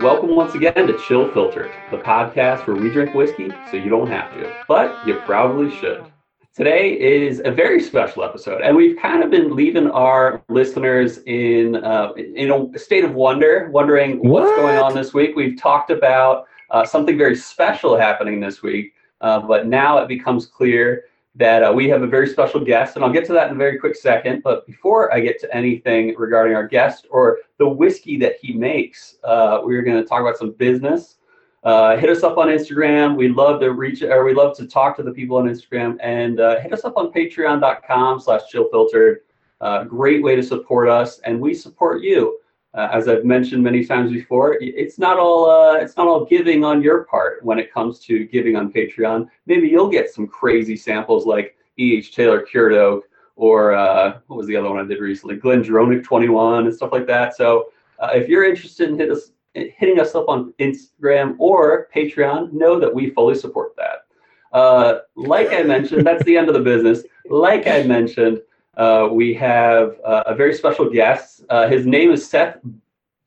Welcome 0.00 0.34
once 0.34 0.54
again 0.54 0.86
to 0.86 0.98
Chill 1.06 1.30
Filtered, 1.30 1.70
the 1.90 1.98
podcast 1.98 2.66
where 2.66 2.74
we 2.74 2.88
drink 2.88 3.12
whiskey 3.12 3.50
so 3.70 3.76
you 3.76 3.90
don't 3.90 4.06
have 4.06 4.32
to, 4.32 4.50
but 4.66 5.06
you 5.06 5.20
probably 5.26 5.76
should. 5.76 6.06
Today 6.54 6.98
is 6.98 7.42
a 7.44 7.50
very 7.50 7.82
special 7.82 8.24
episode, 8.24 8.62
and 8.62 8.74
we've 8.74 8.96
kind 8.96 9.22
of 9.22 9.30
been 9.30 9.54
leaving 9.54 9.90
our 9.90 10.42
listeners 10.48 11.18
in 11.26 11.76
uh, 11.84 12.12
in 12.14 12.50
a 12.50 12.78
state 12.78 13.04
of 13.04 13.12
wonder, 13.12 13.68
wondering 13.72 14.26
what's 14.26 14.56
going 14.56 14.78
on 14.78 14.94
this 14.94 15.12
week. 15.12 15.36
We've 15.36 15.60
talked 15.60 15.90
about 15.90 16.46
uh, 16.70 16.86
something 16.86 17.18
very 17.18 17.36
special 17.36 17.94
happening 17.94 18.40
this 18.40 18.62
week, 18.62 18.94
uh, 19.20 19.40
but 19.40 19.66
now 19.66 19.98
it 19.98 20.08
becomes 20.08 20.46
clear 20.46 21.04
that 21.34 21.62
uh, 21.62 21.72
we 21.72 21.88
have 21.88 22.02
a 22.02 22.06
very 22.06 22.28
special 22.28 22.60
guest, 22.60 22.96
and 22.96 23.04
I'll 23.04 23.12
get 23.12 23.24
to 23.26 23.32
that 23.32 23.48
in 23.48 23.54
a 23.54 23.58
very 23.58 23.78
quick 23.78 23.96
second. 23.96 24.42
But 24.42 24.66
before 24.66 25.12
I 25.14 25.20
get 25.20 25.40
to 25.40 25.54
anything 25.54 26.14
regarding 26.18 26.54
our 26.54 26.66
guest 26.66 27.06
or 27.10 27.38
the 27.58 27.68
whiskey 27.68 28.18
that 28.18 28.36
he 28.40 28.52
makes, 28.52 29.16
uh, 29.24 29.60
we're 29.62 29.82
going 29.82 29.96
to 29.96 30.04
talk 30.04 30.20
about 30.20 30.36
some 30.36 30.52
business. 30.52 31.16
Uh, 31.64 31.96
hit 31.96 32.10
us 32.10 32.22
up 32.22 32.38
on 32.38 32.48
Instagram. 32.48 33.16
We 33.16 33.28
love 33.28 33.60
to 33.60 33.72
reach, 33.72 34.02
or 34.02 34.24
we 34.24 34.34
love 34.34 34.56
to 34.56 34.66
talk 34.66 34.96
to 34.96 35.02
the 35.02 35.12
people 35.12 35.36
on 35.36 35.44
Instagram, 35.44 35.96
and 36.00 36.40
uh, 36.40 36.60
hit 36.60 36.72
us 36.72 36.84
up 36.84 36.96
on 36.96 37.12
Patreon.com/slash 37.12 38.42
ChillFiltered. 38.52 39.16
Uh, 39.60 39.84
great 39.84 40.22
way 40.22 40.34
to 40.34 40.42
support 40.42 40.88
us, 40.88 41.20
and 41.20 41.40
we 41.40 41.54
support 41.54 42.02
you. 42.02 42.40
Uh, 42.74 42.88
as 42.90 43.06
I've 43.06 43.24
mentioned 43.24 43.62
many 43.62 43.84
times 43.84 44.10
before, 44.10 44.56
it's 44.60 44.98
not 44.98 45.18
all 45.18 45.50
uh, 45.50 45.74
it's 45.74 45.96
not 45.96 46.08
all 46.08 46.24
giving 46.24 46.64
on 46.64 46.82
your 46.82 47.04
part 47.04 47.44
when 47.44 47.58
it 47.58 47.72
comes 47.72 47.98
to 48.00 48.24
giving 48.24 48.56
on 48.56 48.72
Patreon. 48.72 49.28
Maybe 49.46 49.68
you'll 49.68 49.90
get 49.90 50.10
some 50.10 50.26
crazy 50.26 50.76
samples 50.76 51.26
like 51.26 51.56
E. 51.78 51.96
H. 51.98 52.14
Taylor 52.14 52.40
Cured 52.40 52.72
Oak, 52.72 53.04
or 53.36 53.74
uh, 53.74 54.18
what 54.26 54.36
was 54.36 54.46
the 54.46 54.56
other 54.56 54.70
one 54.70 54.82
I 54.82 54.88
did 54.88 55.00
recently, 55.00 55.36
GlenDronach 55.36 56.02
21 56.02 56.66
and 56.66 56.74
stuff 56.74 56.92
like 56.92 57.06
that. 57.06 57.36
So 57.36 57.72
uh, 57.98 58.10
if 58.14 58.28
you're 58.28 58.44
interested 58.44 58.88
in 58.88 58.98
hit 58.98 59.10
us, 59.10 59.32
hitting 59.54 60.00
us 60.00 60.14
up 60.14 60.28
on 60.28 60.54
Instagram 60.58 61.36
or 61.38 61.88
Patreon, 61.94 62.52
know 62.52 62.80
that 62.80 62.92
we 62.92 63.10
fully 63.10 63.34
support 63.34 63.76
that. 63.76 64.06
Uh, 64.52 65.00
like 65.16 65.52
I 65.52 65.62
mentioned, 65.62 66.06
that's 66.06 66.24
the 66.24 66.36
end 66.36 66.48
of 66.48 66.54
the 66.54 66.60
business. 66.60 67.04
Like 67.28 67.66
I 67.66 67.82
mentioned, 67.82 68.40
uh, 68.76 69.08
we 69.10 69.34
have 69.34 69.96
uh, 70.04 70.22
a 70.26 70.34
very 70.34 70.54
special 70.54 70.88
guest. 70.88 71.44
Uh, 71.50 71.68
his 71.68 71.86
name 71.86 72.10
is 72.10 72.26
Seth 72.28 72.58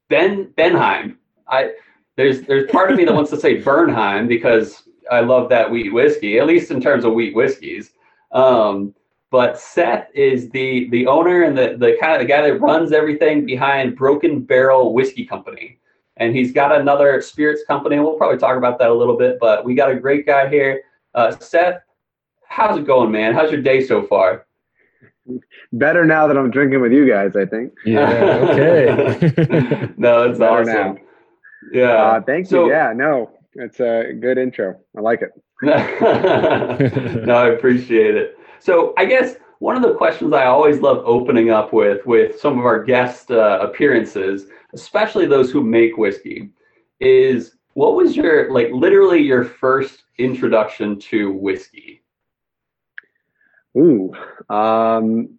Ben 0.10 0.46
Benhaim. 0.58 1.18
I 1.48 1.74
there's 2.16 2.42
there's 2.42 2.70
part 2.72 2.92
of 2.92 2.98
me 2.98 3.06
that 3.06 3.14
wants 3.14 3.30
to 3.32 3.40
say 3.40 3.62
Bernheim 3.62 4.28
because 4.28 4.84
I 5.12 5.20
love 5.20 5.50
that 5.50 5.70
wheat 5.70 5.94
whiskey, 5.94 6.40
at 6.40 6.48
least 6.48 6.72
in 6.72 6.82
terms 6.82 7.06
of 7.06 7.14
wheat 7.14 7.36
whiskeys. 7.36 7.92
Um, 8.32 8.96
but 9.30 9.60
Seth 9.60 10.08
is 10.14 10.50
the 10.50 10.90
the 10.90 11.06
owner 11.08 11.44
and 11.44 11.58
the 11.58 11.76
the 11.78 11.98
kind 12.00 12.14
of 12.14 12.20
the 12.20 12.26
guy 12.26 12.42
that 12.42 12.60
runs 12.60 12.92
everything 12.92 13.46
behind 13.46 13.96
Broken 13.96 14.42
Barrel 14.42 14.94
Whiskey 14.94 15.26
Company. 15.26 15.80
And 16.18 16.34
he's 16.34 16.54
got 16.54 16.74
another 16.74 17.20
spirits 17.22 17.64
company. 17.68 18.00
We'll 18.00 18.14
probably 18.16 18.38
talk 18.38 18.58
about 18.58 18.80
that 18.80 18.90
a 18.90 18.94
little 18.94 19.18
bit, 19.18 19.38
but 19.38 19.66
we 19.66 19.76
got 19.76 19.92
a 19.92 19.96
great 19.96 20.26
guy 20.26 20.48
here. 20.48 20.84
Uh, 21.14 21.38
Seth, 21.38 21.82
how's 22.48 22.78
it 22.78 22.86
going, 22.86 23.12
man? 23.12 23.34
How's 23.34 23.52
your 23.52 23.62
day 23.62 23.86
so 23.86 24.02
far? 24.02 24.46
Better 25.74 26.06
now 26.06 26.28
that 26.28 26.38
I'm 26.38 26.52
drinking 26.52 26.82
with 26.82 26.92
you 26.92 27.08
guys, 27.10 27.36
I 27.36 27.46
think. 27.46 27.74
Yeah. 27.86 28.10
Okay. 28.52 29.90
no, 29.98 30.24
it's 30.30 30.40
Better 30.40 30.62
awesome. 30.62 30.74
now. 30.74 30.98
Yeah. 31.72 31.92
Uh, 31.94 32.22
thank 32.22 32.46
So- 32.48 32.66
you. 32.66 32.72
Yeah, 32.72 32.94
no, 32.96 33.32
it's 33.54 33.80
a 33.80 34.14
good 34.20 34.38
intro. 34.38 34.76
I 34.98 35.02
like 35.02 35.22
it. 35.22 35.32
no, 37.26 37.36
I 37.36 37.50
appreciate 37.50 38.16
it. 38.16 38.38
So 38.60 38.94
I 38.98 39.06
guess 39.06 39.36
one 39.60 39.76
of 39.76 39.82
the 39.82 39.94
questions 39.96 40.34
I 40.34 40.46
always 40.46 40.80
love 40.80 41.02
opening 41.06 41.50
up 41.50 41.72
with 41.74 42.06
with 42.06 42.40
some 42.40 42.60
of 42.60 42.66
our 42.66 42.84
guest 42.84 43.32
uh, 43.32 43.60
appearances, 43.62 44.48
especially 44.74 45.26
those 45.26 45.52
who 45.52 45.64
make 45.64 45.98
whiskey, 45.98 46.50
is 47.00 47.56
what 47.74 47.96
was 47.96 48.16
your 48.16 48.52
like 48.52 48.70
literally 48.72 49.22
your 49.22 49.44
first 49.46 50.04
introduction 50.18 51.00
to 51.00 51.32
whiskey? 51.32 51.95
Ooh, 53.78 54.14
um, 54.50 55.38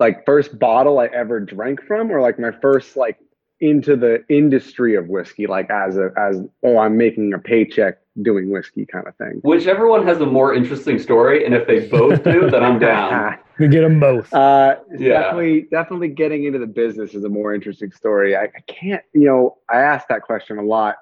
like 0.00 0.24
first 0.26 0.58
bottle 0.58 0.98
I 0.98 1.06
ever 1.06 1.40
drank 1.40 1.82
from, 1.86 2.10
or 2.10 2.20
like 2.20 2.38
my 2.38 2.50
first 2.50 2.96
like 2.96 3.18
into 3.60 3.96
the 3.96 4.24
industry 4.28 4.96
of 4.96 5.08
whiskey, 5.08 5.46
like 5.46 5.70
as 5.70 5.96
a 5.96 6.10
as 6.18 6.42
oh 6.62 6.78
I'm 6.78 6.96
making 6.96 7.32
a 7.32 7.38
paycheck 7.38 7.98
doing 8.22 8.50
whiskey 8.50 8.86
kind 8.86 9.06
of 9.06 9.16
thing. 9.16 9.40
Whichever 9.42 9.88
one 9.88 10.06
has 10.06 10.20
a 10.20 10.26
more 10.26 10.54
interesting 10.54 10.98
story, 10.98 11.44
and 11.44 11.54
if 11.54 11.66
they 11.66 11.88
both 11.88 12.22
do, 12.22 12.50
then 12.50 12.62
I'm 12.62 12.78
down. 12.78 13.38
we 13.58 13.68
get 13.68 13.82
them 13.82 14.00
both. 14.00 14.32
Uh, 14.32 14.76
Yeah. 14.96 15.20
definitely, 15.20 15.62
definitely 15.70 16.08
getting 16.08 16.44
into 16.44 16.58
the 16.58 16.66
business 16.66 17.14
is 17.14 17.24
a 17.24 17.28
more 17.28 17.54
interesting 17.54 17.92
story. 17.92 18.36
I, 18.36 18.44
I 18.44 18.60
can't, 18.66 19.02
you 19.12 19.26
know, 19.26 19.58
I 19.68 19.78
ask 19.78 20.08
that 20.08 20.22
question 20.22 20.58
a 20.58 20.62
lot 20.62 20.96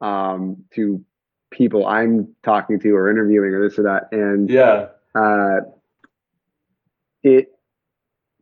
um, 0.00 0.64
to 0.74 1.04
people 1.50 1.86
I'm 1.86 2.34
talking 2.42 2.78
to 2.80 2.90
or 2.90 3.10
interviewing 3.10 3.54
or 3.54 3.66
this 3.68 3.78
or 3.78 3.82
that, 3.82 4.08
and 4.12 4.50
Yeah. 4.50 4.88
uh, 5.14 5.60
it, 7.22 7.52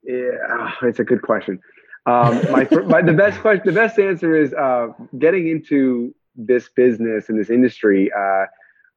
yeah, 0.03 0.73
it's 0.83 0.99
a 0.99 1.05
good 1.05 1.23
question. 1.23 1.61
Um, 2.07 2.41
my, 2.51 2.69
my 2.87 3.01
the 3.01 3.15
best 3.15 3.41
question, 3.41 3.65
the 3.65 3.73
best 3.73 3.99
answer 3.99 4.37
is 4.37 4.53
uh, 4.53 4.89
getting 5.19 5.49
into 5.49 6.15
this 6.37 6.69
business 6.69 7.29
and 7.29 7.39
this 7.39 7.49
industry 7.49 8.11
uh, 8.13 8.45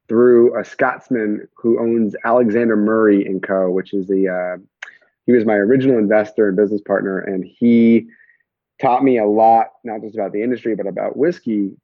through 0.09 0.59
a 0.59 0.66
Scotsman 0.66 1.47
who 1.56 1.79
owns 1.79 2.16
Alexander 2.25 2.75
Murray 2.75 3.25
and 3.25 3.41
Co., 3.41 3.69
which 3.69 3.94
is 3.94 4.07
the 4.07 4.28
uh, 4.28 4.62
he 5.25 5.31
was 5.31 5.45
my 5.45 5.53
original 5.56 5.97
investor 5.97 6.47
and 6.50 6.57
business 6.57 6.81
partner, 6.81 7.19
and 7.19 7.45
he 7.45 8.07
taught 8.81 9.03
me 9.03 9.18
a 9.18 9.25
lot, 9.25 9.68
not 9.84 10.01
just 10.01 10.16
about 10.16 10.31
the 10.34 10.41
industry, 10.44 10.75
but 10.75 10.88
about 10.88 11.18
whiskey, 11.18 11.75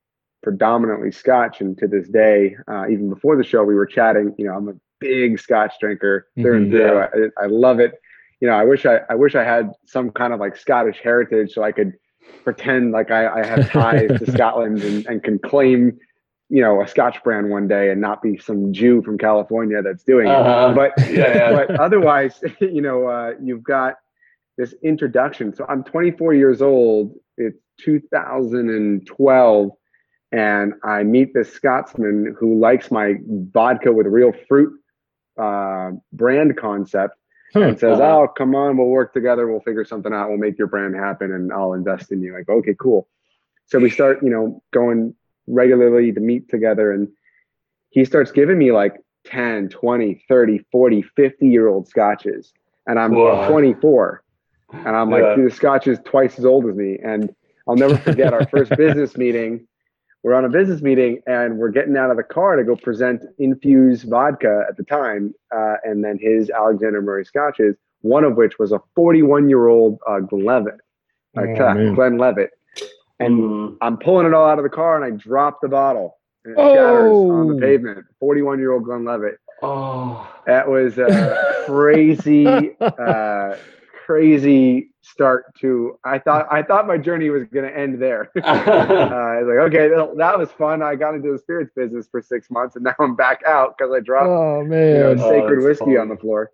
predominantly 0.44 1.12
Scotch. 1.12 1.62
And 1.62 1.78
to 1.80 1.88
this 1.88 2.08
day, 2.10 2.56
uh, 2.68 2.86
even 2.90 3.10
before 3.10 3.36
the 3.38 3.44
show, 3.44 3.64
we 3.64 3.74
were 3.76 3.86
chatting. 3.86 4.36
You 4.38 4.48
know, 4.48 4.54
I'm 4.56 4.70
a 4.70 4.74
big 5.00 5.40
Scotch 5.40 5.74
drinker 5.80 6.28
through 6.40 6.58
and 6.58 6.72
Mhm. 6.72 7.10
through. 7.12 7.30
I, 7.40 7.44
I 7.44 7.48
love 7.48 7.80
it. 7.80 7.94
You 8.40 8.48
know, 8.50 8.56
I 8.56 8.66
wish 8.66 8.86
I, 8.86 9.00
I 9.10 9.16
wish 9.16 9.36
I 9.36 9.44
had 9.44 9.72
some 9.86 10.12
kind 10.12 10.34
of 10.34 10.40
like 10.40 10.56
Scottish 10.58 11.00
heritage 11.02 11.54
so 11.54 11.64
I 11.64 11.72
could 11.72 11.94
pretend 12.44 12.92
like 12.92 13.10
I, 13.10 13.40
I 13.42 13.46
have 13.46 13.70
ties 13.72 14.20
to 14.20 14.32
Scotland 14.32 14.84
and, 14.84 15.06
and 15.06 15.24
can 15.24 15.40
claim, 15.40 15.98
you 16.50 16.62
know, 16.62 16.82
a 16.82 16.88
Scotch 16.88 17.24
brand 17.24 17.50
one 17.50 17.70
day 17.70 17.90
and 17.90 18.02
not 18.02 18.22
be 18.22 18.38
some 18.38 18.74
Jew 18.74 19.02
from 19.02 19.18
California 19.18 19.82
that's 19.82 20.04
doing 20.04 20.28
it. 20.28 20.32
Uh-huh. 20.36 20.74
But 20.76 20.92
Yeah, 21.10 21.34
yeah. 21.38 21.52
but 21.54 21.80
otherwise, 21.80 22.44
you 22.60 22.82
know, 22.82 23.08
uh, 23.08 23.32
you've 23.42 23.64
got 23.64 23.96
this 24.58 24.74
introduction. 24.84 25.56
So 25.56 25.66
I'm 25.70 25.84
24 25.86 26.34
years 26.34 26.62
old. 26.62 27.16
It's 27.38 27.58
2012, 27.80 29.72
and 30.34 30.74
I 30.84 31.04
meet 31.04 31.34
this 31.34 31.54
Scotsman 31.54 32.36
who 32.38 32.60
likes 32.60 32.90
my 32.92 33.16
vodka 33.28 33.92
with 33.94 34.08
real 34.08 34.34
fruit 34.48 34.74
uh, 35.38 35.92
brand 36.12 36.58
concept 36.58 37.16
Huh. 37.54 37.62
and 37.62 37.80
says, 37.80 38.00
Uh-huh. 38.00 38.22
"Oh, 38.24 38.28
come 38.28 38.56
on, 38.56 38.78
we'll 38.78 38.88
work 38.88 39.14
together. 39.14 39.48
We'll 39.48 39.60
figure 39.62 39.86
something 39.86 40.12
out. 40.12 40.30
We'll 40.30 40.40
make 40.40 40.58
your 40.58 40.68
brand 40.68 40.96
happen, 40.96 41.32
and 41.32 41.54
I'll 41.54 41.74
invest 41.74 42.12
in 42.12 42.22
you." 42.24 42.34
Like, 42.34 42.50
okay, 42.50 42.76
cool. 42.80 43.08
So 43.68 43.78
we 43.80 43.90
start, 43.92 44.24
you 44.24 44.30
know, 44.32 44.62
going 44.72 45.14
regularly 45.48 46.12
to 46.12 46.20
meet 46.20 46.50
together, 46.50 46.92
and 46.92 47.08
he 47.92 48.06
starts 48.06 48.32
giving 48.32 48.58
me 48.58 48.72
like 48.72 48.96
10, 49.26 49.70
20, 49.70 50.26
30, 50.28 50.66
40, 50.72 51.02
50 51.04 51.48
year 51.48 51.68
old 51.68 51.88
scotches, 51.88 52.54
and 52.88 53.00
I'm 53.00 53.12
Wow. 53.14 53.48
24, 53.48 54.24
and 54.74 54.96
I'm 54.96 55.12
like, 55.12 55.22
Yeah. 55.24 55.36
dude, 55.36 55.52
the 55.52 55.56
scotch 55.56 55.88
is 55.88 56.00
twice 56.04 56.40
as 56.40 56.46
old 56.46 56.66
as 56.68 56.76
me, 56.76 56.98
and 57.04 57.34
I'll 57.68 57.76
never 57.76 57.98
forget 57.98 58.34
our 58.34 58.48
first 58.48 58.76
business 58.84 59.16
meeting. 59.16 59.68
We're 60.24 60.34
on 60.36 60.46
a 60.46 60.50
business 60.50 60.82
meeting 60.82 61.22
and 61.28 61.58
we're 61.58 61.70
getting 61.70 61.98
out 61.98 62.10
of 62.10 62.16
the 62.18 62.24
car 62.24 62.56
to 62.56 62.64
go 62.64 62.76
present 62.78 63.24
Infuse 63.40 64.04
vodka 64.04 64.64
at 64.70 64.78
the 64.78 64.84
time, 64.84 65.34
uh, 65.54 65.76
and 65.84 66.04
then 66.04 66.18
his 66.20 66.50
Alexander 66.50 67.02
Murray 67.02 67.26
scotches, 67.26 67.76
one 68.02 68.24
of 68.24 68.36
which 68.38 68.58
was 68.58 68.72
a 68.72 68.80
41 68.96 69.50
year 69.50 69.68
old 69.68 70.00
uh, 70.08 70.20
Glenlivet, 70.22 70.76
uh, 71.38 71.42
Oh, 71.42 71.74
man. 71.74 71.94
Glenlivet. 71.96 72.52
And 73.20 73.38
Mm. 73.40 73.78
I'm 73.82 73.98
pulling 73.98 74.26
it 74.26 74.34
all 74.34 74.48
out 74.48 74.58
of 74.60 74.64
the 74.64 74.70
car 74.70 74.96
and 75.02 75.06
I 75.06 75.16
drop 75.18 75.60
the 75.62 75.68
bottle. 75.70 76.18
And 76.46 76.54
it 76.54 76.58
shatters 76.58 77.12
on 77.12 77.50
Oh. 77.52 77.54
the 77.54 77.60
pavement. 77.62 78.06
41 78.20 78.60
year 78.60 78.72
old 78.72 78.84
Glenlivet. 78.86 79.38
Oh. 79.62 80.26
That 80.48 80.70
was 80.70 80.98
a 80.98 81.64
crazy, 81.66 82.76
uh, 82.82 83.56
crazy 84.06 84.90
start 85.04 85.54
to. 85.60 86.00
I 86.04 86.18
thought 86.18 86.48
I 86.50 86.64
thought 86.64 86.88
my 86.88 86.98
journey 86.98 87.30
was 87.30 87.44
going 87.46 87.70
to 87.70 87.78
end 87.78 88.02
there. 88.02 88.32
uh, 88.44 88.48
I 88.48 89.42
was 89.42 89.48
like, 89.48 89.74
okay, 89.74 89.90
that, 89.90 90.16
that 90.18 90.40
was 90.40 90.52
fun. 90.52 90.82
I 90.82 90.96
got 90.96 91.14
into 91.14 91.32
the 91.32 91.38
spirits 91.38 91.72
business 91.76 92.08
for 92.10 92.22
six 92.22 92.50
months, 92.50 92.76
and 92.76 92.84
now 92.84 92.96
I'm 93.00 93.16
back 93.16 93.42
out 93.46 93.78
because 93.78 93.94
I 93.94 94.00
dropped 94.00 94.28
Oh 94.28 94.62
you 94.62 94.68
know, 94.68 95.16
man. 95.16 95.20
Oh, 95.20 95.30
sacred 95.30 95.64
whiskey 95.64 95.86
funny. 95.86 95.98
on 95.98 96.10
the 96.10 96.18
floor. 96.18 96.52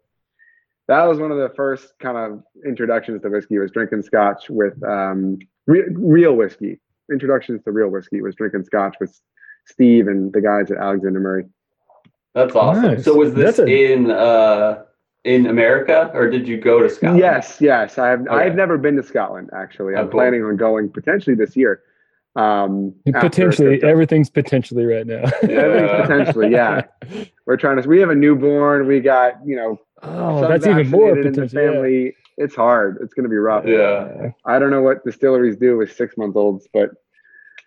That 0.88 1.04
was 1.04 1.20
one 1.20 1.32
of 1.32 1.38
the 1.38 1.50
first 1.56 1.94
kind 2.00 2.18
of 2.18 2.44
introductions 2.66 3.22
to 3.22 3.30
whiskey. 3.30 3.60
Was 3.60 3.72
drinking 3.72 4.02
scotch 4.02 4.50
with 4.50 4.82
um, 4.84 5.38
re- 5.68 5.86
real 5.92 6.34
whiskey. 6.34 6.80
Introductions 7.12 7.64
to 7.64 7.72
real 7.72 7.90
whiskey 7.90 8.22
was 8.22 8.36
drinking 8.36 8.64
scotch 8.66 8.96
with 9.00 9.18
Steve 9.66 10.08
and 10.08 10.34
the 10.34 10.42
guys 10.42 10.72
at 10.72 10.78
Alexander 10.78 11.20
Murray. 11.20 11.46
That's 12.34 12.56
awesome. 12.56 12.84
Nice. 12.84 13.06
So 13.06 13.16
was 13.16 13.34
this 13.34 13.60
a- 13.60 13.66
in 13.66 14.12
uh, 14.12 14.84
in 15.26 15.46
America, 15.48 16.10
or 16.14 16.30
did 16.30 16.48
you 16.48 16.58
go 16.58 16.82
to 16.82 16.90
Scotland? 16.90 17.20
Yes, 17.20 17.58
yes. 17.60 17.98
I've 17.98 18.22
Okay. 18.22 18.30
I've 18.34 18.56
never 18.56 18.78
been 18.78 18.96
to 18.96 19.04
Scotland 19.04 19.50
actually. 19.54 19.94
Oh, 19.96 20.00
I'm 20.00 20.06
cool. 20.06 20.12
planning 20.20 20.44
on 20.44 20.56
going 20.58 20.90
potentially 20.90 21.36
this 21.36 21.56
year. 21.56 21.82
Um, 22.36 22.94
Potentially, 23.06 23.70
crypto. 23.80 23.88
everything's 23.90 24.30
potentially 24.30 24.86
right 24.86 25.06
now. 25.06 25.24
Everything's 25.42 25.52
Yeah. 25.92 26.02
potentially, 26.06 26.52
yeah. 26.52 26.82
We're 27.46 27.58
trying 27.58 27.82
to. 27.82 27.90
We 27.90 28.00
have 28.00 28.12
a 28.12 28.16
newborn. 28.16 28.88
We 28.88 29.00
got 29.02 29.34
you 29.46 29.56
know. 29.56 29.80
Oh, 30.04 30.48
that's 30.48 30.66
even 30.66 30.90
more 30.90 31.16
vaccinated 31.16 31.26
in 31.26 31.32
the 31.34 31.42
potential. 31.48 31.62
yeah. 31.64 31.72
family. 31.72 32.16
It's 32.38 32.56
hard. 32.56 33.00
It's 33.02 33.14
going 33.14 33.24
to 33.24 33.30
be 33.30 33.36
rough. 33.36 33.66
Yeah. 33.66 34.30
I 34.46 34.60
don't 34.60 34.70
know 34.72 34.82
what 34.82 35.04
distilleries 35.04 35.58
do 35.58 35.76
with 35.76 35.92
six 35.94 36.16
month 36.16 36.38
olds, 36.38 36.70
but 36.74 36.92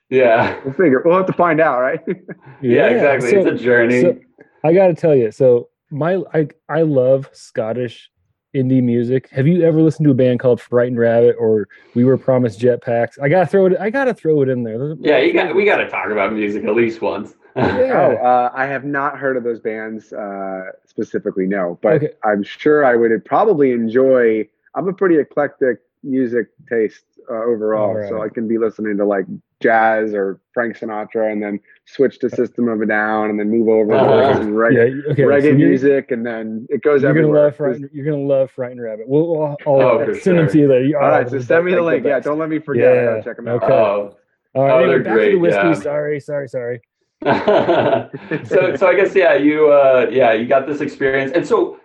Yeah. 0.08 0.58
we'll 0.64 0.72
figure. 0.72 1.02
We'll 1.04 1.18
have 1.18 1.26
to 1.26 1.32
find 1.34 1.60
out, 1.60 1.80
right? 1.80 2.00
Yeah, 2.62 2.86
exactly. 2.86 3.30
So- 3.32 3.46
it's 3.46 3.60
a 3.60 3.62
journey. 3.64 4.00
so- 4.00 4.18
I 4.64 4.72
got 4.72 4.86
to 4.86 4.94
tell 4.94 5.14
you, 5.14 5.30
so 5.32 5.68
my 5.92 6.22
I 6.34 6.48
I 6.68 6.82
love 6.82 7.28
Scottish 7.32 8.10
indie 8.54 8.82
music. 8.82 9.28
Have 9.30 9.46
you 9.46 9.62
ever 9.62 9.80
listened 9.80 10.04
to 10.06 10.10
a 10.10 10.14
band 10.14 10.40
called 10.40 10.60
Frightened 10.60 10.98
Rabbit 10.98 11.36
or 11.38 11.68
We 11.94 12.04
Were 12.04 12.18
Promised 12.18 12.60
Jetpacks? 12.60 13.20
I 13.22 13.28
gotta 13.28 13.46
throw 13.46 13.66
it. 13.66 13.76
I 13.78 13.90
gotta 13.90 14.14
throw 14.14 14.42
it 14.42 14.48
in 14.48 14.62
there. 14.62 14.78
Those 14.78 14.96
yeah, 15.00 15.18
you 15.18 15.32
got 15.32 15.54
we 15.54 15.64
got 15.64 15.76
to 15.76 15.88
talk 15.88 16.10
about 16.10 16.32
music 16.32 16.64
at 16.64 16.74
least 16.74 17.00
once. 17.00 17.34
oh, 17.56 17.60
uh, 17.62 18.50
I 18.54 18.64
have 18.66 18.84
not 18.84 19.18
heard 19.18 19.36
of 19.36 19.44
those 19.44 19.60
bands 19.60 20.12
uh, 20.12 20.70
specifically. 20.86 21.46
No, 21.46 21.78
but 21.82 21.94
Okay. 21.96 22.10
I'm 22.24 22.42
sure 22.42 22.84
I 22.84 22.96
would 22.96 23.24
probably 23.24 23.72
enjoy. 23.72 24.48
I'm 24.74 24.88
a 24.88 24.92
pretty 24.92 25.18
eclectic 25.18 25.80
music 26.02 26.48
taste 26.68 27.04
uh, 27.30 27.34
overall, 27.34 27.94
so 28.08 28.22
I 28.22 28.30
can 28.30 28.48
be 28.48 28.56
listening 28.56 28.96
to 28.96 29.04
like 29.04 29.26
jazz 29.62 30.12
or 30.14 30.40
Frank 30.52 30.76
Sinatra, 30.78 31.32
and 31.32 31.42
then 31.42 31.60
switch 31.86 32.18
to 32.18 32.28
System 32.28 32.68
of 32.68 32.80
a 32.82 32.86
Down, 32.86 33.30
and 33.30 33.38
then 33.40 33.48
move 33.50 33.68
over 33.68 33.92
Uh-huh. 33.94 34.32
to 34.34 34.38
like 34.40 34.48
reggae, 34.48 35.02
yeah. 35.04 35.12
Okay. 35.12 35.22
so 35.22 35.28
reggae 35.28 35.42
you're- 35.44 35.56
music, 35.68 36.10
and 36.10 36.26
then 36.26 36.66
it 36.68 36.82
goes 36.82 37.02
You're 37.02 37.12
gonna 37.12 37.20
everywhere. 37.26 37.44
love 37.44 37.56
Frightened. 37.56 37.90
You're 37.92 38.04
gonna 38.04 38.18
love 38.26 38.50
Frightened 38.50 38.82
Rabbit. 38.82 39.08
We'll, 39.08 39.28
we'll 39.28 39.42
I'll 39.44 39.56
Oh, 39.66 40.04
for 40.04 40.14
send 40.14 40.38
them 40.38 40.48
to 40.48 40.58
you 40.58 40.68
later. 40.68 40.84
You- 40.84 40.98
All 40.98 41.04
oh, 41.04 41.08
right, 41.10 41.28
so 41.30 41.38
send 41.40 41.64
me 41.64 41.74
the 41.74 41.80
like 41.82 41.94
link. 42.02 42.06
Yeah, 42.06 42.20
don't 42.20 42.38
let 42.38 42.48
me 42.50 42.58
forget. 42.58 42.90
I 42.92 42.94
Yeah, 42.94 43.04
gotta 43.12 43.22
check 43.22 43.36
them 43.36 43.48
out. 43.48 43.62
okay. 43.62 43.72
Oh. 43.72 44.16
All 44.54 44.64
right, 44.64 44.70
Oh, 44.72 44.76
anyway, 44.80 44.88
they're 44.88 44.98
back 45.04 45.12
to 45.12 45.18
great, 45.18 45.32
the 45.32 45.38
whiskey. 45.38 45.56
yeah. 45.68 45.74
Sorry, 45.74 46.20
sorry, 46.20 46.48
sorry. 46.48 46.80
so 47.24 48.76
so 48.76 48.86
I 48.88 48.94
guess 48.94 49.14
yeah, 49.14 49.34
you 49.34 49.70
uh 49.70 50.06
yeah, 50.10 50.32
you 50.32 50.46
got 50.46 50.66
this 50.66 50.80
experience. 50.80 51.32
And 51.34 51.46
so 51.46 51.78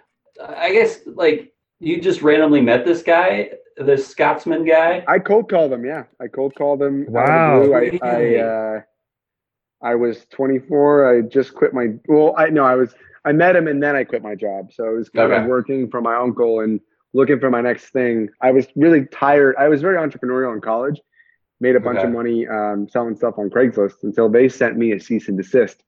I 0.45 0.71
guess 0.73 0.99
like 1.05 1.53
you 1.79 2.01
just 2.01 2.21
randomly 2.21 2.61
met 2.61 2.85
this 2.85 3.03
guy, 3.03 3.51
this 3.77 4.07
Scotsman 4.07 4.65
guy. 4.65 5.03
I 5.07 5.19
cold 5.19 5.49
called 5.49 5.71
them. 5.71 5.85
Yeah, 5.85 6.03
I 6.19 6.27
cold 6.27 6.55
called 6.55 6.79
them. 6.79 7.01
out 7.03 7.09
the 7.09 7.11
Wow. 7.11 7.73
I, 7.73 7.99
I, 8.01 8.35
uh, 8.37 8.81
I 9.81 9.95
was 9.95 10.25
24. 10.31 11.17
I 11.17 11.21
just 11.21 11.53
quit 11.53 11.73
my. 11.73 11.87
Well, 12.07 12.33
I 12.37 12.49
no, 12.49 12.63
I 12.63 12.75
was. 12.75 12.93
I 13.25 13.33
met 13.33 13.55
him 13.55 13.67
and 13.67 13.83
then 13.83 13.95
I 13.95 14.03
quit 14.03 14.23
my 14.23 14.35
job. 14.35 14.71
So 14.71 14.85
I 14.85 14.89
was 14.89 15.09
kind 15.09 15.31
Okay. 15.31 15.41
of 15.41 15.47
working 15.49 15.89
for 15.89 16.01
my 16.01 16.15
uncle 16.15 16.61
and 16.61 16.79
looking 17.13 17.39
for 17.39 17.49
my 17.49 17.61
next 17.61 17.89
thing. 17.89 18.29
I 18.41 18.51
was 18.51 18.67
really 18.75 19.05
tired. 19.05 19.55
I 19.59 19.67
was 19.67 19.81
very 19.81 19.97
entrepreneurial 19.97 20.53
in 20.53 20.61
college. 20.61 20.99
Made 21.59 21.75
a 21.75 21.79
bunch 21.79 21.97
Okay. 21.97 22.07
of 22.07 22.13
money 22.13 22.47
um, 22.47 22.87
selling 22.87 23.15
stuff 23.15 23.35
on 23.37 23.49
Craigslist 23.49 24.03
until 24.03 24.29
they 24.29 24.47
sent 24.47 24.77
me 24.77 24.91
a 24.93 24.99
cease 24.99 25.27
and 25.27 25.37
desist. 25.37 25.83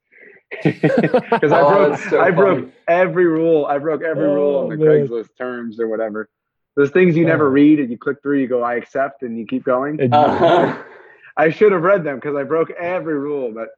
Because 0.64 1.54
I 1.54 1.62
Oh, 1.62 1.70
broke, 1.70 2.00
so 2.00 2.20
I 2.20 2.32
broke 2.32 2.70
every 2.88 3.28
rule. 3.28 3.66
I 3.68 3.78
broke 3.78 4.02
every 4.02 4.28
rule 4.28 4.58
Oh, 4.58 4.64
on 4.64 4.70
the 4.70 4.78
man. 4.78 5.08
Craigslist 5.08 5.30
terms 5.38 5.80
or 5.80 5.88
whatever. 5.88 6.28
Those 6.76 6.92
things 6.92 7.18
you 7.18 7.26
never 7.26 7.50
read 7.50 7.80
and 7.80 7.90
you 7.90 7.98
click 7.98 8.18
through, 8.22 8.40
you 8.40 8.48
go, 8.48 8.62
I 8.64 8.76
accept, 8.76 9.24
and 9.24 9.38
you 9.38 9.46
keep 9.46 9.64
going. 9.64 10.14
Uh-huh. 10.14 10.82
I 11.38 11.50
should 11.50 11.72
have 11.72 11.82
read 11.84 12.04
them 12.04 12.16
because 12.16 12.36
I 12.36 12.44
broke 12.44 12.70
every 12.72 13.18
rule, 13.18 13.52
but 13.54 13.70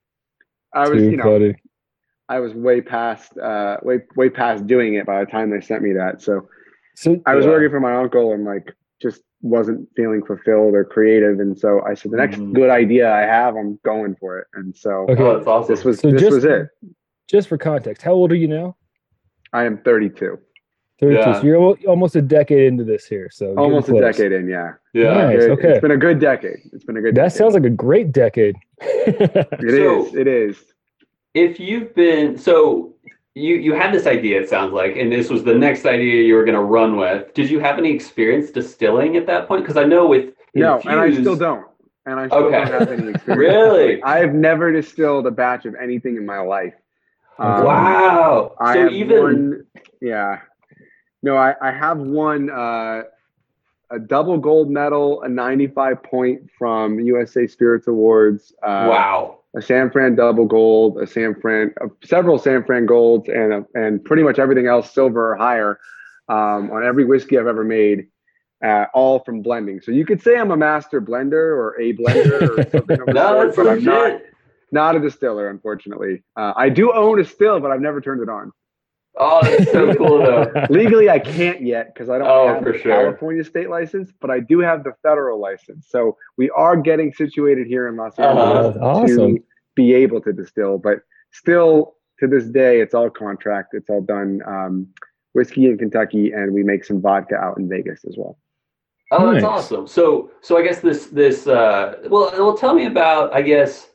I 0.74 0.88
was, 0.90 1.00
Too 1.04 1.12
you 1.12 1.18
know, 1.18 1.24
funny. 1.24 1.56
I 2.30 2.40
was 2.40 2.54
way 2.54 2.82
past, 2.82 3.38
uh, 3.38 3.78
way, 3.84 4.00
way 4.16 4.30
past 4.30 4.66
doing 4.68 4.96
it 4.96 5.06
by 5.06 5.20
the 5.24 5.30
time 5.30 5.50
they 5.50 5.62
sent 5.62 5.82
me 5.84 5.94
that. 5.94 6.22
So 6.22 6.48
So 6.96 7.22
I 7.26 7.36
was 7.36 7.46
Yeah. 7.46 7.52
working 7.52 7.70
for 7.70 7.80
my 7.80 7.96
uncle 7.96 8.34
and 8.34 8.46
like 8.46 8.74
just 9.02 9.22
wasn't 9.42 9.88
feeling 9.96 10.24
fulfilled 10.24 10.76
or 10.76 10.84
creative. 10.86 11.40
And 11.40 11.58
so 11.58 11.82
I 11.84 11.94
said, 11.96 12.12
the 12.12 12.18
next 12.18 12.38
Mhm. 12.38 12.54
good 12.54 12.70
idea 12.70 13.12
I 13.12 13.22
have, 13.22 13.56
I'm 13.56 13.80
going 13.84 14.16
for 14.16 14.38
it. 14.40 14.48
And 14.54 14.76
so 14.76 15.08
Okay. 15.10 15.22
Oh, 15.24 15.36
that's 15.36 15.48
awesome. 15.48 15.74
this 15.76 15.84
was, 15.86 16.00
So 16.00 16.12
this 16.12 16.22
just- 16.22 16.34
was 16.36 16.46
it. 16.46 16.68
just 17.28 17.48
for 17.50 17.58
context, 17.58 18.02
how 18.04 18.14
old 18.14 18.32
are 18.32 18.36
you 18.36 18.48
now? 18.48 18.76
I 19.54 19.64
am 19.66 19.78
32, 19.80 20.38
32. 21.02 21.20
Yeah. 21.20 21.34
So 21.40 21.46
you're 21.46 21.58
almost 21.88 22.16
a 22.16 22.22
decade 22.22 22.64
into 22.64 22.84
this 22.84 23.06
here. 23.08 23.30
So 23.32 23.54
almost 23.58 23.90
a 23.90 24.00
decade 24.00 24.32
in. 24.32 24.48
Yeah. 24.48 24.74
yeah. 24.94 25.14
Nice, 25.26 25.44
It, 25.44 25.50
okay. 25.52 25.70
has 25.72 25.80
been 25.80 25.92
a 25.92 25.98
good 25.98 26.20
decade. 26.20 26.60
It's 26.72 26.84
been 26.86 26.96
a 26.98 27.02
good 27.02 27.16
That 27.16 27.24
decade. 27.24 27.38
sounds 27.38 27.54
like 27.56 27.66
a 27.66 27.70
great 27.70 28.12
decade. 28.12 28.56
It 28.82 29.64
is. 29.64 30.12
So- 30.12 30.18
It 30.18 30.28
is. 30.28 30.58
If 31.34 31.60
you've 31.60 31.94
been 31.96 32.38
so 32.38 32.94
you 33.36 33.56
you 33.56 33.74
had 33.74 33.94
this 33.94 34.06
idea, 34.06 34.42
it 34.42 34.50
sounds 34.50 34.74
like, 34.74 34.98
and 34.98 35.10
this 35.12 35.30
was 35.30 35.44
the 35.46 35.56
next 35.56 35.86
idea 35.86 36.24
you 36.24 36.36
were 36.36 36.44
gonna 36.44 36.62
run 36.62 36.98
with. 36.98 37.34
Did 37.34 37.50
you 37.50 37.60
have 37.62 37.78
any 37.78 37.92
experience 37.92 38.52
distilling 38.52 39.16
at 39.18 39.26
that 39.28 39.48
point? 39.48 39.64
Because 39.64 39.78
I 39.78 39.86
know 39.86 40.06
with 40.08 40.34
No, 40.54 40.80
and 40.86 41.00
I 41.00 41.12
still 41.14 41.38
don't. 41.38 41.66
And 42.06 42.20
I 42.20 42.28
still 42.28 42.40
Okay. 42.46 42.58
don't 42.66 42.68
have 42.82 42.92
any 42.92 43.10
experience. 43.16 43.38
Really? 43.40 44.04
I've 44.04 44.34
never 44.34 44.72
distilled 44.74 45.26
a 45.26 45.32
batch 45.32 45.66
of 45.66 45.74
anything 45.76 46.18
in 46.18 46.26
my 46.26 46.40
life. 46.40 46.74
Um, 47.40 47.64
wow. 47.64 48.56
I 48.60 48.74
so 48.74 48.80
have 48.84 48.92
even 48.92 49.22
one, 49.24 49.66
yeah. 50.02 50.40
No, 51.24 51.38
I, 51.38 51.56
I 51.62 51.72
have 51.72 52.00
won 52.00 52.50
uh, 52.50 53.04
a 53.92 54.00
double 54.00 54.38
gold 54.38 54.70
medal, 54.70 55.22
a 55.22 55.30
95 55.30 56.02
point 56.04 56.50
from 56.58 57.00
USA 57.00 57.46
Spirits 57.46 57.88
Awards. 57.88 58.54
Uh, 58.64 58.88
wow. 58.90 59.38
A 59.56 59.62
San 59.62 59.92
Fran 59.92 60.16
double 60.16 60.46
gold, 60.46 60.98
a 60.98 61.06
San 61.06 61.36
Fran, 61.40 61.74
uh, 61.82 61.88
several 62.04 62.40
San 62.40 62.64
Fran 62.64 62.86
golds, 62.86 63.28
and 63.28 63.54
a, 63.54 63.66
and 63.76 64.04
pretty 64.04 64.24
much 64.24 64.40
everything 64.40 64.66
else 64.66 64.94
silver 64.94 65.34
or 65.34 65.36
higher 65.36 65.78
um, 66.30 66.72
on 66.72 66.86
every 66.86 67.04
whiskey 67.04 67.38
I've 67.38 67.48
ever 67.48 67.64
made. 67.64 68.08
Uh, 68.64 68.86
all 68.94 69.20
from 69.20 69.42
blending. 69.42 69.82
So 69.82 69.92
you 69.92 70.06
could 70.06 70.22
say 70.22 70.38
I'm 70.38 70.52
a 70.52 70.56
master 70.56 71.02
blender 71.02 71.34
or 71.34 71.82
a 71.82 71.94
blender 71.94 72.60
or 72.60 72.70
something 72.72 73.00
No, 73.08 73.44
that's 73.44 73.58
but 73.58 73.68
I'm 73.68 73.84
not 73.84 74.22
not 74.72 74.96
a 74.96 75.00
distiller, 75.00 75.50
unfortunately. 75.50 76.24
Uh, 76.38 76.54
I 76.56 76.70
do 76.70 76.94
own 76.94 77.20
a 77.20 77.26
still, 77.26 77.60
but 77.60 77.72
I've 77.72 77.82
never 77.82 78.00
turned 78.00 78.22
it 78.22 78.30
on. 78.30 78.54
Oh, 79.18 79.42
that's 79.44 79.72
so 79.72 79.94
cool 79.96 80.20
though. 80.20 80.52
Legally, 80.70 81.10
I 81.10 81.20
can't 81.20 81.62
yet 81.62 81.94
because 81.94 82.10
I 82.10 82.18
don't 82.18 82.28
Oh, 82.28 82.48
have 82.48 82.64
for 82.64 82.72
the 82.72 82.80
sure. 82.80 82.92
California 82.94 83.44
state 83.44 83.70
license, 83.70 84.12
but 84.22 84.30
I 84.32 84.40
do 84.40 84.60
have 84.60 84.84
the 84.84 84.94
federal 85.04 85.40
license. 85.40 85.88
So 85.90 86.18
we 86.38 86.50
are 86.52 86.78
getting 86.78 87.14
situated 87.14 87.68
here 87.68 87.88
in 87.88 87.98
Los 87.98 88.18
Uh-huh. 88.18 88.30
Angeles 88.30 88.74
That's 88.76 88.78
awesome. 88.84 89.36
to 89.36 89.44
be 89.76 89.94
able 89.94 90.22
to 90.22 90.32
distill. 90.34 90.78
But 90.78 91.00
still, 91.32 91.96
to 92.20 92.28
this 92.28 92.46
day, 92.46 92.80
it's 92.80 92.94
all 92.94 93.10
contract. 93.10 93.74
It's 93.74 93.90
all 93.90 94.02
done 94.02 94.42
um, 94.48 94.88
whiskey 95.34 95.66
in 95.66 95.78
Kentucky, 95.78 96.32
and 96.32 96.54
we 96.54 96.64
make 96.64 96.86
some 96.86 97.02
vodka 97.02 97.36
out 97.36 97.58
in 97.58 97.68
Vegas 97.68 98.06
as 98.08 98.16
well. 98.18 98.38
Oh, 99.12 99.34
that's 99.34 99.44
Nice. 99.44 99.52
awesome. 99.52 99.88
So, 99.88 100.32
so 100.42 100.58
I 100.58 100.62
guess 100.64 100.80
this, 100.80 101.08
this, 101.08 101.46
uh, 101.48 101.96
well, 102.10 102.32
well, 102.34 102.58
tell 102.58 102.74
me 102.74 102.86
about, 102.86 103.34
I 103.34 103.42
guess, 103.42 103.90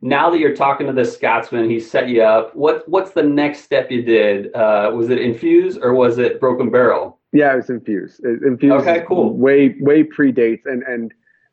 now 0.00 0.30
that 0.30 0.38
you're 0.38 0.54
talking 0.54 0.86
to 0.86 0.92
this 0.92 1.14
Scotsman, 1.14 1.68
he 1.68 1.80
set 1.80 2.08
you 2.08 2.22
up. 2.22 2.54
What, 2.54 2.88
what's 2.88 3.10
the 3.10 3.22
next 3.22 3.64
step 3.64 3.90
you 3.90 4.02
did? 4.02 4.54
Uh, 4.54 4.92
was 4.94 5.10
it 5.10 5.18
infuse 5.18 5.76
or 5.76 5.92
was 5.92 6.18
it 6.18 6.40
broken 6.40 6.70
barrel? 6.70 7.18
Yeah, 7.32 7.56
it's 7.56 7.68
infused. 7.68 8.24
It, 8.24 8.42
infused 8.42 8.86
Okay, 8.86 9.04
cool. 9.06 9.34
way 9.34 9.76
way 9.80 10.02
predates 10.02 10.64
and 10.64 10.82
and 10.84 11.12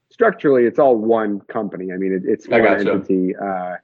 structurally 0.10 0.64
it's 0.66 0.80
all 0.80 0.96
one 0.96 1.42
company. 1.42 1.92
I 1.92 1.98
mean 1.98 2.14
it, 2.14 2.22
it's 2.25 2.48
one 2.48 2.64
gotcha. 2.64 2.80
entity 2.92 3.36
uh, 3.36 3.75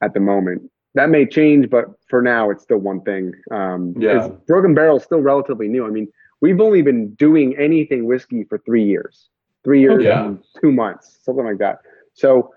at 0.00 0.14
the 0.14 0.20
moment. 0.20 0.70
That 0.94 1.10
may 1.10 1.26
change, 1.26 1.68
but 1.68 1.86
for 2.08 2.22
now 2.22 2.50
it's 2.50 2.62
still 2.62 2.78
one 2.78 3.02
thing. 3.02 3.32
Um, 3.50 3.94
Yeah. 3.98 4.28
Broken 4.46 4.74
Barrel 4.74 4.96
is 4.96 5.02
still 5.04 5.20
relatively 5.20 5.68
new. 5.68 5.86
I 5.86 5.90
mean, 5.90 6.08
we've 6.40 6.60
only 6.60 6.80
been 6.82 7.14
doing 7.14 7.54
anything 7.58 8.06
whiskey 8.06 8.44
for 8.44 8.58
three 8.58 8.84
years, 8.84 9.28
three 9.64 9.80
years 9.80 10.02
two 10.60 10.72
months, 10.72 11.18
something 11.22 11.44
like 11.44 11.58
that. 11.58 11.80
So 12.14 12.52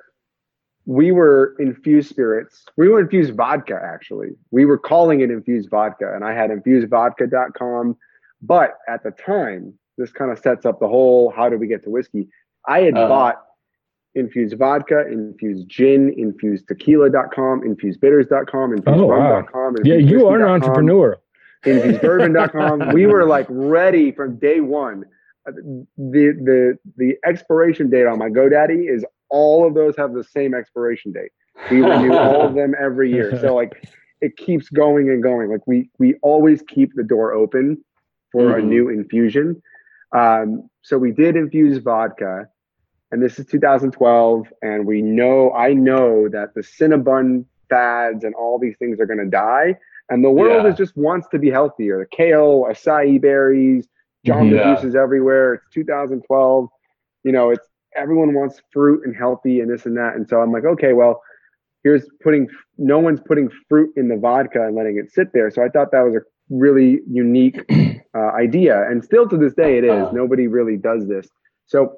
we 0.85 1.11
were 1.11 1.55
infused 1.59 2.09
spirits. 2.09 2.65
We 2.77 2.87
were 2.89 2.99
infused 3.01 3.35
vodka, 3.35 3.79
actually. 3.83 4.29
We 4.51 4.65
were 4.65 4.77
calling 4.77 5.21
it 5.21 5.29
infused 5.31 5.69
vodka, 5.69 6.13
and 6.15 6.23
I 6.25 6.33
had 6.33 6.49
infusedvodka.com. 6.49 7.97
But 8.41 8.77
at 8.87 9.03
the 9.03 9.11
time, 9.11 9.73
this 9.97 10.11
kind 10.11 10.31
of 10.31 10.39
sets 10.39 10.65
up 10.65 10.79
the 10.79 10.87
whole 10.87 11.29
how 11.31 11.49
do 11.49 11.57
we 11.57 11.67
get 11.67 11.83
to 11.83 11.89
whiskey? 11.89 12.27
I 12.67 12.81
had 12.81 12.95
Uh-huh. 12.97 13.07
bought 13.07 13.41
infused 14.15 14.57
vodka, 14.57 15.07
infused 15.07 15.69
gin, 15.69 16.13
infused 16.17 16.67
tequila.com, 16.67 17.61
infusedbitters.com, 17.61 18.75
Oh, 18.87 19.05
wow. 19.05 19.41
infusedrum.com. 19.41 19.75
yeah, 19.83 19.95
you 19.95 20.27
are 20.27 20.37
an 20.37 20.43
entrepreneur. 20.63 21.17
infusedbourbon.com. 21.65 22.89
we 22.93 23.05
were 23.05 23.25
like 23.25 23.45
ready 23.49 24.11
from 24.11 24.37
day 24.37 24.59
one. 24.59 25.05
Uh, 25.47 25.51
The 25.97 26.33
the 26.49 26.77
the 26.97 27.17
expiration 27.25 27.89
date 27.89 28.05
on 28.07 28.17
my 28.19 28.29
GoDaddy 28.29 28.89
is 28.89 29.05
all 29.31 29.67
of 29.67 29.75
those 29.75 29.95
have 29.97 30.13
the 30.13 30.23
same 30.23 30.53
expiration 30.55 31.13
date. 31.13 31.31
We 31.69 31.81
renew 31.81 32.17
all 32.17 32.45
of 32.47 32.55
them 32.55 32.73
every 32.79 33.11
year. 33.11 33.33
So 33.35 33.55
like 33.55 33.71
it 34.21 34.37
keeps 34.37 34.69
going 34.69 35.09
and 35.09 35.23
going. 35.23 35.49
Like 35.51 35.67
we 35.67 35.89
we 35.99 36.15
always 36.23 36.63
keep 36.67 36.91
the 36.95 37.03
door 37.03 37.33
open 37.33 37.83
for 38.31 38.57
a 38.57 38.61
Mhm. 38.61 38.63
new 38.63 38.89
infusion. 38.89 39.61
Um, 40.15 40.69
so 40.83 40.97
we 40.97 41.11
did 41.11 41.35
infuse 41.35 41.77
vodka, 41.79 42.47
and 43.11 43.21
this 43.21 43.39
is 43.39 43.45
2012, 43.45 44.47
and 44.61 44.85
we 44.85 45.01
know 45.01 45.51
I 45.53 45.73
know 45.73 46.27
that 46.29 46.53
the 46.55 46.61
Cinnabon 46.61 47.45
fads 47.69 48.23
and 48.23 48.33
all 48.35 48.59
these 48.59 48.75
things 48.79 48.99
are 48.99 49.05
going 49.07 49.19
to 49.19 49.29
die, 49.29 49.75
And 50.09 50.23
the 50.23 50.31
world 50.31 50.65
Yeah. 50.65 50.67
is 50.67 50.75
just 50.75 50.95
wants 50.97 51.27
to 51.29 51.39
be 51.39 51.49
healthier. 51.49 51.99
The 51.99 52.15
kale, 52.15 52.65
acai 52.69 53.21
berries, 53.21 53.87
jamba 54.27 54.59
Yeah. 54.59 54.61
juices 54.61 54.95
everywhere. 54.95 55.55
It's 55.55 55.67
2012. 55.73 56.69
You 57.23 57.31
know, 57.33 57.51
it's 57.51 57.67
everyone 57.95 58.33
wants 58.33 58.61
fruit 58.71 59.01
and 59.05 59.15
healthy 59.15 59.59
and 59.59 59.69
this 59.71 59.85
and 59.85 59.97
that. 59.97 60.15
And 60.15 60.27
so 60.27 60.41
I'm 60.41 60.51
like, 60.51 60.65
okay, 60.65 60.93
well, 60.93 61.21
here's 61.83 62.07
putting 62.23 62.47
no 62.77 62.99
one's 62.99 63.19
putting 63.19 63.49
fruit 63.67 63.91
in 63.95 64.07
the 64.07 64.17
vodka 64.17 64.65
and 64.65 64.75
letting 64.75 64.97
it 64.97 65.11
sit 65.11 65.33
there. 65.33 65.49
So 65.51 65.63
I 65.63 65.69
thought 65.69 65.91
that 65.91 66.01
was 66.01 66.15
a 66.15 66.21
really 66.49 67.01
unique 67.09 67.63
uh, 68.15 68.31
idea. 68.33 68.87
And 68.89 69.03
still 69.03 69.27
to 69.29 69.37
this 69.37 69.53
day, 69.53 69.77
it 69.77 69.83
is. 69.83 70.07
Nobody 70.13 70.47
really 70.47 70.77
does 70.77 71.07
this. 71.07 71.27
So 71.65 71.95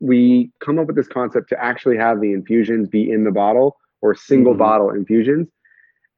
we 0.00 0.50
come 0.64 0.78
up 0.78 0.86
with 0.86 0.96
this 0.96 1.08
concept 1.08 1.48
to 1.50 1.62
actually 1.62 1.96
have 1.96 2.20
the 2.20 2.32
infusions 2.32 2.88
be 2.88 3.10
in 3.10 3.24
the 3.24 3.32
bottle 3.32 3.76
or 4.00 4.14
single 4.14 4.54
Mhm. 4.54 4.58
bottle 4.58 4.90
infusions. 4.90 5.48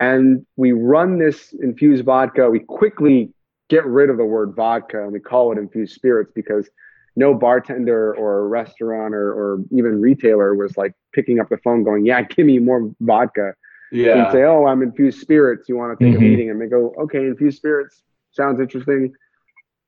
And 0.01 0.45
we 0.57 0.73
run 0.73 1.19
this 1.19 1.53
infused 1.63 2.05
vodka. 2.05 2.51
We 2.51 2.61
quickly 2.61 3.33
get 3.69 3.87
rid 3.87 4.11
of 4.11 4.17
the 4.17 4.25
word 4.25 4.55
vodka 4.55 5.03
and 5.03 5.13
we 5.13 5.21
call 5.21 5.53
it 5.53 5.59
infused 5.59 5.95
spirits 5.95 6.33
because 6.35 6.69
no 7.17 7.35
bartender 7.35 8.15
or 8.17 8.49
restaurant 8.49 9.15
or, 9.15 9.33
or 9.33 9.59
even 9.73 10.01
retailer 10.01 10.55
was 10.55 10.77
like 10.77 10.93
picking 11.13 11.41
up 11.41 11.49
the 11.49 11.59
phone 11.59 11.83
going, 11.83 12.07
Yeah, 12.07 12.23
give 12.23 12.47
me 12.47 12.59
more 12.59 12.91
vodka. 13.01 13.55
Yeah. 13.93 14.25
And 14.25 14.33
say, 14.33 14.43
Oh, 14.45 14.67
I'm 14.67 14.83
infused 14.83 15.21
spirits. 15.21 15.69
You 15.69 15.77
want 15.77 15.99
to 15.99 16.05
take 16.05 16.15
Mhm. 16.15 16.19
a 16.19 16.21
meeting? 16.21 16.51
And 16.51 16.61
they 16.61 16.67
go, 16.67 16.95
Okay, 17.03 17.27
infused 17.27 17.57
spirits 17.59 18.03
sounds 18.33 18.61
interesting. 18.61 19.13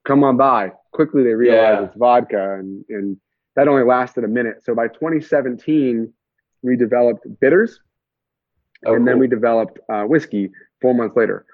Come 0.05 0.25
on 0.25 0.37
by. 0.37 0.73
Quickly 0.93 1.23
they 1.23 1.35
realize 1.35 1.79
Yeah. 1.81 1.85
it's 1.85 1.97
vodka 1.97 2.55
and, 2.59 2.85
and 2.88 3.17
that 3.55 3.69
only 3.69 3.85
lasted 3.85 4.25
a 4.25 4.29
minute. 4.29 4.64
So 4.64 4.75
by 4.75 4.88
2017, 4.88 6.12
we 6.62 6.76
developed 6.76 7.26
bitters 7.41 7.81
Oh, 8.85 8.95
and 8.95 9.07
then 9.07 9.21
we 9.21 9.29
developed 9.29 9.79
uh, 9.88 10.02
whiskey 10.05 10.50
four 10.81 10.93
months 10.93 11.17
later. 11.17 11.45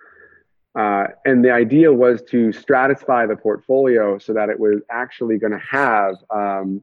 Uh, 0.78 1.08
and 1.24 1.44
the 1.44 1.50
idea 1.50 1.92
was 1.92 2.22
to 2.22 2.48
stratify 2.48 3.26
the 3.26 3.36
portfolio 3.36 4.18
so 4.18 4.32
that 4.32 4.48
it 4.48 4.58
was 4.58 4.80
actually 4.90 5.38
going 5.38 5.52
to 5.52 5.58
have 5.58 6.14
um, 6.30 6.82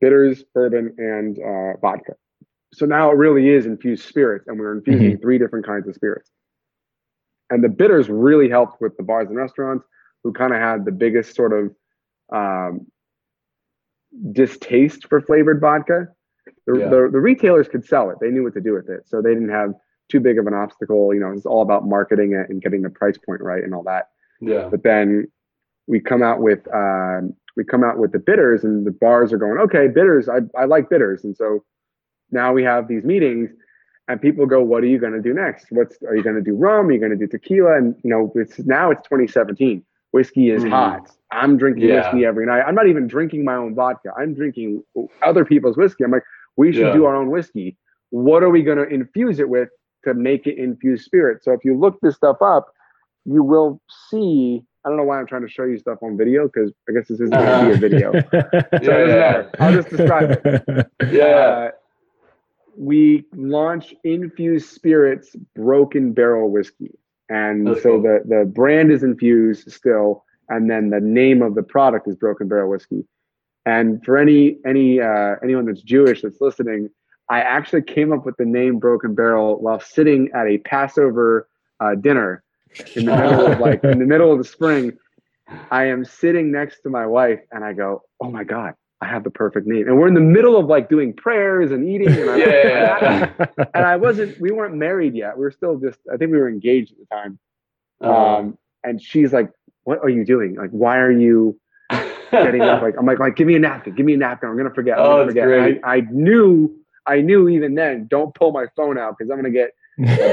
bitters, 0.00 0.44
bourbon, 0.54 0.94
and 0.98 1.38
uh, 1.38 1.76
vodka. 1.78 2.12
So 2.74 2.86
now 2.86 3.10
it 3.10 3.16
really 3.16 3.48
is 3.48 3.66
infused 3.66 4.04
spirits, 4.04 4.48
and 4.48 4.58
we're 4.58 4.72
infusing 4.72 5.18
three 5.18 5.38
different 5.38 5.66
kinds 5.66 5.88
of 5.88 5.94
spirits. 5.94 6.30
And 7.50 7.62
the 7.62 7.68
bitters 7.68 8.08
really 8.08 8.48
helped 8.48 8.80
with 8.80 8.96
the 8.96 9.02
bars 9.02 9.28
and 9.28 9.36
restaurants 9.36 9.86
who 10.24 10.32
kind 10.32 10.52
of 10.54 10.60
had 10.60 10.84
the 10.84 10.92
biggest 10.92 11.34
sort 11.34 11.52
of 11.52 11.74
um, 12.34 12.86
distaste 14.32 15.06
for 15.08 15.20
flavored 15.20 15.60
vodka. 15.60 16.08
The, 16.66 16.78
Yeah. 16.78 16.88
the, 16.88 17.08
the 17.12 17.20
retailers 17.20 17.68
could 17.68 17.84
sell 17.84 18.10
it; 18.10 18.18
they 18.20 18.30
knew 18.30 18.42
what 18.44 18.54
to 18.54 18.60
do 18.60 18.72
with 18.72 18.88
it, 18.88 19.06
so 19.06 19.20
they 19.20 19.34
didn't 19.34 19.50
have 19.50 19.74
too 20.12 20.20
big 20.20 20.38
of 20.38 20.46
an 20.46 20.54
obstacle. 20.54 21.12
You 21.14 21.20
know, 21.20 21.32
it's 21.32 21.46
all 21.46 21.62
about 21.62 21.86
marketing 21.86 22.32
it 22.34 22.48
and 22.50 22.62
getting 22.62 22.82
the 22.82 22.90
price 22.90 23.18
point 23.18 23.40
right 23.40 23.62
and 23.64 23.74
all 23.74 23.82
that. 23.84 24.10
yeah. 24.40 24.68
But 24.70 24.82
then 24.84 25.26
we 25.88 25.98
come 26.00 26.22
out 26.22 26.40
with 26.40 26.60
um, 26.72 27.34
we 27.56 27.64
come 27.64 27.82
out 27.84 27.98
with 27.98 28.12
the 28.12 28.18
bitters, 28.18 28.62
and 28.64 28.86
the 28.86 28.90
bars 28.92 29.32
are 29.32 29.38
going, 29.38 29.58
okay, 29.58 29.88
bitters. 29.88 30.28
I 30.28 30.38
I 30.56 30.64
like 30.66 30.88
bitters, 30.88 31.24
and 31.24 31.36
so 31.36 31.64
now 32.30 32.52
we 32.52 32.62
have 32.62 32.88
these 32.88 33.04
meetings, 33.04 33.50
and 34.08 34.20
people 34.20 34.46
go, 34.46 34.62
what 34.62 34.82
are 34.84 34.86
you 34.86 34.98
going 34.98 35.12
to 35.12 35.20
do 35.20 35.34
next? 35.34 35.66
What's 35.70 35.96
are 36.02 36.16
you 36.16 36.22
going 36.22 36.36
to 36.36 36.42
do 36.42 36.54
rum? 36.54 36.86
Are 36.88 36.92
you 36.92 36.98
going 37.00 37.10
to 37.18 37.22
do 37.24 37.26
tequila? 37.26 37.76
And 37.78 37.94
you 38.04 38.10
know, 38.10 38.32
it's 38.36 38.58
now 38.60 38.90
it's 38.90 39.02
2017. 39.08 39.84
Whiskey 40.12 40.50
is 40.50 40.62
Mhm. 40.62 40.70
hot. 40.70 41.10
I'm 41.30 41.56
drinking 41.56 41.84
Yeah. 41.88 41.96
whiskey 41.96 42.24
every 42.26 42.44
night. 42.46 42.62
I'm 42.66 42.74
not 42.74 42.86
even 42.86 43.06
drinking 43.06 43.44
my 43.44 43.54
own 43.56 43.74
vodka. 43.74 44.12
I'm 44.16 44.34
drinking 44.34 44.82
other 45.22 45.44
people's 45.44 45.76
whiskey. 45.78 46.04
I'm 46.04 46.10
like, 46.10 46.24
we 46.58 46.70
should 46.72 46.88
Yeah. 46.88 46.92
do 46.92 47.04
our 47.06 47.16
own 47.16 47.30
whiskey. 47.30 47.76
What 48.10 48.42
are 48.42 48.50
we 48.50 48.62
going 48.62 48.76
to 48.76 48.86
infuse 48.86 49.38
it 49.40 49.48
with 49.48 49.70
to 50.04 50.14
make 50.14 50.46
it 50.46 50.58
infused 50.58 51.04
spirit? 51.04 51.42
So 51.44 51.52
if 51.52 51.64
you 51.64 51.78
look 51.78 51.98
this 52.00 52.16
stuff 52.16 52.38
up, 52.42 52.72
you 53.24 53.42
will 53.42 53.80
see. 54.10 54.62
I 54.84 54.88
don't 54.88 54.96
know 54.98 55.04
why 55.04 55.18
I'm 55.20 55.26
trying 55.26 55.42
to 55.42 55.48
show 55.48 55.64
you 55.64 55.78
stuff 55.78 55.98
on 56.02 56.16
video 56.16 56.48
because 56.48 56.72
I 56.88 56.92
guess 56.92 57.06
this 57.08 57.20
isn't 57.20 57.30
going 57.30 57.70
to 57.70 57.78
be 57.78 57.86
a 57.86 57.88
video. 57.90 58.12
So 58.32 58.38
it 58.38 58.84
doesn't 58.84 59.08
Yeah. 59.08 59.14
matter. 59.16 59.50
I'll 59.60 59.72
just 59.72 59.90
describe 59.90 60.30
it. 60.44 60.86
Yeah. 61.12 61.24
Uh, 61.24 61.70
we 62.76 63.24
launch 63.36 63.94
infused 64.02 64.70
spirits 64.70 65.36
broken 65.54 66.12
barrel 66.12 66.50
whiskey 66.50 66.90
and 67.28 67.66
That's 67.66 67.82
so 67.82 68.00
the 68.00 68.22
the 68.26 68.44
brand 68.46 68.90
is 68.90 69.02
infused 69.02 69.70
still 69.70 70.24
and 70.48 70.70
then 70.70 70.88
the 70.90 71.00
name 71.00 71.42
of 71.42 71.54
the 71.54 71.62
product 71.62 72.08
is 72.08 72.16
broken 72.16 72.48
barrel 72.48 72.70
whiskey 72.70 73.04
and 73.66 74.02
for 74.04 74.16
any 74.16 74.56
any 74.66 75.00
uh, 75.02 75.36
anyone 75.42 75.66
that's 75.66 75.82
jewish 75.82 76.22
that's 76.22 76.40
listening 76.40 76.88
i 77.28 77.40
actually 77.40 77.82
came 77.82 78.12
up 78.12 78.24
with 78.26 78.36
the 78.36 78.44
name 78.44 78.78
broken 78.78 79.14
barrel 79.14 79.60
while 79.60 79.80
sitting 79.80 80.28
at 80.34 80.46
a 80.46 80.58
passover 80.58 81.48
uh, 81.80 81.94
dinner 81.94 82.42
in 82.96 83.04
the 83.04 83.16
middle 83.16 83.46
of 83.52 83.58
like 83.58 83.82
in 83.84 83.98
the 83.98 84.04
middle 84.06 84.32
of 84.32 84.38
the 84.38 84.44
spring 84.44 84.92
i 85.70 85.84
am 85.84 86.04
sitting 86.04 86.50
next 86.52 86.80
to 86.82 86.88
my 86.90 87.06
wife 87.06 87.40
and 87.52 87.64
i 87.64 87.72
go 87.72 88.02
oh 88.20 88.30
my 88.30 88.44
god 88.44 88.74
i 89.00 89.06
have 89.06 89.24
the 89.24 89.30
perfect 89.30 89.66
name 89.66 89.86
and 89.88 89.98
we're 89.98 90.06
in 90.08 90.14
the 90.14 90.20
middle 90.20 90.56
of 90.56 90.66
like 90.66 90.88
doing 90.88 91.12
prayers 91.12 91.70
and 91.72 91.88
eating 91.88 92.08
and 92.08 92.30
I, 92.30 92.36
Yeah, 92.38 93.30
and 93.74 93.84
I 93.84 93.96
wasn't, 93.96 94.40
we 94.40 94.52
weren't 94.52 94.74
married 94.76 95.14
yet. 95.14 95.36
We 95.36 95.42
were 95.42 95.50
still 95.50 95.76
just, 95.76 95.98
I 96.12 96.16
think 96.16 96.30
we 96.30 96.38
were 96.38 96.48
engaged 96.48 96.92
at 96.92 96.98
the 96.98 97.06
time. 97.14 97.38
Um, 98.00 98.58
and 98.84 99.02
she's 99.02 99.32
like, 99.32 99.50
what 99.84 99.98
are 99.98 100.08
you 100.08 100.24
doing? 100.24 100.54
Like, 100.54 100.70
why 100.70 100.98
are 100.98 101.10
you 101.10 101.58
getting 102.30 102.62
up? 102.62 102.80
Like, 102.86 102.94
I'm 102.98 103.04
like, 103.06 103.18
like, 103.18 103.34
give 103.36 103.46
me 103.48 103.56
a 103.56 103.58
napkin, 103.58 103.94
give 103.94 104.06
me 104.06 104.14
a 104.14 104.16
napkin. 104.16 104.48
I'm 104.48 104.56
going 104.56 104.68
to 104.68 104.74
forget. 104.74 104.98
I'm 104.98 105.04
Oh, 105.04 105.16
gonna 105.18 105.26
forget. 105.28 105.44
great. 105.46 105.80
I, 105.84 105.96
I 105.96 106.00
knew, 106.10 106.72
I 107.06 107.20
knew 107.20 107.48
even 107.48 107.74
then, 107.74 108.06
don't 108.08 108.34
pull 108.34 108.52
my 108.52 108.66
phone 108.76 108.98
out 108.98 109.16
because 109.18 109.30
I'm 109.30 109.40
going 109.40 109.52
to 109.52 109.58
get 109.58 109.74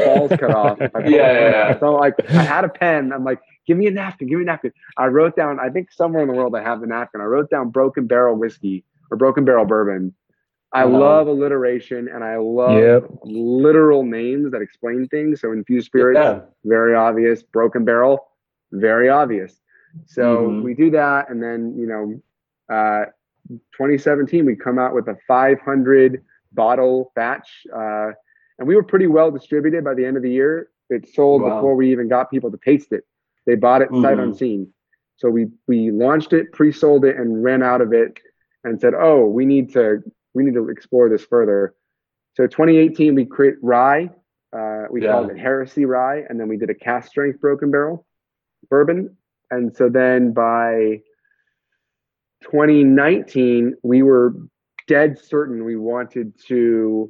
balls 0.04 0.32
cut 0.40 0.52
off. 0.52 0.78
Yeah, 1.06 1.50
yeah. 1.50 1.80
So 1.80 1.94
like, 1.96 2.16
I 2.38 2.44
had 2.44 2.64
a 2.64 2.70
pen. 2.70 3.12
I'm 3.12 3.24
like, 3.24 3.40
give 3.68 3.78
me 3.78 3.88
a 3.88 3.92
napkin, 3.92 4.28
give 4.28 4.38
me 4.38 4.44
a 4.44 4.48
napkin. 4.48 4.72
I 4.98 5.08
wrote 5.08 5.36
down, 5.36 5.60
I 5.60 5.70
think 5.70 5.92
somewhere 5.92 6.22
in 6.22 6.28
the 6.28 6.34
world 6.34 6.56
I 6.56 6.62
have 6.64 6.82
the 6.82 6.88
napkin. 6.88 7.22
I 7.22 7.26
wrote 7.26 7.50
down 7.50 7.70
broken 7.70 8.08
barrel 8.08 8.36
whiskey 8.36 8.84
or 9.12 9.18
broken 9.18 9.46
barrel 9.46 9.66
bourbon. 9.66 10.14
I 10.72 10.84
Uh-huh. 10.84 10.98
love 11.00 11.28
alliteration 11.28 12.08
and 12.08 12.24
I 12.24 12.36
love 12.38 12.78
Yep. 12.78 13.10
literal 13.24 14.04
names 14.04 14.52
that 14.52 14.62
explain 14.62 15.08
things. 15.08 15.42
So 15.42 15.52
infused 15.52 15.88
spirits, 15.88 16.20
yeah. 16.20 16.42
very 16.66 16.94
obvious. 16.94 17.42
Broken 17.42 17.84
barrel, 17.86 18.28
very 18.72 19.10
obvious. 19.10 19.60
So 20.06 20.52
Mhm. 20.52 20.62
we 20.62 20.76
do 20.76 20.92
that, 20.92 21.30
and 21.32 21.42
then 21.42 21.76
you 21.76 21.88
know, 21.88 22.22
uh, 22.76 23.06
2017 23.72 24.46
we 24.46 24.56
come 24.56 24.78
out 24.78 24.94
with 24.94 25.08
a 25.08 25.16
500 25.28 26.24
bottle 26.54 27.12
batch, 27.16 27.66
uh, 27.74 28.12
and 28.58 28.68
we 28.68 28.76
were 28.76 28.84
pretty 28.84 29.08
well 29.08 29.32
distributed 29.32 29.84
by 29.84 29.94
the 29.94 30.06
end 30.06 30.18
of 30.18 30.24
the 30.24 30.32
year. 30.32 30.70
It 30.90 31.08
sold 31.10 31.42
Wow. 31.42 31.56
before 31.56 31.76
we 31.76 31.92
even 31.92 32.08
got 32.08 32.30
people 32.32 32.52
to 32.52 32.58
taste 32.64 32.92
it. 32.92 33.04
They 33.46 33.56
bought 33.56 33.82
it 33.82 33.90
sight 33.96 34.18
Mhm. 34.18 34.24
unseen. 34.24 34.74
So 35.18 35.30
we 35.30 35.48
we 35.68 35.92
launched 35.92 36.34
it, 36.34 36.52
pre-sold 36.52 37.06
it, 37.06 37.18
and 37.18 37.44
ran 37.44 37.62
out 37.62 37.82
of 37.82 37.94
it, 37.94 38.20
and 38.64 38.80
said, 38.80 38.94
"Oh, 38.96 39.26
we 39.28 39.46
need 39.46 39.72
to 39.74 40.02
we 40.34 40.44
need 40.44 40.54
to 40.56 40.70
explore 40.70 41.10
this 41.10 41.26
further." 41.26 41.74
So 42.34 42.48
2018 42.48 43.16
we 43.16 43.26
create 43.26 43.56
rye. 43.62 44.10
Uh, 44.52 44.86
we 44.90 45.02
Yeah. 45.02 45.12
called 45.12 45.30
it 45.30 45.38
Heresy 45.38 45.86
Rye, 45.86 46.26
and 46.30 46.40
then 46.40 46.48
we 46.48 46.58
did 46.58 46.70
a 46.70 46.74
cask 46.76 47.10
strength 47.10 47.40
broken 47.40 47.70
barrel 47.70 48.06
bourbon. 48.70 49.16
And 49.52 49.76
so 49.76 49.90
then 49.90 50.32
by 50.34 51.02
2019, 52.42 53.76
we 53.84 54.02
were 54.02 54.34
dead 54.90 55.20
certain 55.20 55.64
we 55.66 55.76
wanted 55.76 56.34
to 56.48 57.08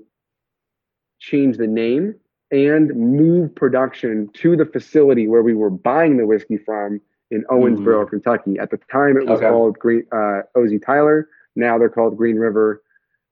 change 1.20 1.56
the 1.58 1.66
name 1.66 2.14
and 2.52 2.90
move 2.94 3.56
production 3.56 4.30
to 4.34 4.58
the 4.58 4.66
facility 4.66 5.28
where 5.28 5.42
we 5.44 5.54
were 5.54 5.70
buying 5.70 6.18
the 6.18 6.26
whiskey 6.26 6.58
from 6.58 7.00
in 7.32 7.44
Owensboro, 7.50 8.10
Kentucky. 8.10 8.60
At 8.60 8.70
the 8.70 8.78
time, 8.92 9.16
it 9.16 9.26
was 9.26 9.40
Okay. 9.40 9.48
called 9.48 9.80
Green 9.80 10.04
uh, 10.12 10.42
OZ 10.58 10.74
Tyler. 10.86 11.30
Now 11.56 11.78
they're 11.78 11.90
called 11.90 12.18
Green 12.18 12.36
River, 12.36 12.84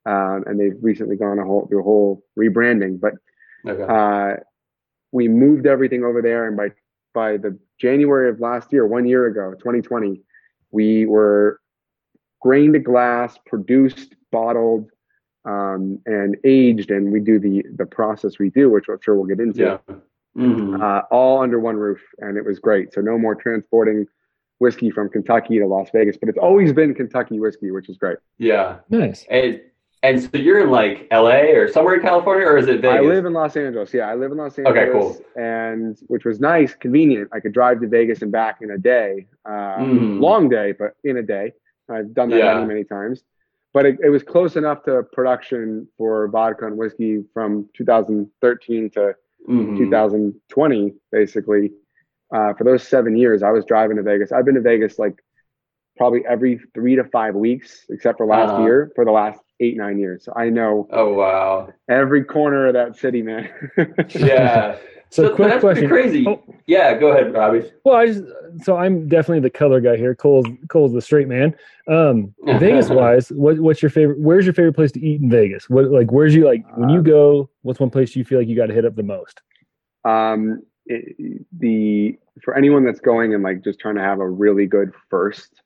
um, 0.05 0.43
and 0.47 0.57
they've 0.59 0.77
recently 0.81 1.17
gone 1.17 1.39
a 1.39 1.43
whole 1.43 1.67
through 1.67 1.81
a 1.81 1.83
whole 1.83 2.23
rebranding. 2.39 2.99
But 3.01 3.13
Okay. 3.67 3.83
uh, 3.83 4.37
we 5.11 5.27
moved 5.27 5.65
everything 5.65 6.03
over 6.05 6.21
there, 6.21 6.47
and 6.47 6.55
by 6.55 6.69
by 7.13 7.35
the 7.37 7.57
January 7.79 8.29
of 8.29 8.39
last 8.39 8.71
year, 8.71 8.87
one 8.87 9.05
year 9.05 9.25
ago, 9.25 9.55
2020, 9.59 10.21
we 10.71 11.05
were 11.05 11.59
grain 12.39 12.71
to 12.73 12.79
glass, 12.79 13.39
produced, 13.45 14.15
bottled, 14.31 14.89
um, 15.45 15.99
and 16.05 16.35
aged, 16.43 16.91
and 16.91 17.11
we 17.11 17.19
do 17.19 17.39
the 17.39 17.63
the 17.75 17.85
process 17.85 18.39
we 18.39 18.49
do, 18.49 18.69
which 18.69 18.85
I'm 18.89 18.99
sure 19.01 19.15
we'll 19.15 19.25
get 19.25 19.39
into, 19.39 19.61
yeah. 19.61 19.77
Mhm. 20.37 20.81
uh, 20.81 21.03
all 21.09 21.41
under 21.41 21.59
one 21.59 21.77
roof, 21.77 22.01
and 22.19 22.37
it 22.37 22.45
was 22.45 22.59
great. 22.59 22.93
So 22.93 23.01
no 23.01 23.17
more 23.17 23.35
transporting 23.35 24.05
whiskey 24.59 24.89
from 24.91 25.09
Kentucky 25.09 25.59
to 25.59 25.67
Las 25.67 25.89
Vegas, 25.93 26.17
but 26.17 26.29
it's 26.29 26.37
always 26.37 26.73
been 26.73 26.93
Kentucky 26.93 27.39
whiskey, 27.39 27.71
which 27.71 27.89
is 27.89 27.97
great. 27.97 28.17
yeah. 28.37 28.77
nice. 28.89 29.25
And 29.29 29.61
and 30.03 30.21
so 30.21 30.29
you're 30.37 30.59
in 30.61 30.69
like 30.69 31.07
LA 31.11 31.53
or 31.57 31.67
somewhere 31.67 31.95
in 31.95 32.01
California, 32.01 32.45
or 32.45 32.55
is 32.57 32.67
it 32.67 32.81
Vegas? 32.81 32.97
I 32.97 33.01
live 33.01 33.25
in 33.25 33.33
Los 33.33 33.57
Angeles. 33.57 33.91
Yeah, 33.93 34.07
I 34.09 34.13
live 34.15 34.31
in 34.31 34.37
Los 34.37 34.57
Angeles. 34.59 34.77
Okay, 34.77 34.91
cool. 34.91 35.17
And 35.35 35.97
which 36.07 36.23
was 36.23 36.39
nice, 36.39 36.75
convenient. 36.75 37.29
I 37.33 37.39
could 37.39 37.51
drive 37.51 37.81
to 37.81 37.87
Vegas 37.87 38.21
and 38.21 38.31
back 38.31 38.57
in 38.61 38.69
a 38.71 38.77
day. 38.77 39.25
Uh, 39.43 39.77
Mhm. 39.79 40.19
Long 40.19 40.49
day, 40.49 40.73
but 40.73 40.93
in 41.03 41.17
a 41.17 41.23
day. 41.23 41.53
I've 41.89 42.13
done 42.13 42.29
that 42.29 42.37
Yeah. 42.37 42.53
many, 42.55 42.67
many 42.67 42.83
times. 42.83 43.23
But 43.73 43.85
it, 43.85 43.97
it 44.03 44.09
was 44.09 44.23
close 44.23 44.55
enough 44.55 44.83
to 44.83 45.03
production 45.11 45.87
for 45.97 46.27
vodka 46.29 46.65
and 46.67 46.77
whiskey 46.77 47.23
from 47.33 47.69
2013 47.73 48.89
to 48.91 49.13
Mhm. 49.47 49.77
2020, 49.77 50.93
basically. 51.11 51.71
Uh, 52.33 52.53
for 52.53 52.63
those 52.65 52.85
seven 52.85 53.15
years, 53.15 53.43
I 53.43 53.51
was 53.51 53.63
driving 53.65 53.95
to 53.97 54.03
Vegas. 54.03 54.31
I've 54.33 54.43
been 54.45 54.55
to 54.55 54.61
Vegas 54.61 54.99
like 54.99 55.23
probably 55.95 56.25
every 56.27 56.59
three 56.73 56.95
to 56.95 57.03
five 57.05 57.33
weeks, 57.35 57.85
except 57.89 58.17
for 58.17 58.25
last 58.25 58.51
Uh-huh. 58.51 58.61
year, 58.63 58.91
for 58.95 59.05
the 59.05 59.11
last 59.11 59.41
eight, 59.59 59.77
nine 59.77 59.99
years. 59.99 60.25
So 60.25 60.33
I 60.35 60.49
know 60.49 60.87
Oh 60.91 61.13
wow. 61.13 61.69
every 61.87 62.23
corner 62.23 62.67
of 62.67 62.73
that 62.73 62.97
city, 62.97 63.21
man. 63.21 63.49
Yeah. 64.19 64.77
So, 65.09 65.23
but 65.23 65.35
quick 65.35 65.47
that's 65.49 65.61
question. 65.61 65.87
crazy. 65.87 66.25
Oh. 66.27 66.43
Yeah, 66.65 66.97
go 66.97 67.07
ahead, 67.11 67.33
Robbie. 67.33 67.71
Well, 67.85 67.95
I 67.95 68.07
just 68.07 68.23
so 68.63 68.75
I'm 68.75 69.07
definitely 69.07 69.39
the 69.39 69.49
color 69.49 69.79
guy 69.79 69.95
here. 69.95 70.13
Cole's 70.15 70.45
Cole's 70.67 70.91
the 70.93 71.01
straight 71.01 71.27
man. 71.27 71.55
Um, 71.87 72.33
Vegas 72.59 72.89
wise, 72.89 73.29
what 73.29 73.59
what's 73.59 73.81
your 73.81 73.89
favorite? 73.89 74.19
Where's 74.19 74.45
your 74.45 74.53
favorite 74.53 74.73
place 74.73 74.91
to 74.93 74.99
eat 74.99 75.21
in 75.21 75.29
Vegas? 75.29 75.69
What 75.69 75.91
like 75.91 76.11
where's 76.11 76.35
you 76.35 76.45
like 76.45 76.63
when 76.77 76.89
you 76.89 76.97
Um, 76.99 77.03
go? 77.03 77.49
What's 77.61 77.79
one 77.79 77.89
place 77.89 78.15
you 78.15 78.25
feel 78.25 78.39
like 78.39 78.47
you 78.47 78.55
got 78.57 78.67
to 78.67 78.73
hit 78.73 78.85
up 78.85 78.95
the 78.95 79.03
most? 79.03 79.41
um, 80.05 80.61
it, 80.85 81.45
the 81.57 82.17
for 82.43 82.55
anyone 82.55 82.85
that's 82.85 82.99
going 83.01 83.33
and 83.33 83.43
like 83.43 83.63
just 83.63 83.79
trying 83.79 83.95
to 83.95 84.01
have 84.01 84.19
a 84.19 84.29
really 84.29 84.65
good 84.65 84.91
first 85.09 85.61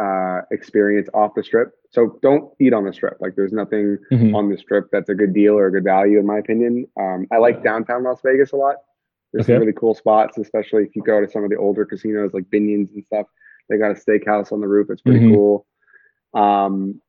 uh, 0.00 0.40
experience 0.50 1.08
off 1.14 1.32
the 1.34 1.42
strip. 1.42 1.72
So 1.96 2.18
don't 2.20 2.52
eat 2.60 2.74
on 2.74 2.84
the 2.84 2.92
strip. 2.92 3.16
Like 3.20 3.36
there's 3.36 3.54
nothing 3.54 3.96
Mhm. 4.12 4.34
on 4.34 4.50
the 4.50 4.58
strip 4.58 4.90
that's 4.92 5.08
a 5.08 5.14
good 5.14 5.32
deal 5.32 5.54
or 5.58 5.68
a 5.68 5.72
good 5.72 5.84
value 5.84 6.18
in 6.18 6.26
my 6.26 6.36
opinion. 6.36 6.86
Um, 7.00 7.26
I 7.32 7.38
like 7.38 7.62
downtown 7.64 8.02
Las 8.02 8.20
Vegas 8.22 8.52
a 8.52 8.56
lot. 8.56 8.76
There's 9.32 9.46
Okay. 9.46 9.54
some 9.54 9.60
really 9.60 9.72
cool 9.72 9.94
spots, 9.94 10.36
especially 10.36 10.84
if 10.84 10.94
you 10.94 11.00
go 11.02 11.22
to 11.22 11.26
some 11.30 11.42
of 11.42 11.48
the 11.48 11.56
older 11.56 11.86
casinos 11.86 12.34
like 12.34 12.44
Binion's 12.50 12.92
and 12.92 13.02
stuff. 13.02 13.26
They 13.70 13.78
got 13.78 13.92
a 13.92 13.94
steakhouse 13.94 14.52
on 14.52 14.60
the 14.60 14.68
roof. 14.68 14.90
It's 14.90 15.00
pretty 15.00 15.20
Mhm. 15.20 15.32
cool. 15.34 15.66
Um, 16.34 17.00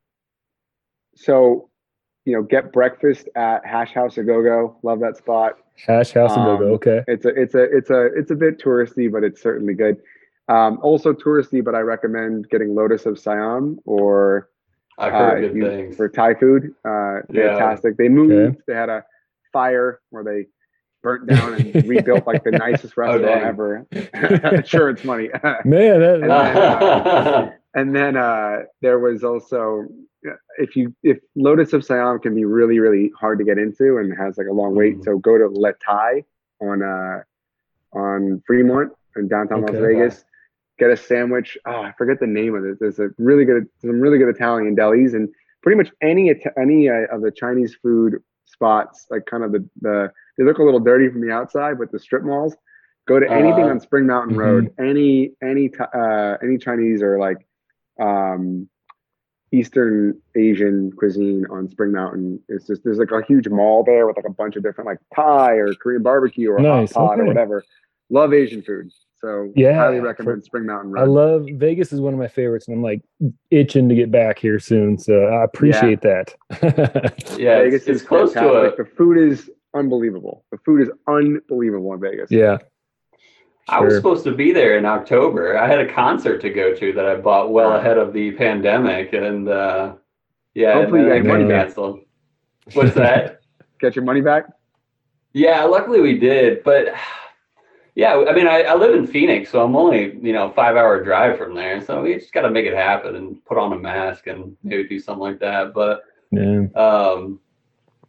so, 1.16 1.70
you 2.24 2.32
know, 2.34 2.42
get 2.44 2.72
breakfast 2.72 3.28
at 3.36 3.66
Hash 3.66 3.94
House 3.94 4.18
a 4.18 4.24
Go 4.24 4.42
Go. 4.42 4.78
Love 4.84 5.02
that 5.02 5.18
spot. 5.18 5.58
Hash 5.86 6.14
House 6.14 6.34
and 6.38 6.46
Go 6.46 6.58
Go. 6.60 6.68
Um, 6.68 6.74
Okay. 6.76 7.04
It's 7.10 7.26
a 7.26 7.30
it's 7.42 7.56
a 7.56 7.64
it's 7.64 7.90
a 7.90 8.06
it's 8.18 8.32
a 8.32 8.36
bit 8.36 8.58
touristy, 8.58 9.12
but 9.12 9.26
it's 9.26 9.42
certainly 9.42 9.74
good. 9.74 9.98
Um, 10.48 10.80
also 10.82 11.12
touristy, 11.12 11.62
but 11.62 11.76
I 11.76 11.82
recommend 11.82 12.48
getting 12.50 12.74
Lotus 12.74 13.06
of 13.06 13.20
Siam 13.20 13.80
or 13.86 14.48
I've 14.98 15.14
uh, 15.14 15.18
heard 15.18 15.44
if 15.44 15.54
good 15.54 15.58
you- 15.58 15.68
things. 15.70 15.96
for 15.96 16.10
Thai 16.10 16.34
food. 16.36 16.74
Uh, 16.86 17.22
Yeah. 17.30 17.50
fantastic. 17.58 17.98
They 17.98 18.10
moved. 18.10 18.34
Okay. 18.34 18.58
They 18.68 18.74
had 18.74 18.90
a 18.90 19.04
fire 19.54 20.00
where 20.10 20.24
they 20.24 20.48
burnt 21.04 21.28
down 21.28 21.54
and 21.54 21.76
rebuilt 21.88 22.26
like 22.26 22.44
the 22.44 22.52
nicest 22.52 22.98
restaurant 22.98 23.24
dang. 23.24 23.44
ever. 23.44 23.86
Insurance 24.54 25.04
money. 25.04 25.30
Man, 25.66 26.00
that, 26.00 26.16
And 26.16 26.24
then, 26.24 26.32
uh, 26.32 27.52
and 27.76 27.96
then 27.96 28.18
uh, 28.18 28.58
there 28.82 29.00
was 29.00 29.24
also 29.24 29.86
if 30.58 30.76
you 30.76 30.94
if 31.04 31.20
Lotus 31.36 31.72
of 31.74 31.86
Siam 31.86 32.20
can 32.20 32.34
be 32.36 32.44
really 32.44 32.80
really 32.80 33.12
hard 33.18 33.38
to 33.40 33.46
get 33.46 33.58
into 33.60 33.98
and 33.98 34.12
has 34.18 34.38
like 34.38 34.48
a 34.48 34.54
long 34.54 34.76
wait, 34.76 34.98
Mhm. 34.98 35.04
so 35.06 35.18
go 35.20 35.38
to 35.38 35.48
Le 35.48 35.74
Thai 35.86 36.24
on 36.60 36.82
uh 36.84 37.22
on 37.94 38.42
Fremont 38.48 38.92
in 39.16 39.28
downtown 39.28 39.62
Las 39.62 39.70
Okay. 39.70 39.80
Vegas. 39.80 40.26
Get 40.80 40.92
a 40.92 40.98
sandwich. 40.98 41.58
Oh, 41.66 41.82
I 41.82 41.92
forget 41.98 42.20
the 42.20 42.28
name 42.28 42.56
of 42.56 42.64
it. 42.64 42.78
There's 42.80 43.00
a 43.00 43.10
really 43.18 43.46
good 43.46 43.68
some 43.80 44.00
really 44.00 44.18
good 44.20 44.30
Italian 44.30 44.76
delis 44.76 45.14
and 45.16 45.28
pretty 45.64 45.76
much 45.78 45.92
any 46.02 46.34
any 46.62 46.88
uh, 46.90 47.06
of 47.12 47.22
the 47.22 47.32
Chinese 47.32 47.76
food 47.82 48.22
spots, 48.46 49.08
like 49.10 49.26
kind 49.26 49.44
of 49.44 49.52
the 49.52 49.68
the 49.82 50.12
they 50.38 50.44
look 50.44 50.60
a 50.60 50.64
little 50.64 50.80
dirty 50.80 51.10
from 51.10 51.22
the 51.22 51.32
outside, 51.32 51.80
but 51.80 51.92
the 51.92 52.00
strip 52.00 52.24
malls. 52.24 52.56
Go 53.08 53.20
to 53.20 53.32
anything 53.32 53.64
Uh-huh. 53.64 53.72
on 53.72 53.80
Spring 53.80 54.06
Mountain 54.06 54.36
Mhm. 54.36 54.40
Road. 54.40 54.74
Any 54.78 55.32
any 55.42 55.72
uh, 55.80 56.38
any 56.44 56.58
Chinese 56.58 57.02
or 57.02 57.18
like 57.18 57.48
um, 58.00 58.68
Eastern 59.52 60.22
Asian 60.36 60.92
cuisine 60.92 61.46
on 61.50 61.70
Spring 61.70 61.92
Mountain. 61.94 62.40
It's 62.50 62.68
just 62.68 62.84
there's 62.84 62.98
like 63.00 63.12
a 63.12 63.24
huge 63.26 63.48
mall 63.48 63.84
there 63.84 64.06
with 64.06 64.18
like 64.18 64.26
a 64.28 64.34
bunch 64.34 64.58
of 64.58 64.64
different 64.64 64.88
like 64.88 65.00
Thai 65.16 65.54
or 65.54 65.74
Korean 65.74 66.04
barbecue 66.04 66.52
or 66.52 66.60
Nice, 66.60 66.92
hot 66.94 67.08
pot 67.16 67.20
or 67.22 67.26
whatever. 67.26 67.64
Love 68.10 68.34
Asian 68.34 68.62
food, 68.62 68.92
so 69.20 69.52
Yeah, 69.56 69.74
highly 69.76 70.00
for- 70.00 70.06
recommend 70.06 70.44
Spring 70.44 70.66
Mountain 70.66 70.98
I 70.98 71.04
love 71.04 71.48
Vegas 71.54 71.92
is 71.94 72.00
one 72.02 72.14
of 72.14 72.20
my 72.20 72.28
favorites, 72.28 72.68
and 72.68 72.78
I'm 72.78 72.84
like 72.84 73.02
itching 73.52 73.90
to 73.90 73.96
get 73.96 74.12
back 74.12 74.40
here 74.40 74.60
soon. 74.60 74.98
So 74.98 75.26
I 75.26 75.44
appreciate 75.44 76.02
that. 76.02 76.36
yeah, 77.38 77.60
Vegas 77.64 77.82
it's, 77.82 77.88
it's 77.88 78.02
is 78.02 78.08
close 78.08 78.34
to 78.34 78.64
it. 78.66 78.74
a. 78.80 78.84
The 78.84 78.90
food 78.90 79.18
is 79.18 79.50
unbelievable. 79.76 80.46
The 80.52 80.58
food 80.66 80.82
is 80.82 80.90
unbelievable 81.08 81.94
in 81.94 82.00
Vegas. 82.00 82.32
yeah. 82.32 82.58
I 83.70 83.82
was 83.82 83.96
supposed 83.96 84.24
to 84.24 84.32
be 84.34 84.54
there 84.54 84.78
in 84.78 84.86
October. 84.86 85.58
I 85.58 85.68
had 85.68 85.80
a 85.80 85.94
concert 85.94 86.40
to 86.42 86.50
go 86.50 86.74
to 86.74 86.94
that 86.94 87.06
I 87.06 87.16
bought 87.16 87.52
well 87.52 87.74
ahead 87.76 87.98
of 87.98 88.14
the 88.14 88.32
pandemic, 88.32 89.12
and 89.12 89.50
uh, 89.50 89.96
yeah, 90.54 90.74
Hopefully 90.76 91.02
and 91.02 91.08
you 91.10 91.14
then 91.14 91.24
got 91.24 91.28
your 91.28 91.34
got 91.34 91.40
money 91.40 91.50
back. 91.50 91.66
canceled. 91.66 92.00
What's 92.74 92.96
that? 92.96 93.42
Get 93.82 93.96
your 93.98 94.06
money 94.06 94.22
back. 94.22 94.46
Yeah, 95.34 95.64
luckily 95.66 96.00
we 96.00 96.18
did, 96.18 96.64
but 96.64 96.88
yeah, 97.98 98.24
I 98.30 98.32
mean, 98.32 98.46
I, 98.46 98.62
I 98.62 98.76
live 98.76 98.94
in 98.94 99.08
Phoenix, 99.08 99.50
so 99.50 99.66
I'm 99.66 99.76
only 99.76 100.20
you 100.22 100.32
know 100.32 100.52
five 100.52 100.76
hour 100.76 101.04
drive 101.04 101.36
from 101.36 101.56
there, 101.56 101.82
so 101.84 102.04
we 102.04 102.14
just 102.14 102.32
got 102.32 102.44
to 102.44 102.52
make 102.52 102.68
it 102.68 102.76
happen 102.76 103.16
and 103.16 103.44
put 103.44 103.58
on 103.58 103.74
a 103.74 103.76
mask 103.76 104.28
and 104.28 104.56
maybe 104.64 104.88
do 104.88 105.00
something 105.00 105.24
like 105.24 105.40
that. 105.40 105.74
But 105.74 106.04
Yeah. 106.32 106.68
um, 106.76 107.40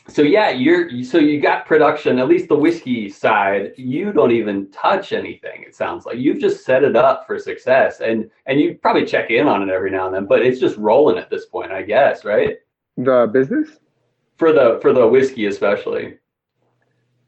so 0.07 0.20
yeah, 0.20 0.51
you're 0.51 1.03
so 1.03 1.16
you 1.16 1.40
got 1.40 1.64
production, 1.64 2.18
at 2.18 2.29
least 2.29 2.48
the 2.51 2.55
whiskey 2.55 3.09
side. 3.09 3.72
You 3.79 4.12
don't 4.12 4.31
even 4.31 4.70
touch 4.70 5.14
anything. 5.14 5.62
It 5.62 5.74
sounds 5.74 6.05
like 6.05 6.18
you've 6.18 6.38
just 6.38 6.66
set 6.66 6.85
it 6.85 6.94
up 6.94 7.27
for 7.27 7.38
success, 7.38 8.01
and 8.01 8.31
and 8.44 8.61
you 8.61 8.74
probably 8.83 9.07
check 9.07 9.31
in 9.31 9.48
on 9.48 9.62
it 9.66 9.72
every 9.72 9.90
now 9.90 10.05
and 10.05 10.14
then, 10.14 10.27
but 10.27 10.42
it's 10.42 10.61
just 10.61 10.77
rolling 10.77 11.16
at 11.16 11.31
this 11.31 11.46
point, 11.46 11.72
I 11.72 11.81
guess, 11.81 12.27
right? 12.27 12.59
The 12.98 13.27
business. 13.33 13.70
For 14.37 14.53
the 14.53 14.81
for 14.83 14.92
the 14.92 15.07
whiskey 15.07 15.46
especially. 15.46 16.18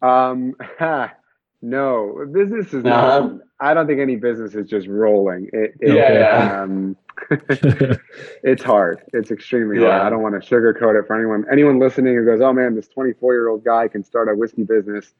Um, 0.03 0.55
ha, 0.79 1.15
no, 1.63 2.27
business 2.33 2.73
is 2.73 2.85
not. 2.85 3.23
Uh-huh. 3.23 3.39
I 3.61 3.75
don't 3.75 3.87
think 3.87 4.01
any 4.01 4.17
business 4.17 4.55
is 4.55 4.69
just 4.69 4.87
rolling. 4.87 5.51
It, 5.53 5.75
it 5.81 5.95
Yeah, 5.95 6.13
yeah. 6.13 6.63
Um, 6.63 6.97
it's 8.43 8.63
hard. 8.63 9.03
It's 9.13 9.31
extremely 9.31 9.79
hard. 9.79 10.01
I 10.01 10.09
don't 10.09 10.23
want 10.23 10.43
to 10.43 10.49
sugarcoat 10.49 10.99
it 10.99 11.07
for 11.07 11.17
anyone. 11.17 11.45
Anyone 11.53 11.79
listening 11.79 12.15
who 12.17 12.25
goes, 12.25 12.41
"Oh 12.41 12.53
man, 12.53 12.75
this 12.75 12.89
24 12.89 13.35
year 13.35 13.49
old 13.49 13.65
guy 13.65 13.89
can 13.89 14.03
start 14.03 14.29
a 14.29 14.35
whiskey 14.35 14.65
business," 14.65 15.13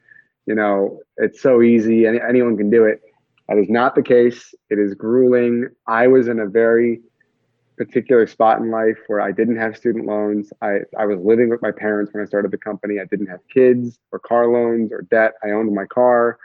you 0.47 0.55
know, 0.55 0.99
it's 1.17 1.41
so 1.41 1.61
easy. 1.61 2.07
Any, 2.07 2.19
anyone 2.27 2.57
can 2.57 2.71
do 2.71 2.85
it. 2.85 3.01
That 3.47 3.57
is 3.57 3.69
not 3.69 3.95
the 3.95 4.01
case. 4.01 4.55
It 4.69 4.79
is 4.79 4.95
grueling. 4.95 5.69
I 5.85 6.07
was 6.07 6.27
in 6.27 6.39
a 6.39 6.47
very 6.47 7.01
particular 7.77 8.27
spot 8.27 8.59
in 8.59 8.69
life 8.69 8.97
where 9.07 9.21
I 9.21 9.31
didn't 9.31 9.57
have 9.57 9.75
student 9.77 10.05
loans. 10.05 10.51
I, 10.61 10.79
I 10.97 11.05
was 11.05 11.19
living 11.19 11.49
with 11.49 11.61
my 11.61 11.71
parents 11.71 12.13
when 12.13 12.21
I 12.21 12.25
started 12.25 12.51
the 12.51 12.57
company. 12.57 12.99
I 12.99 13.05
didn't 13.05 13.27
have 13.27 13.39
kids 13.53 13.99
or 14.11 14.19
car 14.19 14.47
loans 14.47 14.91
or 14.91 15.01
debt. 15.03 15.33
I 15.43 15.51
owned 15.51 15.73
my 15.73 15.85
car. 15.85 16.37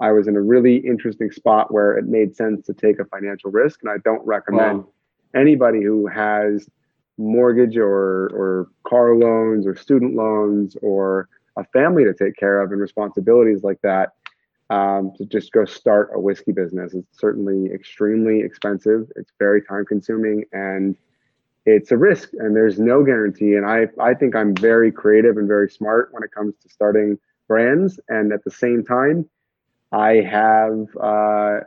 I 0.00 0.12
was 0.12 0.28
in 0.28 0.36
a 0.36 0.42
really 0.42 0.76
interesting 0.76 1.30
spot 1.30 1.72
where 1.72 1.96
it 1.96 2.06
made 2.06 2.36
sense 2.36 2.66
to 2.66 2.74
take 2.74 2.98
a 2.98 3.04
financial 3.06 3.50
risk. 3.50 3.80
And 3.82 3.90
I 3.90 3.96
don't 4.04 4.24
recommend 4.26 4.84
Wow. 4.84 4.88
anybody 5.34 5.82
who 5.82 6.06
has 6.06 6.68
mortgage 7.18 7.76
or, 7.76 8.26
or 8.34 8.68
car 8.86 9.16
loans 9.16 9.66
or 9.66 9.74
student 9.74 10.14
loans 10.14 10.76
or 10.82 11.28
a 11.56 11.64
family 11.64 12.04
to 12.04 12.12
take 12.12 12.36
care 12.36 12.60
of 12.60 12.72
and 12.72 12.80
responsibilities 12.80 13.62
like 13.64 13.80
that 13.82 14.12
um, 14.70 15.12
to 15.16 15.24
just 15.24 15.52
go 15.52 15.64
start 15.64 16.10
a 16.14 16.20
whiskey 16.20 16.52
business. 16.52 16.94
It's 16.94 17.18
certainly 17.18 17.72
extremely 17.72 18.40
expensive. 18.40 19.10
It's 19.16 19.32
very 19.38 19.62
time 19.62 19.84
consuming 19.84 20.44
and 20.52 20.96
it's 21.66 21.90
a 21.90 21.96
risk 21.96 22.30
and 22.38 22.54
there's 22.54 22.78
no 22.78 23.04
guarantee. 23.04 23.54
And 23.54 23.66
I, 23.66 23.88
I 24.00 24.14
think 24.14 24.34
I'm 24.34 24.54
very 24.54 24.92
creative 24.92 25.36
and 25.36 25.48
very 25.48 25.70
smart 25.70 26.12
when 26.12 26.22
it 26.22 26.32
comes 26.32 26.54
to 26.62 26.68
starting 26.68 27.18
brands. 27.48 28.00
And 28.08 28.32
at 28.32 28.44
the 28.44 28.50
same 28.50 28.84
time, 28.84 29.28
I 29.92 30.14
have, 30.14 30.86
uh, 31.00 31.60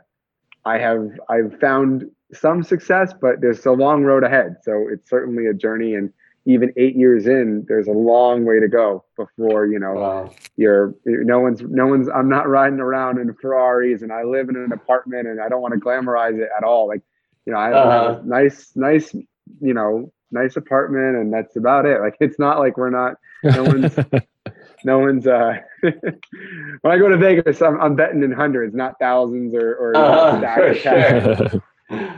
I 0.65 0.77
have, 0.77 1.11
I've 1.29 1.59
found 1.59 2.09
some 2.33 2.63
success, 2.63 3.13
but 3.19 3.41
there's 3.41 3.65
a 3.65 3.71
long 3.71 4.03
road 4.03 4.23
ahead. 4.23 4.57
So 4.63 4.87
it's 4.89 5.09
certainly 5.09 5.47
a 5.47 5.53
journey. 5.53 5.95
And 5.95 6.13
even 6.45 6.71
eight 6.77 6.95
years 6.95 7.27
in, 7.27 7.65
there's 7.67 7.87
a 7.87 7.91
long 7.91 8.45
way 8.45 8.59
to 8.59 8.67
go 8.67 9.05
before, 9.17 9.65
you 9.67 9.79
know, 9.79 9.99
Wow. 9.99 10.35
you're 10.57 10.93
no 11.05 11.39
one's 11.39 11.61
no 11.61 11.87
one's 11.87 12.09
i'm 12.09 12.29
not 12.29 12.47
riding 12.49 12.79
around 12.79 13.17
in 13.19 13.33
ferraris 13.41 14.01
and 14.01 14.11
i 14.11 14.23
live 14.23 14.49
in 14.49 14.55
an 14.55 14.71
apartment 14.71 15.27
and 15.27 15.39
i 15.39 15.47
don't 15.47 15.61
want 15.61 15.73
to 15.73 15.79
glamorize 15.79 16.37
it 16.37 16.49
at 16.57 16.63
all 16.63 16.87
like 16.87 17.01
you 17.45 17.53
know 17.53 17.59
i 17.59 17.69
have, 17.69 17.83
I 17.83 17.93
have 17.95 18.03
Uh-huh. 18.03 18.15
a 18.15 18.17
nice 18.23 18.71
nice 18.75 19.13
you 19.13 19.73
know 19.73 20.11
nice 20.31 20.57
apartment 20.57 21.15
and 21.17 21.33
that's 21.33 21.55
about 21.57 21.85
it 21.85 22.01
like 22.01 22.15
it's 22.19 22.39
not 22.39 22.59
like 22.59 22.77
we're 22.77 22.89
not 22.89 23.15
no 23.53 23.65
one's 23.65 23.97
no 24.83 24.99
one's 24.99 25.27
uh 25.27 25.53
when 25.81 26.91
i 26.93 26.97
go 26.97 27.09
to 27.09 27.17
vegas 27.17 27.55
i'm, 27.55 27.79
I'm 27.79 27.95
betting 27.95 28.23
in 28.23 28.31
hundreds 28.31 28.75
not 28.75 28.95
thousands 28.99 29.53
or 29.53 29.71
or 29.75 29.95
Uh-huh, 29.95 30.41
sure. 30.47 31.37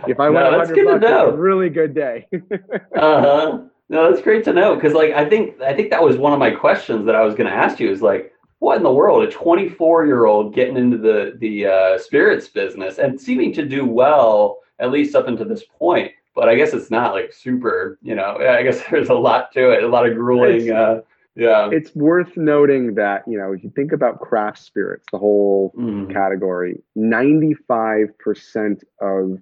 if 0.05 0.19
i 0.19 0.29
No, 0.29 0.39
win 0.39 0.47
a 0.47 0.53
that's 0.53 0.71
hundred 0.71 0.81
good 0.81 0.89
to 0.89 0.99
bucks 0.99 1.10
it's 1.10 1.23
a 1.23 1.31
really 1.31 1.69
good 1.69 1.93
day 1.93 2.27
uh-huh 2.97 3.60
no 3.91 4.10
that's 4.10 4.23
great 4.23 4.43
to 4.43 4.54
know 4.54 4.73
because 4.73 4.93
like 4.93 5.12
i 5.12 5.27
think 5.30 5.60
i 5.62 5.73
think 5.75 5.89
that 5.91 6.01
was 6.01 6.17
one 6.17 6.34
of 6.34 6.39
my 6.39 6.49
questions 6.49 7.06
that 7.06 7.13
i 7.13 7.21
was 7.23 7.36
going 7.36 7.47
to 7.49 7.56
ask 7.56 7.80
you 7.80 7.91
is 7.91 8.01
like 8.01 8.34
what 8.60 8.77
in 8.77 8.84
the 8.84 8.91
world 8.91 9.23
a 9.23 9.30
24 9.30 10.06
year 10.08 10.25
old 10.25 10.56
getting 10.56 10.77
into 10.77 10.97
the 10.97 11.36
the 11.39 11.67
uh, 11.67 11.97
spirits 11.99 12.47
business 12.47 12.97
and 12.97 13.19
seeming 13.19 13.54
to 13.54 13.63
do 13.65 13.86
well 13.86 14.58
at 14.80 14.89
least 14.91 15.13
up 15.15 15.27
until 15.27 15.47
this 15.47 15.63
point 15.77 16.12
but 16.34 16.47
i 16.49 16.56
guess 16.56 16.73
it's 16.73 16.89
not 16.89 17.13
like 17.13 17.32
super 17.34 17.99
you 18.01 18.15
know 18.15 18.38
i 18.58 18.63
guess 18.63 18.82
there's 18.89 19.10
a 19.10 19.13
lot 19.13 19.51
to 19.51 19.69
it 19.71 19.84
a 19.84 19.88
lot 19.88 20.08
of 20.08 20.15
grueling 20.15 20.71
uh 20.71 21.01
Yeah. 21.36 21.69
it's 21.71 21.95
worth 21.95 22.36
noting 22.38 22.95
that 22.95 23.23
you 23.27 23.38
know 23.38 23.51
if 23.54 23.63
you 23.63 23.71
think 23.75 23.91
about 23.93 24.19
craft 24.19 24.60
spirits, 24.60 25.06
the 25.12 25.17
whole 25.17 25.71
Mhm. 25.77 26.12
category, 26.12 26.73
95% 26.97 28.84
of 28.99 29.39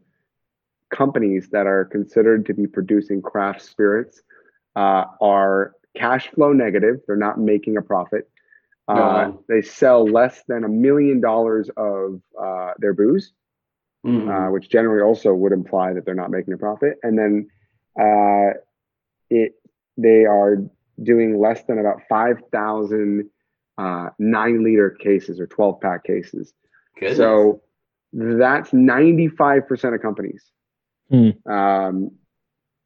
companies 0.92 1.50
that 1.50 1.66
are 1.68 1.86
considered 1.86 2.46
to 2.48 2.54
be 2.54 2.66
producing 2.68 3.22
craft 3.22 3.62
spirits 3.62 4.22
uh, 4.76 5.06
are 5.22 5.74
cash 5.96 6.28
flow 6.30 6.54
negative. 6.54 7.02
They're 7.08 7.16
not 7.16 7.40
making 7.40 7.78
a 7.78 7.82
profit. 7.82 8.30
Uh, 8.88 8.94
Wow. 8.96 9.44
They 9.48 9.62
sell 9.62 10.06
less 10.06 10.44
than 10.48 10.64
a 10.64 10.70
million 10.70 11.22
dollars 11.22 11.70
of 11.78 12.22
uh, 12.40 12.74
their 12.80 12.94
booze, 12.94 13.34
Mhm. 14.06 14.28
uh, 14.30 14.52
which 14.52 14.70
generally 14.70 15.02
also 15.02 15.34
would 15.34 15.52
imply 15.52 15.94
that 15.94 16.06
they're 16.06 16.16
not 16.16 16.32
making 16.32 16.54
a 16.54 16.58
profit. 16.58 16.98
And 17.04 17.18
then 17.18 17.50
uh, 18.00 18.54
it 19.30 19.56
they 19.98 20.26
are 20.26 20.58
doing 21.04 21.40
less 21.40 21.64
than 21.64 21.78
about 21.80 22.02
5,000 22.08 23.30
uh, 23.78 24.10
nine 24.18 24.64
liter 24.64 24.90
cases 24.90 25.40
or 25.40 25.48
12 25.48 25.80
pack 25.82 26.04
cases. 26.04 26.54
Goodness. 27.00 27.18
So 27.18 27.62
that's 28.14 28.72
95% 28.72 29.94
of 29.96 30.02
companies. 30.02 30.44
Hmm. 31.10 31.30
Um, 31.50 32.12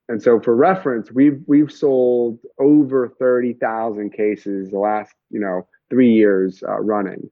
and 0.10 0.22
so 0.22 0.40
for 0.40 0.56
reference, 0.56 1.12
we've 1.12 1.42
we've 1.48 1.72
sold 1.72 2.40
over 2.60 3.10
30,000 3.20 4.12
cases 4.12 4.70
the 4.70 4.80
last, 4.80 5.14
you 5.30 5.40
know, 5.40 5.68
three 5.90 6.12
years 6.12 6.64
uh, 6.68 6.80
running 6.80 7.30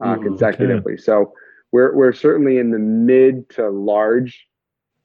uh, 0.00 0.16
Mhm. 0.16 0.22
consecutively. 0.22 0.96
So 0.96 1.32
we're 1.72 1.94
we're 1.94 2.12
certainly 2.12 2.58
in 2.58 2.70
the 2.70 2.78
mid 2.78 3.48
to 3.50 3.68
large 3.70 4.46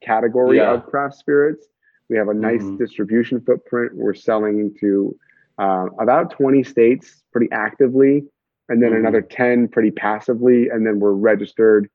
category 0.02 0.58
Yeah. 0.58 0.74
of 0.74 0.86
craft 0.86 1.16
spirits. 1.16 1.68
We 2.10 2.18
have 2.18 2.28
a 2.30 2.34
nice 2.34 2.64
Mhm. 2.64 2.78
distribution 2.78 3.42
footprint. 3.42 3.96
We're 3.96 4.14
selling 4.14 4.74
to 4.80 5.16
uh, 5.58 5.88
about 6.00 6.32
20 6.32 6.64
states 6.64 7.24
pretty 7.32 7.52
actively, 7.52 8.28
and 8.70 8.82
then 8.82 8.92
Mhm. 8.92 8.98
another 9.00 9.22
10 9.22 9.68
pretty 9.68 9.92
passively, 9.92 10.70
and 10.70 10.86
then 10.86 11.00
we're 11.00 11.12
registered 11.14 11.88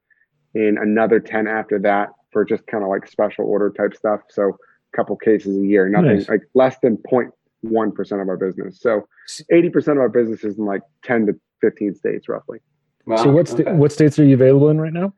in 0.54 0.78
another 0.78 1.18
10 1.20 1.46
after 1.48 1.78
that 1.80 2.10
for 2.32 2.44
just 2.44 2.66
kind 2.66 2.84
of 2.84 2.90
like 2.90 3.06
special 3.08 3.44
order 3.46 3.70
type 3.70 3.94
stuff. 3.94 4.22
So 4.28 4.56
couple 4.96 5.16
cases 5.16 5.56
a 5.56 5.66
year, 5.66 5.88
nothing 5.88 6.16
Nice. 6.16 6.28
like 6.28 6.42
less 6.54 6.76
than 6.82 6.96
0.1% 6.96 8.22
of 8.22 8.28
our 8.28 8.36
business. 8.36 8.80
So 8.80 9.06
80% 9.52 9.92
of 9.92 9.98
our 9.98 10.08
business 10.08 10.42
is 10.42 10.58
in 10.58 10.64
like 10.64 10.82
10 11.04 11.26
to 11.26 11.40
15 11.60 11.94
states 11.94 12.28
roughly. 12.28 12.58
Wow, 13.06 13.16
so 13.22 13.30
what 13.30 13.46
sta- 13.46 13.62
okay. 13.62 13.72
what 13.72 13.92
states 13.92 14.18
are 14.18 14.24
you 14.24 14.34
available 14.34 14.68
in 14.68 14.80
right 14.80 14.92
now? 14.92 15.14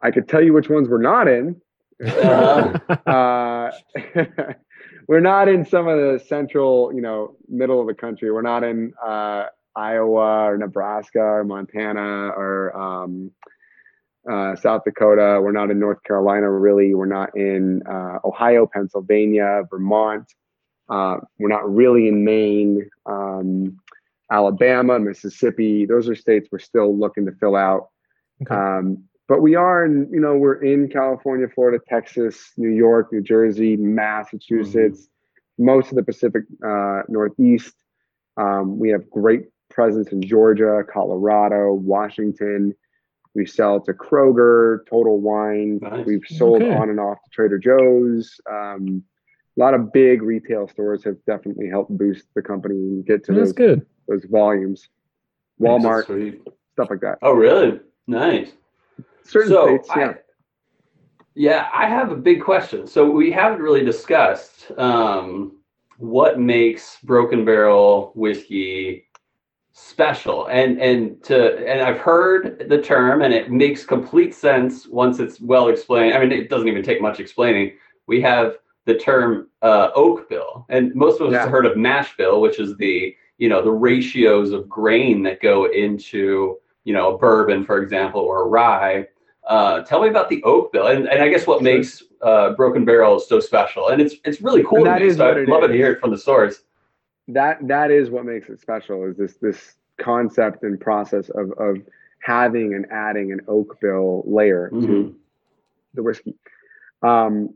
I 0.00 0.12
could 0.12 0.28
tell 0.28 0.42
you 0.42 0.52
which 0.52 0.68
ones 0.68 0.88
we're 0.88 1.02
not 1.02 1.26
in. 1.28 1.60
Uh, 3.06 3.70
we're 5.08 5.20
not 5.20 5.48
in 5.48 5.64
some 5.64 5.88
of 5.88 5.98
the 5.98 6.22
central, 6.26 6.92
you 6.94 7.00
know, 7.00 7.34
middle 7.48 7.80
of 7.80 7.86
the 7.88 7.94
country. 7.94 8.30
We're 8.30 8.42
not 8.42 8.62
in 8.62 8.92
uh, 9.04 9.46
Iowa 9.74 10.44
or 10.44 10.58
Nebraska 10.58 11.18
or 11.18 11.44
Montana 11.44 12.28
or 12.28 12.76
um, 12.76 13.32
uh, 14.30 14.56
South 14.56 14.82
Dakota. 14.84 15.40
We're 15.42 15.52
not 15.52 15.70
in 15.70 15.78
North 15.78 16.02
Carolina, 16.04 16.50
really. 16.50 16.94
We're 16.94 17.06
not 17.06 17.36
in 17.36 17.82
uh, 17.86 18.18
Ohio, 18.24 18.68
Pennsylvania, 18.72 19.62
Vermont. 19.70 20.32
Uh, 20.88 21.18
we're 21.38 21.48
not 21.48 21.72
really 21.72 22.08
in 22.08 22.24
Maine, 22.24 22.88
um, 23.06 23.78
Alabama, 24.30 24.98
Mississippi. 24.98 25.86
Those 25.86 26.08
are 26.08 26.14
states 26.14 26.48
we're 26.50 26.58
still 26.58 26.98
looking 26.98 27.26
to 27.26 27.32
fill 27.32 27.56
out. 27.56 27.88
Okay. 28.42 28.54
Um, 28.54 29.04
but 29.28 29.42
we 29.42 29.54
are 29.54 29.84
in, 29.84 30.08
you 30.10 30.20
know, 30.20 30.36
we're 30.36 30.62
in 30.62 30.88
California, 30.88 31.46
Florida, 31.54 31.78
Texas, 31.86 32.52
New 32.56 32.70
York, 32.70 33.12
New 33.12 33.20
Jersey, 33.20 33.76
Massachusetts, 33.76 35.08
most 35.58 35.90
of 35.90 35.96
the 35.96 36.02
Pacific 36.02 36.44
uh, 36.66 37.02
Northeast. 37.08 37.74
Um, 38.38 38.78
we 38.78 38.88
have 38.88 39.10
great 39.10 39.42
presence 39.70 40.08
in 40.12 40.22
Georgia, 40.22 40.82
Colorado, 40.90 41.74
Washington. 41.74 42.74
We 43.38 43.46
sell 43.46 43.80
to 43.82 43.92
Kroger, 43.94 44.84
Total 44.90 45.20
Wine. 45.20 45.78
Nice. 45.80 46.04
We've 46.04 46.24
sold 46.26 46.60
Okay. 46.60 46.74
on 46.74 46.90
and 46.90 46.98
off 46.98 47.22
to 47.22 47.30
Trader 47.30 47.56
Joe's. 47.56 48.40
Um, 48.50 49.04
a 49.56 49.60
lot 49.60 49.74
of 49.74 49.92
big 49.92 50.22
retail 50.22 50.66
stores 50.66 51.04
have 51.04 51.24
definitely 51.24 51.68
helped 51.68 51.96
boost 51.96 52.26
the 52.34 52.42
company 52.42 52.74
and 52.74 53.06
get 53.06 53.22
to 53.26 53.32
That's 53.32 53.50
those, 53.50 53.52
good. 53.52 53.86
those 54.08 54.24
volumes. 54.24 54.88
Walmart, 55.60 56.04
stuff 56.72 56.90
like 56.90 57.00
that. 57.00 57.18
Oh, 57.22 57.32
really? 57.32 57.78
Nice. 58.08 58.50
Certain 59.22 59.50
so, 59.50 59.66
states, 59.66 59.90
I, 59.90 60.00
yeah. 60.00 60.14
yeah, 61.36 61.68
I 61.72 61.88
have 61.88 62.10
a 62.10 62.16
big 62.16 62.42
question. 62.42 62.88
So 62.88 63.08
we 63.08 63.30
haven't 63.30 63.60
really 63.60 63.84
discussed 63.84 64.72
um, 64.78 65.58
what 65.98 66.40
makes 66.40 66.98
Broken 67.04 67.44
Barrel 67.44 68.10
whiskey 68.16 69.07
special, 69.78 70.46
and 70.48 70.80
and 70.80 71.22
to 71.24 71.56
and 71.66 71.80
I've 71.80 71.98
heard 71.98 72.66
the 72.68 72.80
term, 72.80 73.22
and 73.22 73.32
it 73.32 73.50
makes 73.50 73.84
complete 73.84 74.34
sense 74.34 74.86
once 74.86 75.20
it's 75.20 75.40
well 75.40 75.68
explained. 75.68 76.14
I 76.14 76.20
mean, 76.20 76.32
it 76.32 76.50
doesn't 76.50 76.68
even 76.68 76.82
take 76.82 77.00
much 77.00 77.20
explaining. 77.20 77.72
We 78.06 78.20
have 78.22 78.56
the 78.86 78.94
term 78.94 79.48
uh, 79.62 79.90
oak 79.94 80.28
bill, 80.28 80.66
and 80.68 80.94
most 80.94 81.20
of 81.20 81.28
us 81.28 81.32
Yeah. 81.32 81.42
have 81.42 81.50
heard 81.50 81.66
of 81.66 81.76
mash 81.76 82.16
bill, 82.16 82.40
which 82.40 82.58
is 82.58 82.76
the 82.76 83.14
you 83.38 83.48
know 83.48 83.62
the 83.62 83.70
ratios 83.70 84.52
of 84.52 84.68
grain 84.68 85.22
that 85.22 85.40
go 85.40 85.66
into 85.70 86.58
you 86.84 86.92
know 86.92 87.14
a 87.14 87.18
bourbon, 87.18 87.64
for 87.64 87.80
example, 87.82 88.20
or 88.20 88.42
a 88.42 88.46
rye. 88.46 89.06
Uh, 89.46 89.80
tell 89.82 90.02
me 90.02 90.08
about 90.08 90.28
the 90.28 90.42
oak 90.42 90.72
bill, 90.72 90.88
and, 90.88 91.08
and 91.08 91.22
I 91.22 91.28
guess 91.28 91.46
what 91.46 91.62
makes 91.62 92.02
uh, 92.20 92.50
Broken 92.50 92.84
Barrel 92.84 93.18
so 93.18 93.40
special, 93.40 93.88
and 93.88 94.02
it's 94.02 94.16
it's 94.24 94.40
really 94.42 94.62
cool. 94.64 94.78
And 94.78 94.86
to 94.86 94.90
that 94.90 95.00
me, 95.00 95.08
is 95.08 95.16
so 95.16 95.30
I'd 95.30 95.38
it 95.38 95.48
love 95.48 95.62
to 95.62 95.72
hear 95.72 95.92
it 95.92 96.00
from 96.00 96.10
the 96.10 96.18
source. 96.18 96.62
That 97.28 97.58
that 97.68 97.90
is 97.90 98.10
what 98.10 98.24
makes 98.24 98.48
it 98.48 98.60
special 98.60 99.04
is 99.04 99.16
this 99.16 99.34
this 99.36 99.74
concept 99.98 100.62
and 100.62 100.80
process 100.80 101.28
of 101.30 101.52
of 101.52 101.78
having 102.20 102.74
and 102.74 102.86
adding 102.90 103.32
an 103.32 103.40
oak 103.48 103.78
bill 103.80 104.24
layer 104.26 104.70
Mhm. 104.72 104.86
to 104.86 105.16
the 105.94 106.02
whiskey. 106.02 106.34
Um, 107.02 107.54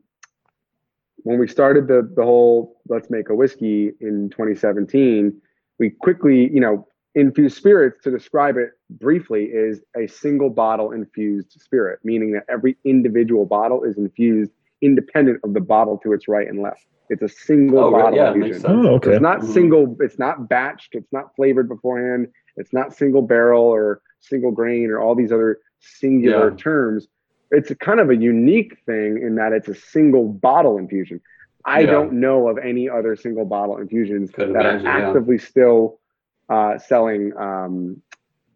when 1.24 1.38
we 1.38 1.48
started 1.48 1.88
the 1.88 2.08
the 2.14 2.22
whole 2.22 2.80
let's 2.88 3.10
make 3.10 3.28
a 3.28 3.34
whiskey 3.34 3.92
in 4.00 4.28
2017, 4.30 5.40
we 5.78 5.90
quickly, 5.90 6.52
you 6.52 6.60
know, 6.60 6.86
infused 7.14 7.56
spirits 7.56 8.02
to 8.02 8.10
describe 8.10 8.56
it 8.56 8.72
briefly 8.90 9.44
is 9.44 9.82
a 9.96 10.06
single 10.06 10.50
bottle 10.50 10.92
infused 10.92 11.52
spirit, 11.60 11.98
meaning 12.04 12.32
that 12.32 12.44
every 12.48 12.76
individual 12.84 13.44
bottle 13.46 13.84
is 13.84 13.98
infused 13.98 14.50
independent 14.80 15.38
of 15.44 15.54
the 15.54 15.60
bottle 15.60 15.96
to 15.98 16.12
its 16.12 16.26
right 16.26 16.48
and 16.48 16.60
left. 16.60 16.86
It's 17.12 17.22
a 17.22 17.28
single 17.28 17.78
Oh, 17.84 17.90
bottle 17.90 18.18
yeah, 18.18 18.28
infusion. 18.28 18.50
makes 18.50 18.62
sense. 18.62 18.74
Oh, 18.74 18.82
So 18.84 18.88
okay. 18.94 19.12
It's 19.12 19.20
not 19.20 19.44
single. 19.44 19.96
It's 20.00 20.18
not 20.18 20.48
batched. 20.48 20.90
It's 20.92 21.12
not 21.12 21.36
flavored 21.36 21.68
beforehand. 21.68 22.28
It's 22.56 22.72
not 22.72 22.94
single 22.94 23.22
barrel 23.22 23.62
or 23.64 24.00
single 24.20 24.50
grain 24.50 24.90
or 24.90 24.98
all 25.00 25.14
these 25.14 25.30
other 25.32 25.58
singular 25.80 26.50
Yeah. 26.50 26.56
terms. 26.56 27.08
It's 27.50 27.70
a 27.70 27.74
kind 27.74 28.00
of 28.00 28.08
a 28.08 28.16
unique 28.16 28.78
thing 28.86 29.18
in 29.22 29.34
that 29.34 29.52
it's 29.52 29.68
a 29.68 29.74
single 29.74 30.26
bottle 30.26 30.78
infusion. 30.78 31.20
I 31.66 31.80
Yeah. 31.80 31.90
don't 31.90 32.14
know 32.14 32.48
of 32.48 32.56
any 32.58 32.88
other 32.88 33.14
single 33.14 33.44
bottle 33.44 33.76
infusions 33.76 34.30
Couldn't 34.30 34.54
that 34.54 34.64
imagine, 34.64 34.86
are 34.86 34.98
yeah. 34.98 35.06
actively 35.08 35.38
still 35.38 36.00
uh, 36.48 36.78
selling 36.78 37.32
um, 37.36 38.00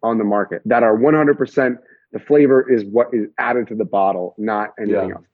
on 0.03 0.17
the 0.17 0.23
market 0.23 0.61
that 0.65 0.81
are 0.83 0.95
100% 0.97 1.77
the 2.13 2.19
flavor 2.19 2.67
is 2.69 2.85
what 2.85 3.13
is 3.13 3.27
added 3.37 3.67
to 3.67 3.75
the 3.75 3.85
bottle, 3.85 4.33
not 4.37 4.73
anything 4.79 5.09
Yeah. 5.09 5.15
else. 5.15 5.25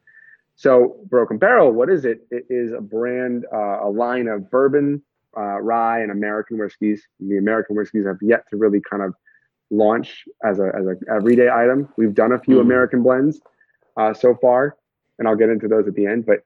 So 0.56 0.98
Broken 1.10 1.38
Barrel, 1.38 1.72
what 1.72 1.90
is 1.90 2.06
it? 2.06 2.28
It 2.32 2.46
is 2.50 2.72
a 2.72 2.82
brand, 2.82 3.46
uh, 3.52 3.80
a 3.84 3.90
line 3.90 4.28
of 4.28 4.50
bourbon, 4.52 5.02
uh, 5.36 5.60
rye, 5.62 6.02
and 6.02 6.12
American 6.12 6.58
whiskeys. 6.60 7.08
The 7.20 7.38
American 7.38 7.76
whiskeys 7.76 8.06
have 8.06 8.18
yet 8.22 8.48
to 8.50 8.58
really 8.58 8.80
kind 8.82 9.02
of 9.02 9.14
launch 9.72 10.26
as 10.44 10.60
a 10.60 10.72
as 10.78 10.86
a 10.86 10.96
everyday 11.12 11.50
item. 11.50 11.90
We've 11.98 12.14
done 12.14 12.32
a 12.34 12.40
few 12.40 12.58
Mhm. 12.58 12.62
American 12.62 13.02
blends 13.04 13.42
uh, 13.98 14.14
so 14.14 14.36
far, 14.36 14.76
and 15.18 15.28
I'll 15.28 15.36
get 15.36 15.50
into 15.50 15.68
those 15.68 15.88
at 15.88 15.96
the 15.96 16.06
end. 16.06 16.26
But 16.26 16.44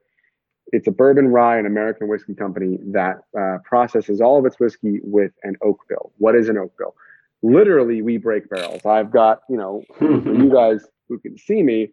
it's 0.72 0.86
a 0.86 0.90
bourbon, 0.90 1.28
rye, 1.28 1.58
and 1.58 1.66
American 1.66 2.08
whiskey 2.08 2.34
company 2.34 2.78
that 2.88 3.18
uh, 3.38 3.58
processes 3.64 4.20
all 4.20 4.38
of 4.38 4.46
its 4.46 4.58
whiskey 4.58 5.00
with 5.02 5.32
an 5.42 5.56
oak 5.62 5.80
bill. 5.88 6.12
What 6.18 6.34
is 6.34 6.48
an 6.48 6.56
oak 6.58 6.72
bill? 6.78 6.94
Literally, 7.42 8.02
we 8.02 8.16
break 8.16 8.48
barrels. 8.50 8.84
I've 8.84 9.10
got, 9.10 9.42
you 9.48 9.56
know, 9.56 9.82
for 9.98 10.06
you 10.34 10.50
guys 10.50 10.86
who 11.08 11.18
can 11.20 11.38
see 11.38 11.62
me, 11.62 11.92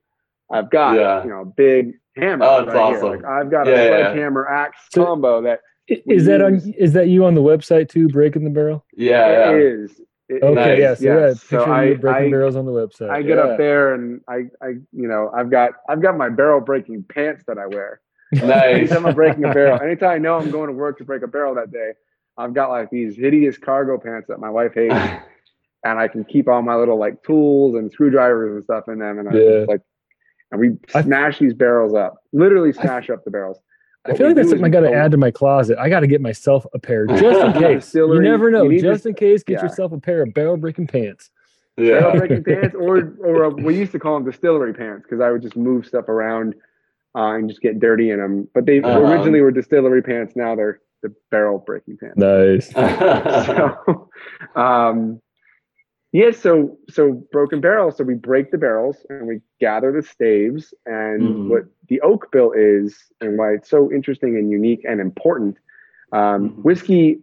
I've 0.51 0.69
got, 0.69 0.95
Yeah. 0.95 1.23
you 1.23 1.29
know, 1.29 1.41
a 1.41 1.45
big 1.45 1.93
hammer. 2.15 2.45
Oh, 2.45 2.59
it's 2.63 2.67
right 2.73 2.87
here. 2.87 2.97
awesome. 2.97 3.09
Like, 3.09 3.25
I've 3.25 3.49
got 3.51 3.67
Yeah, 3.67 3.73
a 3.73 3.75
yeah, 3.75 3.83
yeah. 3.97 4.03
sledgehammer 4.05 4.47
axe 4.47 4.77
So- 4.91 5.05
combo 5.05 5.41
that 5.41 5.61
is 5.87 6.27
I- 6.27 6.31
that 6.31 6.41
on? 6.41 6.55
Is 6.77 6.93
that 6.93 7.07
you 7.09 7.25
on 7.25 7.35
the 7.35 7.41
website 7.41 7.89
too? 7.89 8.07
Breaking 8.07 8.43
the 8.43 8.49
barrel. 8.49 8.85
yeah, 8.95 9.27
it 9.27 9.51
yeah. 9.51 9.57
is. 9.67 10.01
It 10.27 10.41
Okay, 10.41 10.73
is, 10.77 10.79
yeah. 10.79 10.93
So 10.95 11.03
yeah, 11.05 11.27
yes. 11.27 11.39
picture 11.41 11.59
So 11.65 11.71
I, 11.71 11.93
breaking 11.93 12.27
I, 12.27 12.29
barrels 12.31 12.55
on 12.55 12.65
the 12.65 12.71
website. 12.71 13.09
I 13.11 13.21
get 13.21 13.37
yeah. 13.37 13.43
up 13.43 13.57
there 13.59 13.93
and 13.93 14.21
I, 14.27 14.45
I, 14.59 14.69
you 14.91 15.07
know, 15.07 15.29
I've 15.35 15.51
got, 15.51 15.73
I've 15.87 16.01
got 16.01 16.17
my 16.17 16.29
barrel 16.29 16.61
breaking 16.61 17.03
pants 17.07 17.43
that 17.47 17.59
I 17.59 17.67
wear. 17.67 18.01
Nice. 18.31 18.89
Anytime 18.89 19.05
I'm 19.05 19.13
breaking 19.13 19.45
a 19.45 19.53
barrel, 19.53 19.79
anytime 19.83 20.09
I 20.09 20.17
know 20.17 20.37
I'm 20.39 20.49
going 20.49 20.67
to 20.67 20.73
work 20.73 20.97
to 20.97 21.03
break 21.05 21.21
a 21.21 21.27
barrel 21.27 21.53
that 21.55 21.71
day, 21.71 21.91
I've 22.37 22.55
got 22.55 22.69
like 22.71 22.89
these 22.89 23.15
hideous 23.15 23.57
cargo 23.59 23.99
pants 23.99 24.27
that 24.29 24.39
my 24.39 24.49
wife 24.49 24.73
hates, 24.73 24.95
and 25.85 25.99
I 25.99 26.07
can 26.07 26.23
keep 26.25 26.47
all 26.47 26.63
my 26.63 26.75
little 26.75 26.97
like 26.97 27.21
tools 27.21 27.75
and 27.75 27.91
screwdrivers 27.91 28.55
and 28.55 28.63
stuff 28.63 28.85
in 28.87 28.97
them, 28.97 29.19
and 29.19 29.29
I 29.29 29.33
Yeah. 29.33 29.49
just 29.59 29.69
like, 29.69 29.81
and 30.59 30.71
we 30.71 30.77
I- 30.93 31.03
smash 31.03 31.39
these 31.39 31.53
barrels 31.53 31.93
up, 31.93 32.17
literally 32.33 32.73
smash 32.73 33.09
up 33.09 33.23
the 33.23 33.31
barrels. 33.31 33.59
I 34.07 34.13
feel 34.15 34.27
like 34.27 34.35
that's 34.35 34.49
something 34.49 34.65
I 34.65 34.69
got 34.69 34.81
to 34.81 34.93
add 34.93 35.09
to 35.11 35.17
my 35.17 35.31
closet. 35.31 35.79
I 35.79 35.89
got 35.89 36.01
to 36.01 36.07
get 36.07 36.21
myself 36.21 36.65
a 36.75 36.79
pair 36.79 37.05
just 37.07 37.23
in 37.23 37.53
case. 37.53 37.95
you 37.95 38.21
never 38.21 38.51
know. 38.51 38.63
you 38.63 38.69
need 38.69 38.81
to- 38.81 38.93
Just 38.93 39.05
in 39.07 39.15
case, 39.15 39.43
get 39.43 39.55
yeah. 39.55 39.63
yourself 39.63 39.91
a 39.93 39.99
pair 39.99 40.21
of 40.21 40.33
barrel 40.33 40.57
breaking 40.57 40.87
pants. 40.87 41.31
Barrel 41.77 42.17
breaking 42.19 42.43
pants, 42.47 42.75
or 42.75 43.15
or 43.19 43.45
uh, 43.45 43.49
we 43.49 43.75
used 43.77 43.91
to 43.93 43.99
call 43.99 44.13
them 44.15 44.23
distillery 44.29 44.73
pants 44.73 45.03
because 45.03 45.21
I 45.21 45.31
would 45.31 45.41
just 45.41 45.55
move 45.57 45.85
stuff 45.87 46.07
around 46.07 46.53
uh, 47.17 47.33
and 47.33 47.49
just 47.49 47.61
get 47.61 47.79
dirty 47.79 48.11
in 48.11 48.19
them. 48.19 48.47
But 48.53 48.65
they 48.67 48.79
Uh-huh. 48.79 48.99
originally 49.01 49.41
were 49.41 49.51
distillery 49.51 50.01
pants. 50.03 50.35
Now 50.35 50.55
they're 50.55 50.79
the 51.01 51.13
barrel 51.31 51.57
breaking 51.59 51.97
pants. 51.97 52.17
Nice. 52.17 52.69
so, 53.45 54.09
um, 54.55 55.19
yeah, 56.17 56.31
so 56.31 56.77
so 56.89 57.01
broken 57.35 57.59
barrels. 57.59 57.97
So 57.97 58.03
we 58.05 58.15
break 58.15 58.51
the 58.51 58.57
barrels 58.57 58.97
and 59.09 59.27
we 59.27 59.41
gather 59.59 59.91
the 59.91 60.01
staves. 60.01 60.73
And 60.85 61.21
Mhm. 61.21 61.47
what 61.51 61.63
the 61.89 61.99
oak 62.09 62.31
bill 62.31 62.51
is, 62.55 62.87
and 63.21 63.37
why 63.37 63.53
it's 63.55 63.69
so 63.69 63.91
interesting 63.91 64.31
and 64.39 64.49
unique 64.59 64.83
and 64.89 65.01
important. 65.09 65.57
Um, 66.19 66.49
Mhm. 66.49 66.63
Whiskey, 66.67 67.21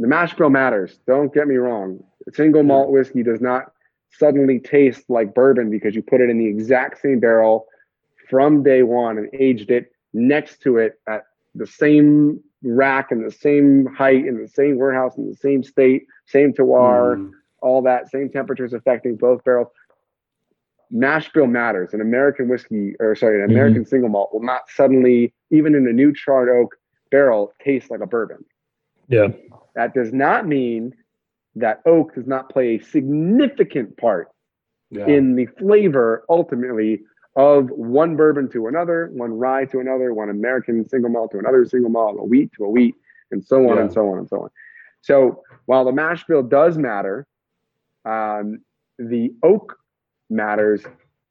the 0.00 0.08
mash 0.08 0.34
bill 0.38 0.50
matters. 0.50 0.98
Don't 1.06 1.32
get 1.32 1.46
me 1.46 1.56
wrong. 1.56 1.88
Single 2.32 2.64
malt 2.64 2.90
whiskey 2.90 3.22
does 3.22 3.40
not 3.40 3.62
suddenly 4.10 4.58
taste 4.58 5.08
like 5.08 5.34
bourbon 5.34 5.70
because 5.70 5.94
you 5.94 6.02
put 6.02 6.20
it 6.20 6.28
in 6.28 6.38
the 6.38 6.46
exact 6.46 7.00
same 7.00 7.20
barrel 7.20 7.66
from 8.28 8.62
day 8.62 8.82
one 8.82 9.18
and 9.18 9.28
aged 9.32 9.70
it 9.70 9.92
next 10.12 10.62
to 10.62 10.78
it 10.78 10.98
at 11.06 11.22
the 11.54 11.66
same 11.66 12.40
rack 12.64 13.12
and 13.12 13.24
the 13.24 13.30
same 13.46 13.86
height 13.86 14.26
in 14.26 14.34
the 14.40 14.48
same 14.48 14.74
warehouse 14.78 15.16
in 15.16 15.28
the 15.28 15.34
same 15.36 15.62
state, 15.62 16.02
same 16.26 16.52
terroir, 16.52 17.16
Mm. 17.16 17.30
All 17.62 17.82
that 17.82 18.10
same 18.10 18.28
temperatures 18.28 18.72
affecting 18.72 19.16
both 19.16 19.42
barrels. 19.44 19.68
Mash 20.90 21.32
bill 21.32 21.46
matters. 21.46 21.94
An 21.94 22.00
American 22.00 22.48
whiskey, 22.48 22.94
or 23.00 23.14
sorry, 23.14 23.42
an 23.42 23.48
Mhm. 23.48 23.52
American 23.52 23.84
single 23.86 24.10
malt 24.10 24.32
will 24.32 24.42
not 24.42 24.68
suddenly, 24.68 25.32
even 25.50 25.74
in 25.74 25.86
a 25.88 25.92
new 25.92 26.12
charred 26.12 26.50
oak 26.50 26.76
barrel, 27.10 27.52
taste 27.60 27.90
like 27.90 28.00
a 28.00 28.06
bourbon. 28.06 28.44
Yeah. 29.08 29.28
That 29.74 29.94
does 29.94 30.12
not 30.12 30.46
mean 30.46 30.94
that 31.56 31.80
oak 31.86 32.14
does 32.14 32.26
not 32.26 32.50
play 32.50 32.74
a 32.76 32.78
significant 32.80 33.96
part 33.96 34.28
Yeah. 34.90 35.06
in 35.06 35.34
the 35.36 35.46
flavor 35.46 36.24
ultimately 36.28 37.02
of 37.36 37.70
one 37.70 38.16
bourbon 38.16 38.48
to 38.50 38.66
another, 38.66 39.08
one 39.14 39.38
rye 39.38 39.64
to 39.66 39.80
another, 39.80 40.12
one 40.12 40.28
American 40.28 40.84
single 40.86 41.10
malt 41.10 41.30
to 41.32 41.38
another 41.38 41.64
single 41.64 41.90
malt, 41.90 42.18
a 42.20 42.24
wheat 42.24 42.52
to 42.52 42.64
a 42.64 42.70
wheat, 42.70 42.94
and 43.30 43.42
so 43.42 43.68
on 43.70 43.76
Yeah. 43.76 43.82
and 43.82 43.92
so 43.92 44.08
on 44.10 44.18
and 44.18 44.28
so 44.28 44.42
on. 44.42 44.50
So 45.00 45.42
while 45.64 45.84
the 45.86 45.92
mash 45.92 46.26
bill 46.26 46.42
does 46.42 46.76
matter, 46.76 47.26
um, 48.04 48.60
the 48.98 49.32
oak 49.42 49.78
matters 50.30 50.84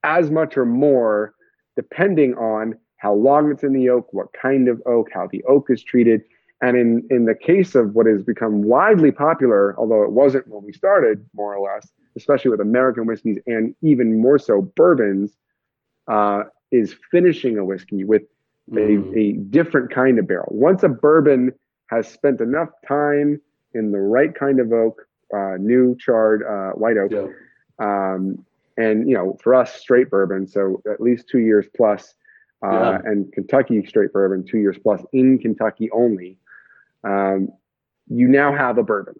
as 0.03 0.29
much 0.31 0.57
or 0.57 0.65
more 0.65 1.33
depending 1.75 2.33
on 2.35 2.75
how 2.97 3.13
long 3.13 3.51
it's 3.51 3.63
in 3.63 3.73
the 3.73 3.89
oak, 3.89 4.07
what 4.11 4.27
kind 4.39 4.67
of 4.67 4.81
oak, 4.85 5.09
how 5.13 5.27
the 5.31 5.43
oak 5.43 5.69
is 5.69 5.83
treated. 5.83 6.21
And 6.61 6.77
in, 6.77 7.07
in 7.09 7.25
the 7.25 7.33
case 7.33 7.73
of 7.73 7.95
what 7.95 8.05
has 8.05 8.21
become 8.21 8.61
widely 8.63 9.11
popular, 9.11 9.75
although 9.79 10.03
it 10.03 10.11
wasn't 10.11 10.47
when 10.47 10.63
we 10.63 10.73
started, 10.73 11.25
more 11.33 11.55
or 11.55 11.67
less, 11.73 11.91
especially 12.15 12.51
with 12.51 12.61
American 12.61 13.05
whiskeys 13.05 13.39
and 13.47 13.73
even 13.81 14.21
more 14.21 14.37
so 14.37 14.61
bourbons, 14.75 15.35
uh, 16.07 16.43
is 16.71 16.95
finishing 17.09 17.57
a 17.57 17.65
whiskey 17.65 18.03
with 18.03 18.23
Mm. 18.69 19.13
a, 19.15 19.19
a 19.19 19.33
different 19.33 19.91
kind 19.91 20.19
of 20.19 20.27
barrel. 20.27 20.47
Once 20.51 20.83
a 20.83 20.87
bourbon 20.89 21.51
has 21.87 22.07
spent 22.07 22.39
enough 22.39 22.69
time 22.87 23.41
in 23.73 23.91
the 23.91 23.99
right 23.99 24.33
kind 24.35 24.59
of 24.59 24.71
oak, 24.71 25.01
uh, 25.35 25.57
new 25.59 25.95
charred 25.97 26.43
uh, 26.43 26.71
white 26.77 26.97
oak, 26.97 27.11
Yeah. 27.11 27.27
um, 27.79 28.45
and 28.77 29.07
you 29.09 29.15
know, 29.15 29.37
for 29.41 29.53
us, 29.55 29.73
straight 29.75 30.09
bourbon, 30.09 30.47
so 30.47 30.81
at 30.91 31.01
least 31.01 31.27
two 31.29 31.39
years 31.39 31.65
plus, 31.75 32.15
uh, 32.63 32.71
Yeah. 32.71 33.01
and 33.05 33.31
Kentucky 33.33 33.85
straight 33.85 34.13
bourbon, 34.13 34.43
two 34.43 34.59
years 34.59 34.77
plus 34.77 35.01
in 35.13 35.37
Kentucky 35.39 35.89
only. 35.91 36.37
Um, 37.03 37.49
you 38.07 38.27
now 38.27 38.55
have 38.55 38.77
a 38.77 38.83
bourbon. 38.83 39.19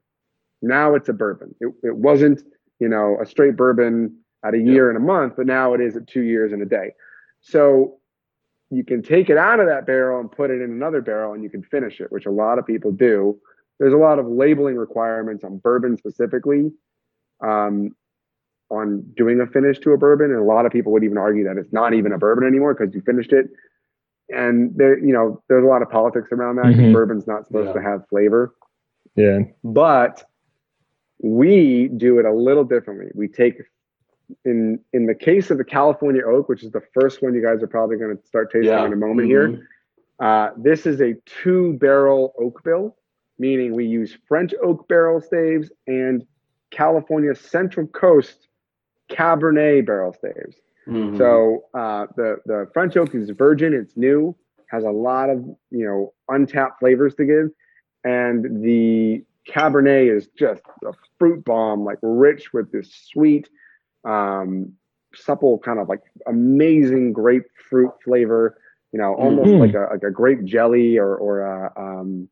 Now 0.62 0.96
it's 0.96 1.10
a 1.10 1.14
bourbon. 1.14 1.56
It, 1.60 1.74
it 1.84 1.96
wasn't, 1.96 2.44
you 2.80 2.88
know, 2.90 3.18
a 3.22 3.26
straight 3.26 3.56
bourbon 3.56 4.18
at 4.44 4.54
a 4.54 4.60
year 4.60 4.90
and 4.90 4.98
a 4.98 5.02
month, 5.02 5.34
but 5.38 5.46
now 5.48 5.74
it 5.74 5.82
is 5.82 5.96
at 5.96 6.08
two 6.08 6.22
years 6.22 6.52
and 6.52 6.62
a 6.62 6.66
day. 6.66 6.94
So 7.42 8.00
you 8.70 8.84
can 8.84 9.02
take 9.02 9.30
it 9.30 9.38
out 9.38 9.60
of 9.60 9.68
that 9.68 9.86
barrel 9.86 10.20
and 10.20 10.32
put 10.32 10.50
it 10.52 10.62
in 10.62 10.72
another 10.72 11.02
barrel 11.02 11.34
and 11.34 11.44
you 11.44 11.50
can 11.50 11.64
finish 11.64 12.00
it, 12.00 12.12
which 12.12 12.26
a 12.26 12.32
lot 12.32 12.60
of 12.60 12.66
people 12.66 12.92
do. 12.92 13.40
There's 13.82 13.94
a 13.94 13.98
lot 13.98 14.20
of 14.20 14.28
labeling 14.28 14.76
requirements 14.76 15.44
on 15.44 15.58
bourbon 15.58 15.98
specifically 15.98 16.72
um, 17.44 17.96
on 18.70 19.02
doing 19.18 19.42
a 19.42 19.48
finish 19.48 19.80
to 19.80 19.92
a 19.94 19.98
bourbon. 19.98 20.30
And 20.30 20.40
a 20.40 20.44
lot 20.44 20.68
of 20.68 20.72
people 20.72 20.92
would 20.92 21.04
even 21.04 21.18
argue 21.18 21.44
that 21.46 21.58
it's 21.58 21.74
not 21.74 21.96
even 21.96 22.12
a 22.12 22.18
bourbon 22.20 22.46
anymore 22.48 22.76
because 22.76 22.94
you 22.94 23.02
finished 23.02 23.34
it. 23.34 23.50
And 24.30 24.72
there, 24.76 25.00
you 25.00 25.12
know, 25.12 25.42
there's 25.50 25.64
a 25.64 25.68
lot 25.68 25.82
of 25.82 25.90
politics 25.90 26.28
around 26.32 26.58
that 26.58 26.68
because 26.68 26.84
Mhm. 26.84 26.94
bourbon's 26.94 27.26
not 27.26 27.48
supposed 27.48 27.70
Yeah. 27.70 27.74
to 27.74 27.82
have 27.82 28.08
flavor 28.08 28.54
Yeah. 29.16 29.40
but 29.64 30.24
we 31.24 31.88
do 31.88 32.20
it 32.20 32.26
a 32.26 32.32
little 32.32 32.64
differently. 32.64 33.12
We 33.16 33.28
take 33.30 33.62
in 34.46 34.80
in 34.94 35.08
the 35.08 35.16
case 35.16 35.50
of 35.50 35.58
the 35.58 35.66
California 35.66 36.22
oak, 36.24 36.50
which 36.50 36.64
is 36.64 36.72
the 36.72 36.84
first 36.94 37.24
one 37.24 37.34
you 37.34 37.42
guys 37.42 37.64
are 37.64 37.68
probably 37.68 37.98
going 37.98 38.16
to 38.16 38.26
start 38.28 38.52
tasting 38.52 38.70
Yeah. 38.72 38.86
in 38.86 38.94
a 38.94 38.96
moment 38.96 39.28
Mhm. 39.28 39.32
here. 39.32 39.60
Uh, 40.20 40.52
this 40.56 40.86
is 40.86 41.02
a 41.02 41.16
two 41.26 41.74
barrel 41.80 42.34
oak 42.38 42.64
bill, 42.64 42.96
meaning 43.42 43.70
we 43.76 43.86
use 43.86 44.12
French 44.30 44.54
oak 44.64 44.88
barrel 44.90 45.20
staves 45.22 45.72
and 45.88 46.26
California 46.72 47.36
Central 47.36 47.88
Coast 47.88 48.48
Cabernet 49.12 49.86
barrel 49.86 50.14
staves. 50.14 50.58
Mhm. 50.88 51.18
So 51.18 51.66
uh, 51.74 52.08
the 52.18 52.38
the 52.46 52.68
French 52.74 52.96
oak 52.98 53.14
is 53.16 53.30
virgin, 53.32 53.74
it's 53.74 53.96
new, 53.98 54.36
has 54.70 54.84
a 54.84 54.92
lot 54.92 55.30
of 55.30 55.44
you 55.72 55.86
know 55.86 56.14
untapped 56.30 56.80
flavors 56.80 57.16
to 57.16 57.26
give, 57.26 57.50
and 58.04 58.64
the 58.64 59.24
Cabernet 59.50 60.16
is 60.16 60.28
just 60.38 60.62
a 60.86 60.94
fruit 61.20 61.44
bomb, 61.46 61.84
like 61.84 62.00
rich 62.02 62.54
with 62.54 62.72
this 62.72 62.90
sweet, 63.12 63.50
um, 64.06 64.74
supple 65.14 65.60
kind 65.60 65.80
of 65.80 65.90
like 65.90 66.02
amazing 66.28 67.14
grapefruit 67.14 67.92
flavor. 68.04 68.58
You 68.94 69.00
know, 69.00 69.14
almost 69.16 69.54
Mhm. 69.54 69.60
like 69.60 69.74
a 69.74 69.88
like 69.92 70.04
a 70.04 70.12
grape 70.12 70.44
jelly 70.44 70.98
or 70.98 71.16
or 71.16 71.42
a, 71.42 71.72
um, 71.78 72.30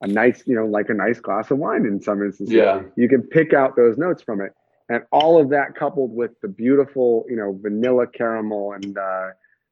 a 0.00 0.06
nice 0.06 0.42
you 0.46 0.54
know 0.54 0.66
like 0.66 0.88
a 0.88 0.94
nice 0.94 1.20
glass 1.20 1.50
of 1.50 1.58
wine 1.58 1.84
in 1.84 2.00
some 2.00 2.22
instances 2.22 2.54
yeah. 2.54 2.82
you 2.96 3.08
can 3.08 3.22
pick 3.22 3.52
out 3.52 3.76
those 3.76 3.98
notes 3.98 4.22
from 4.22 4.40
it 4.40 4.52
and 4.88 5.02
all 5.12 5.40
of 5.40 5.50
that 5.50 5.74
coupled 5.74 6.14
with 6.14 6.30
the 6.40 6.48
beautiful 6.48 7.24
you 7.28 7.36
know 7.36 7.58
vanilla 7.62 8.06
caramel 8.06 8.72
and 8.72 8.96
uh, 8.96 9.28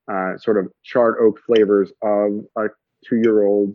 uh, 0.09 0.37
sort 0.39 0.57
of 0.59 0.71
charred 0.83 1.17
oak 1.21 1.41
flavors 1.45 1.93
of 2.03 2.45
a 2.57 2.67
two 3.05 3.17
year 3.17 3.45
old 3.45 3.75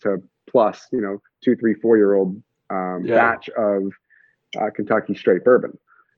to 0.00 0.20
plus 0.50 0.86
you 0.92 1.00
know 1.00 1.20
two 1.42 1.54
three 1.56 1.74
four 1.74 1.96
year 1.96 2.14
old 2.14 2.40
um, 2.70 3.04
Yeah. 3.04 3.14
batch 3.14 3.48
of 3.50 3.92
uh, 4.60 4.70
kentucky 4.70 5.14
straight 5.14 5.44
bourbon 5.44 5.76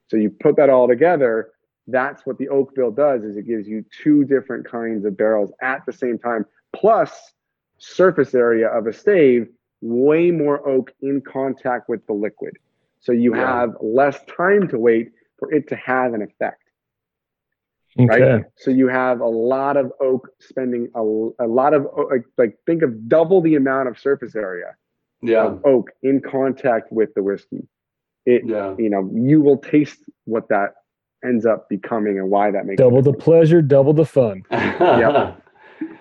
so 0.09 0.17
you 0.17 0.31
put 0.31 0.57
that 0.57 0.71
all 0.71 0.89
together 0.89 1.51
that's 1.89 2.25
what 2.25 2.39
the 2.39 2.49
oak 2.49 2.75
bill 2.75 2.91
does 2.91 3.25
is 3.25 3.37
it 3.37 3.47
gives 3.47 3.69
you 3.69 3.85
two 4.03 4.25
different 4.25 4.67
kinds 4.67 5.05
of 5.05 5.17
barrels 5.17 5.53
at 5.61 5.85
the 5.85 5.93
same 5.93 6.19
time 6.19 6.47
plus 6.75 7.35
surface 7.79 8.35
area 8.35 8.69
of 8.69 8.87
a 8.87 8.93
stave 8.93 9.49
way 9.85 10.31
more 10.31 10.67
oak 10.67 10.91
in 11.03 11.21
contact 11.21 11.89
with 11.91 12.05
the 12.07 12.13
liquid 12.13 12.55
so 13.01 13.13
you 13.13 13.37
Yeah. 13.37 13.61
have 13.61 13.71
less 13.83 14.19
time 14.25 14.67
to 14.69 14.79
wait 14.79 15.13
for 15.39 15.53
it 15.53 15.69
to 15.69 15.77
have 15.77 16.15
an 16.15 16.23
effect 16.23 16.63
Okay. 18.01 18.07
right 18.33 18.45
so 18.57 18.71
you 18.71 18.89
have 18.89 19.21
a 19.21 19.27
lot 19.27 19.77
of 19.77 19.93
oak 20.01 20.29
spending 20.41 20.89
a, 20.97 21.01
a 21.01 21.47
lot 21.47 21.75
of 21.75 21.87
like, 22.11 22.25
like 22.39 22.57
think 22.67 22.83
of 22.83 23.09
double 23.09 23.41
the 23.43 23.55
amount 23.57 23.89
of 23.89 23.99
surface 23.99 24.35
area 24.35 24.75
Yeah. 25.23 25.45
of 25.45 25.61
oak 25.65 25.91
in 26.03 26.21
contact 26.21 26.91
with 26.91 27.13
the 27.15 27.23
whiskey 27.23 27.69
it 28.27 28.43
Yeah. 28.47 28.75
you 28.79 28.89
know 28.89 29.09
you 29.13 29.43
will 29.43 29.59
taste 29.59 30.01
what 30.25 30.49
that 30.49 30.71
ends 31.23 31.45
up 31.47 31.69
becoming 31.69 32.19
and 32.19 32.31
why 32.31 32.51
that 32.51 32.65
makes 32.67 32.79
Double 32.79 33.01
the 33.03 33.13
pleasure, 33.13 33.63
double 33.63 33.93
the 33.95 34.05
fun. 34.07 34.43
Yeah. 34.51 35.35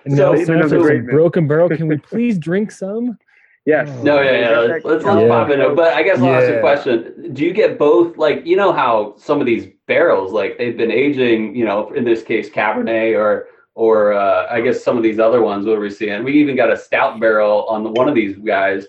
And 0.04 0.16
So- 0.16 0.32
now 0.34 0.40
Another 0.54 0.86
some 0.86 1.06
broken 1.06 1.46
barrel. 1.48 1.68
Can 1.78 1.86
we 1.88 1.96
please 1.98 2.38
drink 2.38 2.70
some? 2.70 3.18
Yes 3.66 4.02
No, 4.02 4.20
yeah, 4.20 4.38
yeah. 4.40 4.58
Let's, 4.58 4.84
let's, 4.84 5.04
let's 5.04 5.20
Yeah. 5.22 5.28
pop 5.28 5.50
it 5.50 5.58
it. 5.60 5.76
But 5.76 5.94
I 5.94 6.02
guess 6.02 6.18
I'll 6.20 6.34
ask 6.34 6.48
you 6.48 6.56
a 6.56 6.60
question. 6.60 7.32
Do 7.34 7.44
you 7.44 7.52
get 7.52 7.78
both? 7.78 8.16
Like, 8.16 8.44
you 8.46 8.56
know 8.56 8.72
how 8.72 9.14
some 9.16 9.40
of 9.40 9.46
these 9.46 9.66
barrels, 9.86 10.32
like 10.32 10.58
they've 10.58 10.76
been 10.76 10.90
aging, 10.90 11.54
you 11.56 11.64
know, 11.64 11.90
in 11.90 12.04
this 12.04 12.22
case, 12.22 12.48
Cabernet 12.50 13.16
or, 13.18 13.48
or 13.74 14.12
uh, 14.12 14.46
I 14.50 14.60
guess 14.60 14.82
some 14.84 14.96
of 14.96 15.02
these 15.02 15.18
other 15.18 15.42
ones, 15.42 15.66
what 15.66 15.78
we're 15.78 15.90
seeing. 15.90 16.22
We 16.24 16.32
even 16.34 16.56
got 16.56 16.70
a 16.72 16.76
stout 16.76 17.18
barrel 17.20 17.64
on 17.68 17.82
the, 17.84 17.90
one 17.90 18.08
of 18.08 18.14
these 18.14 18.36
guys. 18.38 18.86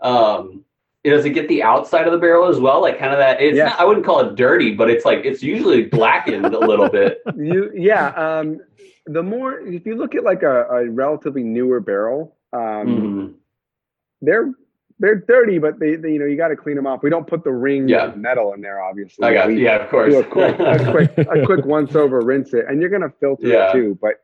Um, 0.00 0.64
does 1.04 1.24
it 1.24 1.30
get 1.30 1.48
the 1.48 1.62
outside 1.64 2.06
of 2.06 2.12
the 2.12 2.18
barrel 2.18 2.48
as 2.48 2.60
well? 2.60 2.80
Like 2.80 2.98
kind 2.98 3.12
of 3.12 3.18
that, 3.18 3.40
it's 3.42 3.56
Yes. 3.56 3.70
not, 3.70 3.80
I 3.80 3.84
wouldn't 3.84 4.06
call 4.06 4.20
it 4.20 4.36
dirty, 4.36 4.72
but 4.74 4.88
it's 4.88 5.04
like, 5.04 5.24
it's 5.24 5.42
usually 5.42 5.84
blackened 5.86 6.54
a 6.54 6.58
little 6.60 6.88
bit. 6.88 7.18
you 7.36 7.70
yeah 7.74 8.08
um 8.10 8.60
the 9.06 9.22
more 9.22 9.58
if 9.60 9.84
you 9.84 9.96
look 9.96 10.14
at 10.14 10.22
like 10.22 10.42
a, 10.44 10.62
a 10.70 10.88
relatively 10.88 11.42
newer 11.42 11.80
barrel 11.80 12.36
um 12.52 12.86
Mhm. 12.86 13.34
They're 14.22 14.52
they're 14.98 15.16
dirty 15.16 15.58
but 15.58 15.78
they, 15.80 15.96
they 15.96 16.12
you 16.12 16.18
know 16.18 16.24
you 16.26 16.36
got 16.36 16.48
to 16.48 16.56
clean 16.56 16.76
them 16.76 16.86
off 16.86 17.02
we 17.02 17.10
don't 17.10 17.26
put 17.26 17.42
the 17.44 17.52
ring 17.52 17.88
Yeah. 17.88 18.06
of 18.06 18.16
metal 18.16 18.52
in 18.54 18.60
there 18.60 18.80
obviously 18.80 19.26
I 19.26 19.34
got 19.34 19.48
we 19.48 19.62
yeah, 19.64 19.76
of 19.84 19.90
course. 19.90 20.12
do 20.12 20.20
a 20.20 20.24
quick 20.24 20.56
a 20.58 20.90
quick 20.92 21.18
a 21.18 21.44
quick 21.44 21.64
once 21.66 21.94
over 21.96 22.20
rinse 22.20 22.54
it 22.54 22.64
and 22.68 22.80
you're 22.80 22.90
gonna 22.90 23.12
filter 23.20 23.46
Yeah. 23.48 23.68
it 23.70 23.72
too 23.72 23.98
but 24.00 24.14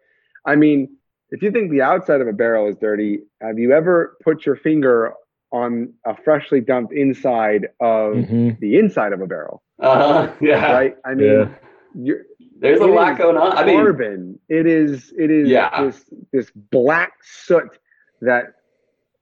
i 0.47 0.55
mean 0.57 0.97
if 1.31 1.43
you 1.43 1.51
think 1.51 1.71
the 1.71 1.83
outside 1.83 2.23
of 2.23 2.27
a 2.27 2.33
barrel 2.33 2.69
is 2.69 2.77
dirty, 2.77 3.21
have 3.43 3.59
you 3.59 3.73
ever 3.73 4.17
put 4.25 4.47
your 4.47 4.57
finger 4.57 5.13
on 5.53 5.93
a 6.07 6.17
freshly 6.17 6.63
dumped 6.63 6.95
inside 6.95 7.69
of 7.81 8.15
Mhm. 8.15 8.59
the 8.61 8.79
inside 8.79 9.13
of 9.13 9.21
a 9.21 9.27
barrel? 9.27 9.63
Uh-huh. 9.79 10.33
Yeah. 10.41 10.73
Right? 10.73 10.97
I 11.05 11.13
mean, 11.15 11.27
Yeah. 11.29 11.49
you're, 11.95 12.23
There's 12.59 12.81
a 12.81 12.87
lot 12.87 13.19
going 13.19 13.37
on. 13.37 13.59
I 13.59 13.63
mean, 13.67 13.77
carbon. 13.77 14.39
It 14.49 14.67
is 14.67 15.13
it 15.19 15.31
is 15.31 15.51
Yeah. 15.51 15.85
this 15.85 16.03
this 16.33 16.51
black 16.51 17.13
soot 17.23 17.79
that 18.23 18.55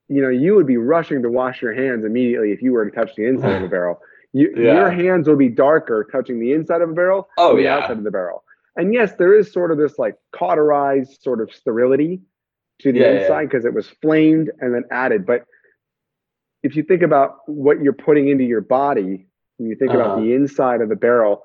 you 0.09 0.21
know 0.21 0.29
you 0.29 0.55
would 0.55 0.67
be 0.67 0.77
rushing 0.77 1.21
to 1.23 1.29
wash 1.29 1.61
your 1.61 1.73
hands 1.73 2.05
immediately 2.05 2.51
if 2.51 2.61
you 2.61 2.71
were 2.73 2.89
to 2.89 2.95
touch 2.95 3.15
the 3.15 3.25
inside 3.25 3.57
of 3.57 3.63
a 3.63 3.67
barrel. 3.77 3.99
You, 4.33 4.53
Yeah. 4.55 4.73
Your 4.73 4.89
hands 4.91 5.27
will 5.27 5.35
be 5.37 5.49
darker 5.49 6.07
touching 6.11 6.39
the 6.39 6.53
inside 6.53 6.81
of 6.81 6.89
a 6.89 6.93
barrel 6.93 7.29
Oh, 7.37 7.49
than 7.49 7.57
the 7.57 7.63
yeah. 7.63 7.77
outside 7.77 7.97
of 7.97 8.03
the 8.03 8.11
barrel. 8.11 8.43
And 8.75 8.93
yes, 8.93 9.13
there 9.17 9.33
is 9.37 9.51
sort 9.51 9.71
of 9.71 9.77
this 9.77 9.97
like 9.97 10.15
cauterized 10.33 11.21
sort 11.23 11.41
of 11.41 11.51
sterility 11.53 12.21
to 12.81 12.91
the 12.91 12.99
Yeah, 12.99 13.11
yeah. 13.13 13.21
inside 13.21 13.45
because 13.49 13.65
it 13.65 13.73
was 13.73 13.87
flamed 14.01 14.51
and 14.59 14.73
then 14.75 14.83
added. 14.91 15.25
But 15.25 15.45
if 16.63 16.75
you 16.75 16.83
think 16.83 17.01
about 17.01 17.37
what 17.47 17.81
you're 17.81 17.93
putting 17.93 18.27
into 18.27 18.43
your 18.43 18.61
body, 18.61 19.27
when 19.57 19.69
you 19.69 19.75
think 19.75 19.91
about 19.93 20.11
Uh-huh. 20.11 20.21
the 20.21 20.33
inside 20.33 20.81
of 20.81 20.89
the 20.89 20.95
barrel, 20.95 21.43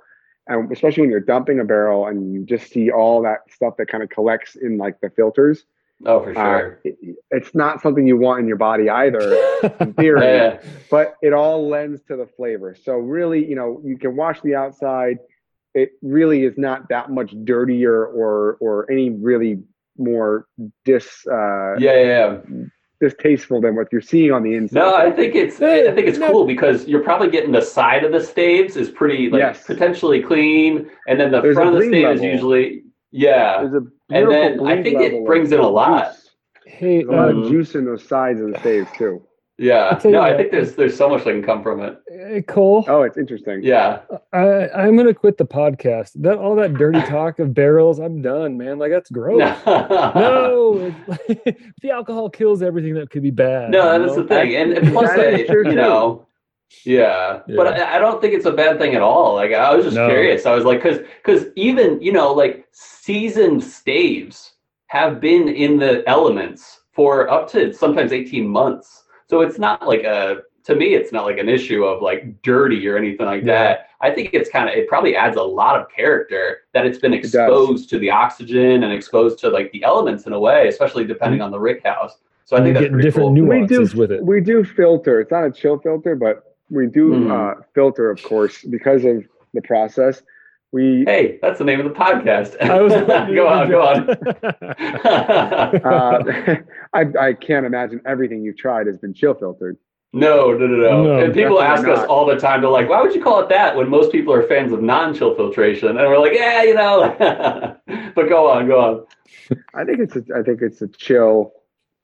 and 0.49 0.71
especially 0.73 1.03
when 1.03 1.11
you're 1.11 1.21
dumping 1.21 1.61
a 1.61 1.65
barrel 1.65 2.07
and 2.09 2.33
you 2.35 2.45
just 2.45 2.71
see 2.71 2.91
all 2.91 3.23
that 3.23 3.41
stuff 3.51 3.77
that 3.79 3.87
kind 3.87 4.03
of 4.03 4.11
collects 4.11 4.57
in 4.57 4.77
like 4.77 5.01
the 5.01 5.09
filters, 5.11 5.65
oh, 6.07 6.23
for 6.23 6.31
uh, 6.31 6.35
sure. 6.35 6.81
it, 6.85 7.17
it's 7.31 7.55
not 7.55 7.81
something 7.83 8.07
you 8.07 8.17
want 8.17 8.41
in 8.41 8.49
your 8.49 8.57
body 8.57 8.89
either, 8.91 9.35
in 9.81 9.95
theory. 9.99 10.25
Yeah. 10.25 10.61
But 10.91 11.15
it 11.23 11.33
all 11.33 11.69
lends 11.69 12.03
to 12.09 12.17
the 12.17 12.27
flavor. 12.27 12.77
So 12.83 12.95
really, 12.95 13.47
you 13.47 13.55
know, 13.55 13.81
you 13.85 13.99
can 13.99 14.17
wash 14.17 14.41
the 14.43 14.55
outside. 14.55 15.19
It 15.75 15.93
really 16.03 16.45
is 16.45 16.59
not 16.59 16.89
that 16.91 17.11
much 17.11 17.35
dirtier 17.45 18.05
or 18.05 18.59
or 18.61 18.91
any 18.91 19.11
really 19.11 19.63
more 19.99 20.47
dis 20.85 21.27
uh, 21.31 21.75
Yeah, 21.79 21.95
yeah, 21.95 22.03
yeah. 22.03 22.39
distasteful 23.01 23.61
than 23.61 23.75
what 23.75 23.89
you're 23.91 24.01
seeing 24.01 24.33
on 24.33 24.43
the 24.43 24.55
inside. 24.55 24.79
No, 24.79 24.95
I 24.95 25.11
think 25.11 25.35
it's 25.35 25.57
I 25.57 25.93
think 25.95 26.07
it's 26.09 26.19
cool 26.19 26.47
because 26.47 26.87
you're 26.87 27.03
probably 27.03 27.31
getting 27.31 27.53
the 27.53 27.63
side 27.63 28.05
of 28.05 28.13
the 28.13 28.21
staves 28.21 28.77
is 28.77 28.91
pretty 28.91 29.31
like 29.31 29.39
Yes. 29.39 29.65
potentially 29.65 30.23
clean, 30.23 30.91
and 31.09 31.19
then 31.19 31.31
the 31.31 31.41
There's 31.41 31.55
front 31.55 31.75
of 31.75 31.81
the 31.81 31.89
stave 31.89 32.09
is 32.17 32.23
usually 32.23 32.83
yeah. 33.13 33.63
There's 33.63 33.75
a 33.75 33.87
And 34.13 34.31
then 34.31 34.67
I 34.67 34.83
think 34.83 35.01
it 35.01 35.25
brings 35.25 35.53
in 35.53 35.61
a 35.61 35.69
lot. 35.69 36.13
juice. 36.13 36.31
Hey, 36.67 36.97
There's 37.03 37.09
a 37.09 37.13
lot 37.13 37.29
of 37.29 37.37
mm-hmm. 37.37 37.51
juice 37.51 37.75
in 37.75 37.85
those 37.85 38.07
sides 38.07 38.41
of 38.41 38.53
the 38.53 38.59
staves 38.61 38.89
too. 38.97 39.23
Yeah. 39.59 39.89
I'll 39.91 40.01
tell 40.01 40.11
No, 40.11 40.21
I 40.23 40.37
think 40.37 40.51
there's 40.51 40.75
there's 40.75 40.97
so 40.97 41.09
much 41.09 41.25
that 41.25 41.31
can 41.33 41.43
come 41.43 41.63
from 41.63 41.81
it. 41.83 41.99
hey, 42.09 42.43
Cole, 42.43 42.85
Oh, 42.89 43.03
it's 43.03 43.19
interesting. 43.19 43.63
Yeah. 43.63 44.01
I, 44.33 44.69
I'm 44.71 44.97
gonna 44.97 45.15
quit 45.15 45.37
the 45.39 45.47
podcast. 45.47 46.13
That 46.17 46.39
all 46.39 46.57
that 46.57 46.75
dirty 46.75 47.01
talk 47.09 47.39
of 47.39 47.55
barrels, 47.55 47.99
I'm 48.01 48.23
done, 48.23 48.57
man. 48.57 48.79
Like 48.79 48.91
that's 48.91 49.11
gross. 49.11 49.39
no, 49.67 50.95
it's- 51.29 51.57
the 51.83 51.91
alcohol 51.91 52.31
kills 52.31 52.63
everything 52.63 52.95
that 52.95 53.11
could 53.11 53.23
be 53.23 53.31
bad. 53.31 53.71
No, 53.71 53.83
that 53.99 54.01
is 54.09 54.17
know? 54.17 54.23
the 54.23 54.29
thing, 54.29 54.57
and, 54.57 54.73
and 54.73 54.93
plus, 54.93 55.11
That 55.11 55.17
that, 55.17 55.41
is 55.41 55.47
true, 55.49 55.69
you 55.69 55.75
know, 55.77 56.27
yeah. 56.85 57.41
Yeah. 57.47 57.57
But 57.57 57.67
I, 57.81 57.97
I 57.97 57.99
don't 57.99 58.21
think 58.21 58.35
it's 58.35 58.47
a 58.47 58.53
bad 58.53 58.79
thing 58.79 58.95
at 58.95 59.03
all. 59.03 59.35
Like 59.35 59.53
I 59.53 59.75
was 59.75 59.85
just 59.85 59.97
No. 59.97 60.09
curious. 60.09 60.47
I 60.47 60.55
was 60.55 60.65
like, 60.65 60.83
because 60.83 60.99
because 61.23 61.47
even 61.57 62.01
you 62.01 62.13
know, 62.13 62.33
like 62.33 62.67
seasoned 62.73 63.63
staves 63.63 64.55
have 64.87 65.21
been 65.21 65.49
in 65.49 65.79
the 65.79 66.03
elements 66.09 66.81
for 66.93 67.29
up 67.31 67.49
to 67.53 67.73
sometimes 67.73 68.13
eighteen 68.13 68.47
months. 68.47 69.05
So 69.29 69.41
it's 69.41 69.59
not 69.59 69.87
like 69.87 70.03
a 70.05 70.43
to 70.65 70.77
me, 70.77 70.95
it's 70.95 71.11
not 71.13 71.25
like 71.25 71.39
an 71.39 71.49
issue 71.49 71.85
of 71.85 72.03
like 72.03 72.41
dirty 72.43 72.87
or 72.87 72.97
anything 72.97 73.27
like 73.27 73.45
Yeah. 73.45 73.53
that. 73.65 73.89
I 74.01 74.11
think 74.11 74.31
it's 74.33 74.51
kind 74.51 74.69
of 74.69 74.75
it 74.75 74.89
probably 74.89 75.17
adds 75.17 75.37
a 75.37 75.43
lot 75.43 75.81
of 75.81 75.89
character 75.89 76.63
that 76.75 76.87
it's 76.87 76.99
been 76.99 77.13
does. 77.13 77.25
exposed 77.25 77.89
to 77.91 77.99
the 77.99 78.11
oxygen 78.11 78.83
and 78.85 78.93
exposed 78.93 79.39
to 79.41 79.49
like 79.49 79.71
the 79.73 79.83
elements 79.85 80.27
in 80.27 80.33
a 80.33 80.41
way, 80.41 80.69
especially 80.69 81.05
depending 81.05 81.39
mm-hmm. 81.39 81.47
on 81.47 81.51
the 81.53 81.59
rick 81.61 81.83
house. 81.85 82.19
So 82.45 82.57
I 82.57 82.61
think 82.61 82.75
you 82.75 82.81
that's 82.81 82.91
pretty 82.93 83.09
different 83.09 83.27
cool. 83.29 83.33
We 83.33 83.41
do 83.41 83.47
nuances 83.47 83.95
with 83.95 84.13
it. 84.13 84.23
we 84.25 84.41
do 84.41 84.63
filter. 84.65 85.21
It's 85.21 85.31
not 85.31 85.45
a 85.45 85.51
chill 85.51 85.79
filter, 85.79 86.15
but 86.17 86.52
we 86.73 86.87
do 86.87 87.11
Mhm. 87.11 87.31
uh, 87.31 87.63
filter, 87.75 88.11
of 88.11 88.23
course, 88.23 88.63
because 88.65 89.05
of 89.05 89.25
the 89.55 89.63
process. 89.63 90.23
We 90.73 91.05
Hey, 91.07 91.39
that's 91.43 91.59
the 91.59 91.65
name 91.67 91.81
of 91.81 91.87
the 91.93 91.99
podcast. 91.99 92.57
I 92.61 92.81
was 92.81 92.93
go 93.41 93.47
on, 93.47 93.69
go 93.71 93.83
on. 93.83 94.11
uh, 95.85 96.55
I, 96.95 97.05
I 97.21 97.33
can't 97.35 97.67
imagine 97.67 98.01
everything 98.07 98.43
you've 98.43 98.57
tried 98.57 98.87
has 98.87 98.97
been 98.99 99.13
chill 99.15 99.35
filtered. 99.35 99.77
no, 100.15 100.53
no, 100.53 100.67
no, 100.67 100.77
no. 100.77 101.03
No, 101.05 101.25
and 101.25 101.35
people 101.35 101.61
ask 101.61 101.83
definitely 101.83 102.03
us 102.03 102.09
not. 102.09 102.09
all 102.09 102.27
the 102.27 102.37
time, 102.39 102.61
they're 102.63 102.71
like, 102.71 102.89
why 102.89 103.01
would 103.03 103.15
you 103.15 103.23
call 103.23 103.41
it 103.41 103.49
that 103.51 103.77
when 103.77 103.89
most 103.89 104.13
people 104.13 104.33
are 104.33 104.43
fans 104.47 104.73
of 104.73 104.83
non-chill 104.83 105.35
filtration? 105.35 105.89
And 105.89 105.99
we're 105.99 106.19
like, 106.19 106.35
yeah, 106.35 106.63
you 106.63 106.75
know. 106.75 107.15
but 108.15 108.29
go 108.29 108.51
on, 108.51 108.67
go 108.67 108.79
on. 108.81 109.07
I 109.75 109.85
think 109.85 110.01
it's 110.01 110.17
a, 110.17 110.23
I 110.37 110.43
think 110.43 110.61
it's 110.63 110.81
a 110.83 110.89
chill 110.89 111.53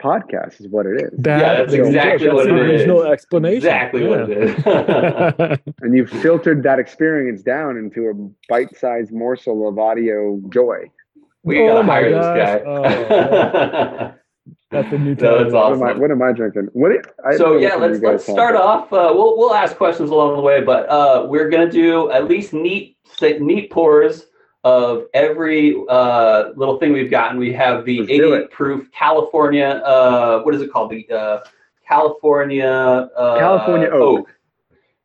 podcast 0.02 0.60
is 0.60 0.68
what 0.68 0.86
it 0.86 1.00
is. 1.02 1.10
That- 1.18 1.40
Yeah, 1.40 1.54
that's 1.58 1.72
that's 1.72 1.86
exactly 1.88 2.28
the 2.28 2.34
what 2.34 2.46
it 2.46 2.52
original 2.52 3.02
is. 3.02 3.08
explanation. 3.12 3.56
Exactly 3.56 4.06
what 4.06 4.20
it 4.30 4.30
is. 4.30 5.58
And 5.82 5.96
you've 5.96 6.10
filtered 6.10 6.62
that 6.64 6.78
experience 6.78 7.42
down 7.42 7.76
into 7.76 8.08
a 8.08 8.14
bite-sized 8.52 9.12
morsel 9.12 9.68
of 9.68 9.78
audio 9.78 10.40
joy. 10.52 10.90
we 11.42 11.60
Oh 11.60 11.68
gotta 11.68 11.82
my 11.84 11.94
hire 11.94 12.10
gosh. 12.10 12.36
this 12.36 13.08
guy. 13.08 14.14
That's 14.70 14.90
the 14.90 14.98
new 14.98 15.14
No, 15.20 15.38
that's 15.38 15.52
title. 15.52 15.52
What 15.52 15.54
awesome. 15.72 15.82
am 15.82 15.96
I, 15.96 15.98
what 15.98 16.10
am 16.10 16.22
I 16.22 16.32
drinking? 16.32 16.68
What? 16.72 16.92
it- 16.92 17.06
I 17.26 17.36
so 17.36 17.56
yeah, 17.58 17.74
let's 17.74 18.00
let's 18.00 18.26
have. 18.26 18.34
start 18.34 18.54
off. 18.56 18.92
Uh, 18.92 19.12
we'll 19.14 19.36
we'll 19.38 19.54
ask 19.54 19.76
questions 19.76 20.10
along 20.10 20.36
the 20.36 20.42
way, 20.42 20.60
but 20.62 20.88
uh, 20.88 21.26
we're 21.28 21.48
gonna 21.48 21.70
do 21.70 22.10
at 22.10 22.28
least 22.28 22.52
neat 22.52 22.96
neat 23.22 23.70
pours 23.70 24.26
of 24.68 25.06
every 25.14 25.74
uh, 25.88 26.50
little 26.56 26.78
thing 26.78 26.92
we've 26.92 27.10
gotten. 27.10 27.38
We 27.38 27.52
have 27.54 27.84
the 27.84 28.00
Let's 28.00 28.10
88 28.10 28.50
proof 28.50 28.92
California. 28.92 29.82
Uh, 29.84 30.42
what 30.42 30.54
is 30.54 30.60
it 30.60 30.70
called? 30.70 30.90
The 30.90 31.08
uh, 31.10 31.40
California 31.86 33.08
uh, 33.16 33.38
California 33.38 33.88
oak. 33.88 34.28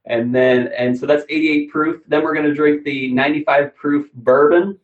And 0.06 0.36
then 0.36 0.70
and 0.78 0.98
so 0.98 1.06
that's 1.06 1.24
88 1.30 1.72
proof. 1.72 2.02
Then 2.08 2.24
we're 2.24 2.36
gonna 2.36 2.54
drink 2.54 2.84
the 2.84 3.12
95 3.14 3.74
proof 3.76 4.12
bourbon. 4.14 4.78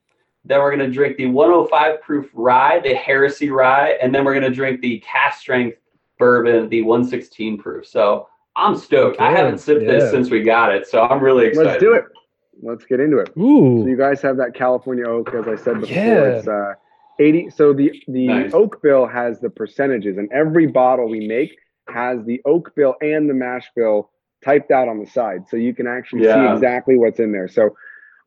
Then 0.46 0.60
we're 0.60 0.72
gonna 0.72 0.90
drink 0.90 1.18
the 1.18 1.26
105 1.26 2.02
proof 2.02 2.30
rye, 2.34 2.80
the 2.80 2.94
Heresy 2.96 3.50
rye, 3.50 3.98
and 4.02 4.16
then 4.16 4.24
we're 4.24 4.34
gonna 4.34 4.50
drink 4.50 4.80
the 4.80 5.00
cask 5.00 5.42
strength 5.42 5.78
bourbon, 6.18 6.70
the 6.70 6.84
116 6.84 7.58
proof. 7.58 7.86
So 7.86 8.30
I'm 8.56 8.78
stoked. 8.78 9.20
I 9.20 9.32
haven't 9.32 9.60
sipped 9.60 9.84
yeah. 9.84 9.92
this 9.92 10.12
since 10.12 10.30
we 10.30 10.42
got 10.42 10.74
it, 10.74 10.88
so 10.88 11.02
I'm 11.02 11.22
really 11.22 11.48
excited. 11.48 11.68
Let's 11.68 11.82
do 11.82 11.94
it. 11.94 12.06
Let's 12.62 12.86
get 12.86 13.00
into 13.00 13.18
it. 13.20 13.30
So 13.84 13.88
you 13.88 13.98
guys 13.98 14.22
have 14.22 14.38
that 14.38 14.54
California 14.54 15.06
oak, 15.08 15.34
as 15.34 15.48
I 15.48 15.56
said 15.56 15.82
before. 15.82 15.96
Yeah. 15.96 16.24
It's 16.24 16.48
uh, 16.48 16.74
80. 17.20 17.50
So 17.52 17.74
the 17.74 17.92
the 18.08 18.28
Nice. 18.28 18.54
oak 18.54 18.82
bill 18.82 19.06
has 19.08 19.40
the 19.40 19.50
percentages, 19.50 20.18
and 20.18 20.32
every 20.32 20.68
bottle 20.68 21.10
we 21.10 21.28
make 21.28 21.58
has 21.90 22.24
the 22.26 22.42
oak 22.46 22.74
bill 22.76 22.96
and 23.02 23.30
the 23.30 23.34
mash 23.34 23.70
bill 23.76 24.10
typed 24.44 24.72
out 24.72 24.88
on 24.88 25.00
the 25.00 25.06
side, 25.06 25.44
so 25.50 25.58
you 25.58 25.74
can 25.74 25.86
actually 25.88 26.22
see 26.24 26.54
exactly 26.54 26.96
what's 26.98 27.20
in 27.20 27.32
there. 27.32 27.48
So 27.50 27.76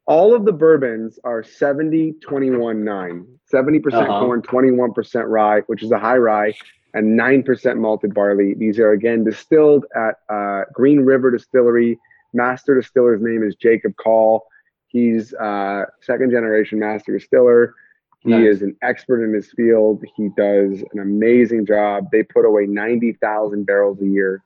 all 0.06 0.34
of 0.34 0.44
the 0.44 0.52
bourbons 0.52 1.18
are 1.24 1.42
70, 1.42 2.14
21, 2.20 2.84
9. 2.84 3.26
70% 3.52 3.92
Uh-huh. 3.94 4.20
corn, 4.20 4.42
21% 4.42 5.24
rye, 5.28 5.60
which 5.68 5.82
is 5.82 5.90
a 5.92 5.98
high 5.98 6.16
rye, 6.18 6.52
and 6.92 7.18
9% 7.18 7.78
malted 7.78 8.12
barley. 8.12 8.52
These 8.54 8.78
are 8.78 8.90
again 8.90 9.24
distilled 9.24 9.86
at 9.96 10.16
uh, 10.28 10.64
Green 10.74 11.00
River 11.00 11.30
Distillery. 11.30 11.98
Master 12.32 12.74
distiller's 12.74 13.20
name 13.22 13.42
is 13.42 13.54
Jacob 13.54 13.96
Call. 13.96 14.46
He's 14.88 15.32
uh, 15.34 15.84
second 16.00 16.30
generation 16.30 16.78
master 16.78 17.16
distiller. 17.18 17.74
He 18.20 18.30
Nice. 18.30 18.56
is 18.56 18.62
an 18.62 18.76
expert 18.82 19.24
in 19.24 19.32
his 19.34 19.50
field. 19.52 20.04
He 20.16 20.28
does 20.36 20.82
an 20.92 21.00
amazing 21.00 21.66
job. 21.66 22.08
They 22.12 22.22
put 22.22 22.44
away 22.44 22.66
90,000 22.66 23.64
barrels 23.66 24.00
a 24.00 24.06
year. 24.06 24.42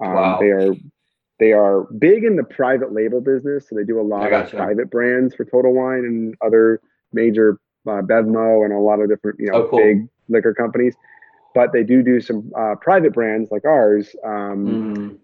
Um, 0.00 0.14
Wow. 0.14 0.38
They 0.40 0.50
are 0.50 0.74
they 1.40 1.52
are 1.52 1.82
big 1.98 2.24
in 2.24 2.34
the 2.34 2.42
private 2.42 2.92
label 2.92 3.20
business, 3.20 3.68
so 3.68 3.76
they 3.76 3.84
do 3.84 4.00
a 4.00 4.02
lot 4.02 4.32
of 4.32 4.50
private 4.58 4.90
brands 4.90 5.36
for 5.36 5.44
Total 5.44 5.72
Wine 5.72 6.04
and 6.04 6.34
other 6.44 6.80
major 7.12 7.60
uh, 7.86 8.02
Bevmo 8.02 8.64
and 8.64 8.72
a 8.74 8.78
lot 8.78 8.98
of 9.00 9.08
different 9.08 9.38
you 9.38 9.46
know 9.46 9.54
Oh, 9.64 9.68
cool. 9.68 9.78
big 9.78 10.08
liquor 10.28 10.52
companies. 10.52 10.94
But 11.54 11.72
they 11.72 11.82
do 11.84 12.02
do 12.02 12.20
some 12.20 12.50
uh, 12.56 12.74
private 12.80 13.12
brands 13.12 13.50
like 13.52 13.64
ours. 13.64 14.14
Um, 14.24 14.66
Mhm. 14.66 15.18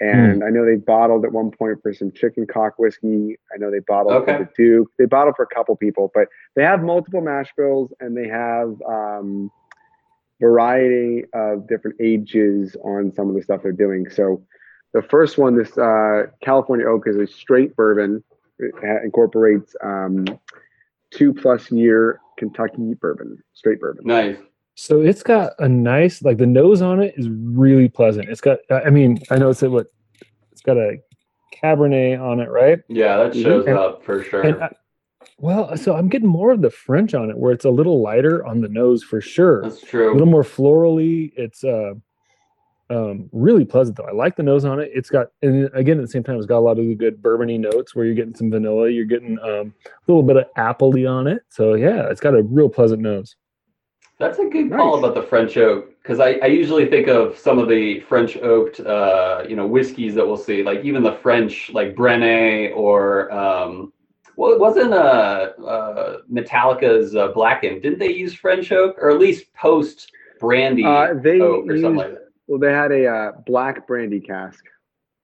And 0.00 0.42
I 0.42 0.48
know 0.48 0.64
they 0.64 0.76
bottled 0.76 1.24
at 1.24 1.32
one 1.32 1.50
point 1.50 1.82
for 1.82 1.92
some 1.92 2.10
chicken 2.12 2.46
cock 2.46 2.78
whiskey. 2.78 3.38
I 3.54 3.58
know 3.58 3.70
they 3.70 3.80
bottled 3.80 4.14
Okay. 4.14 4.38
for 4.38 4.44
the 4.44 4.50
Duke. 4.56 4.90
They 4.98 5.04
bottled 5.04 5.36
for 5.36 5.42
a 5.42 5.54
couple 5.54 5.76
people, 5.76 6.10
but 6.14 6.28
they 6.56 6.62
have 6.64 6.82
multiple 6.82 7.20
mash 7.20 7.52
bills 7.56 7.92
and 8.00 8.16
they 8.16 8.26
have 8.28 8.74
um, 8.88 9.50
variety 10.40 11.24
of 11.34 11.68
different 11.68 11.96
ages 12.00 12.76
on 12.82 13.12
some 13.14 13.28
of 13.28 13.34
the 13.34 13.42
stuff 13.42 13.62
they're 13.62 13.72
doing. 13.72 14.08
So 14.08 14.42
the 14.94 15.02
first 15.02 15.38
one, 15.38 15.56
this 15.56 15.76
uh, 15.76 16.24
California 16.42 16.86
Oak, 16.86 17.06
is 17.06 17.16
a 17.16 17.26
straight 17.26 17.76
bourbon. 17.76 18.24
It 18.58 18.74
incorporates 19.04 19.74
um, 19.82 20.24
two 21.10 21.32
plus 21.32 21.70
year 21.70 22.20
Kentucky 22.38 22.94
bourbon, 22.94 23.42
straight 23.52 23.80
bourbon. 23.80 24.04
Nice. 24.06 24.36
So 24.74 25.00
it's 25.00 25.22
got 25.22 25.52
a 25.58 25.68
nice, 25.68 26.22
like 26.22 26.38
the 26.38 26.46
nose 26.46 26.80
on 26.82 27.02
it 27.02 27.14
is 27.16 27.28
really 27.28 27.88
pleasant. 27.88 28.28
It's 28.28 28.40
got, 28.40 28.58
I 28.70 28.90
mean, 28.90 29.18
I 29.30 29.36
know 29.36 29.50
it's 29.50 29.62
a, 29.62 29.70
what, 29.70 29.86
it's 30.52 30.62
got 30.62 30.76
a 30.76 30.96
Cabernet 31.62 32.20
on 32.20 32.40
it, 32.40 32.48
right? 32.48 32.78
Yeah, 32.88 33.16
that 33.18 33.32
Mhm. 33.32 33.42
shows 33.42 33.66
And- 33.66 33.76
up 33.78 34.02
for 34.04 34.22
sure. 34.22 34.62
I, 34.62 34.70
Well, 35.38 35.74
so 35.76 35.94
I'm 35.96 36.08
getting 36.08 36.28
more 36.28 36.50
of 36.50 36.60
the 36.62 36.70
French 36.70 37.14
on 37.14 37.30
it, 37.30 37.36
where 37.38 37.52
it's 37.52 37.64
a 37.64 37.70
little 37.70 38.00
lighter 38.02 38.44
on 38.46 38.60
the 38.60 38.68
nose 38.68 39.02
for 39.02 39.20
sure. 39.20 39.62
That's 39.62 39.80
true. 39.82 40.10
A 40.10 40.12
little 40.12 40.26
more 40.26 40.42
florally. 40.42 41.32
It's 41.36 41.64
uh, 41.64 41.94
um, 42.90 43.28
really 43.32 43.64
pleasant 43.64 43.96
though. 43.96 44.04
I 44.04 44.12
like 44.12 44.36
the 44.36 44.42
nose 44.42 44.64
on 44.64 44.80
it. 44.80 44.90
It's 44.94 45.08
got, 45.10 45.28
and 45.42 45.70
again 45.74 45.98
at 45.98 46.02
the 46.02 46.08
same 46.08 46.22
time, 46.24 46.36
it's 46.36 46.46
got 46.46 46.58
a 46.58 46.60
lot 46.60 46.78
of 46.78 46.84
the 46.86 46.94
good 46.94 47.22
bourbony 47.22 47.58
notes 47.58 47.94
where 47.94 48.04
you're 48.04 48.14
getting 48.14 48.34
some 48.34 48.50
vanilla. 48.50 48.88
You're 48.90 49.04
getting 49.06 49.38
um, 49.40 49.72
a 49.86 49.92
little 50.08 50.22
bit 50.22 50.36
of 50.36 50.44
appley 50.58 51.08
on 51.10 51.26
it. 51.26 51.42
So 51.48 51.74
yeah, 51.74 52.08
it's 52.10 52.20
got 52.20 52.34
a 52.34 52.42
real 52.42 52.68
pleasant 52.68 53.00
nose. 53.02 53.36
That's 54.20 54.38
a 54.38 54.44
good 54.44 54.70
call 54.70 54.96
Nice. 54.96 54.98
about 55.10 55.14
the 55.14 55.26
French 55.26 55.56
oak 55.56 55.88
because 56.02 56.20
I, 56.20 56.32
I 56.42 56.46
usually 56.46 56.86
think 56.86 57.08
of 57.08 57.38
some 57.38 57.58
of 57.58 57.68
the 57.70 58.00
French 58.00 58.36
oaked 58.36 58.78
uh, 58.80 59.44
you 59.48 59.56
know 59.56 59.66
whiskeys 59.66 60.14
that 60.14 60.26
we'll 60.26 60.36
see, 60.36 60.62
like 60.62 60.84
even 60.84 61.02
the 61.02 61.14
French 61.14 61.70
like 61.72 61.96
Brenne 61.96 62.70
or 62.74 63.32
um, 63.32 63.92
well, 64.36 64.52
it 64.52 64.60
wasn't 64.60 64.92
uh, 64.92 65.50
uh, 65.66 66.18
Metallica's 66.30 67.16
uh, 67.16 67.28
Blackened. 67.28 67.82
Didn't 67.82 67.98
they 67.98 68.12
use 68.12 68.34
French 68.34 68.70
oak 68.72 68.96
or 68.98 69.10
at 69.10 69.18
least 69.18 69.52
post 69.54 70.12
brandy 70.38 70.84
Uh, 70.84 71.14
they 71.14 71.40
oak 71.40 71.64
or 71.68 71.76
something 71.76 71.96
like 71.96 72.12
that? 72.12 72.28
Well, 72.46 72.58
they 72.58 72.72
had 72.72 72.92
a 72.92 73.06
uh, 73.06 73.32
black 73.46 73.86
brandy 73.86 74.20
cask. 74.20 74.62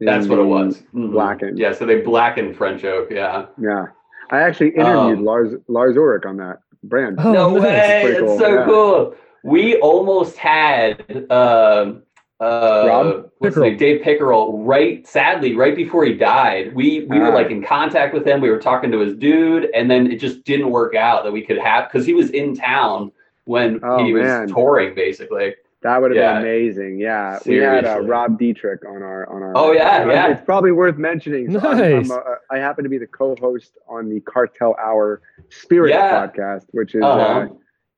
That's 0.01 0.27
what 0.27 0.39
it 0.39 0.45
was. 0.45 0.83
Mhm. 0.95 1.11
blackened. 1.13 1.59
Yeah, 1.59 1.73
so 1.73 1.85
they 1.85 2.01
blackened 2.01 2.57
French 2.57 2.83
oak. 2.85 3.11
Yeah. 3.11 3.47
Yeah, 3.61 3.87
I 4.31 4.41
actually 4.41 4.71
interviewed 4.71 5.19
Um, 5.19 5.25
Lars 5.25 5.55
Lars 5.69 5.97
Ulrich 5.99 6.25
on 6.27 6.37
that 6.39 6.61
brand. 6.89 7.17
Oh, 7.21 7.33
no 7.33 7.51
nice. 7.57 7.63
way! 7.63 8.01
Pretty 8.03 8.21
That's 8.21 8.27
cool, 8.27 8.39
so 8.39 8.55
yeah. 8.55 8.65
cool. 8.65 9.15
We 9.45 9.77
almost 9.81 10.37
had 10.37 11.31
um 11.31 12.03
uh 12.41 12.85
Rob 12.87 13.31
what's 13.39 13.55
his 13.55 13.63
Pickerell. 13.63 13.69
name? 13.71 13.77
Dave 13.79 14.03
Pickerell 14.03 14.65
right 14.67 15.07
sadly 15.07 15.55
right 15.55 15.75
before 15.77 16.05
he 16.05 16.15
died. 16.15 16.75
We 16.75 17.05
we 17.09 17.19
were 17.19 17.31
like 17.33 17.51
in 17.51 17.63
contact 17.63 18.13
with 18.15 18.27
him. 18.27 18.41
We 18.41 18.51
were 18.51 18.59
talking 18.59 18.91
to 18.93 18.99
his 19.01 19.15
dude 19.15 19.69
and 19.75 19.91
then 19.91 20.11
it 20.11 20.21
just 20.21 20.45
didn't 20.45 20.71
work 20.71 20.95
out 20.95 21.25
that 21.25 21.33
we 21.33 21.43
could 21.43 21.59
have 21.59 21.89
because 21.91 22.05
he 22.07 22.13
was 22.15 22.31
in 22.31 22.55
town 22.55 23.11
when 23.47 23.81
Oh, 23.83 24.05
he 24.05 24.13
was 24.13 24.25
man. 24.25 24.49
touring 24.49 24.95
basically. 24.95 25.55
That 25.87 26.03
would 26.03 26.11
have 26.11 26.17
Yeah. 26.17 26.33
been 26.41 26.43
amazing. 26.43 26.99
Yeah, 26.99 27.39
we 27.47 27.59
had 27.59 27.85
uh, 27.87 28.01
Rob 28.01 28.41
Dietrich 28.41 28.85
on 28.85 29.03
our 29.05 29.29
on 29.33 29.41
our. 29.45 29.53
Oh, 29.55 29.71
yeah, 29.71 30.03
uh, 30.03 30.07
yeah. 30.09 30.27
It's 30.33 30.43
probably 30.45 30.73
worth 30.73 30.97
mentioning. 30.97 31.53
So 31.53 31.61
I'm- 31.61 32.01
I'm, 32.05 32.11
uh, 32.11 32.19
I 32.51 32.59
happen 32.59 32.83
to 32.83 32.91
be 32.91 32.99
the 32.99 33.07
co-host 33.07 33.79
on 33.89 34.09
the 34.09 34.19
Cartel 34.23 34.75
Hour 34.85 35.23
Spirit 35.51 35.91
Yeah. 35.91 36.27
podcast, 36.27 36.65
which 36.73 36.97
is 36.97 37.05
Uh-huh. 37.05 37.23
uh, 37.23 37.47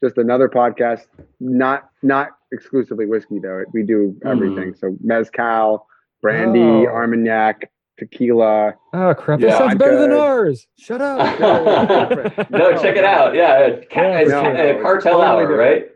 just 0.04 0.18
another 0.18 0.50
podcast, 0.50 1.06
not 1.40 1.88
not 2.02 2.28
exclusively 2.52 3.06
whiskey 3.06 3.38
though. 3.38 3.64
We 3.72 3.84
do 3.84 4.14
everything. 4.22 4.74
So 4.74 4.94
mezcal, 5.02 5.86
brandy, 6.20 6.60
Oh. 6.60 6.86
Armagnac, 6.88 7.70
tequila. 7.98 8.74
Oh 8.92 9.14
crap! 9.14 9.40
Yeah, 9.40 9.48
that 9.48 9.58
sounds 9.58 9.74
better 9.76 9.98
than 9.98 10.12
ours. 10.12 10.66
Shut 10.78 11.00
up. 11.00 11.18
no, 12.50 12.76
check 12.82 12.96
it 12.96 13.04
out. 13.04 13.34
Yeah, 13.34 13.76
ca- 13.90 14.02
Yeah, 14.02 14.22
no, 14.24 14.42
ca- 14.42 14.52
no, 14.52 14.78
uh, 14.78 14.82
cartel 14.82 15.22
hour, 15.22 15.40
different. 15.48 15.58
right? 15.58 15.90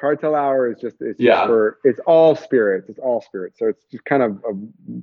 Cartel 0.00 0.34
Hour 0.34 0.70
is 0.70 0.78
just 0.80 0.96
it's 1.00 1.18
Yeah. 1.20 1.32
just 1.36 1.46
for 1.48 1.78
it's 1.84 2.00
all 2.06 2.34
spirits. 2.36 2.88
It's 2.88 2.98
all 2.98 3.20
spirits. 3.20 3.58
So 3.58 3.66
it's 3.66 3.84
just 3.90 4.04
kind 4.04 4.22
of 4.22 4.32
a 4.44 4.54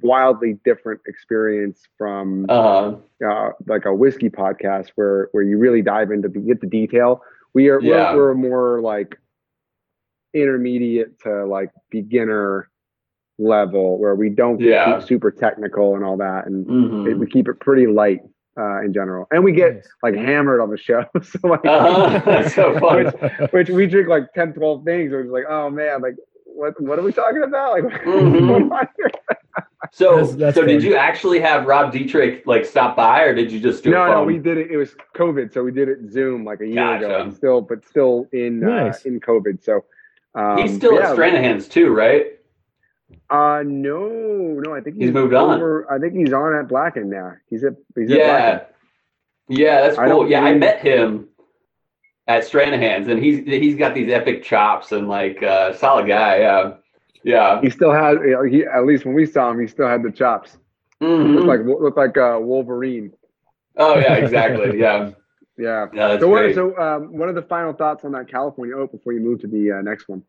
wildly 0.02 0.60
different 0.64 1.02
experience 1.08 1.82
from 1.98 2.46
Uh 2.50 2.96
uh, 3.26 3.50
like 3.68 3.86
a 3.86 3.94
whiskey 3.94 4.30
podcast 4.30 4.90
where 4.96 5.30
where 5.32 5.44
you 5.44 5.58
really 5.58 5.82
dive 5.82 6.12
into 6.12 6.28
the, 6.30 6.40
get 6.40 6.62
the 6.62 6.68
detail. 6.68 7.22
We 7.54 7.70
are 7.70 7.80
Yeah. 7.82 8.14
we're, 8.16 8.28
we're 8.28 8.34
more 8.36 8.82
like 8.82 9.18
intermediate 10.34 11.20
to 11.22 11.46
like 11.46 11.72
beginner 11.90 12.70
level 13.38 13.98
where 14.00 14.16
we 14.16 14.30
don't 14.30 14.58
get 14.58 14.68
Yeah. 14.70 15.00
super 15.00 15.32
technical 15.32 15.96
and 15.96 16.04
all 16.04 16.18
that, 16.18 16.46
and 16.48 16.66
mhm. 16.66 17.08
it, 17.12 17.16
we 17.16 17.28
keep 17.28 17.48
it 17.48 17.60
pretty 17.60 17.88
light 17.88 18.22
uh, 18.58 18.82
in 18.82 18.94
general. 18.94 19.28
And 19.32 19.44
we 19.44 19.52
get 19.52 19.76
Nice. 19.76 19.88
like 20.04 20.16
hammered 20.16 20.62
on 20.62 20.70
the 20.70 20.78
show, 20.78 21.04
so 21.24 21.48
like 21.48 21.66
Uh-huh. 21.66 22.20
That's 22.26 22.54
so 22.56 22.80
fun. 22.80 23.06
which, 23.42 23.52
which 23.52 23.70
we 23.70 23.88
drink 23.88 24.08
like 24.08 24.34
10, 24.34 24.54
12 24.54 24.84
things. 24.84 25.12
We're 25.12 25.24
just 25.24 25.34
like, 25.34 25.46
oh 25.50 25.70
man, 25.70 26.02
like 26.02 26.16
what 26.46 26.80
what 26.82 26.98
are 27.00 27.02
we 27.04 27.12
talking 27.12 27.44
about? 27.44 27.74
Like 27.74 27.84
what's 27.84 27.98
Mhm. 28.06 28.48
going 28.48 28.72
on 28.72 28.88
here? 28.98 29.12
So, 29.92 30.16
That's- 30.18 30.36
that's 30.36 30.56
so 30.58 30.66
did 30.66 30.84
you 30.84 30.96
actually 30.96 31.40
have 31.40 31.68
Rob 31.68 31.92
Dietrich 31.94 32.44
like 32.48 32.66
stop 32.66 32.96
by, 32.96 33.22
or 33.24 33.36
did 33.36 33.52
you 33.52 33.60
just 33.60 33.84
do 33.84 33.92
No, 33.92 34.04
a 34.04 34.08
no, 34.08 34.14
phone? 34.16 34.28
we 34.28 34.38
did 34.40 34.58
it. 34.58 34.72
It 34.72 34.78
was 34.78 34.96
COVID, 35.16 35.54
so 35.54 35.64
we 35.64 35.72
did 35.72 35.88
it 35.90 36.00
Zoom 36.12 36.44
like 36.44 36.60
a 36.62 36.68
year 36.68 36.96
ago, 36.98 37.22
and 37.22 37.34
still, 37.34 37.62
but 37.62 37.86
still 37.86 38.28
in 38.34 38.60
Nice. 38.62 39.06
uh, 39.06 39.10
in 39.10 39.20
COVID. 39.20 39.64
So 39.64 39.86
um, 40.34 40.58
He's 40.58 40.76
still 40.76 40.96
yeah. 40.96 41.12
at 41.12 41.16
Stranahan's 41.18 41.68
too, 41.68 41.94
right? 41.94 42.40
Uh, 43.30 43.64
no, 43.66 44.08
no, 44.08 44.74
I 44.76 44.82
think 44.82 44.98
He's 44.98 45.12
moved 45.12 45.34
on. 45.34 45.86
I 45.90 45.98
think 46.00 46.14
he's 46.14 46.34
on 46.34 46.56
at 46.56 46.68
Blacken 46.68 47.10
now. 47.10 47.34
He's 47.50 47.64
at 47.64 47.74
he's 47.96 48.10
Yeah, 48.10 48.28
Blacken. 48.60 48.68
yeah, 49.50 49.82
that's 49.82 49.98
cool. 50.06 50.22
don't 50.24 50.30
Yeah, 50.30 50.42
I 50.44 50.54
met 50.54 50.80
him 50.80 51.30
at 52.28 52.44
Stranahan's, 52.44 53.08
and 53.08 53.24
he's 53.24 53.40
he's 53.46 53.76
got 53.76 53.94
these 53.96 54.12
epic 54.12 54.44
chops 54.44 54.92
and 54.92 55.08
like 55.08 55.42
uh, 55.42 55.74
solid 55.74 56.08
guy. 56.08 56.40
Yeah, 56.40 56.74
yeah. 57.24 57.62
He 57.62 57.70
still 57.70 57.92
know, 57.92 58.44
he 58.44 58.64
at 58.66 58.86
least 58.86 59.06
when 59.06 59.16
we 59.16 59.26
saw 59.26 59.50
him, 59.52 59.60
he 59.60 59.68
still 59.68 59.88
had 59.88 60.04
the 60.04 60.12
chops. 60.12 60.58
Mhm. 61.02 61.36
Looked 61.36 61.48
like 61.48 61.60
looked 61.82 61.98
like 61.98 62.18
uh, 62.18 62.38
Wolverine. 62.40 63.12
oh 63.78 63.98
yeah, 63.98 64.14
exactly. 64.16 64.80
Yeah, 64.80 65.12
Yeah. 65.58 65.88
yeah, 65.94 66.20
So, 66.20 66.28
what, 66.28 66.54
so 66.54 66.78
um, 66.78 67.18
what 67.18 67.30
are 67.30 67.34
the 67.34 67.42
final 67.42 67.74
thoughts 67.74 68.04
on 68.06 68.12
that 68.12 68.28
California 68.28 68.76
Oak 68.76 68.92
before 68.92 69.14
you 69.14 69.20
move 69.22 69.40
to 69.42 69.48
the 69.48 69.72
uh, 69.72 69.82
next 69.82 70.08
one? 70.10 70.22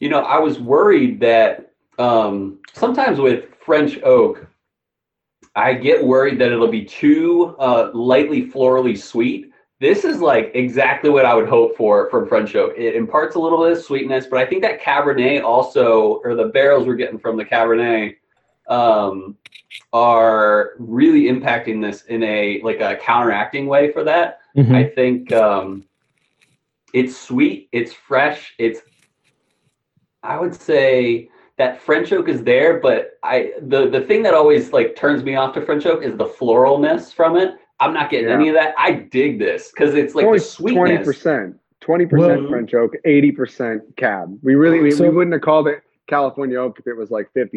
You 0.00 0.08
know, 0.08 0.20
I 0.20 0.38
was 0.38 0.58
worried 0.58 1.20
that 1.20 1.72
um, 1.98 2.58
sometimes 2.72 3.18
with 3.18 3.44
French 3.64 3.98
oak, 4.02 4.46
I 5.56 5.74
get 5.74 6.04
worried 6.04 6.38
that 6.40 6.52
it'll 6.52 6.68
be 6.68 6.84
too 6.84 7.56
uh, 7.58 7.90
lightly 7.92 8.46
florally 8.46 8.96
sweet. 8.96 9.50
This 9.80 10.04
is 10.04 10.20
like 10.20 10.52
exactly 10.54 11.10
what 11.10 11.24
I 11.24 11.34
would 11.34 11.48
hope 11.48 11.76
for 11.76 12.08
from 12.10 12.28
French 12.28 12.54
oak. 12.54 12.74
It 12.76 12.94
imparts 12.94 13.34
a 13.34 13.38
little 13.38 13.62
bit 13.62 13.72
of 13.72 13.82
sweetness, 13.82 14.26
but 14.26 14.38
I 14.38 14.46
think 14.46 14.62
that 14.62 14.80
Cabernet 14.80 15.42
also, 15.42 16.20
or 16.24 16.34
the 16.34 16.46
barrels 16.46 16.86
we're 16.86 16.96
getting 16.96 17.18
from 17.18 17.36
the 17.36 17.44
Cabernet, 17.44 18.16
um, 18.68 19.36
are 19.92 20.72
really 20.78 21.22
impacting 21.22 21.80
this 21.80 22.02
in 22.02 22.22
a 22.22 22.60
like 22.62 22.80
a 22.80 22.96
counteracting 22.96 23.66
way 23.66 23.90
for 23.90 24.04
that. 24.04 24.40
Mhm. 24.56 24.74
I 24.74 24.84
think 24.84 25.32
um, 25.32 25.84
it's 26.92 27.16
sweet, 27.16 27.68
it's 27.72 27.92
fresh, 27.92 28.54
it's. 28.58 28.82
I 30.22 30.38
would 30.38 30.54
say 30.54 31.30
that 31.60 31.78
French 31.82 32.10
oak 32.10 32.26
is 32.26 32.42
there, 32.42 32.80
but 32.80 33.18
I 33.22 33.52
the 33.60 33.90
the 33.90 34.00
thing 34.00 34.22
that 34.22 34.32
always 34.32 34.72
like 34.72 34.96
turns 34.96 35.22
me 35.22 35.36
off 35.36 35.52
to 35.54 35.60
French 35.60 35.84
oak 35.84 36.02
is 36.02 36.16
the 36.16 36.24
floralness 36.24 37.12
from 37.12 37.36
it. 37.36 37.54
I'm 37.80 37.92
not 37.92 38.10
getting 38.10 38.28
Yeah. 38.28 38.34
any 38.34 38.48
of 38.48 38.54
that. 38.54 38.74
I 38.78 38.92
dig 38.92 39.38
this 39.38 39.70
because 39.70 39.94
it's 39.94 40.14
like 40.14 40.24
Only 40.24 40.38
the 40.38 40.44
sweetness. 40.44 41.06
percent, 41.06 41.56
twenty 41.80 42.06
percent 42.06 42.48
French 42.48 42.72
oak, 42.72 42.94
eighty 43.04 43.30
percent 43.30 43.82
cab. 43.96 44.38
We 44.42 44.54
really 44.54 44.80
we, 44.80 44.90
So- 44.90 45.04
we 45.04 45.10
wouldn't 45.10 45.34
have 45.34 45.42
called 45.42 45.68
it 45.68 45.82
California 46.06 46.58
oak 46.58 46.78
if 46.78 46.86
it 46.86 46.96
was 46.96 47.10
like 47.10 47.28
50-50. 47.36 47.52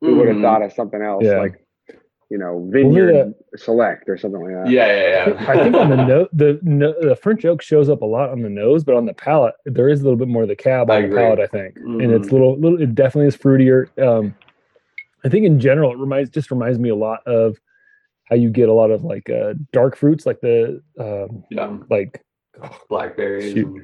We 0.00 0.08
mm-hmm. 0.08 0.18
would 0.18 0.28
have 0.28 0.40
thought 0.40 0.62
of 0.62 0.72
something 0.72 1.00
else 1.00 1.24
Yeah. 1.24 1.38
like 1.38 1.64
you 2.32 2.38
know 2.38 2.54
Well, 2.56 2.70
vineyard 2.70 3.34
the- 3.52 3.58
select 3.58 4.08
or 4.08 4.16
something 4.16 4.40
like 4.42 4.54
that. 4.64 4.70
Yeah, 4.70 4.86
yeah, 4.86 5.34
yeah. 5.38 5.50
I 5.50 5.62
think 5.62 5.74
on 5.76 5.90
the 5.90 6.04
note, 6.06 6.30
the 6.32 6.58
no, 6.62 6.94
the 7.00 7.14
French 7.14 7.44
oak 7.44 7.60
shows 7.62 7.88
up 7.90 8.00
a 8.02 8.06
lot 8.06 8.30
on 8.30 8.40
the 8.42 8.48
nose, 8.48 8.82
but 8.84 8.94
on 8.96 9.04
the 9.06 9.12
palate, 9.14 9.54
there 9.66 9.88
is 9.88 10.00
a 10.00 10.04
little 10.04 10.16
bit 10.18 10.28
more 10.28 10.42
of 10.42 10.48
the 10.48 10.56
cab 10.56 10.90
I 10.90 10.96
on 10.96 11.02
the 11.02 11.06
agree. 11.08 11.18
palate. 11.22 11.40
I 11.40 11.46
think, 11.46 11.76
and 11.76 12.10
it's 12.10 12.28
Mhm. 12.28 12.30
a 12.30 12.34
little, 12.34 12.58
little. 12.58 12.80
It 12.80 12.94
definitely 12.94 13.28
is 13.28 13.36
fruitier. 13.36 13.86
Um, 14.02 14.34
I 15.24 15.28
think 15.28 15.44
in 15.46 15.60
general, 15.60 15.92
it 15.92 15.98
reminds 15.98 16.30
just 16.30 16.50
reminds 16.50 16.78
me 16.78 16.88
a 16.88 16.96
lot 16.96 17.20
of 17.26 17.58
how 18.24 18.36
you 18.36 18.48
get 18.50 18.68
a 18.68 18.72
lot 18.72 18.90
of 18.90 19.04
like 19.04 19.28
uh, 19.28 19.52
dark 19.72 19.94
fruits, 19.96 20.24
like 20.26 20.40
the 20.40 20.82
um, 20.98 21.44
yeah. 21.50 21.76
like. 21.90 22.22
Blackberries. 22.88 23.52
Shoot. 23.54 23.82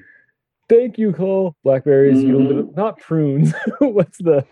Thank 0.69 0.99
you, 0.99 1.13
Cole. 1.13 1.55
Blackberries, 1.65 2.23
you 2.23 2.33
know, 2.33 2.39
Mhm. 2.41 2.49
bit 2.49 2.59
of- 2.59 2.77
not 2.77 2.99
prunes. 3.01 3.55
what's 3.81 4.19
the, 4.19 4.45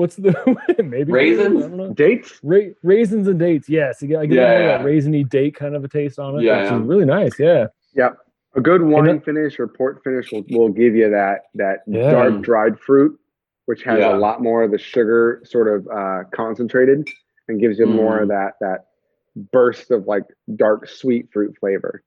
what's 0.00 0.16
the 0.16 0.34
maybe 0.82 1.12
Raisins? 1.12 1.64
I. 1.80 1.92
Dates? 1.92 2.40
Ra- 2.42 2.72
raisins 2.82 3.28
and 3.28 3.38
dates. 3.38 3.68
Yes, 3.68 4.00
you 4.00 4.08
get, 4.08 4.20
I 4.20 4.26
get 4.26 4.34
Yeah, 4.36 4.58
yeah. 4.58 4.78
that 4.78 4.86
raisiny 4.86 5.28
date 5.28 5.54
kind 5.54 5.76
of 5.76 5.84
a 5.84 5.88
taste 5.88 6.18
on 6.18 6.38
it, 6.38 6.42
Yeah, 6.44 6.62
which 6.62 6.70
yeah. 6.70 6.76
is 6.80 6.82
really 6.82 7.04
nice. 7.04 7.38
Yeah. 7.38 7.66
Yep. 7.94 8.16
A 8.56 8.60
good 8.60 8.82
wine 8.82 9.06
it- 9.08 9.24
finish 9.24 9.60
or 9.60 9.68
port 9.68 10.02
finish 10.02 10.32
will, 10.32 10.42
will 10.50 10.70
give 10.70 10.94
you 10.96 11.10
that 11.10 11.42
that 11.54 11.80
Yeah. 11.86 12.10
dark 12.10 12.40
dried 12.40 12.80
fruit, 12.80 13.18
which 13.66 13.82
has 13.84 13.98
Yeah. 14.00 14.16
a 14.16 14.18
lot 14.18 14.42
more 14.42 14.62
of 14.62 14.70
the 14.70 14.78
sugar 14.78 15.42
sort 15.44 15.68
of 15.68 15.86
uh, 15.88 16.24
concentrated 16.32 17.06
and 17.48 17.60
gives 17.60 17.78
you 17.78 17.86
more 17.86 18.18
Mhm. 18.18 18.22
of 18.22 18.28
that 18.28 18.54
that 18.60 18.86
burst 19.52 19.90
of 19.90 20.06
like 20.06 20.24
dark 20.56 20.88
sweet 20.88 21.28
fruit 21.32 21.54
flavor. 21.60 22.02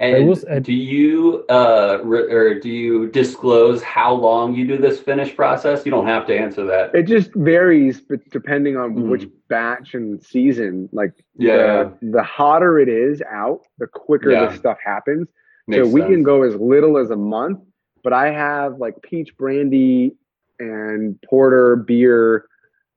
And 0.00 0.26
will 0.26 0.36
s- 0.36 0.44
and- 0.44 0.64
do 0.64 0.72
you 0.72 1.44
uh 1.48 1.98
re- 2.04 2.32
or 2.32 2.58
do 2.60 2.68
you 2.70 3.08
disclose 3.08 3.82
how 3.82 4.12
long 4.14 4.54
you 4.54 4.66
do 4.66 4.76
this 4.78 5.00
finish 5.00 5.34
process? 5.34 5.84
You 5.84 5.90
don't 5.90 6.06
have 6.06 6.26
to 6.28 6.38
answer 6.38 6.64
that. 6.66 6.94
It 6.94 7.04
just 7.04 7.34
varies, 7.34 8.00
but 8.00 8.20
depending 8.30 8.76
on 8.76 8.94
Mhm. 8.94 9.08
which 9.08 9.26
batch 9.48 9.94
and 9.94 10.22
season. 10.22 10.88
Like 10.92 11.12
Yeah, 11.36 11.90
the, 12.00 12.10
the 12.12 12.22
hotter 12.22 12.78
it 12.78 12.88
is 12.88 13.20
out, 13.28 13.62
the 13.78 13.86
quicker 13.88 14.30
Yeah. 14.30 14.46
this 14.46 14.58
stuff 14.58 14.78
happens. 14.84 15.28
makes 15.66 15.86
so 15.86 15.92
we 15.92 16.00
sense. 16.00 16.12
can 16.12 16.22
go 16.22 16.44
as 16.44 16.54
little 16.56 16.96
as 16.96 17.10
a 17.10 17.16
month, 17.16 17.58
but 18.02 18.12
I 18.14 18.30
have 18.30 18.78
like 18.78 18.94
peach 19.02 19.36
brandy 19.36 20.16
and 20.60 21.20
porter 21.22 21.76
beer 21.76 22.46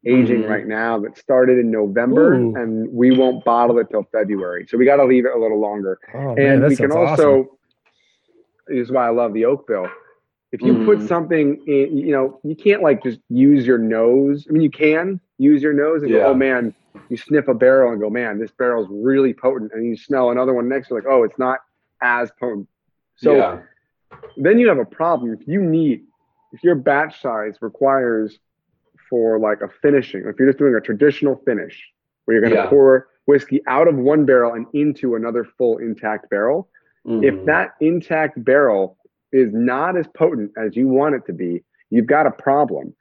aging 0.06 0.41
Mhm. 0.43 0.49
right 0.49 0.68
now 0.68 0.99
that 0.99 1.18
started 1.18 1.60
in 1.60 1.70
November, 1.70 2.34
Ooh. 2.34 2.56
and 2.56 2.91
we 2.91 3.12
won't 3.12 3.43
bottle 3.45 3.78
it 3.80 3.89
till 3.91 4.04
February. 4.12 4.66
So 4.68 4.78
we 4.78 4.86
got 4.86 4.95
to 4.97 5.06
leave 5.06 5.26
it 5.26 5.32
a 5.36 5.38
little 5.38 5.60
longer. 5.60 5.99
Oh, 6.14 6.36
and 6.36 6.64
that 6.64 6.70
we 6.70 6.76
can 6.76 6.91
also. 6.91 7.41
awesome. 7.43 7.49
This 8.68 8.88
is 8.88 8.91
why 8.91 9.08
I 9.08 9.10
love 9.10 9.34
the 9.34 9.45
oak 9.45 9.68
bill. 9.68 9.88
If 10.52 10.62
you 10.62 10.84
put 10.86 10.99
Mhm. 10.99 11.08
something 11.08 11.56
in, 11.68 11.97
you 11.97 12.12
know, 12.12 12.39
you 12.43 12.56
can't 12.56 12.82
like 12.82 13.04
just 13.04 13.20
use 13.30 13.66
your 13.66 13.78
nose. 13.78 14.47
I 14.49 14.54
mean, 14.54 14.62
you 14.64 14.70
can 14.72 15.20
use 15.38 15.62
your 15.64 15.74
nose 15.74 16.02
and 16.04 16.12
Yeah. 16.12 16.20
go, 16.20 16.26
oh 16.28 16.34
man, 16.34 16.74
you 17.10 17.18
sniff 17.18 17.47
a 17.47 17.54
barrel 17.54 17.91
and 17.91 18.02
go, 18.02 18.10
man, 18.10 18.38
this 18.39 18.52
barrel's 18.52 18.88
really 18.89 19.34
potent. 19.34 19.72
And 19.74 19.86
you 19.86 19.95
smell 19.95 20.30
another 20.32 20.54
one 20.54 20.68
next 20.68 20.88
to 20.89 20.95
it, 20.95 21.04
like, 21.06 21.14
oh, 21.14 21.24
it's 21.24 21.38
not 21.39 21.60
as 22.02 22.32
potent. 22.39 22.68
So 23.16 23.36
yeah. 23.36 23.60
then 24.38 24.58
you 24.60 24.68
have 24.68 24.78
a 24.80 24.86
problem. 24.86 25.34
If 25.34 25.47
you 25.47 25.62
need, 25.62 26.04
if 26.54 26.64
your 26.64 26.76
batch 26.76 27.22
size 27.22 27.58
requires 27.62 28.39
for 29.12 29.38
like 29.38 29.59
a 29.62 29.68
finishing, 29.84 30.22
if 30.26 30.39
you're 30.39 30.47
just 30.47 30.57
doing 30.57 30.74
a 30.74 30.82
traditional 30.82 31.36
finish 31.45 31.80
where 32.26 32.34
you're 32.36 32.41
going 32.41 32.55
to 32.55 32.64
Yeah. 32.64 32.70
pour 32.70 33.07
whiskey 33.28 33.62
out 33.68 33.88
of 33.88 33.95
one 33.97 34.26
barrel 34.26 34.53
and 34.53 34.66
into 34.74 35.14
another 35.16 35.43
full 35.57 35.78
intact 35.78 36.30
barrel, 36.32 36.70
if 37.05 37.34
Mhm. 37.36 37.45
that 37.45 37.74
intact 37.82 38.43
barrel 38.43 38.97
is 39.32 39.53
not 39.53 39.97
as 39.97 40.07
potent 40.16 40.51
as 40.57 40.76
you 40.76 40.88
want 40.88 41.14
it 41.16 41.26
to 41.26 41.34
be, 41.34 41.64
you've 41.89 42.05
got 42.07 42.26
a 42.26 42.32
problem. 42.32 42.95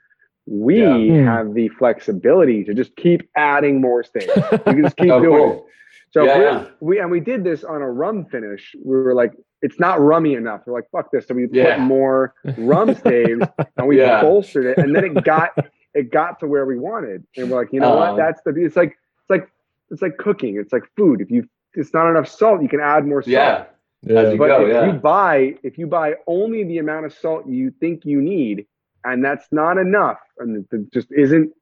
We 0.46 0.80
Yeah. 0.80 0.96
Hmm. 0.96 1.24
have 1.26 1.54
the 1.54 1.68
flexibility 1.68 2.64
to 2.64 2.74
just 2.74 2.94
keep 2.96 3.28
adding 3.36 3.80
more 3.80 4.02
stages. 4.02 4.30
You 4.50 4.58
can 4.58 4.82
just 4.82 4.96
keep 4.96 5.08
doing 5.08 5.50
it. 5.52 5.64
So 6.12 6.24
Yeah, 6.24 6.38
we're- 6.38 6.52
yeah. 6.52 6.64
we 6.80 6.98
and 6.98 7.10
we 7.10 7.20
did 7.20 7.44
this 7.44 7.62
on 7.62 7.82
a 7.82 7.90
rum 7.90 8.24
finish. 8.24 8.74
We 8.84 8.96
were 8.96 9.14
like, 9.14 9.32
it's 9.62 9.78
not 9.78 10.00
rummy 10.00 10.34
enough. 10.34 10.62
We're 10.66 10.72
like, 10.72 10.88
fuck 10.90 11.12
this. 11.12 11.26
So 11.28 11.34
we 11.34 11.46
Yeah. 11.52 11.76
put 11.76 11.82
more 11.84 12.34
rum 12.58 12.94
staves 13.02 13.46
and 13.76 13.86
we 13.86 13.98
Yeah. 13.98 14.22
bolstered 14.22 14.66
it, 14.66 14.78
and 14.78 14.94
then 14.96 15.04
it 15.04 15.24
got 15.24 15.50
it 15.94 16.10
got 16.12 16.40
to 16.40 16.46
where 16.46 16.66
we 16.66 16.78
wanted. 16.78 17.24
And 17.36 17.50
we're 17.50 17.58
like, 17.58 17.72
you 17.72 17.80
know 17.80 17.92
Um, 17.92 17.98
what? 17.98 18.16
That's 18.16 18.40
the 18.42 18.50
it's 18.64 18.76
like 18.76 18.96
it's 19.20 19.30
like 19.30 19.50
it's 19.90 20.02
like 20.02 20.16
cooking. 20.18 20.56
It's 20.56 20.72
like 20.72 20.84
food. 20.96 21.20
If 21.20 21.30
you 21.30 21.48
it's 21.74 21.92
not 21.94 22.10
enough 22.10 22.28
salt, 22.28 22.62
you 22.62 22.68
can 22.68 22.80
add 22.80 23.06
more 23.06 23.22
salt. 23.22 23.32
Yeah. 23.32 23.64
Yeah. 24.02 24.20
As 24.20 24.32
you 24.32 24.38
But 24.38 24.46
go, 24.48 24.66
if 24.66 24.72
yeah. 24.72 24.86
you 24.86 24.92
buy 24.92 25.54
if 25.62 25.78
you 25.78 25.86
buy 25.86 26.14
only 26.26 26.64
the 26.64 26.78
amount 26.78 27.06
of 27.06 27.12
salt 27.12 27.46
you 27.46 27.70
think 27.80 28.04
you 28.04 28.20
need, 28.22 28.66
and 29.04 29.24
that's 29.24 29.46
not 29.52 29.78
enough, 29.78 30.18
and 30.38 30.56
it 30.56 30.74
it 30.74 30.92
just 30.92 31.08
isn't 31.12 31.52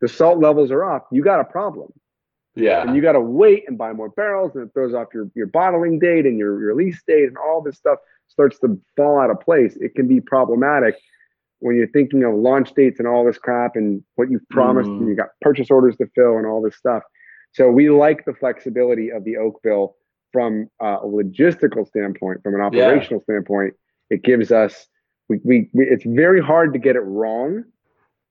the 0.00 0.08
salt 0.08 0.38
levels 0.38 0.70
are 0.70 0.84
off, 0.84 1.04
you 1.10 1.22
got 1.22 1.40
a 1.40 1.44
problem 1.44 1.90
Yeah. 2.54 2.82
and 2.82 2.94
you 2.94 3.00
got 3.00 3.12
to 3.12 3.20
wait 3.20 3.64
and 3.66 3.78
buy 3.78 3.94
more 3.94 4.10
barrels 4.10 4.54
and 4.54 4.66
it 4.66 4.74
throws 4.74 4.92
off 4.92 5.08
your, 5.14 5.30
your 5.34 5.46
bottling 5.46 5.98
date 5.98 6.26
and 6.26 6.36
your, 6.38 6.60
your 6.60 6.74
release 6.74 7.02
date 7.08 7.28
and 7.28 7.38
all 7.38 7.62
this 7.62 7.76
stuff 7.78 7.98
starts 8.28 8.58
to 8.58 8.78
fall 8.94 9.18
out 9.18 9.30
of 9.30 9.40
place 9.40 9.74
it 9.80 9.94
can 9.94 10.06
be 10.06 10.20
problematic 10.20 10.98
when 11.60 11.76
you're 11.76 11.88
thinking 11.88 12.22
of 12.24 12.34
launch 12.34 12.72
dates 12.74 12.98
and 12.98 13.08
all 13.08 13.24
this 13.24 13.38
crap 13.38 13.76
and 13.76 14.02
what 14.16 14.30
you've 14.30 14.46
promised 14.50 14.90
Mm. 14.90 15.00
and 15.00 15.08
you 15.08 15.16
got 15.16 15.28
purchase 15.40 15.70
orders 15.70 15.96
to 15.96 16.06
fill 16.14 16.36
and 16.36 16.46
all 16.46 16.60
this 16.62 16.76
stuff 16.76 17.02
so 17.52 17.70
we 17.70 17.88
like 17.90 18.24
the 18.24 18.34
flexibility 18.34 19.10
of 19.10 19.24
the 19.24 19.36
oak 19.36 19.60
bill 19.62 19.96
from 20.32 20.68
a 20.80 20.98
logistical 21.04 21.86
standpoint 21.86 22.42
from 22.42 22.54
an 22.54 22.60
Yeah. 22.60 22.66
operational 22.66 23.22
standpoint 23.22 23.74
it 24.10 24.22
gives 24.22 24.52
us 24.52 24.86
we, 25.28 25.40
we, 25.44 25.70
we 25.72 25.84
it's 25.86 26.04
very 26.04 26.40
hard 26.40 26.72
to 26.74 26.78
get 26.78 26.94
it 26.96 27.00
wrong 27.00 27.64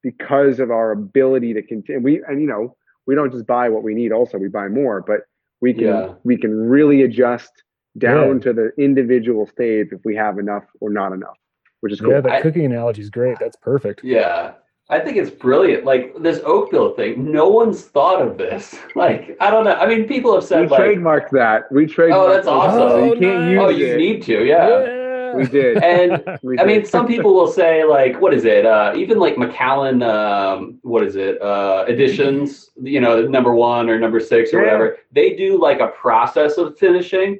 because 0.03 0.59
of 0.59 0.69
our 0.71 0.91
ability 0.91 1.53
to 1.53 1.61
continue 1.61 2.01
we 2.01 2.23
and 2.28 2.39
you 2.41 2.47
know 2.47 2.76
we 3.07 3.15
don't 3.15 3.32
just 3.32 3.45
buy 3.47 3.69
what 3.69 3.84
we 3.84 3.93
need 3.95 4.11
also 4.11 4.38
we 4.38 4.47
buy 4.49 4.67
more 4.67 5.01
but 5.01 5.21
we 5.61 5.73
can 5.73 5.84
Yeah. 5.88 6.13
we 6.23 6.38
can 6.38 6.53
really 6.69 7.01
adjust 7.01 7.51
down 7.97 8.36
Yeah. 8.36 8.39
to 8.43 8.53
the 8.53 8.71
individual 8.78 9.47
stage 9.47 9.88
if 9.91 10.01
we 10.05 10.15
have 10.15 10.38
enough 10.38 10.65
or 10.82 10.89
not 10.89 11.11
enough 11.13 11.38
which 11.86 11.93
is 11.93 12.01
cool 12.01 12.09
Yeah, 12.13 12.21
that 12.21 12.31
I- 12.31 12.41
cooking 12.41 12.65
analogy 12.65 13.01
is 13.03 13.11
great. 13.11 13.38
That's 13.39 13.55
perfect. 13.55 14.03
Yeah. 14.03 14.53
I 14.89 14.99
think 14.99 15.17
it's 15.17 15.29
brilliant. 15.29 15.86
Like 15.86 16.15
this 16.21 16.39
oak 16.45 16.71
bill 16.71 16.93
thing, 16.95 17.31
no 17.31 17.47
one's 17.47 17.83
thought 17.83 18.21
of 18.21 18.38
this. 18.39 18.75
Like, 18.95 19.38
I 19.39 19.51
don't 19.51 19.65
know. 19.65 19.73
I 19.75 19.86
mean, 19.88 20.07
people 20.07 20.33
have 20.33 20.41
we 20.43 20.47
said 20.47 20.71
like, 20.71 20.81
trademarked 20.81 21.29
that 21.31 21.71
we 21.71 21.86
trademarked 21.86 22.13
Oh, 22.15 22.29
that's 22.33 22.45
those, 22.47 22.53
awesome. 22.55 22.89
so 22.89 22.97
you 23.05 23.11
Oh, 23.15 23.19
can't 23.19 23.41
nice. 23.41 23.51
use 23.51 23.61
oh, 23.61 23.69
you 23.69 23.86
it. 23.93 23.97
need 23.97 24.23
to, 24.23 24.45
yeah. 24.45 25.36
we 25.36 25.45
did 25.45 25.77
And 25.83 26.23
We 26.43 26.57
I 26.59 26.63
mean, 26.65 26.86
some 26.86 27.05
people 27.07 27.36
will 27.36 27.51
say 27.61 27.83
like, 27.83 28.19
what 28.21 28.33
is 28.33 28.45
it? 28.45 28.65
Uh, 28.65 28.93
even 28.95 29.19
like 29.19 29.38
Macallan, 29.38 30.01
um, 30.01 30.79
what 30.81 31.03
is 31.03 31.15
it? 31.15 31.39
Uh, 31.41 31.86
editions, 31.88 32.71
you 32.81 32.99
know, 33.01 33.27
number 33.27 33.53
one 33.53 33.89
or 33.91 33.99
number 33.99 34.19
six 34.19 34.51
or 34.53 34.57
Yeah. 34.59 34.63
whatever. 34.65 34.97
They 35.11 35.36
do 35.36 35.59
like 35.61 35.79
a 35.81 35.89
process 35.89 36.57
of 36.57 36.77
finishing, 36.79 37.39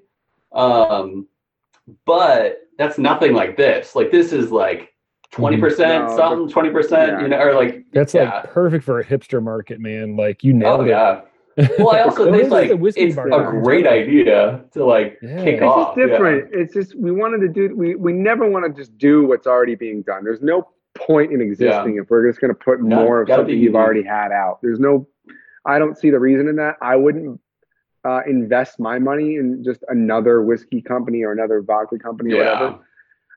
um, 0.52 1.28
but 2.06 2.60
that's 2.78 2.98
nothing 2.98 3.34
like 3.34 3.58
this. 3.58 3.96
Like 3.96 4.12
this 4.12 4.32
is 4.34 4.52
like 4.52 4.94
twenty 5.32 5.58
mm-hmm. 5.58 5.66
percent 5.66 6.08
No, 6.10 6.18
something, 6.18 6.50
twenty 6.50 6.70
percent, 6.70 7.12
yeah. 7.14 7.22
you 7.22 7.28
know, 7.28 7.40
or 7.40 7.54
like 7.56 7.86
That's 7.94 8.14
yeah. 8.14 8.36
like 8.36 8.52
perfect 8.52 8.84
for 8.86 9.00
a 9.00 9.06
hipster 9.06 9.42
market, 9.42 9.80
man. 9.80 10.16
Like 10.16 10.44
you 10.44 10.54
nailed 10.54 10.82
Oh 10.82 10.84
it. 10.84 10.90
yeah. 10.90 11.22
Well, 11.80 11.92
I 11.96 12.02
also 12.02 12.28
It 12.28 12.32
think 12.32 12.44
is 12.44 12.50
like 12.52 12.70
a 12.72 12.86
it's 12.86 13.16
bar 13.16 13.28
a 13.28 13.30
now. 13.30 13.62
great 13.62 13.88
idea 13.88 14.66
to 14.74 14.84
like 14.86 15.18
Yeah. 15.22 15.44
kick 15.44 15.54
it's 15.56 15.64
off. 15.64 15.96
just 15.96 15.98
yeah. 16.00 16.06
different 16.08 16.50
it's 16.54 16.74
just 16.74 16.96
we 17.00 17.12
wanted 17.12 17.40
to 17.40 17.48
do 17.48 17.74
we 17.76 17.96
we 17.96 18.12
never 18.12 18.50
want 18.50 18.66
to 18.66 18.78
just 18.82 18.98
do 18.98 19.26
what's 19.26 19.48
already 19.48 19.76
being 19.76 20.02
done 20.02 20.26
there's 20.26 20.42
no 20.42 20.68
point 20.96 21.32
in 21.32 21.40
existing 21.42 21.98
if 22.02 22.10
we're 22.10 22.28
just 22.28 22.42
going 22.42 22.54
to 22.54 22.60
put 22.60 22.82
No, 22.82 22.98
more 22.98 23.22
of 23.22 23.30
something 23.30 23.58
you've 23.58 23.76
already 23.76 24.04
had 24.04 24.32
out 24.34 24.60
there's 24.62 24.80
no 24.82 25.08
i 25.66 25.80
don't 25.80 25.98
see 25.98 26.10
the 26.10 26.20
reason 26.20 26.48
in 26.50 26.58
that 26.58 26.76
i 26.82 26.96
wouldn't 26.96 27.40
uh, 28.06 28.22
invest 28.28 28.80
my 28.80 29.00
money 29.00 29.36
in 29.36 29.64
just 29.64 29.84
another 29.90 30.42
whiskey 30.42 30.82
company 30.82 31.24
or 31.24 31.32
another 31.32 31.62
vodka 31.62 31.98
company 32.00 32.32
or 32.32 32.38
Yeah. 32.38 32.50
whatever 32.54 32.76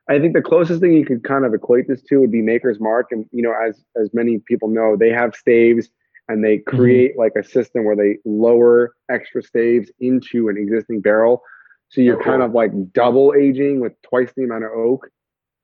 I 0.09 0.19
think 0.19 0.33
the 0.33 0.41
closest 0.41 0.81
thing 0.81 0.93
you 0.93 1.05
could 1.05 1.23
kind 1.23 1.45
of 1.45 1.53
equate 1.53 1.87
this 1.87 2.01
to 2.03 2.17
would 2.19 2.31
be 2.31 2.41
Maker's 2.41 2.79
Mark, 2.79 3.07
and 3.11 3.25
you 3.31 3.43
know, 3.43 3.53
as 3.53 3.85
as 4.01 4.11
many 4.13 4.39
people 4.39 4.67
know, 4.67 4.95
they 4.97 5.09
have 5.11 5.35
staves 5.35 5.89
and 6.27 6.43
they 6.43 6.57
Mm-hmm. 6.73 6.75
create 6.77 7.17
like 7.17 7.33
a 7.39 7.43
system 7.43 7.85
where 7.85 7.95
they 7.95 8.17
lower 8.25 8.95
extra 9.09 9.41
staves 9.43 9.91
into 9.99 10.49
an 10.49 10.57
existing 10.57 11.01
barrel, 11.01 11.43
so 11.89 12.01
you're 12.01 12.17
Oh, 12.17 12.23
kind 12.23 12.41
of 12.41 12.53
like 12.53 12.71
double 12.93 13.33
aging 13.37 13.81
with 13.81 13.93
twice 14.01 14.31
the 14.35 14.43
amount 14.43 14.63
of 14.63 14.71
oak 14.71 15.09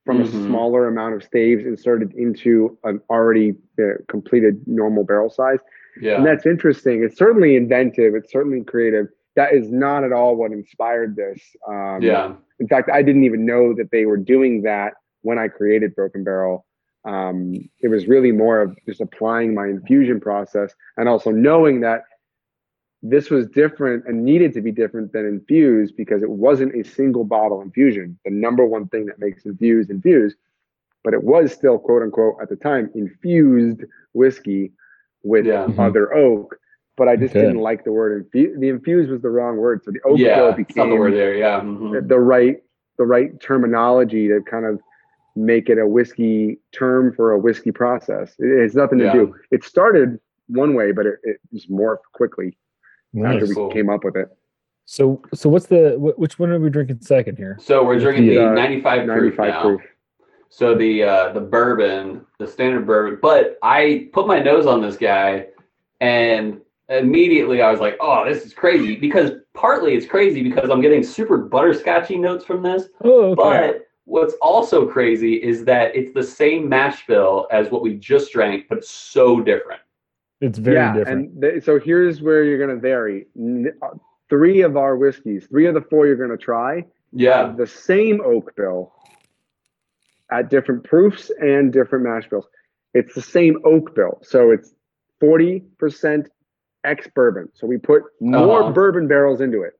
from 0.05 0.19
Mhm. 0.19 0.21
a 0.21 0.25
smaller 0.45 0.87
amount 0.87 1.15
of 1.15 1.23
staves 1.23 1.65
inserted 1.65 2.13
into 2.13 2.77
an 2.83 3.01
already 3.09 3.55
uh, 3.79 3.95
completed 4.07 4.61
normal 4.67 5.03
barrel 5.03 5.29
size. 5.29 5.59
Yeah. 6.01 6.17
And 6.17 6.25
that's 6.25 6.45
interesting. 6.45 7.03
It's 7.03 7.17
certainly 7.17 7.55
inventive. 7.55 8.15
It's 8.15 8.31
certainly 8.31 8.63
creative. 8.63 9.07
That 9.35 9.53
is 9.53 9.71
not 9.71 10.03
at 10.03 10.11
all 10.11 10.35
what 10.35 10.51
inspired 10.51 11.15
this. 11.15 11.41
Um, 11.67 12.01
yeah. 12.01 12.33
in 12.59 12.67
fact, 12.67 12.89
I 12.89 13.01
didn't 13.01 13.23
even 13.23 13.45
know 13.45 13.73
that 13.75 13.91
they 13.91 14.05
were 14.05 14.17
doing 14.17 14.61
that 14.63 14.93
when 15.21 15.37
I 15.39 15.47
created 15.47 15.95
Broken 15.95 16.23
Barrel. 16.23 16.65
Um, 17.03 17.53
it 17.81 17.89
was 17.89 18.07
really 18.07 18.31
more 18.31 18.61
of 18.61 18.75
just 18.85 19.01
applying 19.01 19.53
my 19.53 19.67
infusion 19.67 20.19
process 20.19 20.73
and 20.97 21.07
also 21.07 21.31
knowing 21.31 21.81
that 21.81 22.01
this 23.03 23.29
was 23.29 23.47
different 23.47 24.05
and 24.07 24.25
needed 24.25 24.53
to 24.53 24.61
be 24.61 24.71
different 24.71 25.13
than 25.13 25.25
infused 25.25 25.95
because 25.95 26.23
it 26.23 26.29
wasn't 26.29 26.73
a 26.75 26.83
single 26.83 27.23
bottle 27.23 27.61
infusion, 27.61 28.17
the 28.25 28.31
number 28.31 28.65
one 28.65 28.87
thing 28.87 29.05
that 29.05 29.19
makes 29.19 29.45
infused 29.45 29.91
infused, 29.91 30.37
but 31.03 31.13
it 31.13 31.23
was 31.23 31.53
still 31.53 31.77
quote 31.77 32.01
unquote 32.01 32.35
at 32.41 32.49
the 32.49 32.55
time 32.55 32.89
infused 32.95 33.81
whiskey 34.13 34.71
with 35.25 35.45
Yeah. 35.45 35.65
Mhm. 35.65 35.79
other 35.79 36.13
oak. 36.15 36.57
But 36.97 37.09
I 37.09 37.17
just 37.17 37.35
Okay. 37.35 37.41
didn't 37.45 37.59
like 37.61 37.83
the 37.83 37.91
word 37.91 38.21
infused. 38.23 38.61
The 38.61 38.69
infused 38.69 39.11
was 39.11 39.21
the 39.21 39.29
wrong 39.29 39.57
word, 39.57 39.83
so 39.83 39.91
the 39.91 39.99
oak 40.05 40.17
bill 40.17 40.25
yeah. 40.25 40.51
became 40.55 40.89
the 40.91 40.95
word 40.95 41.13
there. 41.13 41.33
Yeah. 41.35 41.59
mhm. 41.59 41.91
the- 41.93 42.01
the 42.07 42.19
right 42.19 42.61
the 42.97 43.05
right 43.05 43.37
terminology 43.41 44.29
to 44.29 44.39
kind 44.43 44.65
of 44.65 44.79
make 45.35 45.69
it 45.69 45.77
a 45.77 45.85
whiskey 45.85 46.57
term 46.71 47.11
for 47.11 47.33
a 47.33 47.37
whiskey 47.37 47.69
process. 47.71 48.33
It 48.39 48.61
has 48.61 48.73
nothing 48.73 48.99
to 48.99 49.05
Yeah. 49.05 49.11
do. 49.13 49.35
It 49.51 49.65
started 49.65 50.17
one 50.47 50.75
way, 50.75 50.93
but 50.93 51.05
it, 51.05 51.15
it 51.23 51.37
just 51.51 51.69
morphed 51.69 52.03
quickly 52.13 52.57
Nice. 53.13 53.33
after 53.33 53.47
we 53.47 53.55
Cool. 53.55 53.69
came 53.71 53.89
up 53.89 54.05
with 54.05 54.15
it. 54.15 54.29
So, 54.85 55.21
so 55.33 55.49
what's 55.49 55.65
the 55.65 55.95
which 55.97 56.39
one 56.39 56.51
are 56.51 56.59
we 56.59 56.69
drinking 56.69 56.99
second 57.01 57.37
here? 57.37 57.57
So 57.59 57.83
we're 57.85 57.99
drinking 57.99 58.27
the 58.27 58.37
Uh, 58.47 58.53
95 58.53 59.05
proof 59.07 59.37
95 59.37 59.49
now. 59.49 59.61
proof. 59.61 59.81
So 60.55 60.73
the 60.73 61.03
uh, 61.03 61.33
the 61.33 61.41
bourbon, 61.41 62.25
the 62.39 62.47
standard 62.47 62.87
bourbon. 62.87 63.19
But 63.21 63.57
I 63.61 64.07
put 64.13 64.25
my 64.25 64.39
nose 64.39 64.65
on 64.65 64.81
this 64.81 64.95
guy, 64.95 65.47
and 65.99 66.61
immediately 66.87 67.61
I 67.61 67.69
was 67.69 67.81
like, 67.81 67.97
"Oh, 67.99 68.23
this 68.25 68.45
is 68.45 68.53
crazy!" 68.53 68.95
Because 68.95 69.31
partly 69.53 69.95
it's 69.95 70.05
crazy 70.05 70.41
because 70.41 70.69
I'm 70.69 70.79
getting 70.79 71.03
super 71.03 71.37
butterscotchy 71.37 72.17
notes 72.17 72.45
from 72.45 72.63
this. 72.63 72.85
Oh, 73.03 73.31
okay. 73.31 73.35
But 73.73 73.87
what's 74.05 74.35
also 74.41 74.87
crazy 74.87 75.33
is 75.33 75.65
that 75.65 75.93
it's 75.93 76.13
the 76.13 76.23
same 76.23 76.69
mash 76.69 77.05
bill 77.05 77.49
as 77.51 77.69
what 77.69 77.81
we 77.81 77.95
just 77.95 78.31
drank, 78.31 78.67
but 78.69 78.85
so 78.85 79.41
different. 79.41 79.81
it's 80.39 80.57
very 80.57 80.77
yeah, 80.77 80.93
different. 80.93 81.31
and 81.33 81.41
th- 81.41 81.63
so 81.65 81.77
here's 81.81 82.21
where 82.21 82.45
you're 82.45 82.57
going 82.65 82.69
to 82.73 82.79
vary. 82.81 83.27
N- 83.37 83.73
uh, 83.81 83.89
Three 84.29 84.61
of 84.61 84.77
our 84.77 84.95
whiskeys, 84.95 85.47
three 85.47 85.65
of 85.67 85.73
the 85.73 85.81
four 85.81 86.07
you're 86.07 86.15
going 86.15 86.31
to 86.31 86.37
try, 86.37 86.85
Yeah. 87.11 87.45
have 87.47 87.57
the 87.57 87.67
same 87.67 88.21
oak 88.21 88.55
bill 88.55 88.93
at 90.31 90.49
different 90.49 90.83
proofs 90.83 91.31
and 91.39 91.71
different 91.71 92.03
mash 92.05 92.27
bills. 92.29 92.47
It's 92.93 93.13
the 93.13 93.21
same 93.21 93.57
oak 93.65 93.93
bill. 93.95 94.19
So 94.23 94.51
it's 94.51 94.73
40% 95.21 96.27
ex 96.83 97.07
bourbon. 97.15 97.49
So 97.53 97.67
we 97.67 97.77
put 97.77 98.03
more 98.19 98.61
Uh-huh. 98.61 98.71
bourbon 98.71 99.07
barrels 99.07 99.41
into 99.41 99.61
it. 99.63 99.73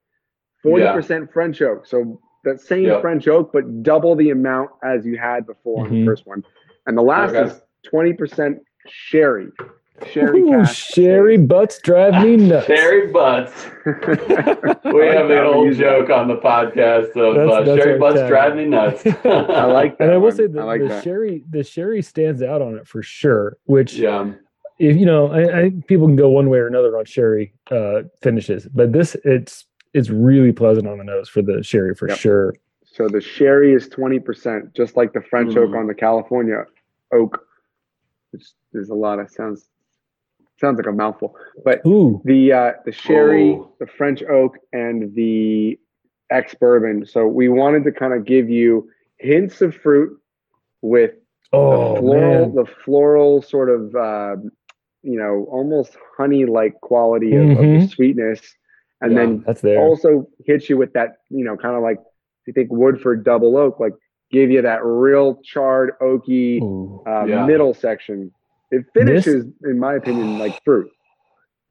40% 0.64 1.32
French 1.32 1.62
oak. 1.62 1.86
So 1.86 2.22
that 2.44 2.60
same 2.60 2.86
Yep. 2.86 3.02
French 3.02 3.28
oak, 3.28 3.52
but 3.52 3.84
double 3.84 4.16
the 4.16 4.30
amount 4.32 4.72
as 4.84 5.06
you 5.06 5.18
had 5.18 5.46
before 5.46 5.86
on 5.86 5.92
Mhm. 5.92 6.00
the 6.00 6.06
first 6.06 6.28
one. 6.28 6.44
And 6.86 6.98
the 6.98 7.02
last 7.04 7.32
Okay. 7.36 7.46
is 7.46 7.62
20% 7.84 8.62
sherry. 8.88 9.52
Sherry 10.12 10.42
Ooh, 10.42 10.66
sherry 10.66 11.38
butts 11.38 11.80
drive 11.80 12.24
me 12.26 12.36
nuts. 12.38 12.68
Sherry 12.68 13.12
butts. 13.12 13.54
We 13.86 15.08
have 15.08 15.30
an 15.30 15.38
old 15.46 15.74
joke 15.76 16.10
on 16.10 16.28
the 16.28 16.38
podcast 16.38 17.16
of 17.16 17.36
That's- 17.36 17.52
uh, 17.52 17.64
that's 17.64 17.84
Sherry 17.84 18.00
butts 18.00 18.16
tag. 18.20 18.30
drive 18.30 18.56
me 18.56 18.66
nuts. 18.66 19.06
I 19.26 19.66
like 19.66 19.98
that. 19.98 20.06
and 20.06 20.12
I 20.12 20.18
will 20.18 20.24
one. 20.28 20.36
say 20.36 20.48
the, 20.48 20.64
like 20.66 20.82
the 20.82 20.88
that. 20.88 21.04
sherry 21.04 21.44
the 21.50 21.64
sherry 21.64 22.02
stands 22.02 22.42
out 22.42 22.62
on 22.62 22.76
it 22.76 22.88
for 22.88 23.02
sure. 23.04 23.58
Which 23.66 23.94
yeah. 23.94 24.32
if 24.80 24.96
you 24.98 25.06
know, 25.06 25.32
I, 25.32 25.42
I 25.60 25.62
think 25.64 25.88
people 25.88 26.08
can 26.08 26.16
go 26.16 26.30
one 26.30 26.50
way 26.50 26.60
or 26.60 26.68
another 26.68 26.98
on 26.98 27.06
sherry 27.06 27.54
uh, 27.72 28.04
finishes, 28.22 28.68
but 28.74 28.92
this 28.94 29.16
it's 29.24 29.66
it's 29.94 30.10
really 30.10 30.52
pleasant 30.52 30.88
on 30.88 30.98
the 30.98 31.04
nose 31.04 31.30
for 31.30 31.42
the 31.42 31.64
sherry 31.64 31.96
for 31.96 32.10
Yep. 32.10 32.18
sure. 32.18 32.54
So 32.86 33.08
the 33.10 33.20
sherry 33.22 33.74
is 33.74 33.90
20%, 33.90 34.74
just 34.74 34.96
like 34.96 35.12
the 35.14 35.22
French 35.22 35.56
oak 35.58 35.72
Mm. 35.72 35.80
on 35.80 35.88
the 35.88 35.94
California 35.96 36.64
oak, 37.14 37.46
which 38.32 38.44
there's 38.72 38.90
a 38.90 38.94
lot 38.96 39.20
of 39.20 39.30
sounds 39.30 39.68
sounds 40.60 40.78
like 40.78 40.88
a 40.88 40.92
mouthful. 40.92 41.36
But 41.64 41.86
Ooh, 41.86 42.22
the 42.26 42.54
uh, 42.54 42.72
the 42.86 42.92
sherry, 42.92 43.52
Ooh. 43.52 43.72
the 43.80 43.88
French 43.88 44.24
oak, 44.24 44.58
and 44.74 45.14
the 45.16 45.80
ex 46.30 46.56
bourbon. 46.56 47.06
So 47.06 47.28
we 47.28 47.50
wanted 47.50 47.84
to 47.86 47.92
kind 47.92 48.14
of 48.14 48.26
give 48.26 48.50
you 48.50 48.90
hints 49.18 49.62
of 49.62 49.76
fruit 49.76 50.18
with 50.82 51.12
oh 51.54 51.94
the 51.96 52.00
floral, 52.02 52.46
man, 52.46 52.56
the 52.56 52.66
floral 52.84 53.42
sort 53.42 53.70
of 53.70 53.96
uh, 53.96 54.36
you 55.04 55.20
know 55.20 55.46
almost 55.52 55.98
honey 56.18 56.46
like 56.46 56.80
quality 56.82 57.36
of, 57.36 57.50
of 57.52 57.58
the 57.58 57.64
Mhm. 57.64 57.90
sweetness, 57.90 58.42
and 59.02 59.12
Yeah. 59.14 59.20
then 59.20 59.44
that's 59.46 59.62
there. 59.62 59.78
also 59.80 60.28
hits 60.46 60.70
you 60.70 60.78
with 60.78 60.94
that, 60.94 61.18
you 61.30 61.44
know, 61.44 61.56
kind 61.58 61.76
of 61.76 61.84
like 61.84 61.98
if 61.98 62.48
you 62.48 62.54
think 62.54 62.72
Woodford 62.72 63.24
double 63.24 63.58
oak, 63.58 63.80
like 63.80 63.94
give 64.32 64.50
you 64.52 64.62
that 64.62 64.84
real 64.84 65.40
charred 65.44 65.92
oaky 66.02 66.62
Ooh. 66.62 67.04
uh, 67.08 67.26
Yeah. 67.26 67.46
middle 67.46 67.74
section. 67.74 68.32
It 68.76 68.86
finishes, 68.94 69.46
in 69.64 69.80
my 69.80 69.96
opinion, 69.96 70.38
like 70.40 70.62
fruit. 70.64 70.90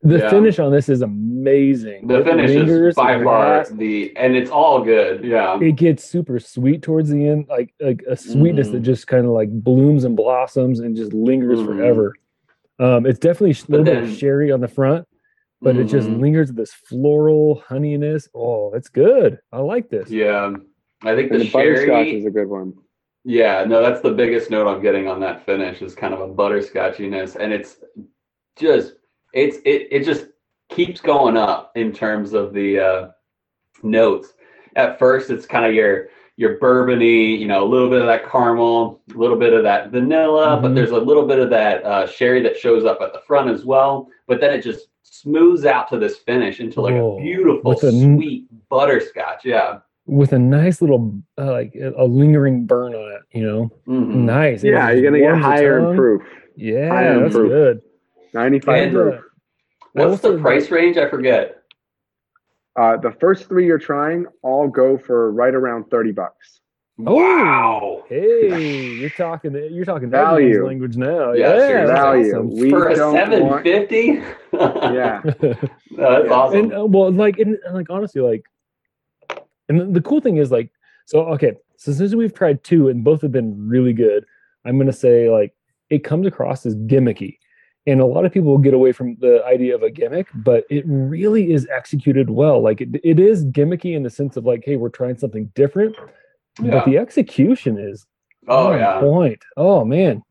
The 0.03 0.19
Yeah. 0.19 0.29
finish 0.31 0.59
on 0.59 0.71
this 0.71 0.89
is 0.91 1.01
amazing. 1.03 2.07
The 2.09 2.21
It 2.21 2.25
finish 2.25 2.51
is 2.51 2.57
lingers, 2.57 2.95
by 2.95 3.23
far 3.23 3.57
lasts, 3.59 3.73
the, 3.75 4.15
and 4.17 4.37
it's 4.37 4.51
all 4.51 4.83
good. 4.85 5.25
Yeah. 5.25 5.59
It 5.61 5.77
gets 5.77 6.05
super 6.05 6.39
sweet 6.39 6.83
towards 6.83 7.09
the 7.11 7.27
end, 7.27 7.47
like 7.49 7.73
like 7.81 8.03
a 8.07 8.17
sweetness 8.17 8.69
Mhm. 8.69 8.73
that 8.73 8.81
just 8.81 9.07
kind 9.07 9.25
of 9.25 9.33
like 9.33 9.51
blooms 9.51 10.05
and 10.05 10.15
blossoms 10.17 10.81
and 10.81 10.95
just 10.95 11.13
lingers 11.15 11.59
Mhm. 11.61 11.67
forever. 11.67 12.15
Um, 12.79 13.07
it's 13.07 13.19
definitely 13.19 13.53
a 13.53 13.71
little 13.71 13.85
bit 13.85 14.03
of 14.03 14.11
sherry 14.11 14.51
on 14.53 14.61
the 14.61 14.69
front, 14.69 15.07
but 15.63 15.77
it 15.77 15.85
just 15.85 16.09
Mhm. 16.09 16.21
lingers 16.21 16.49
with 16.49 16.57
this 16.57 16.75
floral 16.75 17.63
honeyness. 17.69 18.29
Oh, 18.35 18.73
it's 18.75 18.89
good. 18.89 19.39
I 19.53 19.61
like 19.61 19.89
this. 19.89 20.11
Yeah. 20.11 20.55
I 21.03 21.15
think 21.15 21.31
And 21.31 21.41
the, 21.41 21.45
the, 21.45 21.51
butterscotch 21.51 21.87
sherry. 22.09 22.19
is 22.19 22.27
a 22.27 22.31
good 22.31 22.49
one. 22.49 22.75
Yeah, 23.25 23.65
no, 23.65 23.81
that's 23.83 24.03
the 24.03 24.11
biggest 24.11 24.51
note 24.51 24.69
I'm 24.69 24.83
getting 24.83 25.09
on 25.09 25.19
that 25.21 25.47
finish 25.47 25.81
is 25.81 25.95
kind 25.95 26.13
of 26.13 26.21
a 26.21 26.29
butterscotchiness, 26.29 27.37
and 27.37 27.53
it's 27.53 27.77
just 28.57 28.95
it's 29.33 29.57
it 29.65 29.89
it 29.91 30.05
just 30.05 30.27
keeps 30.69 31.01
going 31.01 31.37
up 31.37 31.73
in 31.75 31.93
terms 31.93 32.35
of 32.35 32.53
the 32.53 32.79
uh, 32.79 33.09
notes. 33.83 34.35
At 34.77 34.99
first, 34.99 35.31
it's 35.31 35.47
kind 35.47 35.65
of 35.65 35.75
your 35.75 36.09
your 36.37 36.59
bourbony, 36.59 37.39
you 37.39 37.47
know, 37.47 37.65
a 37.65 37.69
little 37.69 37.89
bit 37.89 38.01
of 38.01 38.07
that 38.09 38.29
caramel, 38.29 39.01
a 39.15 39.17
little 39.19 39.39
bit 39.39 39.53
of 39.53 39.63
that 39.63 39.91
vanilla, 39.91 40.59
but 40.61 40.73
Mhm. 40.73 40.75
there's 40.75 40.91
a 40.91 40.99
little 40.99 41.27
bit 41.27 41.39
of 41.39 41.49
that 41.51 41.85
uh, 41.85 42.07
sherry 42.09 42.43
that 42.43 42.57
shows 42.59 42.85
up 42.85 43.01
at 43.01 43.13
the 43.13 43.21
front 43.21 43.49
as 43.49 43.65
well. 43.65 44.09
But 44.27 44.41
then 44.41 44.53
it 44.53 44.63
just 44.63 44.89
smooths 45.05 45.65
out 45.65 45.87
to 45.91 45.99
this 45.99 46.19
finish 46.19 46.59
into 46.59 46.81
like 46.81 46.95
Oh, 46.95 47.19
a 47.19 47.23
beautiful, 47.23 47.71
a 47.71 47.77
sweet 47.77 48.47
butterscotch. 48.69 49.45
Yeah. 49.45 49.79
With 50.07 50.33
a 50.35 50.39
nice 50.39 50.83
little 50.83 51.19
uh, 51.39 51.51
like 51.53 51.75
a 51.77 51.93
a 51.97 52.05
lingering 52.05 52.67
burn 52.67 52.95
on 52.95 53.13
it, 53.13 53.23
you 53.39 53.43
know, 53.43 53.71
Mhm. 53.89 54.15
nice. 54.25 54.63
Yeah, 54.63 54.91
you're 54.91 55.03
gonna 55.11 55.19
get 55.23 55.39
higher 55.39 55.81
tongue. 55.81 55.91
in 55.93 55.97
proof. 55.97 56.23
Yeah, 56.57 56.89
higher 56.89 57.21
that's 57.21 57.35
proof. 57.35 57.49
good. 57.49 57.81
95 58.35 58.83
And, 58.83 58.93
proof. 58.93 59.15
uh, 59.15 59.19
What's 59.95 60.11
Also, 60.25 60.37
the 60.37 60.43
price 60.43 60.71
range? 60.71 60.99
I 60.99 61.09
forget. 61.09 61.57
Uh, 62.77 62.97
the 62.99 63.13
first 63.13 63.49
three 63.49 63.65
you're 63.67 63.79
trying 63.79 64.27
all 64.43 64.69
go 64.69 64.99
for 64.99 65.31
right 65.33 65.55
around 65.55 65.85
30 65.91 66.11
bucks. 66.13 66.61
Oh. 67.07 67.15
Wow. 67.15 68.05
Hey, 68.09 68.87
you're 69.01 69.11
talking 69.11 69.53
you're 69.71 69.85
talking 69.87 70.11
Value. 70.11 70.67
language 70.67 70.97
now. 70.97 71.33
Yeah, 71.33 71.55
Yeah, 71.55 71.67
seriously. 71.67 71.87
that's 71.87 72.01
Value. 72.01 72.27
awesome. 72.35 72.51
We 72.57 72.71
For 72.71 72.89
a 72.89 72.95
don't 72.95 73.49
want- 73.49 73.63
fifty? 73.65 74.23
Yeah. 74.53 75.21
that's 75.41 75.59
Yeah. 75.91 76.31
awesome. 76.31 76.59
and 76.59 76.75
uh, 76.75 76.85
well 76.87 77.11
like 77.11 77.39
and, 77.39 77.59
and, 77.65 77.75
like 77.75 77.89
honestly 77.91 78.21
like 78.21 78.45
and 79.69 79.81
the, 79.81 79.85
the 79.87 80.01
cool 80.01 80.21
thing 80.21 80.37
is 80.37 80.51
like 80.51 80.71
so 81.07 81.21
okay 81.21 81.53
so 81.77 81.93
since 81.93 82.15
we've 82.15 82.35
tried 82.35 82.63
two 82.65 82.89
and 82.89 83.05
both 83.05 83.23
have 83.23 83.33
been 83.33 83.55
really 83.69 83.93
good 83.93 84.25
i'm 84.65 84.79
gonna 84.79 84.93
say 84.93 85.29
like 85.31 85.55
it 85.91 86.05
comes 86.05 86.27
across 86.27 86.65
as 86.67 86.75
gimmicky 86.77 87.39
and 87.87 88.01
a 88.01 88.07
lot 88.07 88.25
of 88.25 88.33
people 88.33 88.51
will 88.51 88.59
get 88.59 88.73
away 88.75 88.93
from 88.93 89.17
the 89.21 89.45
idea 89.45 89.75
of 89.75 89.83
a 89.83 89.91
gimmick 89.91 90.29
but 90.35 90.65
it 90.71 90.85
really 90.87 91.53
is 91.53 91.67
executed 91.71 92.31
well 92.31 92.61
like 92.63 92.81
it, 92.81 92.89
it 93.05 93.19
is 93.21 93.45
gimmicky 93.47 93.95
in 93.95 94.03
the 94.03 94.11
sense 94.11 94.37
of 94.37 94.45
like 94.45 94.63
hey 94.65 94.77
we're 94.77 94.89
trying 94.89 95.17
something 95.19 95.51
different 95.55 95.95
Yeah. 96.61 96.71
but 96.71 96.85
the 96.87 96.99
execution 96.99 97.79
is 97.79 98.07
oh 98.49 98.73
on 98.73 98.79
yeah. 98.79 99.01
point 99.01 99.43
oh 99.57 99.85
man 99.85 100.23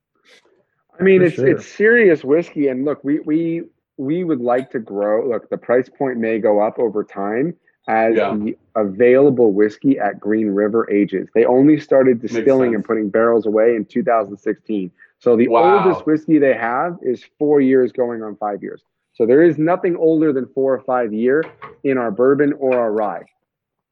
I 1.00 1.04
mean, 1.04 1.22
For 1.22 1.26
it's 1.26 1.36
sure. 1.36 1.48
it's 1.48 1.68
serious 1.68 2.24
whiskey, 2.24 2.68
and 2.68 2.86
look, 2.86 3.04
we 3.04 3.20
we 3.22 3.64
we 3.98 4.24
would 4.24 4.42
like 4.42 4.70
to 4.72 4.80
grow. 4.80 5.28
Look, 5.28 5.50
the 5.50 5.58
price 5.58 5.90
point 5.90 6.18
may 6.20 6.40
go 6.40 6.62
up 6.62 6.78
over 6.78 7.04
time 7.04 7.56
as 7.88 8.16
Yeah. 8.16 8.36
the 8.36 8.58
available 8.76 9.52
whiskey 9.52 10.00
at 10.00 10.20
Green 10.20 10.48
River 10.50 10.90
ages. 10.90 11.28
They 11.36 11.46
only 11.46 11.78
started 11.80 12.22
distilling 12.22 12.74
and 12.76 12.84
putting 12.84 13.10
barrels 13.10 13.46
away 13.46 13.76
in 13.76 13.86
2016. 13.86 14.92
So 15.20 15.36
the 15.36 15.48
Wow. 15.48 15.84
oldest 15.86 16.06
whiskey 16.06 16.38
they 16.40 16.54
have 16.54 16.98
is 17.02 17.24
four 17.40 17.62
years, 17.62 17.92
going 17.92 18.24
on 18.24 18.36
five 18.38 18.64
years. 18.64 18.84
So 19.14 19.26
there 19.26 19.42
is 19.44 19.58
nothing 19.58 19.96
older 19.96 20.34
than 20.34 20.48
four 20.48 20.74
or 20.74 20.80
five 20.80 21.14
year 21.14 21.44
in 21.84 21.98
our 21.98 22.10
bourbon 22.12 22.54
or 22.54 22.78
our 22.78 22.92
rye. 22.92 23.24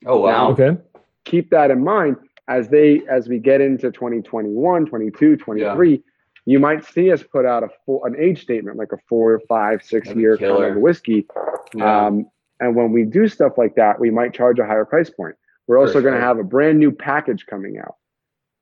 Oh 0.05 0.21
wow. 0.21 0.51
okay 0.51 0.77
Keep 1.25 1.51
that 1.51 1.69
in 1.69 1.83
mind 1.83 2.15
as 2.47 2.67
they 2.69 3.03
as 3.07 3.29
we 3.29 3.37
get 3.37 3.61
into 3.61 3.91
2021, 3.91 4.87
22, 4.87 5.37
23. 5.37 6.01
You 6.45 6.59
might 6.59 6.83
see 6.83 7.11
us 7.11 7.21
put 7.21 7.45
out 7.45 7.61
a 7.63 7.69
full 7.85 8.03
an 8.05 8.15
age 8.17 8.41
statement 8.41 8.77
like 8.77 8.91
a 8.91 8.97
four, 9.07 9.39
five, 9.47 9.83
six 9.83 10.07
That'd 10.07 10.19
year 10.21 10.37
kind 10.37 10.63
of 10.63 10.77
whiskey. 10.77 11.27
Yeah. 11.75 12.07
Um, 12.07 12.25
and 12.61 12.75
when 12.75 12.91
we 12.93 13.03
do 13.03 13.27
stuff 13.27 13.57
like 13.57 13.75
that, 13.75 13.99
we 13.99 14.09
might 14.09 14.33
charge 14.33 14.59
a 14.59 14.65
higher 14.65 14.85
price 14.85 15.09
point. 15.09 15.35
We're 15.67 15.75
For 15.77 15.79
also 15.87 16.01
going 16.01 16.13
to 16.13 16.21
have 16.21 16.37
a 16.39 16.43
brand 16.43 16.79
new 16.79 16.91
package 16.91 17.45
coming 17.45 17.77
out, 17.77 17.95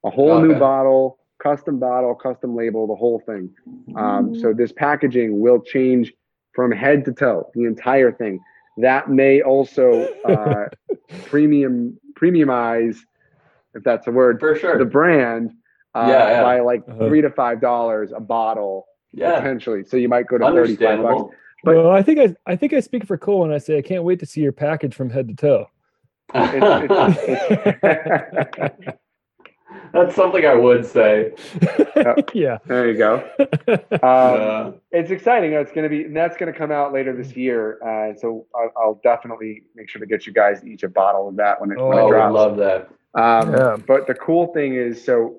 a 0.03 0.09
whole 0.09 0.39
new 0.41 0.51
Okay. 0.51 0.59
bottle, 0.59 1.19
custom 1.41 1.79
bottle, 1.79 2.15
custom 2.15 2.55
label, 2.55 2.87
the 2.87 2.95
whole 2.95 3.19
thing. 3.25 3.49
Um, 3.95 4.33
so 4.35 4.53
this 4.53 4.71
packaging 4.71 5.39
will 5.39 5.59
change 5.61 6.11
from 6.53 6.71
head 6.71 7.05
to 7.05 7.11
toe, 7.13 7.49
the 7.53 7.63
entire 7.65 8.11
thing. 8.11 8.39
That 8.77 9.09
may 9.09 9.41
also 9.41 10.07
uh, 10.25 10.65
premium 11.25 11.99
premiumize, 12.19 12.97
if 13.73 13.83
that's 13.83 14.07
a 14.07 14.11
word, 14.11 14.39
For 14.39 14.55
sure. 14.55 14.77
the 14.77 14.85
brand 14.85 15.51
uh, 15.95 16.05
Yeah, 16.09 16.29
yeah. 16.29 16.43
by 16.43 16.59
like 16.61 16.83
Uh-huh. 16.87 17.07
three 17.07 17.21
to 17.21 17.29
five 17.31 17.61
dollars 17.61 18.11
a 18.15 18.19
bottle 18.19 18.85
yeah. 19.11 19.35
potentially. 19.39 19.83
So 19.83 19.97
you 19.97 20.09
might 20.09 20.27
go 20.27 20.37
to 20.37 20.45
thirty 20.51 20.75
five 20.75 21.01
bucks. 21.01 21.35
Understandable. 21.63 21.63
But- 21.63 21.75
well 21.85 21.91
i 21.95 22.01
think 22.01 22.19
i 22.19 22.35
i 22.51 22.55
think 22.55 22.73
i 22.73 22.79
speak 22.79 23.05
for 23.05 23.17
cole 23.17 23.41
when 23.41 23.51
i 23.51 23.57
say 23.57 23.77
i 23.77 23.81
can't 23.81 24.03
wait 24.03 24.19
to 24.19 24.25
see 24.25 24.41
your 24.41 24.51
package 24.51 24.95
from 24.95 25.09
head 25.09 25.27
to 25.29 25.35
toe 25.35 25.69
That's 29.93 30.15
something 30.15 30.45
I 30.45 30.55
would 30.55 30.85
say. 30.85 31.33
yeah 32.33 32.57
There 32.65 32.89
you 32.91 32.97
go. 32.97 33.27
Um, 33.69 33.79
Uh, 34.03 34.71
it's 34.91 35.11
exciting. 35.11 35.53
It's 35.53 35.71
going 35.71 35.83
to 35.83 35.89
be, 35.89 36.05
and 36.05 36.15
that's 36.15 36.37
going 36.37 36.51
to 36.51 36.57
come 36.57 36.71
out 36.71 36.93
later 36.93 37.15
this 37.15 37.35
year. 37.35 37.79
Uh, 37.83 38.13
so 38.15 38.45
I'll, 38.55 38.71
I'll 38.77 39.01
definitely 39.03 39.63
make 39.75 39.89
sure 39.89 39.99
to 39.99 40.05
get 40.05 40.25
you 40.27 40.33
guys 40.33 40.63
each 40.63 40.83
a 40.83 40.89
bottle 40.89 41.27
of 41.29 41.35
that 41.37 41.59
when 41.59 41.71
it, 41.71 41.77
when 41.79 41.97
Oh, 41.97 42.11
it 42.11 42.15
oh, 42.15 42.19
I 42.19 42.29
love 42.29 42.57
that. 42.57 42.89
Um, 43.15 43.51
Yeah. 43.51 43.77
But 43.87 44.05
the 44.07 44.13
cool 44.15 44.53
thing 44.53 44.75
is, 44.75 45.03
so 45.03 45.27
y- 45.27 45.33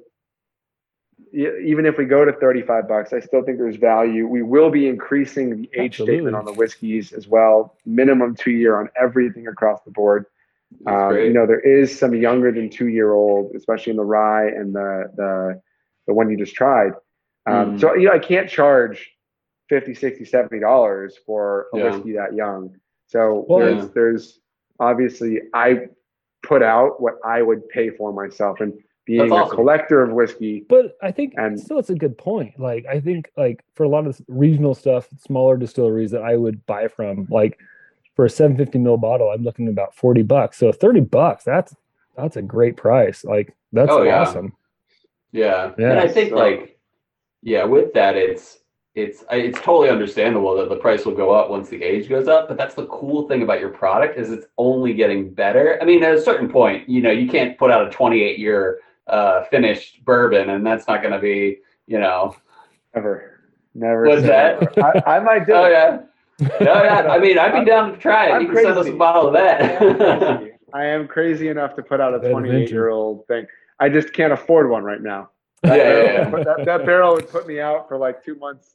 even 1.33 1.87
if 1.87 1.97
we 1.97 2.05
go 2.05 2.25
to 2.25 2.33
35 2.33 2.89
bucks, 2.89 3.13
I 3.13 3.21
still 3.21 3.43
think 3.43 3.59
there's 3.59 3.77
value. 3.77 4.27
We 4.27 4.43
will 4.43 4.71
be 4.71 4.89
increasing 4.89 5.51
the 5.51 5.71
age 5.75 5.93
Absolutely. 5.95 6.17
statement 6.17 6.37
on 6.37 6.45
the 6.45 6.53
whiskeys 6.53 7.13
as 7.13 7.29
well, 7.29 7.77
minimum 7.87 8.35
two 8.35 8.51
year 8.51 8.81
on 8.81 8.89
everything 9.01 9.47
across 9.47 9.81
the 9.85 9.91
board. 9.91 10.27
Um, 10.87 11.17
you 11.17 11.33
know, 11.33 11.47
there 11.47 11.61
is 11.61 11.97
some 11.97 12.15
younger 12.15 12.53
than 12.53 12.71
two 12.71 12.89
year 12.89 13.13
old, 13.13 13.55
especially 13.57 13.91
in 13.93 13.97
the 13.97 14.05
rye 14.05 14.47
and 14.49 14.75
the 14.75 15.11
the 15.17 15.63
the 16.07 16.15
one 16.15 16.31
you 16.31 16.37
just 16.37 16.55
tried. 16.55 16.93
Um, 17.47 17.73
Mhm. 17.77 17.81
So 17.81 17.95
you 17.95 18.07
know, 18.07 18.13
I 18.13 18.19
can't 18.19 18.49
charge 18.49 19.11
50 19.69 19.95
60 19.95 20.25
70 20.25 20.61
dollars 20.61 21.17
for 21.27 21.67
a 21.75 21.79
Yeah. 21.79 21.85
whiskey 21.85 22.13
that 22.13 22.35
young. 22.35 22.77
So 23.07 23.45
Well, 23.49 23.59
there's 23.61 23.85
yeah. 23.85 23.89
there's 23.95 24.41
obviously 24.79 25.43
I 25.55 25.89
put 26.43 26.63
out 26.63 27.01
what 27.01 27.19
I 27.25 27.43
would 27.43 27.69
pay 27.69 27.91
for 27.91 28.13
myself, 28.13 28.61
and 28.61 28.73
being 29.07 29.29
That's 29.29 29.51
a 29.53 29.55
collector 29.55 30.03
of 30.03 30.13
whiskey, 30.13 30.65
But 30.69 30.97
I 31.03 31.11
think 31.11 31.35
And- 31.37 31.59
still 31.59 31.79
it's 31.79 31.91
a 31.91 31.95
good 31.95 32.17
point. 32.19 32.59
Like 32.61 32.87
I 32.87 33.01
think 33.01 33.31
like 33.37 33.65
for 33.75 33.85
a 33.85 33.89
lot 33.89 34.07
of 34.07 34.21
regional 34.29 34.75
stuff, 34.75 35.09
smaller 35.19 35.57
distilleries 35.57 36.11
that 36.13 36.23
I 36.23 36.37
would 36.37 36.65
buy 36.67 36.87
from, 36.89 37.27
like 37.31 37.59
for 38.15 38.25
a 38.27 38.31
750 38.31 38.79
mil 38.79 38.97
bottle, 38.99 39.31
I'm 39.31 39.43
looking 39.43 39.67
at 39.67 39.73
about 39.73 39.95
40 39.95 40.23
bucks. 40.23 40.59
So 40.59 40.71
30 40.73 41.01
bucks, 41.01 41.45
that's 41.45 41.75
that's 42.17 42.37
a 42.37 42.43
great 42.43 42.77
price. 42.77 43.25
Like 43.25 43.55
that's 43.73 43.91
Oh, 43.91 44.03
yeah. 44.03 44.21
awesome. 44.21 44.53
Yeah. 45.33 45.73
Yeah, 45.79 45.91
and 45.93 46.01
I 46.01 46.09
think 46.09 46.31
so- 46.31 46.37
like 46.37 46.79
yeah, 47.43 47.65
with 47.65 47.95
that 47.95 48.17
it's 48.17 48.59
it's 48.97 49.25
it's 49.31 49.59
totally 49.61 49.89
understandable 49.89 50.55
that 50.57 50.69
the 50.69 50.77
price 50.77 51.07
will 51.07 51.15
go 51.15 51.31
up 51.31 51.49
once 51.49 51.69
the 51.69 51.83
age 51.83 52.09
goes 52.09 52.29
up. 52.29 52.49
But 52.49 52.57
that's 52.59 52.75
the 52.75 52.87
cool 52.87 53.27
thing 53.29 53.43
about 53.43 53.61
your 53.61 53.71
product 53.71 54.19
is 54.19 54.31
it's 54.31 54.47
only 54.59 54.93
getting 54.93 55.33
better. 55.33 55.79
I 55.81 55.85
mean, 55.85 56.03
at 56.03 56.15
a 56.15 56.21
certain 56.21 56.49
point, 56.51 56.89
you 56.89 57.01
know, 57.01 57.11
you 57.13 57.29
can't 57.29 57.57
put 57.57 57.71
out 57.71 57.87
a 57.87 57.91
28 57.91 58.39
year 58.39 58.81
uh, 59.11 59.45
finished 59.45 60.05
bourbon, 60.05 60.51
and 60.51 60.65
that's 60.67 60.87
not 60.87 61.01
going 61.03 61.13
to 61.13 61.19
be, 61.21 61.59
you 61.87 61.99
know, 61.99 62.35
Never, 62.95 63.41
never. 63.75 64.05
What's 64.07 64.23
that? 64.23 64.61
never. 64.77 65.03
I, 65.07 65.17
I 65.17 65.21
might 65.21 65.47
do 65.47 65.53
oh 65.55 65.65
it. 65.67 65.71
yeah, 65.71 66.01
oh 66.41 66.83
yeah. 66.83 67.09
I 67.09 67.19
mean, 67.19 67.39
I'd 67.39 67.51
be 67.53 67.57
I'm- 67.59 67.65
down 67.65 67.93
to 67.93 67.99
try 67.99 68.29
it. 68.29 68.33
I'm 68.33 68.43
You 68.43 68.49
can 68.49 68.57
send 68.65 68.79
us 68.79 68.87
a 68.89 68.93
bottle 68.93 69.29
of 69.29 69.33
that. 69.35 69.81
I 70.75 70.85
am 70.87 71.07
crazy 71.09 71.49
enough 71.49 71.75
to 71.77 71.83
put 71.83 72.01
out 72.01 72.15
a 72.25 72.31
28 72.31 72.71
year 72.71 72.89
old 72.91 73.27
thing. 73.29 73.47
I 73.79 73.89
just 73.89 74.13
can't 74.13 74.33
afford 74.33 74.71
one 74.71 74.83
right 74.85 75.01
now. 75.01 75.31
That, 75.63 75.77
Yeah, 75.77 75.85
barrel, 75.85 76.05
yeah, 76.05 76.13
yeah. 76.13 76.29
would 76.31 76.33
put- 76.33 76.57
That, 76.57 76.65
that 76.67 76.87
barrel 76.87 77.15
would 77.15 77.29
put 77.29 77.47
me 77.47 77.61
out 77.61 77.89
for 77.89 77.97
like 77.99 78.25
two 78.25 78.35
months, 78.37 78.75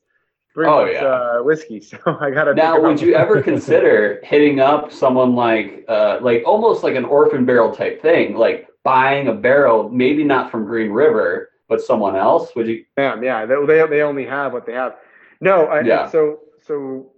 three 0.54 0.66
Oh, 0.68 0.82
months 0.86 0.94
yeah. 0.94 1.06
uh, 1.06 1.44
whiskey. 1.44 1.80
So 1.82 1.98
I 2.22 2.32
gotta. 2.32 2.54
Now, 2.54 2.80
would 2.82 3.02
you 3.02 3.16
ever 3.16 3.42
consider 3.42 4.20
hitting 4.24 4.60
up 4.62 4.92
someone 4.92 5.36
like, 5.36 5.84
uh, 5.90 6.20
like 6.22 6.44
almost 6.46 6.84
like 6.84 6.96
an 6.96 7.06
orphan 7.06 7.44
barrel 7.46 7.74
type 7.76 8.02
thing, 8.02 8.36
like 8.36 8.65
buying 8.86 9.28
a 9.28 9.34
barrel, 9.34 9.90
maybe 9.90 10.24
not 10.24 10.50
from 10.52 10.64
Green 10.64 10.92
River, 10.92 11.50
but 11.68 11.82
someone 11.82 12.16
else? 12.16 12.56
Would 12.56 12.68
you? 12.68 12.86
Damn, 12.96 13.22
yeah, 13.24 13.46
they, 13.46 13.56
they 13.90 14.02
only 14.02 14.26
have 14.26 14.54
what 14.54 14.66
they 14.66 14.74
have. 14.74 14.96
No, 15.42 15.66
I, 15.66 15.82
Yeah. 15.82 16.08
so 16.08 16.40
so 16.62 17.12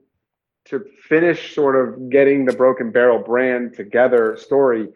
to 0.66 0.84
finish 1.08 1.54
sort 1.54 1.76
of 1.76 2.10
getting 2.10 2.46
the 2.46 2.54
Broken 2.54 2.90
Barrel 2.92 3.20
brand 3.20 3.74
together 3.76 4.36
story, 4.38 4.90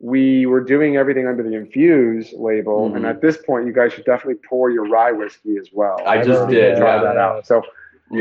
we 0.00 0.44
were 0.46 0.60
doing 0.60 0.96
everything 0.96 1.26
under 1.26 1.42
the 1.42 1.54
Infuse 1.54 2.32
label, 2.36 2.94
and 2.94 3.04
Mhm. 3.04 3.08
at 3.10 3.20
this 3.22 3.38
point, 3.38 3.66
you 3.66 3.72
guys 3.72 3.92
should 3.92 4.04
definitely 4.04 4.40
pour 4.48 4.70
your 4.70 4.86
rye 4.86 5.12
whiskey 5.12 5.56
as 5.56 5.70
well. 5.72 6.00
I 6.06 6.18
I've 6.18 6.26
just 6.26 6.48
did, 6.50 6.76
try 6.76 6.96
yeah. 6.96 7.02
that 7.02 7.16
out. 7.16 7.46
So 7.46 7.62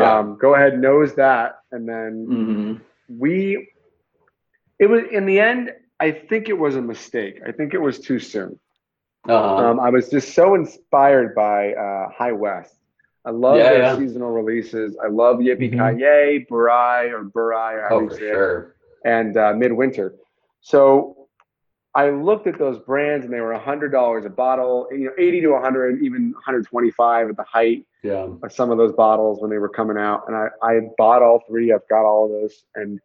um, 0.02 0.38
go 0.40 0.56
ahead, 0.56 0.80
nose 0.80 1.14
that, 1.16 1.60
and 1.72 1.88
then 1.88 2.28
Mhm. 2.28 3.20
we. 3.20 3.70
It 4.80 4.88
was 4.88 5.04
in 5.12 5.26
the 5.26 5.40
end. 5.40 5.74
I 6.04 6.12
think 6.30 6.50
it 6.54 6.58
was 6.66 6.76
a 6.76 6.82
mistake. 6.82 7.36
I 7.48 7.52
think 7.58 7.74
it 7.74 7.82
was 7.90 8.00
too 8.08 8.20
soon. 8.20 8.60
Uh-huh. 9.30 9.56
Um, 9.64 9.80
I 9.80 9.90
was 9.90 10.10
just 10.10 10.34
so 10.40 10.46
inspired 10.62 11.34
by 11.34 11.74
uh, 11.86 12.10
High 12.20 12.34
West. 12.46 12.76
I 13.26 13.32
love 13.32 13.58
Yeah, 13.58 13.70
their 13.70 13.84
yeah. 13.86 13.98
seasonal 13.98 14.32
releases. 14.32 14.90
I 15.06 15.08
love 15.08 15.36
Yippee 15.38 15.72
Mhm. 15.74 15.98
Ki 15.98 16.46
Burai 16.52 17.00
or 17.16 17.22
Bourye, 17.36 17.76
oh, 17.90 18.10
for 18.10 18.18
sure. 18.20 18.76
and 19.06 19.38
uh, 19.38 19.54
Midwinter. 19.54 20.08
So 20.60 20.80
I 21.96 22.10
looked 22.10 22.48
at 22.48 22.58
those 22.60 22.80
brands, 22.80 23.24
and 23.26 23.34
they 23.34 23.40
were 23.48 23.54
hundred 23.58 23.92
dollars 24.00 24.26
a 24.26 24.34
bottle. 24.46 24.76
You 24.92 25.06
know, 25.08 25.16
eighty 25.18 25.40
to 25.42 25.50
hundred, 25.66 26.02
even 26.08 26.22
one 26.34 26.42
hundred 26.46 26.66
twenty-five 26.66 27.30
at 27.32 27.38
the 27.38 27.48
height 27.58 27.86
Yeah. 28.12 28.28
of 28.44 28.52
some 28.52 28.70
of 28.72 28.78
those 28.78 28.94
bottles 29.04 29.36
when 29.42 29.50
they 29.54 29.62
were 29.66 29.74
coming 29.80 29.98
out. 29.98 30.20
And 30.28 30.36
I, 30.36 30.48
I 30.72 30.74
bought 30.98 31.22
all 31.28 31.40
three. 31.48 31.68
I've 31.76 31.88
got 31.88 32.04
all 32.10 32.22
of 32.26 32.32
those. 32.32 32.56
And 32.76 33.00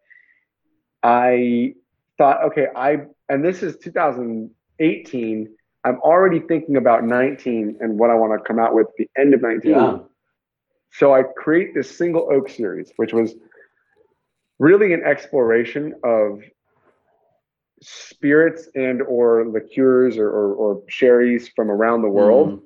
I 1.03 1.75
thought, 2.19 2.43
okay, 2.45 2.67
I, 2.77 2.99
and 3.29 3.45
this 3.45 3.63
is 3.63 3.77
2018. 3.79 5.49
I'm 5.85 6.01
already 6.01 6.41
thinking 6.41 6.77
about 6.77 7.05
19 7.05 7.79
and 7.81 7.99
what 7.99 8.11
I 8.11 8.15
want 8.15 8.39
to 8.39 8.45
come 8.47 8.59
out 8.59 8.75
with 8.75 8.89
at 8.89 8.95
the 8.99 9.09
end 9.17 9.33
of 9.33 9.41
19. 9.43 9.71
Yeah. 9.71 9.99
So 10.91 11.15
I 11.15 11.23
create 11.23 11.75
this 11.75 11.97
single 11.97 12.29
oak 12.33 12.49
series, 12.49 12.93
which 12.97 13.13
was 13.13 13.35
really 14.59 14.93
an 14.93 15.03
exploration 15.05 15.95
of 16.03 16.43
spirits 17.81 18.69
and 18.75 19.03
or 19.03 19.47
liqueurs 19.47 20.19
or, 20.19 20.29
or, 20.29 20.55
or 20.55 20.83
sherries 20.89 21.49
from 21.55 21.71
around 21.71 22.03
the 22.03 22.09
world 22.09 22.49
Mhm. 22.51 22.63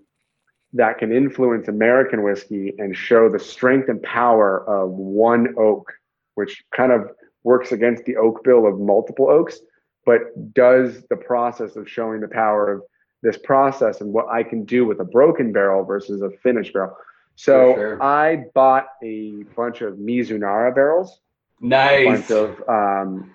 that 0.75 0.97
can 0.99 1.13
influence 1.13 1.69
American 1.69 2.23
whiskey 2.23 2.75
and 2.79 2.97
show 2.97 3.29
the 3.29 3.39
strength 3.39 3.91
and 3.91 4.03
power 4.03 4.67
of 4.67 4.91
one 4.91 5.55
oak, 5.59 5.93
which 6.35 6.65
kind 6.75 6.93
of 6.93 7.11
works 7.45 7.73
against 7.73 8.05
the 8.05 8.17
oak 8.17 8.43
bill 8.45 8.67
of 8.67 8.79
multiple 8.79 9.29
oaks, 9.29 9.61
but 10.07 10.21
does 10.55 11.03
the 11.11 11.17
process 11.17 11.77
of 11.77 11.89
showing 11.89 12.21
the 12.21 12.29
power 12.29 12.73
of 12.73 12.83
this 13.23 13.37
process 13.39 14.01
and 14.01 14.13
what 14.13 14.27
I 14.29 14.43
can 14.43 14.65
do 14.65 14.85
with 14.85 15.01
a 15.01 15.05
broken 15.05 15.53
barrel 15.53 15.85
versus 15.85 16.23
a 16.23 16.31
finished 16.43 16.73
barrel. 16.73 16.97
So 17.37 17.75
sure. 17.75 18.03
I 18.03 18.45
bought 18.55 18.87
a 19.03 19.45
bunch 19.57 19.81
of 19.81 19.95
Mizunara 19.95 20.75
barrels, 20.75 21.21
a 21.63 21.67
Nice. 21.67 22.29
bunch 22.29 22.31
of 22.31 22.69
um, 22.69 23.35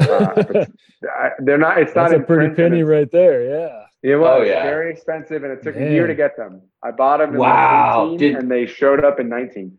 uh, 0.00 0.64
I- 1.04 1.30
they're 1.40 1.58
not. 1.58 1.78
It's 1.78 1.92
That's 1.92 2.12
not 2.12 2.20
a 2.20 2.24
pretty 2.24 2.46
in 2.46 2.54
print, 2.54 2.58
and 2.58 2.70
penny 2.72 2.82
right 2.82 3.10
there. 3.10 3.44
Yeah. 3.44 3.84
it 4.02 4.16
was 4.16 4.28
Oh, 4.40 4.42
yeah. 4.44 4.62
very 4.62 4.90
expensive, 4.92 5.42
and 5.44 5.52
it 5.52 5.62
took 5.62 5.76
a 5.76 5.80
year 5.90 6.06
to 6.06 6.14
get 6.14 6.36
them. 6.36 6.62
I 6.82 6.90
bought 6.92 7.18
them 7.18 7.34
in 7.34 7.38
Wow. 7.40 8.12
18, 8.14 8.18
Did- 8.18 8.36
and 8.42 8.50
they 8.50 8.64
showed 8.66 9.04
up 9.04 9.20
in 9.20 9.28
19. 9.28 9.76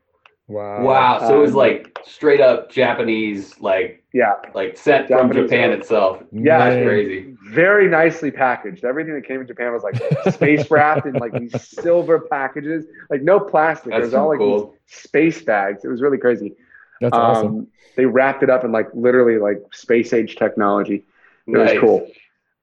Wow. 0.49 0.83
Wow. 0.83 1.19
So 1.27 1.37
it 1.37 1.41
was 1.41 1.53
Um, 1.53 1.55
like 1.55 1.99
straight 2.05 2.41
up 2.41 2.71
Japanese, 2.71 3.59
like 3.61 4.03
Yeah, 4.13 4.35
like 4.55 4.77
sent 4.77 5.11
from 5.11 5.31
Japan 5.31 5.71
oak. 5.71 5.79
itself. 5.79 6.23
Yeah, 6.31 6.57
That's 6.57 6.77
crazy. 6.83 7.35
very 7.41 7.87
nicely 7.87 8.31
packaged. 8.31 8.83
Everything 8.85 9.13
that 9.15 9.25
came 9.25 9.41
in 9.41 9.47
Japan 9.47 9.71
was 9.73 9.83
like 9.83 9.97
space 10.25 10.71
wrapped 10.71 11.05
in 11.05 11.17
like 11.17 11.35
these 11.35 11.55
silver 11.81 12.19
packages, 12.21 12.85
like 13.09 13.21
no 13.21 13.39
plastic. 13.39 13.95
it 13.95 14.01
That's 14.01 14.05
was 14.05 14.13
all 14.15 14.29
like 14.29 14.39
cool. 14.39 14.75
these 14.87 14.97
space 14.97 15.41
bags. 15.43 15.85
It 15.85 15.89
was 15.89 16.01
really 16.01 16.17
crazy. 16.17 16.55
That's 16.99 17.17
awesome. 17.17 17.57
Um, 17.59 17.67
they 17.95 18.05
wrapped 18.05 18.43
it 18.43 18.49
up 18.49 18.63
in 18.63 18.71
like 18.71 18.87
literally 18.93 19.37
like 19.39 19.61
space 19.73 20.13
age 20.13 20.35
technology. 20.37 21.05
It 21.51 21.57
Nice. 21.57 21.73
was 21.73 21.79
cool. 21.81 22.11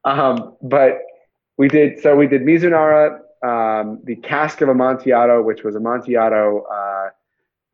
Um, 0.04 0.56
but 0.62 1.00
we 1.58 1.68
did 1.68 2.00
so 2.00 2.16
we 2.16 2.26
did 2.26 2.42
Mizunara, 2.42 3.20
um, 3.44 4.00
the 4.04 4.16
cask 4.16 4.60
of 4.60 4.68
Amontillado, 4.68 5.42
which 5.42 5.62
was 5.64 5.76
Amontillado 5.76 6.62
uh, 6.70 7.10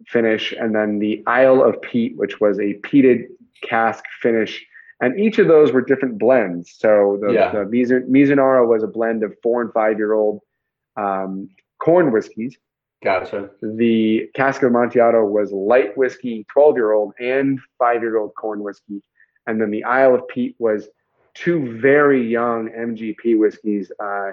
finish, 0.06 0.52
and 0.52 0.74
then 0.74 0.98
the 0.98 1.22
Isle 1.26 1.62
of 1.62 1.80
Peat, 1.82 2.16
which 2.16 2.40
was 2.40 2.58
a 2.58 2.74
peated 2.80 3.26
cask 3.62 4.04
finish. 4.20 4.64
And 5.00 5.18
each 5.18 5.38
of 5.38 5.48
those 5.48 5.72
were 5.72 5.80
different 5.82 6.18
blends. 6.18 6.74
So 6.78 7.18
the, 7.20 7.32
Yeah. 7.32 7.50
the 7.52 7.64
Mizunara 7.64 8.66
was 8.66 8.82
a 8.82 8.86
blend 8.86 9.22
of 9.24 9.34
four 9.42 9.60
and 9.62 9.72
five 9.72 9.98
year 9.98 10.12
old 10.12 10.40
um, 10.96 11.48
corn 11.80 12.12
whiskeys. 12.12 12.56
Gotcha. 13.02 13.50
The 13.60 14.30
cask 14.34 14.62
of 14.62 14.68
Amontillado 14.70 15.24
was 15.24 15.50
light 15.50 15.96
whiskey, 15.96 16.46
12 16.52 16.76
year 16.76 16.92
old 16.92 17.14
and 17.18 17.58
five 17.78 18.00
year 18.02 18.16
old 18.16 18.32
corn 18.36 18.62
whiskey. 18.62 19.02
And 19.48 19.60
then 19.60 19.70
the 19.72 19.82
Isle 19.82 20.14
of 20.14 20.28
Peat 20.28 20.54
was 20.60 20.88
two 21.34 21.80
very 21.80 22.24
young 22.24 22.68
MGP 22.68 23.36
whiskeys, 23.38 23.90
uh, 23.98 24.32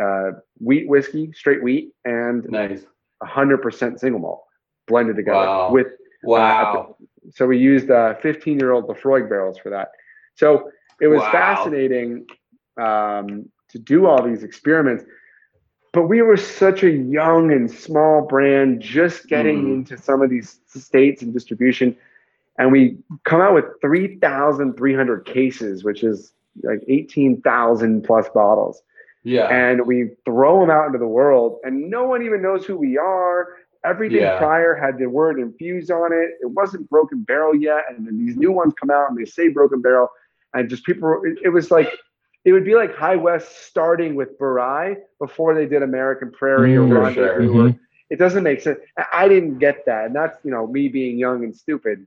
uh, 0.00 0.30
wheat 0.60 0.88
whiskey, 0.88 1.32
straight 1.32 1.62
wheat, 1.62 1.92
and 2.04 2.44
Nice. 2.50 2.84
100% 3.22 3.98
single 3.98 4.20
malt 4.20 4.44
blended 4.86 5.16
together 5.16 5.46
Wow. 5.46 5.70
with 5.70 5.86
Wow. 6.22 6.96
so 7.32 7.46
we 7.46 7.58
used 7.58 7.90
uh, 7.90 8.14
15 8.16 8.58
year 8.58 8.72
old 8.72 8.86
Laphroaig 8.88 9.28
barrels 9.28 9.58
for 9.58 9.70
that. 9.70 9.92
So 10.34 10.70
it 11.00 11.08
was 11.08 11.22
Wow. 11.22 11.32
fascinating 11.32 12.26
um, 12.76 13.48
to 13.70 13.78
do 13.78 14.06
all 14.06 14.22
these 14.22 14.42
experiments. 14.42 15.04
But 15.92 16.08
we 16.08 16.22
were 16.22 16.36
such 16.36 16.82
a 16.82 16.90
young 16.90 17.52
and 17.52 17.70
small 17.70 18.22
brand, 18.26 18.80
just 18.80 19.28
getting 19.28 19.62
Mhm. 19.64 19.74
into 19.74 19.96
some 19.96 20.22
of 20.22 20.30
these 20.30 20.60
states 20.66 21.22
and 21.22 21.32
distribution. 21.32 21.96
And 22.58 22.72
we 22.72 22.98
come 23.24 23.40
out 23.40 23.54
with 23.54 23.64
3,300 23.80 25.24
cases, 25.24 25.84
which 25.84 26.02
is 26.02 26.32
like 26.62 26.82
18,000 26.88 28.02
plus 28.02 28.28
bottles 28.30 28.82
Yeah. 29.24 29.46
and 29.50 29.86
we 29.86 30.10
throw 30.24 30.60
them 30.60 30.70
out 30.70 30.86
into 30.86 30.98
the 30.98 31.06
world 31.08 31.58
and 31.64 31.90
no 31.90 32.04
one 32.04 32.22
even 32.22 32.42
knows 32.42 32.64
who 32.64 32.76
we 32.76 32.96
are 32.96 33.48
everything 33.84 34.20
Yeah. 34.22 34.38
prior 34.38 34.74
had 34.74 34.98
the 34.98 35.06
word 35.08 35.38
infused 35.38 35.90
on 35.90 36.12
it 36.12 36.30
it 36.40 36.50
wasn't 36.50 36.88
broken 36.90 37.22
barrel 37.22 37.54
yet 37.54 37.84
and 37.90 38.06
then 38.06 38.18
these 38.24 38.36
new 38.36 38.52
ones 38.52 38.72
come 38.80 38.90
out 38.90 39.08
and 39.10 39.18
they 39.18 39.24
say 39.24 39.48
broken 39.48 39.80
barrel 39.82 40.08
and 40.54 40.68
just 40.70 40.84
people 40.84 41.20
it, 41.24 41.38
it 41.44 41.48
was 41.50 41.70
like 41.70 41.90
it 42.44 42.52
would 42.52 42.64
be 42.64 42.74
like 42.74 42.94
high 42.94 43.16
west 43.16 43.66
starting 43.66 44.14
with 44.14 44.38
Bourye 44.38 44.96
before 45.18 45.54
they 45.54 45.66
did 45.66 45.82
american 45.82 46.30
prairie 46.30 46.72
Mm, 46.74 46.86
or 46.86 46.88
for 46.88 47.00
Rendezvous 47.00 47.52
sure. 47.52 47.68
or- 47.68 47.76
it 48.10 48.18
doesn't 48.18 48.42
make 48.42 48.60
sense 48.60 48.78
I- 48.98 49.06
i 49.24 49.28
didn't 49.28 49.58
get 49.58 49.84
that 49.86 50.06
and 50.06 50.14
that's 50.14 50.36
you 50.44 50.50
know 50.50 50.66
me 50.66 50.88
being 50.88 51.18
young 51.18 51.42
and 51.44 51.54
stupid 51.56 52.06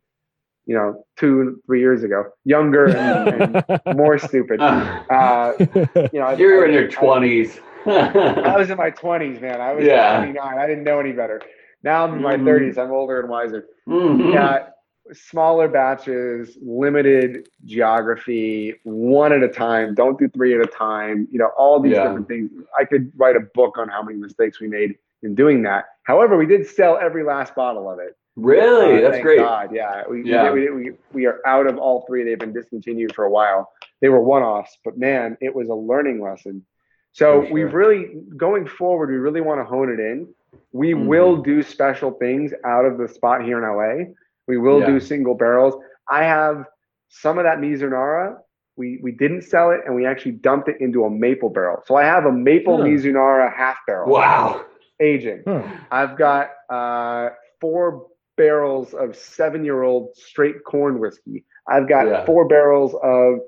you 0.66 0.76
know 0.76 1.06
two 1.18 1.62
three 1.66 1.80
years 1.80 2.04
ago 2.04 2.26
younger 2.46 2.86
and, 2.88 3.64
and 3.66 3.82
more 3.98 4.18
stupid 4.18 4.60
uh, 4.62 5.54
you 5.60 6.20
know 6.20 6.30
you 6.38 6.46
were 6.48 6.66
in 6.66 6.74
your 6.74 6.88
twenties. 6.88 7.60
I 7.86 8.56
was 8.58 8.70
in 8.70 8.78
my 8.78 8.90
twenties, 8.90 9.40
man. 9.40 9.62
I 9.62 9.72
was 9.74 9.86
Yeah. 9.86 10.18
29. 10.18 10.58
I 10.58 10.68
didn't 10.68 10.84
know 10.84 11.00
any 11.00 11.14
better. 11.14 11.42
Now 11.88 12.04
I'm 12.04 12.16
in 12.16 12.22
my 12.22 12.36
Mhm. 12.36 12.44
30s. 12.44 12.78
I'm 12.78 12.92
older 12.92 13.22
and 13.22 13.30
wiser. 13.30 13.66
Mhm. 13.88 14.34
Yeah, 14.34 14.68
smaller 15.14 15.70
batches, 15.70 16.58
limited 16.62 17.48
geography, 17.64 18.76
one 18.84 19.32
at 19.32 19.42
a 19.42 19.48
time. 19.48 19.96
Don't 19.96 20.20
do 20.20 20.28
three 20.28 20.54
at 20.54 20.60
a 20.60 20.66
time. 20.68 21.30
You 21.32 21.40
know, 21.40 21.50
all 21.58 21.80
these 21.80 21.94
Yeah. 21.94 22.04
different 22.08 22.28
things. 22.28 22.52
I 22.78 22.84
could 22.84 23.14
write 23.16 23.38
a 23.38 23.44
book 23.54 23.78
on 23.78 23.88
how 23.88 24.04
many 24.04 24.18
mistakes 24.18 24.60
we 24.60 24.68
made 24.68 24.98
in 25.24 25.34
doing 25.34 25.62
that. 25.64 25.86
However, 26.04 26.36
we 26.36 26.46
did 26.46 26.68
sell 26.68 26.98
every 26.98 27.24
last 27.24 27.56
bottle 27.56 27.90
of 27.90 28.00
it. 28.00 28.18
Really? 28.36 28.98
Uh, 28.98 29.02
That's 29.02 29.14
thank 29.14 29.24
great. 29.24 29.40
God. 29.40 29.72
Yeah, 29.74 30.04
we, 30.10 30.24
we 30.24 30.30
Yeah. 30.30 30.52
we, 30.52 30.70
we, 30.70 30.92
we 31.14 31.26
are 31.26 31.40
out 31.46 31.68
of 31.68 31.78
all 31.78 32.02
three. 32.06 32.24
They've 32.26 32.38
been 32.38 32.52
discontinued 32.54 33.16
for 33.16 33.24
a 33.24 33.30
while. 33.30 33.72
They 34.02 34.10
were 34.10 34.20
one-offs, 34.22 34.78
but 34.84 34.98
man, 34.98 35.38
it 35.40 35.56
was 35.56 35.70
a 35.70 35.74
learning 35.74 36.20
lesson. 36.22 36.66
So 37.14 37.44
sure. 37.44 37.54
we've 37.54 37.74
really 37.74 38.22
going 38.36 38.68
forward. 38.68 39.10
We 39.10 39.16
really 39.16 39.42
want 39.42 39.62
to 39.62 39.64
hone 39.64 39.90
it 39.90 40.00
in 40.02 40.28
we 40.72 40.94
Mhm. 40.94 41.06
will 41.08 41.38
do 41.38 41.62
special 41.62 42.12
things 42.12 42.54
out 42.66 42.86
of 42.86 42.98
the 42.98 43.08
spot 43.08 43.44
here 43.44 43.58
in 43.58 43.64
LA. 43.64 44.14
We 44.48 44.58
will 44.58 44.80
Yeah. 44.80 44.86
do 44.88 45.00
single 45.00 45.36
barrels. 45.36 45.76
I 46.10 46.24
have 46.24 46.66
some 47.10 47.38
of 47.38 47.44
that 47.46 47.60
Mizunara. 47.60 48.38
We 48.78 49.00
we 49.04 49.12
didn't 49.12 49.42
sell 49.42 49.72
it, 49.72 49.82
and 49.86 49.96
we 49.96 50.06
actually 50.06 50.34
dumped 50.34 50.70
it 50.70 50.78
into 50.80 51.04
a 51.06 51.10
maple 51.10 51.50
barrel. 51.50 51.82
So 51.86 51.96
I 51.96 52.04
have 52.04 52.26
a 52.26 52.32
maple 52.32 52.78
Huh. 52.78 52.84
Mizunara 52.84 53.52
half 53.54 53.78
barrel 53.88 54.10
Wow. 54.12 54.62
aging. 55.02 55.44
Huh. 55.48 55.62
I've 55.92 56.16
got 56.18 56.50
uh, 56.70 57.30
four 57.62 58.08
barrels 58.38 58.94
of 58.94 59.16
seven 59.16 59.64
year 59.66 59.82
old 59.84 60.16
straight 60.16 60.64
corn 60.64 61.00
whiskey. 61.00 61.44
I've 61.68 61.88
got 61.88 62.08
Yeah. 62.08 62.26
four 62.26 62.48
barrels 62.48 62.94
of 63.02 63.40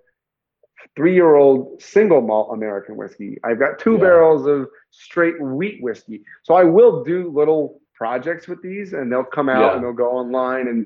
three 0.95 1.13
year 1.13 1.35
old 1.35 1.81
single 1.81 2.21
malt 2.21 2.51
American 2.53 2.95
whiskey. 2.97 3.37
I've 3.43 3.59
got 3.59 3.79
two 3.79 3.93
Yeah. 3.93 3.99
barrels 4.01 4.45
of 4.47 4.67
straight 4.91 5.39
wheat 5.41 5.81
whiskey. 5.81 6.23
So 6.43 6.53
I 6.55 6.63
will 6.63 7.03
do 7.03 7.29
little 7.31 7.81
projects 7.93 8.47
with 8.47 8.61
these 8.61 8.93
and 8.93 9.11
they'll 9.11 9.23
come 9.23 9.49
out 9.49 9.61
Yeah. 9.71 9.75
and 9.75 9.83
they'll 9.83 9.93
go 9.93 10.09
online 10.11 10.67
and 10.67 10.85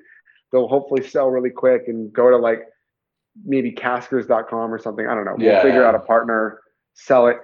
they'll 0.51 0.67
hopefully 0.67 1.03
sell 1.03 1.29
really 1.29 1.49
quick 1.51 1.87
and 1.87 2.11
go 2.11 2.29
to 2.29 2.37
like 2.37 2.67
maybe 3.45 3.71
caskers.com 3.71 4.73
or 4.73 4.77
something. 4.77 5.07
I 5.07 5.15
don't 5.15 5.25
know. 5.25 5.35
We'll 5.37 5.47
Yeah, 5.47 5.61
figure 5.61 5.83
out 5.83 5.95
a 5.95 5.99
partner, 5.99 6.59
sell 6.93 7.27
it. 7.27 7.37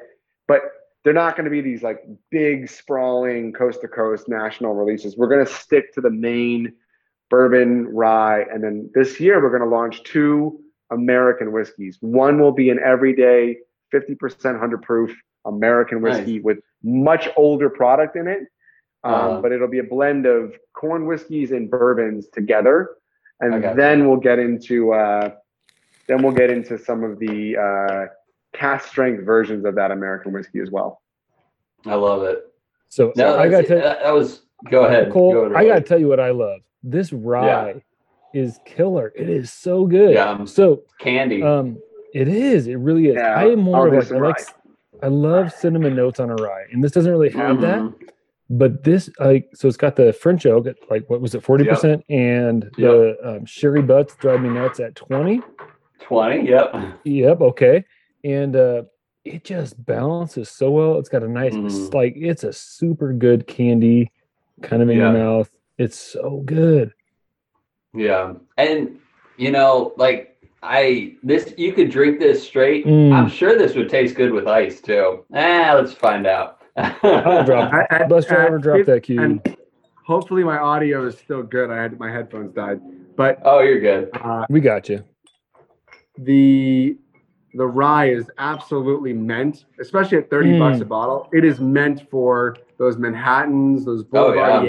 But 0.48 0.62
they're 1.04 1.14
not 1.14 1.36
going 1.36 1.46
to 1.46 1.50
be 1.52 1.62
these 1.62 1.82
like 1.82 2.04
big 2.30 2.70
sprawling 2.70 3.54
coast 3.54 3.82
to 3.82 3.88
coast 3.88 4.28
national 4.28 4.76
releases. 4.76 5.18
We're 5.18 5.28
going 5.30 5.46
to 5.46 5.52
stick 5.52 5.94
to 5.94 6.02
the 6.02 6.12
main 6.12 6.74
bourbon, 7.30 7.88
rye, 7.88 8.42
and 8.52 8.64
then 8.64 8.90
this 8.94 9.20
year 9.20 9.42
we're 9.42 9.50
going 9.56 9.68
to 9.68 9.76
launch 9.76 10.04
two 10.04 10.60
American 10.92 11.52
whiskeys. 11.52 11.98
One 12.02 12.40
will 12.40 12.52
be 12.52 12.70
an 12.70 12.80
everyday 12.84 13.58
50% 13.94 14.44
100 14.46 14.82
proof 14.82 15.16
American 15.46 16.02
Nice. 16.02 16.18
whiskey 16.18 16.40
with 16.42 16.60
much 16.84 17.28
older 17.38 17.70
product 17.70 18.16
in 18.16 18.28
it. 18.28 18.40
Um, 19.04 19.14
Uh-huh. 19.14 19.42
But 19.42 19.52
it'll 19.54 19.68
be 19.70 19.80
a 19.80 19.84
blend 19.84 20.26
of 20.26 20.54
corn 20.74 21.06
whiskeys 21.06 21.52
and 21.52 21.70
bourbons 21.72 22.28
together, 22.30 22.90
and 23.40 23.62
gotcha. 23.62 23.76
then 23.78 24.08
we'll 24.08 24.18
get 24.20 24.40
into 24.40 24.92
uh, 24.94 25.32
then 26.08 26.22
we'll 26.24 26.34
get 26.34 26.50
into 26.50 26.78
some 26.78 27.04
of 27.04 27.18
the 27.20 27.56
uh, 27.56 28.08
cask 28.58 28.90
strength 28.90 29.24
versions 29.24 29.64
of 29.64 29.76
that 29.76 29.92
American 29.92 30.34
whiskey 30.34 30.60
as 30.60 30.70
well. 30.70 31.02
I 31.86 31.96
love 31.96 32.24
it. 32.24 32.44
So 32.90 33.14
No, 33.16 33.38
I 33.38 33.48
got 33.48 33.66
that's- 33.66 33.68
to 33.68 33.76
that, 33.76 34.00
that 34.04 34.12
was. 34.14 34.42
Go 34.70 34.84
ahead. 34.84 35.14
Cole, 35.14 35.32
Go 35.34 35.40
ahead, 35.46 35.56
I 35.56 35.66
got 35.66 35.76
to 35.76 35.82
tell 35.82 36.00
you 36.00 36.10
what 36.10 36.20
I 36.20 36.32
love. 36.32 36.60
This 36.84 37.14
rye 37.14 37.82
is 38.34 38.60
killer. 38.66 39.12
It 39.16 39.30
is 39.30 39.52
so 39.52 39.86
good. 39.86 40.14
Yeah. 40.14 40.46
So 40.46 40.84
candy. 41.00 41.42
um, 41.44 41.78
it 42.14 42.28
is. 42.28 42.68
It 42.68 42.76
really 42.76 43.08
is. 43.10 43.16
Yeah, 43.16 43.36
I 43.36 43.46
am 43.48 43.60
more 43.60 43.88
I'll 43.90 43.98
of 44.00 44.10
like 44.10 44.12
I 44.12 44.20
like. 44.20 44.38
I 45.02 45.08
love 45.08 45.54
cinnamon 45.54 45.96
notes 45.96 46.20
on 46.20 46.30
a 46.30 46.36
rye, 46.36 46.66
and 46.72 46.84
this 46.84 46.92
doesn't 46.92 47.12
really 47.12 47.30
have 47.32 47.62
that. 47.62 47.80
Mhm. 47.80 47.94
But 48.52 48.84
this, 48.84 49.10
like, 49.20 49.48
so 49.54 49.68
it's 49.68 49.78
got 49.78 49.96
the 49.96 50.12
French 50.12 50.46
oak 50.48 50.66
at 50.68 50.76
like 50.90 51.08
what 51.10 51.22
was 51.22 51.36
it, 51.36 51.44
forty 51.44 51.64
percent, 51.66 52.04
and 52.10 52.70
the 52.78 53.16
um, 53.24 53.46
sherry 53.46 53.82
butts 53.84 54.16
drive 54.16 54.42
me 54.42 54.50
nuts 54.50 54.80
at 54.80 54.96
twenty. 54.96 55.42
20. 56.02 56.50
Yep. 56.50 56.76
Yep. 57.04 57.42
Okay. 57.42 57.86
And 58.24 58.56
uh, 58.56 58.84
it 59.26 59.44
just 59.44 59.86
balances 59.86 60.50
so 60.50 60.72
well. 60.72 60.98
It's 60.98 61.10
got 61.10 61.22
a 61.24 61.28
nice, 61.28 61.54
Mhm. 61.54 61.94
like, 61.94 62.14
it's 62.16 62.44
a 62.44 62.52
super 62.52 63.14
good 63.14 63.46
candy 63.46 64.12
kind 64.64 64.82
of 64.82 64.90
in 64.90 64.98
Yeah. 64.98 65.12
your 65.12 65.20
mouth. 65.24 65.52
It's 65.78 65.98
so 65.98 66.42
good. 66.46 66.94
Yeah. 67.94 68.34
And, 68.58 69.00
you 69.38 69.52
know, 69.52 69.94
like, 69.98 70.38
I, 70.62 71.16
this, 71.24 71.54
you 71.58 71.74
could 71.74 71.90
drink 71.90 72.20
this 72.20 72.46
straight. 72.46 72.86
Mm. 72.86 73.14
I'm 73.14 73.30
sure 73.30 73.58
this 73.58 73.76
would 73.76 73.90
taste 73.90 74.16
good 74.16 74.32
with 74.32 74.48
ice 74.48 74.82
too. 74.82 75.26
Ah, 75.34 75.74
let's 75.76 75.94
find 75.94 76.28
out. 76.28 76.62
I'll 76.76 77.46
drop 77.46 77.74
I- 77.92 78.04
I- 78.04 78.04
Bus 78.08 78.26
driver, 78.26 78.58
I- 78.58 78.62
drop 78.62 78.86
that 78.86 79.04
cue. 79.04 79.22
And 79.22 79.58
hopefully 80.06 80.44
my 80.44 80.58
audio 80.58 81.06
is 81.08 81.18
still 81.18 81.44
good. 81.44 81.72
I 81.72 81.82
had 81.82 81.98
my 82.00 82.12
headphones 82.12 82.54
died, 82.54 82.82
but 83.16 83.40
oh, 83.46 83.60
you're 83.62 83.80
good. 83.80 84.10
uh, 84.14 84.46
we 84.50 84.60
got 84.60 84.90
you. 84.90 85.04
the 86.18 86.98
the 87.56 87.66
rye 87.66 88.10
is 88.10 88.30
absolutely 88.38 89.12
meant, 89.14 89.66
especially 89.80 90.18
at 90.20 90.30
thirty 90.30 90.52
Mm. 90.52 90.60
bucks 90.60 90.82
a 90.82 90.86
bottle. 90.86 91.30
It 91.34 91.44
is 91.44 91.60
meant 91.60 92.08
for 92.12 92.56
those 92.78 92.98
Manhattan's, 92.98 93.86
those 93.86 94.06
Oh, 94.14 94.34
yeah. 94.34 94.62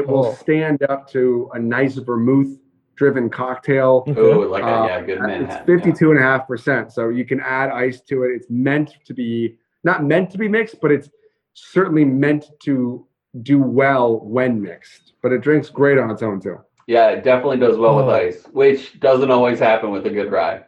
Boulevardiers. 0.00 0.04
It 0.04 0.06
will 0.08 0.26
Oh. 0.26 0.32
stand 0.34 0.82
up 0.88 1.08
to 1.10 1.50
a 1.54 1.58
nice 1.58 1.96
vermouth 1.96 2.58
driven 2.96 3.28
cocktail. 3.28 4.04
Oh, 4.16 4.40
like 4.50 4.62
a, 4.62 4.66
Uh, 4.66 4.86
yeah, 4.86 5.00
good 5.02 5.18
It's 5.18 5.20
Manhattan. 5.26 5.66
52 5.66 6.10
and 6.12 6.18
a 6.18 6.22
half 6.22 6.48
percent. 6.48 6.92
So 6.92 7.10
you 7.10 7.24
can 7.26 7.40
add 7.40 7.70
ice 7.70 8.00
to 8.02 8.22
it. 8.24 8.28
It's 8.32 8.46
meant 8.50 8.96
to 9.04 9.12
be 9.14 9.56
not 9.84 10.02
meant 10.04 10.30
to 10.30 10.38
be 10.38 10.48
mixed, 10.48 10.80
but 10.80 10.90
it's 10.90 11.08
certainly 11.54 12.04
meant 12.04 12.50
to 12.64 13.06
do 13.42 13.60
well 13.62 14.18
when 14.20 14.60
mixed. 14.60 15.12
But 15.22 15.32
it 15.32 15.42
drinks 15.42 15.68
great 15.70 15.98
on 15.98 16.10
its 16.10 16.22
own 16.22 16.40
too. 16.40 16.58
Yeah, 16.88 17.08
it 17.10 17.22
definitely 17.22 17.58
does 17.58 17.76
well 17.78 17.96
with 17.96 18.06
Oh. 18.06 18.10
ice, 18.10 18.46
which 18.52 18.98
doesn't 19.00 19.30
always 19.30 19.58
happen 19.60 19.90
with 19.90 20.06
a 20.06 20.10
good 20.10 20.32
rye. 20.32 20.62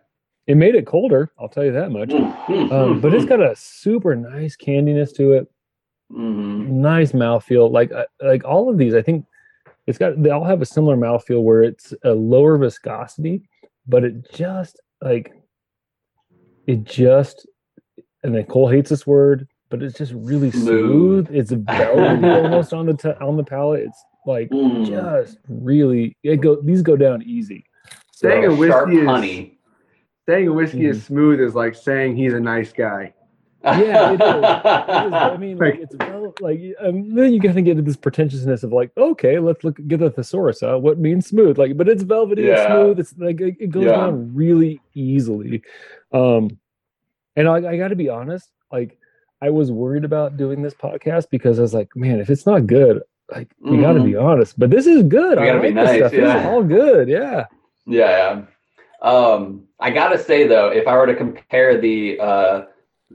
It 0.46 0.56
made 0.56 0.74
it 0.74 0.86
colder. 0.86 1.30
I'll 1.38 1.48
tell 1.48 1.64
you 1.64 1.72
that 1.72 1.90
much. 1.90 2.12
Um, 2.72 3.00
but 3.00 3.12
it's 3.14 3.24
got 3.24 3.40
a 3.40 3.54
super 3.56 4.14
nice 4.16 4.56
candiness 4.56 5.14
to 5.16 5.32
it. 5.32 5.48
Mhm. 6.12 6.68
Nice 6.68 7.12
mouthfeel. 7.12 7.70
Like 7.70 7.92
uh, 7.92 8.04
like 8.22 8.44
all 8.44 8.70
of 8.70 8.78
these, 8.78 8.94
I 8.94 9.02
think 9.02 9.24
it's 9.86 9.98
got. 9.98 10.20
They 10.22 10.30
all 10.30 10.44
have 10.44 10.62
a 10.62 10.66
similar 10.66 10.96
mouthfeel 10.96 11.42
where 11.42 11.62
it's 11.62 11.92
a 12.04 12.10
lower 12.12 12.56
viscosity, 12.58 13.42
but 13.86 14.04
it 14.04 14.30
just 14.32 14.80
like 15.02 15.32
it 16.66 16.84
just. 16.84 17.46
And 18.24 18.34
then 18.34 18.44
Cole 18.46 18.68
hates 18.68 18.90
this 18.90 19.06
word, 19.06 19.46
but 19.70 19.82
it's 19.82 19.96
just 19.96 20.12
really 20.12 20.50
Smooth. 20.50 21.26
smooth. 21.26 21.28
It's 21.30 21.50
velvety 21.52 22.28
almost 22.28 22.72
on 22.72 22.86
the 22.86 22.94
t- 22.94 23.10
on 23.20 23.36
the 23.36 23.44
palate. 23.44 23.82
It's 23.84 24.04
like 24.26 24.50
Mm. 24.50 24.86
just 24.86 25.38
really 25.48 26.16
it 26.22 26.38
go. 26.38 26.60
These 26.62 26.82
go 26.82 26.96
down 26.96 27.22
easy. 27.22 27.64
Saying 28.12 28.44
So 28.44 28.50
a 28.50 28.54
whiskey 28.56 28.72
sharp 28.72 28.90
is 28.90 29.06
honey. 29.06 29.58
saying 30.28 30.48
a 30.48 30.52
whiskey 30.52 30.86
is 30.86 30.98
Mhm. 30.98 31.02
smooth 31.06 31.40
is 31.40 31.54
like 31.54 31.74
saying 31.76 32.16
he's 32.16 32.32
a 32.34 32.40
nice 32.40 32.72
guy. 32.72 33.14
Yeah, 33.64 34.12
it 34.12 34.14
is. 34.14 34.20
It 34.20 35.06
is, 35.06 35.12
I 35.12 35.36
mean, 35.40 35.58
like, 35.58 35.74
Like- 35.74 35.80
it's 35.82 35.96
well, 35.98 36.34
like 36.40 36.60
um, 36.80 37.14
then 37.14 37.32
you 37.32 37.40
kind 37.40 37.58
of 37.58 37.64
get 37.64 37.72
into 37.72 37.82
this 37.82 37.96
pretentiousness 37.96 38.62
of 38.62 38.72
like, 38.72 38.90
okay, 38.96 39.38
let's 39.38 39.64
look 39.64 39.76
get 39.88 39.98
the 40.00 40.10
thesaurus 40.10 40.62
out. 40.62 40.82
What 40.82 40.98
means 40.98 41.26
smooth? 41.26 41.58
Like, 41.58 41.76
but 41.76 41.88
it's 41.88 42.02
velvety, 42.04 42.42
Yeah. 42.42 42.52
it's 42.54 42.66
smooth. 42.66 42.98
It's 43.00 43.14
like 43.18 43.40
it, 43.40 43.56
it 43.60 43.70
goes 43.70 43.84
Yeah. 43.84 43.92
down 43.96 44.34
really 44.34 44.80
easily. 44.94 45.62
Um, 46.12 46.58
and 47.36 47.48
I, 47.48 47.56
I 47.72 47.76
got 47.76 47.88
to 47.88 47.96
be 47.96 48.08
honest, 48.08 48.50
like 48.72 48.96
I 49.42 49.50
was 49.50 49.70
worried 49.72 50.04
about 50.04 50.36
doing 50.36 50.62
this 50.62 50.74
podcast 50.74 51.30
because 51.30 51.58
I 51.58 51.62
was 51.62 51.74
like, 51.74 51.94
man, 51.96 52.20
if 52.20 52.30
it's 52.30 52.46
not 52.46 52.66
good, 52.66 53.02
like 53.30 53.48
we 53.60 53.78
got 53.80 53.92
to 53.94 54.02
be 54.02 54.16
honest. 54.16 54.58
But 54.58 54.70
this 54.70 54.86
is 54.86 55.02
good. 55.02 55.38
We 55.38 55.44
I 55.44 55.46
gotta 55.46 55.58
like 55.60 55.74
this 55.74 55.84
nice, 55.84 55.96
stuff. 55.98 56.10
This 56.12 56.34
is 56.40 56.46
all 56.46 56.62
good. 56.62 57.08
Yeah. 57.08 57.44
Yeah, 57.86 58.44
yeah. 59.02 59.08
Um, 59.08 59.64
I 59.80 59.90
gotta 59.90 60.18
say 60.18 60.46
though, 60.46 60.68
if 60.68 60.86
I 60.86 60.96
were 60.96 61.06
to 61.06 61.14
compare 61.14 61.80
the 61.80 62.18
uh, 62.20 62.62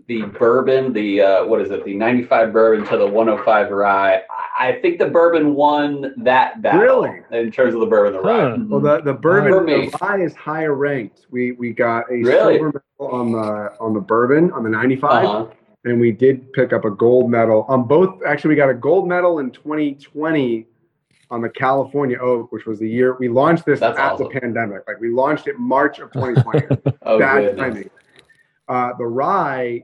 the 0.08 0.24
bourbon, 0.24 0.92
the 0.92 1.22
uh, 1.22 1.46
what 1.46 1.62
is 1.62 1.70
it, 1.72 1.86
the 1.86 1.94
95 1.94 2.52
bourbon 2.52 2.86
to 2.88 2.98
the 2.98 3.06
105 3.08 3.72
rye, 3.72 4.16
I- 4.16 4.22
I 4.60 4.80
think 4.82 5.00
the 5.00 5.08
bourbon 5.08 5.56
won 5.56 6.14
that 6.18 6.62
battle. 6.62 6.80
Really? 7.04 7.22
In 7.32 7.52
terms 7.52 7.74
of 7.74 7.80
the 7.80 7.86
bourbon, 7.88 8.14
the 8.14 8.22
rye. 8.22 8.50
Huh. 8.52 8.58
Well, 8.68 8.80
the, 8.80 9.02
the 9.02 9.14
bourbon 9.14 9.52
For 9.52 9.64
me. 9.64 9.90
the 9.90 9.98
rye 10.00 10.22
is 10.22 10.36
higher 10.36 10.74
ranked. 10.76 11.26
We 11.32 11.54
we 11.54 11.74
got 11.74 12.06
a 12.12 12.16
Really? 12.24 12.56
silver 12.56 12.68
medal 13.00 13.12
on 13.16 13.32
the 13.32 13.74
on 13.80 13.94
the 13.94 14.00
bourbon 14.00 14.52
on 14.52 14.64
the 14.64 14.70
95, 14.70 15.26
Uh-huh. 15.26 15.46
and 15.86 16.00
we 16.00 16.12
did 16.12 16.52
pick 16.54 16.72
up 16.72 16.86
a 16.86 16.92
gold 16.92 17.30
medal 17.32 17.66
on 17.68 17.84
both. 17.88 18.22
Actually, 18.26 18.50
we 18.50 18.56
got 18.56 18.70
a 18.70 18.74
gold 18.76 19.08
medal 19.08 19.40
in 19.40 19.50
2020 19.52 20.68
on 21.32 21.42
the 21.42 21.50
California 21.50 22.18
Oak, 22.20 22.52
which 22.52 22.66
was 22.66 22.78
the 22.80 22.88
year 22.90 23.16
we 23.20 23.28
launched 23.30 23.66
this 23.66 23.80
That's 23.80 23.98
at 23.98 24.14
awesome. 24.14 24.30
the 24.34 24.40
pandemic. 24.40 24.84
Like 24.88 25.00
we 25.00 25.10
launched 25.10 25.48
it 25.48 25.58
March 25.58 26.00
of 26.00 26.12
2020. 26.14 26.68
Oh, 27.06 27.20
Bad 27.20 27.42
goodness. 27.42 27.60
timing. 27.60 27.90
Uh, 28.68 28.92
the 28.98 29.06
rye 29.06 29.84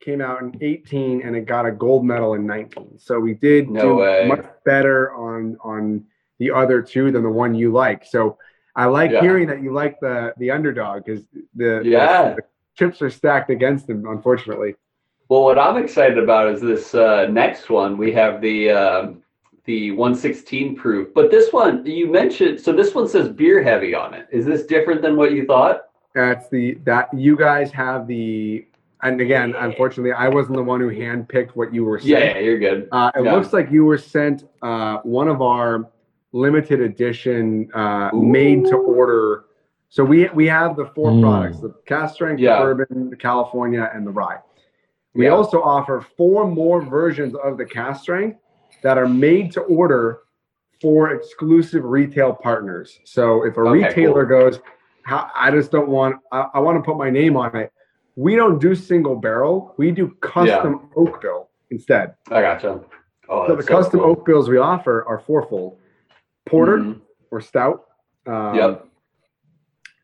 came 0.00 0.20
out 0.20 0.42
in 0.42 0.56
18 0.60 1.22
and 1.22 1.36
it 1.36 1.46
got 1.46 1.66
a 1.66 1.70
gold 1.72 2.04
medal 2.04 2.34
in 2.34 2.46
19. 2.46 2.98
So 2.98 3.18
we 3.20 3.34
did 3.34 3.68
No 3.70 3.80
do 3.80 3.94
way. 3.96 4.26
much 4.26 4.44
better 4.64 5.12
on 5.14 5.56
on 5.62 6.04
the 6.38 6.50
other 6.50 6.82
two 6.82 7.12
than 7.12 7.22
the 7.22 7.30
one 7.30 7.54
you 7.54 7.70
like. 7.72 8.04
So 8.04 8.36
I 8.74 8.86
like 8.86 9.10
Yeah. 9.12 9.20
hearing 9.20 9.46
that 9.48 9.62
you 9.62 9.72
like 9.72 10.00
the 10.00 10.34
the 10.38 10.50
underdog 10.50 11.04
because 11.04 11.24
the, 11.54 11.80
the- 11.82 11.82
Yeah. 11.84 12.34
the 12.34 12.42
chips 12.76 13.00
are 13.02 13.10
stacked 13.10 13.50
against 13.50 13.86
them, 13.86 14.06
unfortunately. 14.08 14.74
Well, 15.28 15.44
what 15.44 15.58
I'm 15.58 15.76
excited 15.76 16.18
about 16.18 16.48
is 16.52 16.60
this 16.60 16.94
uh, 16.94 17.26
next 17.30 17.70
one. 17.70 17.96
We 17.96 18.12
have 18.12 18.40
the 18.40 18.70
um 18.70 19.22
the 19.64 19.92
116 19.92 20.74
proof, 20.74 21.14
but 21.14 21.30
this 21.30 21.52
one 21.52 21.86
you 21.86 22.10
mentioned. 22.10 22.60
So 22.60 22.72
this 22.72 22.92
one 22.94 23.06
says 23.06 23.28
beer 23.28 23.62
heavy 23.62 23.94
on 23.94 24.12
it. 24.14 24.26
Is 24.32 24.44
this 24.44 24.66
different 24.66 25.00
than 25.02 25.16
what 25.16 25.30
you 25.32 25.46
thought? 25.46 25.82
That's 26.14 26.48
the 26.48 26.74
that 26.84 27.12
you 27.14 27.36
guys 27.36 27.70
have 27.72 28.06
the 28.06 28.66
and 29.02 29.20
again, 29.20 29.54
unfortunately, 29.58 30.12
I 30.12 30.28
wasn't 30.28 30.56
the 30.56 30.62
one 30.62 30.80
who 30.80 30.90
handpicked 30.90 31.50
what 31.50 31.74
you 31.74 31.84
were 31.84 31.98
saying. 31.98 32.12
Yeah, 32.12 32.34
yeah 32.34 32.38
you're 32.38 32.58
good. 32.58 32.88
Uh, 32.92 33.10
it 33.16 33.24
Yeah. 33.24 33.32
looks 33.34 33.52
like 33.52 33.70
you 33.70 33.84
were 33.84 33.98
sent 33.98 34.44
uh, 34.62 34.98
one 35.02 35.26
of 35.28 35.42
our 35.42 35.88
limited 36.32 36.80
edition 36.80 37.68
uh, 37.74 38.10
made 38.14 38.66
to 38.66 38.76
order. 38.76 39.44
So 39.88 40.04
we 40.04 40.28
we 40.34 40.46
have 40.48 40.76
the 40.76 40.86
four 40.86 41.10
Mm. 41.12 41.22
products: 41.22 41.60
the 41.60 41.74
cask 41.86 42.14
strength, 42.14 42.40
Yeah. 42.40 42.58
the 42.58 42.74
bourbon, 42.74 43.10
the 43.10 43.16
California, 43.16 43.90
and 43.94 44.06
the 44.06 44.10
rye. 44.10 44.38
We 45.14 45.26
Yeah. 45.26 45.32
also 45.32 45.62
offer 45.62 46.00
four 46.16 46.46
more 46.46 46.80
versions 46.82 47.34
of 47.34 47.56
the 47.58 47.64
cask 47.64 48.02
strength 48.02 48.38
that 48.82 48.98
are 48.98 49.08
made 49.08 49.50
to 49.52 49.62
order 49.62 50.20
for 50.80 51.10
exclusive 51.12 51.84
retail 51.84 52.32
partners. 52.34 53.00
So 53.04 53.44
if 53.44 53.56
a 53.56 53.60
Okay, 53.60 53.84
retailer 53.84 54.24
goes, 54.26 54.60
"How- 55.04 55.30
I 55.34 55.50
just 55.50 55.70
don't 55.70 55.88
want, 55.88 56.16
I, 56.30 56.46
I 56.54 56.60
want 56.60 56.78
to 56.78 56.82
put 56.82 56.96
my 56.96 57.10
name 57.10 57.36
on 57.36 57.54
it. 57.56 57.72
We 58.16 58.36
don't 58.36 58.58
do 58.60 58.74
single 58.74 59.16
barrel. 59.16 59.74
We 59.78 59.90
do 59.90 60.08
custom 60.20 60.90
oak 60.96 61.20
bill 61.22 61.48
instead. 61.70 62.14
I 62.30 62.42
gotcha. 62.42 62.80
Oh, 63.28 63.46
so 63.46 63.52
the 63.52 63.56
that's 63.56 63.68
custom 63.68 64.00
cool. 64.00 64.10
oak 64.10 64.26
bills 64.26 64.48
we 64.48 64.58
offer 64.58 65.04
are 65.08 65.18
fourfold: 65.18 65.78
porter 66.44 66.78
Mhm. 66.78 67.00
or 67.30 67.40
stout. 67.40 67.84
Um, 68.26 68.54
Yep. 68.54 68.86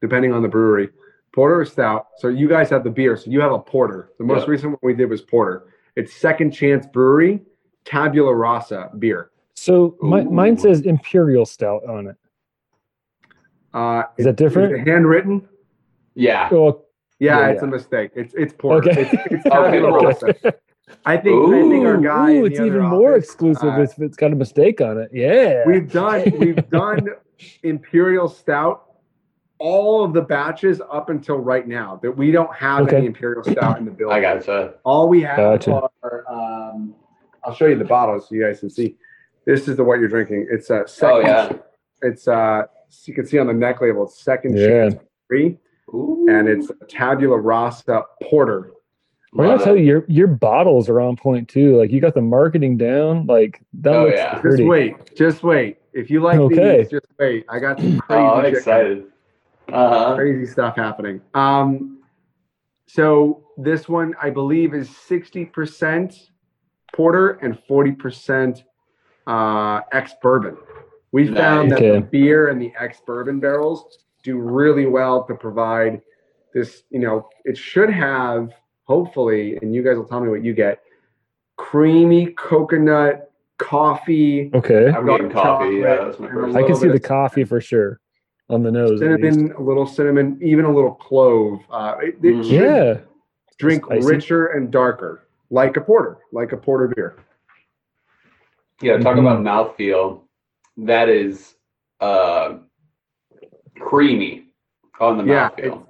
Depending 0.01 0.33
on 0.33 0.43
the 0.43 0.49
brewery, 0.49 0.91
porter 1.35 1.61
or 1.61 1.65
stout. 1.65 2.07
So 2.19 2.29
you 2.29 2.49
guys 2.49 2.71
have 2.71 2.85
the 2.85 2.91
beer. 2.91 3.17
So 3.17 3.31
you 3.31 3.41
have 3.41 3.53
a 3.53 3.59
porter. 3.59 4.11
The 4.19 4.25
most 4.25 4.41
Yep. 4.41 4.49
recent 4.49 4.71
one 4.73 4.79
we 4.83 4.95
did 4.95 5.11
was 5.11 5.21
porter. 5.23 5.65
It's 5.97 6.15
Second 6.15 6.53
Chance 6.53 6.87
Brewery, 6.87 7.43
Tabula 7.85 8.33
Rasa 8.35 8.91
beer. 8.99 9.31
So 9.55 9.97
my, 10.01 10.23
mine 10.23 10.57
says 10.57 10.83
Imperial 10.83 11.45
Stout 11.45 11.85
on 11.85 12.07
it. 12.07 12.17
Uh, 13.75 14.03
Is 14.17 14.25
that 14.25 14.31
it- 14.31 14.37
different? 14.37 14.73
it 14.75 14.89
handwritten? 14.89 15.47
Yeah. 16.15 16.49
Oh, 16.53 16.85
Yeah, 17.19 17.39
Yeah, 17.41 17.49
it's 17.49 17.63
yeah. 17.63 17.69
a 17.69 17.71
mistake. 17.71 18.11
It's 18.15 18.35
it's 18.35 18.53
poor. 18.57 18.77
Okay. 18.79 19.03
It's, 19.03 19.33
it's 19.33 19.43
Tabula 19.49 20.09
Okay. 20.09 20.53
I 21.05 21.17
think 21.19 21.49
I 21.55 21.61
think 21.69 21.85
our 21.85 21.97
Ooh, 21.99 22.03
guy. 22.03 22.33
ooh, 22.33 22.45
it's 22.47 22.59
even 22.61 22.83
more 22.83 23.13
office, 23.13 23.25
exclusive 23.25 23.75
uh, 23.75 23.83
if 23.83 23.99
it's 23.99 24.17
got 24.17 24.33
a 24.33 24.37
mistake 24.37 24.81
on 24.81 24.99
it. 24.99 25.11
Yeah. 25.13 25.63
We've 25.67 25.91
done 25.91 26.33
we've 26.39 26.69
done 26.71 27.09
Imperial 27.63 28.29
Stout 28.29 28.85
all 29.61 30.05
of 30.05 30.13
the 30.13 30.23
batches 30.23 30.81
up 30.91 31.11
until 31.11 31.37
right 31.39 31.67
now. 31.69 31.99
That 32.03 32.13
we 32.13 32.31
don't 32.31 32.53
have 32.55 32.83
Okay. 32.87 32.97
any 32.99 33.07
Imperial 33.07 33.43
Stout 33.45 33.79
in 33.79 33.85
the 33.85 33.91
building. 33.91 34.17
I 34.17 34.21
gotcha. 34.21 34.75
All 34.85 35.09
we 35.09 35.21
have 35.23 35.37
Gotcha. 35.37 35.89
are. 36.03 36.25
Um, 36.29 36.95
I'll 37.45 37.55
show 37.55 37.67
you 37.67 37.77
the 37.77 37.85
bottles 37.85 38.29
so 38.29 38.35
you 38.35 38.45
guys 38.45 38.61
can 38.61 38.71
see. 38.71 38.97
This 39.45 39.67
is 39.69 39.77
the 39.77 39.85
what 39.85 39.99
you're 40.01 40.09
drinking. 40.09 40.47
It's 40.51 40.71
a 40.71 40.83
Oh 40.83 40.87
second. 40.87 41.27
yeah. 41.27 41.53
It's 42.03 42.29
uh, 42.29 42.63
you 43.05 43.15
can 43.15 43.27
see 43.27 43.39
on 43.39 43.47
the 43.47 43.53
neck 43.53 43.81
label. 43.81 44.05
It's 44.05 44.23
second 44.23 44.57
Yeah. 44.57 44.67
chance 44.67 44.95
free, 45.27 45.59
Ooh. 45.95 46.27
and 46.29 46.49
it's 46.49 46.71
a 46.71 46.85
Tabula 46.87 47.39
Rasa 47.39 48.05
Porter. 48.23 48.73
I 49.39 49.43
gotta 49.47 49.63
tell 49.63 49.77
you, 49.77 49.85
your 49.85 50.05
your 50.09 50.27
bottles 50.27 50.89
are 50.89 51.01
on 51.01 51.15
point 51.17 51.49
too. 51.49 51.77
Like 51.77 51.91
you 51.93 52.01
got 52.01 52.15
the 52.15 52.23
marketing 52.23 52.79
down. 52.79 53.27
Like 53.27 53.61
that 53.81 53.93
Oh, 53.95 54.05
looks 54.07 54.17
yeah. 54.19 54.31
Just 54.31 54.41
pretty. 54.43 54.63
Just 54.63 54.69
wait, 54.69 55.15
just 55.17 55.43
wait. 55.43 55.79
If 55.93 56.11
you 56.11 56.21
like 56.21 56.39
Okay. 56.41 56.79
these, 56.83 56.91
just 56.91 57.07
wait. 57.19 57.45
I 57.49 57.59
got 57.59 57.79
some 57.79 57.99
crazy, 57.99 58.23
Oh, 58.23 58.35
I'm 58.35 58.45
excited. 58.47 59.05
Uh 59.71 59.89
huh. 59.91 60.15
crazy 60.17 60.47
stuff 60.47 60.77
happening. 60.77 61.21
Um, 61.35 61.99
so 62.87 63.45
this 63.59 63.87
one 63.87 64.15
I 64.21 64.31
believe 64.31 64.73
is 64.73 64.89
sixty 64.97 65.45
percent 65.45 66.31
porter 66.95 67.33
and 67.43 67.59
forty 67.69 67.93
percent 67.93 68.65
uh, 69.27 69.83
ex 69.93 70.15
bourbon. 70.23 70.57
We 71.13 71.27
found 71.33 71.71
Nice. 71.71 71.81
that 71.81 71.93
the 71.93 72.01
beer 72.01 72.49
and 72.49 72.61
the 72.61 72.73
ex 72.79 73.01
bourbon 73.07 73.41
barrels 73.41 74.05
do 74.23 74.39
really 74.39 74.87
well 74.87 75.25
to 75.25 75.35
provide 75.35 76.03
this. 76.53 76.83
You 76.91 77.01
know, 77.01 77.29
it 77.45 77.57
should 77.57 77.91
have 77.91 78.53
hopefully, 78.85 79.59
and 79.63 79.75
you 79.75 79.83
guys 79.83 79.97
will 79.97 80.05
tell 80.05 80.21
me 80.21 80.29
what 80.29 80.45
you 80.45 80.53
get: 80.55 80.81
creamy 81.57 82.33
coconut 82.33 83.33
coffee. 83.59 84.51
Okay. 84.55 84.89
I'm 84.91 85.07
getting 85.07 85.31
coffee. 85.31 85.77
Yeah, 85.77 85.97
chocolate, 85.97 86.07
that's 86.09 86.21
my 86.21 86.27
and 86.29 86.35
first. 86.37 86.57
a 86.57 86.59
I 86.59 86.63
can 86.67 86.77
see 86.77 86.89
the 86.89 87.01
coffee 87.01 87.45
for 87.45 87.61
sure 87.61 88.01
on 88.51 88.63
the 88.63 88.71
nose. 88.71 88.99
cinnamon, 88.99 89.53
a 89.53 89.63
little 89.63 89.87
cinnamon, 89.87 90.39
even 90.43 90.65
a 90.65 90.73
little 90.75 90.95
clove. 90.95 91.61
Uh, 91.71 91.97
it, 92.03 92.17
it 92.23 92.35
Mm. 92.37 92.43
should 92.45 92.53
Yeah. 92.53 92.99
drink 93.59 93.85
Spicy. 93.87 94.07
richer 94.07 94.47
and 94.49 94.71
darker, 94.71 95.23
like 95.51 95.77
a 95.77 95.81
porter, 95.81 96.19
like 96.33 96.53
a 96.53 96.57
porter 96.57 96.93
beer. 96.95 97.17
Yeah, 98.81 98.99
talk 98.99 99.17
Mhm. 99.17 99.21
about 99.21 99.41
mouthfeel. 99.43 100.21
That 100.79 101.09
is 101.09 101.57
uh 102.01 102.59
creamy 103.81 104.45
on 105.01 105.19
the 105.19 105.25
Yeah, 105.25 105.51
mouthfeel. 105.51 105.87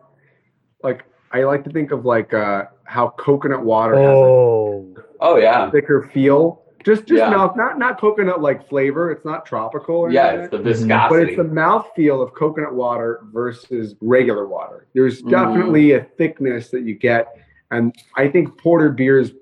Like 0.82 1.04
I 1.32 1.42
like 1.42 1.62
to 1.64 1.70
think 1.70 1.90
of 1.90 2.04
like 2.06 2.32
uh, 2.32 2.64
how 2.84 3.10
coconut 3.10 3.62
water 3.62 3.94
has 3.94 4.06
Oh. 4.06 4.94
Oh 5.20 5.36
yeah. 5.36 5.70
thicker 5.70 6.08
feel. 6.14 6.62
Just 6.84 7.04
just 7.06 7.18
Yeah. 7.18 7.28
mouth, 7.30 7.54
not 7.56 7.78
not 7.78 8.00
coconut 8.00 8.40
like 8.40 8.66
flavor. 8.68 9.10
It's 9.10 9.24
not 9.26 9.44
tropical. 9.44 9.96
Or 9.96 10.10
Yeah, 10.10 10.28
anything 10.28 10.66
it's 10.66 10.80
the 10.80 10.86
like 10.86 11.00
Mhm. 11.02 11.08
but 11.10 11.20
it's 11.20 11.36
the 11.36 11.44
mouth 11.44 11.90
feel 11.94 12.22
of 12.22 12.32
coconut 12.32 12.72
water 12.74 13.20
versus 13.30 13.94
regular 14.00 14.46
water. 14.46 14.86
There's 14.94 15.22
Mhm. 15.22 15.28
definitely 15.30 15.92
a 15.92 16.04
thickness 16.04 16.70
that 16.70 16.82
you 16.82 16.94
get, 16.94 17.36
and 17.70 17.94
I 18.16 18.28
think 18.28 18.56
porter 18.56 18.88
beers 18.90 19.32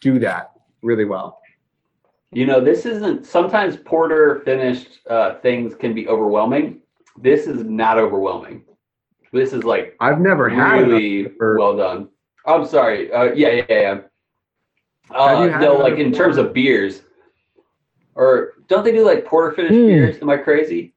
do 0.00 0.18
that 0.20 0.52
really 0.82 1.04
well. 1.04 1.40
You 2.34 2.46
know, 2.46 2.60
this 2.60 2.84
isn't 2.84 3.24
sometimes 3.26 3.76
porter 3.76 4.40
finished 4.44 4.98
uh, 5.08 5.36
things 5.36 5.74
can 5.74 5.94
be 5.94 6.08
overwhelming. 6.08 6.80
This 7.16 7.46
is 7.46 7.64
not 7.64 7.96
overwhelming. 7.98 8.64
This 9.32 9.52
is 9.52 9.62
like 9.64 9.96
I've 10.00 10.20
never 10.20 10.48
had 10.48 10.82
it. 10.82 10.86
really 10.86 11.32
or- 11.40 11.56
well 11.58 11.76
done. 11.76 12.08
I'm 12.46 12.66
sorry. 12.66 13.10
Uh, 13.12 13.32
yeah, 13.34 13.50
yeah, 13.50 13.64
yeah. 13.68 13.94
Have 15.12 15.38
Uh, 15.38 15.42
you 15.44 15.50
had 15.50 15.60
no, 15.60 15.76
another 15.76 15.90
like 15.90 15.98
in 15.98 16.12
terms 16.12 16.36
of 16.36 16.52
beers, 16.52 17.02
or 18.16 18.54
don't 18.68 18.84
they 18.84 18.92
do 18.92 19.04
like 19.04 19.24
porter 19.24 19.54
finished 19.54 19.74
Hmm. 19.74 19.86
beers? 19.86 20.18
Am 20.20 20.28
I 20.28 20.36
crazy? 20.36 20.94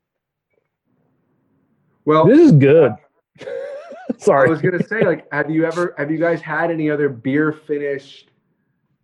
Well, 2.05 2.25
This 2.25 2.39
is 2.39 2.51
good. 2.53 2.93
Sorry. 4.17 4.47
I 4.47 4.49
was 4.49 4.61
gonna 4.61 4.81
say, 4.83 5.03
like, 5.05 5.31
have 5.31 5.49
you 5.51 5.65
ever, 5.65 5.93
have 5.97 6.09
you 6.09 6.17
guys 6.17 6.41
had 6.41 6.71
any 6.71 6.89
other 6.89 7.09
beer 7.09 7.51
finished 7.51 8.31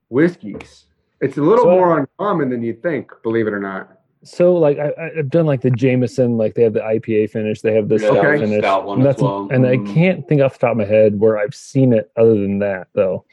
whiskeys? 0.10 0.86
It's 1.24 1.38
a 1.38 1.42
little 1.42 1.64
So- 1.66 1.72
more 1.72 2.00
uncommon 2.00 2.50
than 2.50 2.62
you'd 2.62 2.84
think, 2.84 3.12
believe 3.24 3.48
it 3.48 3.54
or 3.54 3.60
not. 3.60 4.00
So 4.26 4.56
like 4.56 4.78
I, 4.78 4.90
I- 4.90 5.12
I've 5.20 5.30
done 5.30 5.46
like 5.46 5.62
the 5.62 5.72
Jameson, 5.72 6.38
like 6.38 6.54
they 6.56 6.64
have 6.64 6.74
the 6.74 6.82
IPA 6.82 7.30
finish, 7.30 7.62
they 7.62 7.74
have 7.74 7.88
the 7.90 7.96
Yeah, 7.96 8.10
stout 8.12 8.26
Okay. 8.26 8.40
finish, 8.40 8.60
stout 8.60 8.86
one 8.86 9.00
and, 9.00 9.08
as 9.08 9.16
that's, 9.16 9.24
well. 9.24 9.48
and 9.52 9.66
I 9.66 9.78
Mhm. 9.78 9.94
can't 9.94 10.28
think 10.28 10.42
off 10.42 10.54
the 10.54 10.60
top 10.60 10.72
of 10.72 10.78
my 10.78 10.86
head 10.86 11.20
where 11.20 11.38
I've 11.38 11.56
seen 11.56 11.94
it 11.94 12.12
other 12.18 12.34
than 12.36 12.60
that 12.60 12.88
though. 12.94 13.26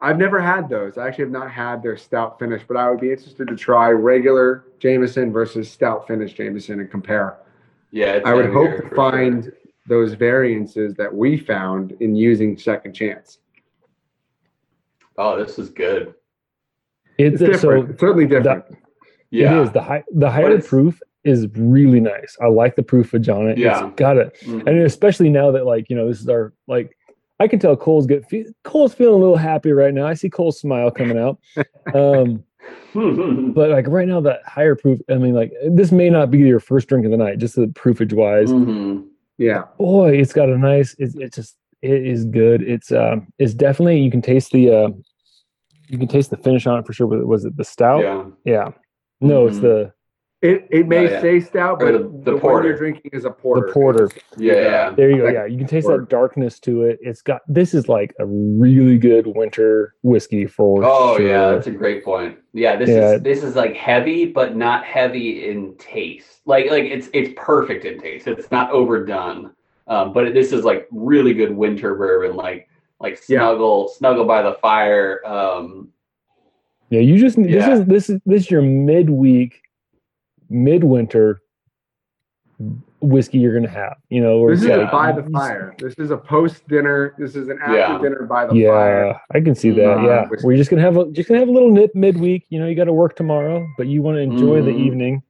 I've 0.00 0.18
never 0.18 0.40
had 0.40 0.68
those. 0.68 0.98
I 0.98 1.06
actually 1.06 1.24
have 1.24 1.32
not 1.32 1.50
had 1.50 1.82
their 1.82 1.96
stout 1.96 2.38
finish, 2.38 2.62
but 2.66 2.76
I 2.76 2.90
would 2.90 3.00
be 3.00 3.12
interested 3.12 3.46
to 3.48 3.54
try 3.56 3.90
regular 3.90 4.64
Jameson 4.78 5.32
versus 5.32 5.70
stout 5.70 6.06
finish 6.08 6.32
Jameson 6.34 6.80
and 6.80 6.90
compare. 6.90 7.36
Yeah, 7.92 8.14
it's 8.14 8.26
I 8.26 8.34
would 8.34 8.46
hope 8.50 8.70
to 8.88 8.94
find 8.96 9.44
sure. 9.44 9.52
those 9.86 10.14
variances 10.14 10.94
that 10.94 11.14
we 11.14 11.36
found 11.38 11.92
in 12.00 12.14
using 12.16 12.56
Second 12.58 12.94
Chance. 12.94 13.38
Oh, 15.18 15.38
this 15.38 15.58
is 15.58 15.68
good. 15.70 16.14
It's, 17.26 17.40
It's 17.40 17.60
so 17.60 17.68
different. 17.70 17.90
it's 17.90 18.00
certainly 18.00 18.26
different. 18.26 18.64
Yeah. 19.30 19.58
it 19.60 19.62
is 19.64 19.72
the 19.72 19.82
high 19.82 20.04
the 20.14 20.30
higher 20.30 20.60
proof 20.60 21.00
is 21.24 21.46
really 21.56 22.00
nice. 22.00 22.36
I 22.42 22.48
like 22.48 22.76
the 22.76 22.82
proofage 22.82 23.28
on 23.34 23.48
it. 23.48 23.56
Yeah. 23.58 23.86
It's 23.86 23.94
got 23.96 24.16
it. 24.18 24.36
Mhm. 24.44 24.66
And 24.66 24.78
especially 24.80 25.30
now 25.30 25.50
that 25.52 25.64
like, 25.66 25.88
you 25.88 25.96
know, 25.96 26.08
this 26.08 26.20
is 26.20 26.28
our 26.28 26.52
like 26.68 26.96
I 27.40 27.48
can 27.48 27.58
tell 27.58 27.76
Cole's 27.76 28.06
fe- 28.28 28.46
Cole's 28.64 28.94
feeling 28.94 29.14
a 29.14 29.18
little 29.18 29.36
happy 29.36 29.72
right 29.72 29.92
now. 29.94 30.06
I 30.06 30.14
see 30.14 30.28
Cole's 30.30 30.60
smile 30.60 30.90
coming 30.90 31.18
out. 31.18 31.38
Um 31.94 32.44
but 32.94 33.70
like 33.70 33.86
right 33.88 34.06
now 34.06 34.20
that 34.20 34.40
higher 34.46 34.76
proof 34.76 35.00
i 35.10 35.14
mean 35.14 35.34
like 35.34 35.52
this 35.70 35.90
may 35.90 36.08
not 36.08 36.30
be 36.30 36.38
your 36.38 36.60
first 36.60 36.88
drink 36.88 37.04
of 37.04 37.10
the 37.10 37.16
night 37.16 37.38
just 37.38 37.56
the 37.56 37.66
proofage 37.66 38.12
wise 38.12 38.50
Mhm. 38.52 39.04
Yeah. 39.38 39.64
boy 39.78 40.12
it's 40.18 40.32
got 40.32 40.48
a 40.48 40.56
nice 40.56 40.94
it's, 40.98 41.16
it's 41.16 41.34
just 41.36 41.56
it 41.82 42.06
is 42.06 42.24
good 42.24 42.62
it's 42.62 42.92
um 42.92 43.26
it's 43.38 43.54
definitely 43.54 43.98
you 44.00 44.10
can 44.10 44.22
taste 44.22 44.52
the 44.52 44.70
uh 44.70 44.88
you 45.92 45.98
can 45.98 46.08
taste 46.08 46.30
the 46.30 46.36
finish 46.38 46.66
on 46.66 46.78
it 46.78 46.86
for 46.86 46.92
sure 46.94 47.06
was 47.06 47.20
it, 47.20 47.26
was 47.26 47.44
it 47.44 47.56
the 47.56 47.64
stout 47.64 48.00
Yeah. 48.02 48.24
yeah 48.44 48.68
no 49.20 49.46
it's 49.46 49.58
Mhm. 49.58 49.62
the 49.62 49.92
It, 50.40 50.66
it 50.72 50.88
may 50.88 51.06
Oh, 51.06 51.10
yeah. 51.12 51.20
say 51.20 51.38
stout, 51.38 51.80
Or 51.80 51.92
but 51.92 51.92
the- 51.92 51.98
the, 52.08 52.24
the 52.24 52.32
one 52.32 52.40
porter. 52.40 52.68
you're 52.70 52.76
drinking 52.76 53.10
is 53.12 53.24
a 53.24 53.30
porter. 53.30 53.64
the 53.68 53.72
porter 53.72 54.08
Yeah, 54.36 54.54
yeah. 54.54 54.90
there 54.90 55.08
you 55.10 55.18
go 55.18 55.28
yeah 55.28 55.44
you 55.44 55.56
can 55.58 55.66
taste 55.68 55.86
porter. 55.86 56.00
that 56.00 56.08
darkness 56.08 56.58
to 56.60 56.82
it 56.82 56.98
it's 57.00 57.22
got 57.22 57.42
this 57.46 57.74
is 57.74 57.88
like 57.88 58.12
a 58.18 58.26
really 58.26 58.98
good 58.98 59.26
winter 59.28 59.94
whiskey 60.02 60.46
for 60.46 60.82
Oh 60.84 61.16
sure. 61.18 61.28
yeah, 61.28 61.50
that's 61.52 61.68
a 61.68 61.70
great 61.70 62.04
point. 62.04 62.38
Yeah, 62.54 62.74
this 62.74 62.88
Yeah. 62.88 63.12
is 63.12 63.22
this 63.22 63.44
is 63.44 63.54
like 63.54 63.76
heavy, 63.76 64.24
but 64.26 64.56
not 64.56 64.84
heavy 64.84 65.48
in 65.48 65.76
taste. 65.76 66.40
Like 66.46 66.68
like 66.70 66.84
it's 66.84 67.08
it's 67.12 67.32
perfect 67.36 67.84
in 67.84 68.00
taste. 68.00 68.26
It's 68.26 68.50
not 68.50 68.70
overdone. 68.72 69.52
Um, 69.86 70.12
but 70.12 70.32
this 70.34 70.52
is 70.52 70.64
like 70.64 70.88
really 70.90 71.34
good 71.34 71.52
winter 71.54 71.94
bourbon, 71.94 72.34
like 72.36 72.68
like 73.02 73.20
Yeah. 73.28 73.38
snuggle 73.40 73.88
snuggle 73.88 74.24
by 74.24 74.42
the 74.42 74.54
fire. 74.54 75.20
Um, 75.26 75.88
Yeah, 76.90 77.00
you 77.00 77.18
just 77.18 77.36
this 77.42 77.66
is 77.66 77.84
this 77.86 78.10
is 78.10 78.20
this 78.26 78.42
is 78.44 78.50
your 78.50 78.62
midweek, 78.62 79.60
midwinter 80.50 81.40
whiskey 83.00 83.38
you're 83.38 83.54
gonna 83.54 83.68
have. 83.68 83.96
You 84.10 84.20
know, 84.22 84.38
where 84.40 84.54
This 84.54 84.60
is 84.62 84.66
it's 84.70 84.76
Yeah. 84.78 84.88
a 84.88 84.90
by 84.92 85.10
the 85.12 85.28
fire. 85.30 85.74
This 85.78 85.94
is 85.98 86.10
a 86.12 86.16
post 86.16 86.68
dinner. 86.68 87.14
This 87.18 87.34
is 87.34 87.48
an 87.48 87.58
after 87.60 87.76
Yeah. 87.76 87.98
dinner 87.98 88.22
by 88.26 88.44
the 88.46 88.50
fire. 88.52 89.06
Yeah, 89.06 89.18
I 89.32 89.40
can 89.40 89.54
see 89.56 89.70
that. 89.72 89.98
Uh, 89.98 90.02
yeah, 90.02 90.28
whiskey. 90.28 90.46
we're 90.46 90.56
just 90.56 90.70
gonna 90.70 90.82
have 90.82 90.96
a 90.96 91.10
just 91.10 91.28
gonna 91.28 91.40
have 91.40 91.48
a 91.48 91.52
little 91.52 91.72
nip 91.72 91.90
midweek. 91.94 92.44
You 92.50 92.60
know, 92.60 92.66
you 92.68 92.74
got 92.76 92.84
to 92.84 92.92
work 92.92 93.16
tomorrow, 93.16 93.66
but 93.76 93.88
you 93.88 94.02
want 94.02 94.16
to 94.18 94.20
enjoy 94.22 94.62
the 94.62 94.70
Mhm. 94.70 94.86
evening. 94.86 95.22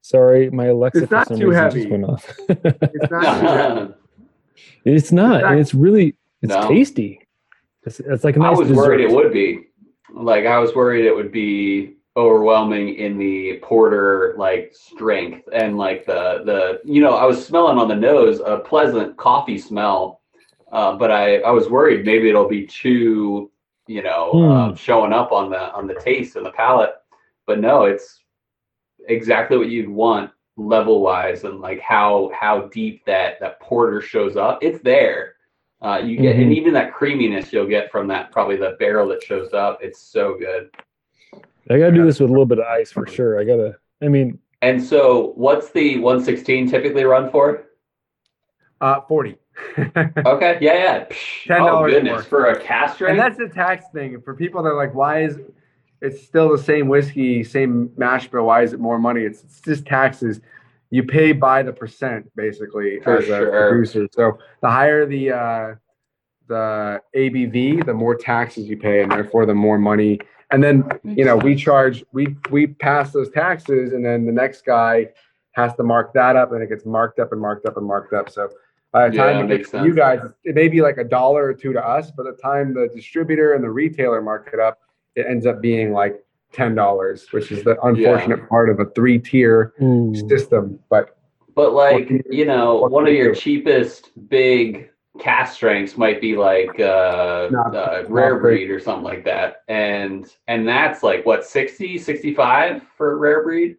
Sorry, 0.00 0.48
my 0.50 0.66
Alexa 0.66 1.00
It's 1.00 1.08
for 1.08 1.14
not 1.16 1.28
some 1.28 1.38
too 1.38 1.48
reason 1.48 1.62
heavy. 1.64 1.80
just 1.80 1.90
went 1.90 2.04
off. 2.04 2.36
It's 2.48 2.62
not. 2.64 2.80
it's 2.94 3.10
not, 3.12 3.94
It's 4.86 5.12
not- 5.12 5.44
and 5.44 5.60
it's 5.60 5.74
really 5.74 6.14
it's 6.42 6.54
No. 6.54 6.68
tasty. 6.68 7.20
It's, 7.84 8.00
it's 8.00 8.24
like 8.24 8.36
a 8.36 8.38
nice 8.38 8.56
I 8.56 8.58
was 8.60 8.68
dessert. 8.68 8.80
worried 8.82 9.00
it 9.04 9.10
would 9.14 9.32
be. 9.32 9.66
Like 10.12 10.46
I 10.46 10.58
was 10.58 10.74
worried 10.74 11.04
it 11.04 11.14
would 11.14 11.32
be 11.32 11.94
overwhelming 12.16 12.94
in 12.96 13.16
the 13.16 13.58
porter 13.62 14.34
like 14.36 14.72
strength 14.74 15.48
and 15.52 15.78
like 15.78 16.04
the 16.04 16.42
the 16.44 16.80
you 16.84 17.00
know 17.00 17.14
I 17.14 17.24
was 17.24 17.44
smelling 17.46 17.78
on 17.78 17.86
the 17.88 17.94
nose 17.94 18.40
a 18.44 18.58
pleasant 18.58 19.16
coffee 19.16 19.58
smell, 19.58 20.20
uh, 20.72 20.96
but 20.96 21.10
I 21.12 21.38
I 21.40 21.50
was 21.50 21.68
worried 21.68 22.04
maybe 22.04 22.28
it'll 22.28 22.48
be 22.48 22.66
too 22.66 23.50
you 23.86 24.02
know 24.02 24.30
Hmm. 24.32 24.72
uh, 24.72 24.74
showing 24.74 25.12
up 25.12 25.30
on 25.32 25.50
the 25.50 25.72
on 25.72 25.86
the 25.86 25.94
taste 25.94 26.36
and 26.36 26.44
the 26.44 26.50
palate, 26.52 26.94
but 27.46 27.60
no, 27.60 27.84
it's 27.84 28.20
exactly 29.06 29.56
what 29.56 29.68
you'd 29.70 29.88
want 29.88 30.30
level 30.56 31.00
wise 31.00 31.44
and 31.44 31.60
like 31.60 31.80
how 31.80 32.30
how 32.38 32.62
deep 32.72 33.04
that 33.06 33.38
that 33.40 33.60
porter 33.60 34.00
shows 34.02 34.36
up. 34.36 34.58
It's 34.62 34.82
there. 34.82 35.34
Uh, 35.80 36.00
you 36.04 36.16
get 36.16 36.34
and 36.36 36.50
Mhm. 36.50 36.56
even 36.56 36.72
that 36.74 36.92
creaminess 36.92 37.52
you'll 37.52 37.66
get 37.66 37.90
from 37.92 38.08
that 38.08 38.32
probably 38.32 38.56
the 38.56 38.76
barrel 38.80 39.06
that 39.08 39.22
shows 39.22 39.52
up. 39.54 39.78
It's 39.80 40.00
so 40.00 40.36
good. 40.36 40.70
I 41.70 41.78
gotta 41.78 41.92
do 41.92 42.04
this 42.04 42.18
with 42.18 42.30
a 42.30 42.32
little 42.32 42.46
bit 42.46 42.58
of 42.58 42.64
ice 42.66 42.90
for 42.90 43.06
sure. 43.06 43.38
I 43.38 43.44
gotta. 43.44 43.76
I 44.02 44.08
mean, 44.08 44.38
And 44.62 44.82
so, 44.82 45.32
what's 45.36 45.70
the 45.70 45.98
116 45.98 46.68
typically 46.68 47.04
run 47.04 47.30
for? 47.30 47.64
Uh, 48.80 49.00
forty. 49.02 49.36
Okay, 49.78 50.58
yeah, 50.60 50.74
yeah. 50.74 51.04
Psh, 51.06 51.46
$10 51.46 51.60
oh 51.68 51.78
more. 51.78 51.90
goodness, 51.90 52.24
for 52.26 52.46
a 52.46 52.60
cask 52.60 53.00
and 53.00 53.18
that's 53.18 53.36
the 53.38 53.48
tax 53.48 53.86
thing 53.92 54.20
for 54.20 54.34
people 54.34 54.62
that 54.62 54.68
are 54.70 54.76
like, 54.76 54.94
why 54.94 55.22
is 55.22 55.38
it's 56.00 56.22
still 56.22 56.50
the 56.50 56.62
same 56.62 56.86
whiskey, 56.88 57.42
same 57.44 57.90
mash 57.96 58.28
bill? 58.28 58.44
Why 58.46 58.62
is 58.62 58.72
it 58.72 58.78
more 58.80 58.98
money? 59.00 59.22
It's, 59.22 59.42
it's 59.42 59.60
just 59.60 59.84
taxes. 59.86 60.40
You 60.90 61.02
pay 61.02 61.32
by 61.32 61.62
the 61.62 61.72
percent 61.72 62.30
basically 62.34 63.00
For 63.00 63.18
as 63.18 63.24
a 63.24 63.28
sure. 63.28 63.68
producer. 63.68 64.08
So 64.12 64.38
the 64.62 64.70
higher 64.70 65.04
the 65.06 65.32
uh, 65.32 65.74
the 66.46 67.00
ABV, 67.14 67.84
the 67.84 67.94
more 67.94 68.14
taxes 68.14 68.68
you 68.68 68.76
pay, 68.78 69.02
and 69.02 69.12
therefore 69.12 69.46
the 69.46 69.54
more 69.54 69.78
money. 69.78 70.20
And 70.50 70.64
then 70.64 70.88
you 71.04 71.24
know 71.24 71.36
we 71.36 71.54
charge 71.54 72.04
we 72.12 72.36
we 72.50 72.68
pass 72.68 73.12
those 73.12 73.30
taxes, 73.30 73.92
and 73.92 74.04
then 74.04 74.24
the 74.24 74.32
next 74.32 74.64
guy 74.64 75.08
has 75.52 75.74
to 75.74 75.82
mark 75.82 76.14
that 76.14 76.36
up, 76.36 76.52
and 76.52 76.62
it 76.62 76.68
gets 76.68 76.86
marked 76.86 77.18
up 77.18 77.32
and 77.32 77.40
marked 77.40 77.66
up 77.66 77.76
and 77.76 77.86
marked 77.86 78.14
up. 78.14 78.30
So 78.30 78.48
by 78.92 79.10
the 79.10 79.16
Yeah, 79.16 79.24
time 79.26 79.44
it 79.44 79.48
makes 79.48 79.70
gets 79.70 79.82
to 79.82 79.84
you 79.84 79.94
guys, 79.94 80.20
it 80.44 80.54
may 80.54 80.68
be 80.68 80.80
like 80.80 80.96
a 80.96 81.04
dollar 81.04 81.44
or 81.44 81.54
two 81.54 81.74
to 81.74 81.86
us, 81.86 82.10
but 82.10 82.24
the 82.24 82.40
time 82.40 82.72
the 82.72 82.88
distributor 82.94 83.52
and 83.52 83.62
the 83.62 83.70
retailer 83.70 84.22
mark 84.22 84.48
it 84.54 84.60
up, 84.60 84.78
it 85.14 85.26
ends 85.28 85.44
up 85.44 85.60
being 85.60 85.92
like 85.92 86.24
ten 86.52 86.74
dollars, 86.74 87.26
which 87.32 87.52
is 87.52 87.62
the 87.64 87.80
unfortunate 87.82 88.48
part 88.48 88.70
of 88.70 88.80
a 88.80 88.86
three 88.90 89.18
tier 89.18 89.72
ooh. 89.82 90.14
system. 90.28 90.78
But 90.88 91.16
But 91.54 91.72
like, 91.72 92.10
you- 92.10 92.22
you 92.30 92.44
know, 92.44 92.86
one 92.88 93.06
of 93.06 93.12
you 93.12 93.18
your 93.24 93.34
do? 93.34 93.40
cheapest 93.40 94.10
big 94.28 94.90
cask 95.18 95.54
strengths 95.54 95.96
might 95.96 96.20
be 96.20 96.36
like 96.36 96.78
uh, 96.78 97.48
Not- 97.50 97.74
uh 97.74 98.02
not 98.02 98.10
rare 98.10 98.38
great. 98.38 98.68
breed 98.68 98.70
or 98.70 98.78
something 98.80 99.04
like 99.04 99.24
that. 99.24 99.62
And 99.68 100.26
and 100.46 100.66
that's 100.66 101.02
like 101.02 101.26
what 101.26 101.44
60, 101.44 101.98
65 101.98 102.82
for 102.96 103.18
rare 103.18 103.42
breed? 103.42 103.76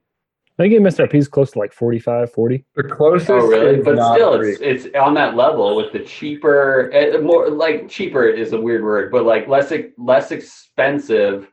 I 0.57 0.63
think 0.63 0.73
MSRP 0.73 1.15
is 1.15 1.29
close 1.29 1.51
to 1.51 1.59
like 1.59 1.71
45, 1.71 2.33
40. 2.33 2.65
the 2.75 2.83
closest, 2.83 3.29
Oh, 3.29 3.47
really? 3.47 3.77
But 3.77 3.95
still, 4.13 4.33
it's 4.41 4.59
it's 4.59 4.93
on 4.97 5.13
that 5.13 5.37
level 5.37 5.77
with 5.77 5.93
the 5.93 5.99
cheaper, 5.99 6.91
uh, 6.93 7.19
more 7.21 7.49
like 7.49 7.87
cheaper 7.87 8.25
is 8.27 8.51
a 8.51 8.59
weird 8.59 8.83
word, 8.83 9.09
but 9.09 9.23
like 9.23 9.47
less 9.47 9.71
less 9.97 10.31
expensive 10.33 11.49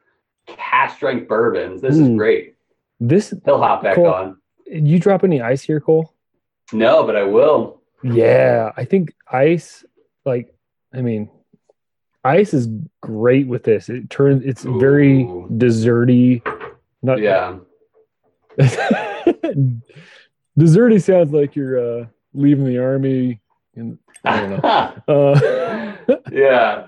cask 0.46 0.96
strength 0.96 1.28
bourbons. 1.28 1.80
This 1.82 1.96
is 1.98 2.06
Hmm. 2.08 2.16
great. 2.16 2.54
This, 3.00 3.34
He'll 3.44 3.58
hop 3.60 3.82
back 3.82 3.94
Cool. 3.96 4.06
on. 4.06 4.36
you 4.66 4.98
drop 4.98 5.22
any 5.24 5.40
ice 5.40 5.62
here, 5.62 5.80
Cole? 5.80 6.12
No, 6.72 7.04
but 7.04 7.14
I 7.16 7.22
will. 7.24 7.80
Yeah, 8.02 8.72
I 8.76 8.84
think 8.84 9.14
ice, 9.30 9.84
like, 10.24 10.52
I 10.94 11.00
mean, 11.02 11.28
ice 12.24 12.52
is 12.54 12.68
great 13.00 13.46
with 13.46 13.62
this. 13.64 13.88
It 13.88 14.10
turns, 14.10 14.42
it's 14.44 14.62
very 14.64 15.22
Ooh. 15.22 15.48
desserty. 15.52 16.42
Not, 17.02 17.20
Yeah. 17.20 17.58
desserty 20.58 21.02
sounds 21.02 21.32
like 21.32 21.54
you're 21.56 21.78
uh, 22.02 22.06
leaving 22.34 22.64
the 22.64 22.78
army. 22.78 23.40
And 23.74 23.98
I 24.24 24.40
don't 24.40 24.50
know. 24.50 24.92
Uh, 26.08 26.16
yeah. 26.32 26.86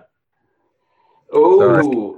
Oh. 1.32 2.17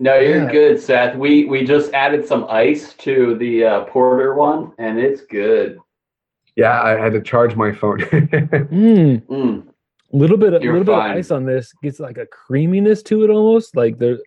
No, 0.00 0.18
you're 0.18 0.44
Yeah. 0.44 0.52
good, 0.52 0.80
Seth. 0.80 1.16
We 1.16 1.44
we 1.46 1.64
just 1.64 1.92
added 1.92 2.24
some 2.24 2.46
ice 2.48 2.94
to 2.94 3.34
the 3.36 3.64
uh, 3.64 3.84
porter 3.84 4.34
one, 4.34 4.72
and 4.78 4.98
it's 4.98 5.22
good. 5.22 5.78
yeah, 6.56 6.82
I 6.82 6.90
had 6.98 7.12
to 7.12 7.20
charge 7.20 7.54
my 7.56 7.72
phone. 7.72 7.98
mm, 8.00 9.22
Mm. 9.26 9.62
little 10.12 10.36
bit, 10.36 10.54
a 10.54 10.60
You're 10.60 10.72
little 10.78 10.84
bit 10.84 10.94
of 10.94 11.16
ice 11.16 11.30
on 11.30 11.44
this 11.46 11.72
gets 11.82 12.00
like 12.00 12.18
a 12.18 12.26
creaminess 12.26 13.02
to 13.04 13.22
it 13.24 13.30
almost. 13.30 13.76
Like 13.76 13.98
there, 13.98 14.18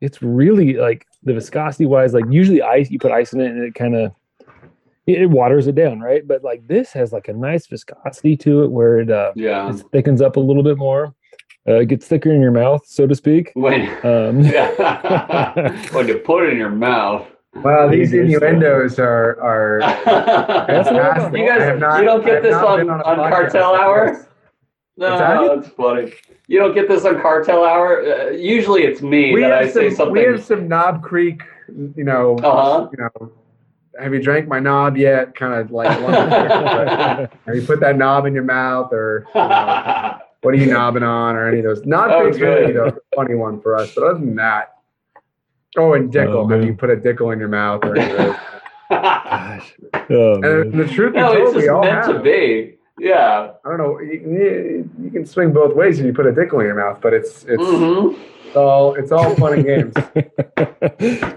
it's 0.00 0.22
really 0.22 0.74
like 0.74 1.06
the 1.22 1.34
viscosity 1.34 1.86
wise. 1.86 2.14
Like 2.14 2.24
usually 2.30 2.62
ice, 2.62 2.90
you 2.90 2.98
put 2.98 3.12
ice 3.12 3.32
in 3.34 3.40
it 3.40 3.50
and 3.50 3.62
it 3.64 3.74
kind 3.74 3.94
of 3.96 4.12
it, 5.06 5.22
it 5.22 5.26
waters 5.30 5.66
it 5.66 5.74
down, 5.74 6.00
right? 6.00 6.26
But 6.26 6.42
like 6.44 6.66
this 6.66 6.92
has 6.92 7.12
like 7.12 7.28
a 7.28 7.32
nice 7.32 7.66
viscosity 7.66 8.36
to 8.38 8.62
it 8.62 8.70
where 8.70 8.98
it 9.00 9.10
uh, 9.10 9.32
Yeah. 9.36 9.68
it 9.70 9.82
thickens 9.92 10.22
up 10.22 10.36
a 10.36 10.40
little 10.40 10.62
bit 10.62 10.78
more. 10.78 11.14
Uh, 11.68 11.74
it 11.74 11.86
gets 11.86 12.06
thicker 12.08 12.32
in 12.32 12.40
your 12.40 12.50
mouth, 12.50 12.84
so 12.86 13.06
to 13.06 13.14
speak. 13.14 13.52
When 13.54 13.82
Um, 14.04 14.40
yeah. 14.40 15.86
when 15.92 16.08
you 16.08 16.18
put 16.18 16.44
it 16.44 16.52
in 16.52 16.58
your 16.58 16.70
mouth. 16.70 17.26
well, 17.54 17.88
these 17.88 18.12
innuendos 18.12 18.98
are 18.98 19.40
are. 19.40 19.78
That's 20.06 20.90
you 20.90 21.46
guys, 21.46 21.78
not- 21.78 22.00
you 22.00 22.04
don't 22.04 22.24
get 22.24 22.42
this 22.42 22.54
on, 22.54 22.90
on 22.90 23.00
on, 23.02 23.30
Cartel 23.30 23.74
Hour? 23.74 24.26
No, 24.96 25.56
that's 25.56 25.68
funny. 25.74 26.12
You 26.48 26.58
don't 26.58 26.74
get 26.74 26.86
this 26.86 27.04
on 27.04 27.20
Cartel 27.20 27.64
Hour. 27.64 28.02
Uh, 28.04 28.30
usually, 28.30 28.82
it's 28.82 29.00
me 29.00 29.32
We 29.32 29.40
that 29.40 29.52
I 29.52 29.64
have, 29.64 29.72
say 29.72 29.90
some, 29.90 30.12
we 30.12 30.20
have 30.20 30.44
some 30.44 30.68
Knob 30.68 31.02
Creek, 31.02 31.42
you 31.96 32.04
know, 32.04 32.36
uh-huh. 32.36 32.88
you 32.90 32.98
know. 32.98 33.32
Have 34.00 34.14
you 34.14 34.22
drank 34.22 34.48
my 34.48 34.58
knob 34.58 34.96
yet? 34.96 35.34
Kind 35.34 35.54
of 35.60 35.70
like, 35.70 35.88
huh. 35.98 37.26
have 37.46 37.54
you 37.54 37.62
put 37.62 37.80
that 37.80 37.96
knob 37.96 38.26
in 38.26 38.34
your 38.34 38.44
mouth, 38.44 38.92
or 38.92 39.26
you 39.34 39.40
know, 39.40 40.18
what 40.42 40.54
are 40.54 40.56
you 40.58 40.66
knobbing 40.66 41.02
on, 41.02 41.36
or 41.36 41.48
any 41.48 41.58
of 41.58 41.64
those? 41.64 41.84
Knob 41.86 42.10
Oh, 42.12 42.22
Creek's 42.22 42.38
really 42.40 42.72
good. 42.72 42.94
the 42.94 43.00
funny 43.16 43.34
one 43.34 43.60
for 43.60 43.76
us, 43.76 43.94
but 43.94 44.04
other 44.04 44.18
than 44.18 44.36
that, 44.36 44.74
oh, 45.78 45.94
and 45.94 46.12
Dickel. 46.12 46.34
Oh, 46.44 46.48
have 46.48 46.64
you 46.64 46.74
put 46.74 46.90
a 46.90 46.96
Dickel 46.96 47.32
in 47.32 47.38
your 47.38 47.48
mouth? 47.48 47.84
Or 47.84 47.96
any 47.96 48.12
of 48.12 48.36
gosh. 48.90 49.74
Oh, 50.10 50.34
and 50.42 50.72
the 50.74 50.86
truth 50.92 51.14
be 51.14 51.20
no, 51.20 51.32
told, 51.34 51.38
it's 51.38 51.52
just 51.54 51.62
we 51.62 51.68
all 51.68 51.82
meant 51.82 52.04
to 52.06 52.12
have. 52.14 52.22
be. 52.24 52.76
Yeah. 52.98 53.52
I 53.64 53.68
don't 53.68 53.78
know. 53.78 53.98
You, 54.00 54.88
you 55.00 55.10
can 55.10 55.24
swing 55.24 55.52
both 55.52 55.74
ways 55.74 55.98
if 55.98 56.04
you 56.06 56.12
put 56.12 56.26
a 56.26 56.32
Dickel 56.32 56.60
in 56.60 56.66
your 56.66 56.74
mouth, 56.74 57.00
but 57.00 57.14
it's 57.14 57.44
it's 57.44 57.62
Mhm. 57.62 58.18
all 58.54 58.94
it's 58.94 59.10
all 59.12 59.34
fun 59.36 59.54
and 59.54 59.64
games. 59.64 59.94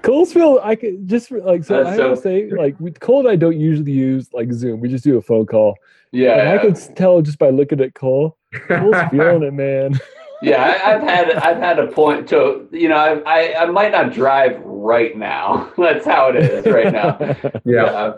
Colesville, 0.03 0.59
I 0.63 0.75
could 0.75 1.07
just 1.07 1.31
like 1.31 1.63
so. 1.63 1.83
That's 1.83 1.93
I 1.93 1.97
so- 1.97 2.09
will 2.09 2.15
say, 2.17 2.49
like, 2.51 2.75
we, 2.79 2.91
Cole 2.91 3.19
and 3.21 3.29
I 3.29 3.35
don't 3.35 3.57
usually 3.59 3.91
use 3.91 4.29
like 4.33 4.51
Zoom. 4.51 4.79
We 4.81 4.89
just 4.89 5.03
do 5.03 5.17
a 5.17 5.21
phone 5.21 5.45
call. 5.45 5.75
Yeah. 6.11 6.39
And 6.39 6.59
I 6.59 6.61
could 6.61 6.75
tell 6.95 7.21
just 7.21 7.39
by 7.39 7.49
looking 7.49 7.79
at 7.81 7.93
Cole. 7.93 8.37
Cole's 8.67 8.95
feeling 9.11 9.43
it, 9.43 9.53
man. 9.53 9.99
yeah, 10.41 10.63
I, 10.63 10.93
I've 10.95 11.01
had 11.01 11.31
I've 11.33 11.57
had 11.57 11.79
a 11.79 11.87
point 11.87 12.27
to 12.29 12.67
you 12.71 12.89
know 12.89 12.97
I, 12.97 13.19
I 13.25 13.63
I 13.63 13.65
might 13.67 13.91
not 13.91 14.13
drive 14.13 14.61
right 14.63 15.17
now. 15.17 15.71
That's 15.77 16.05
how 16.05 16.29
it 16.29 16.36
is 16.37 16.65
right 16.65 16.91
now. 16.91 17.17
yeah. 17.65 18.13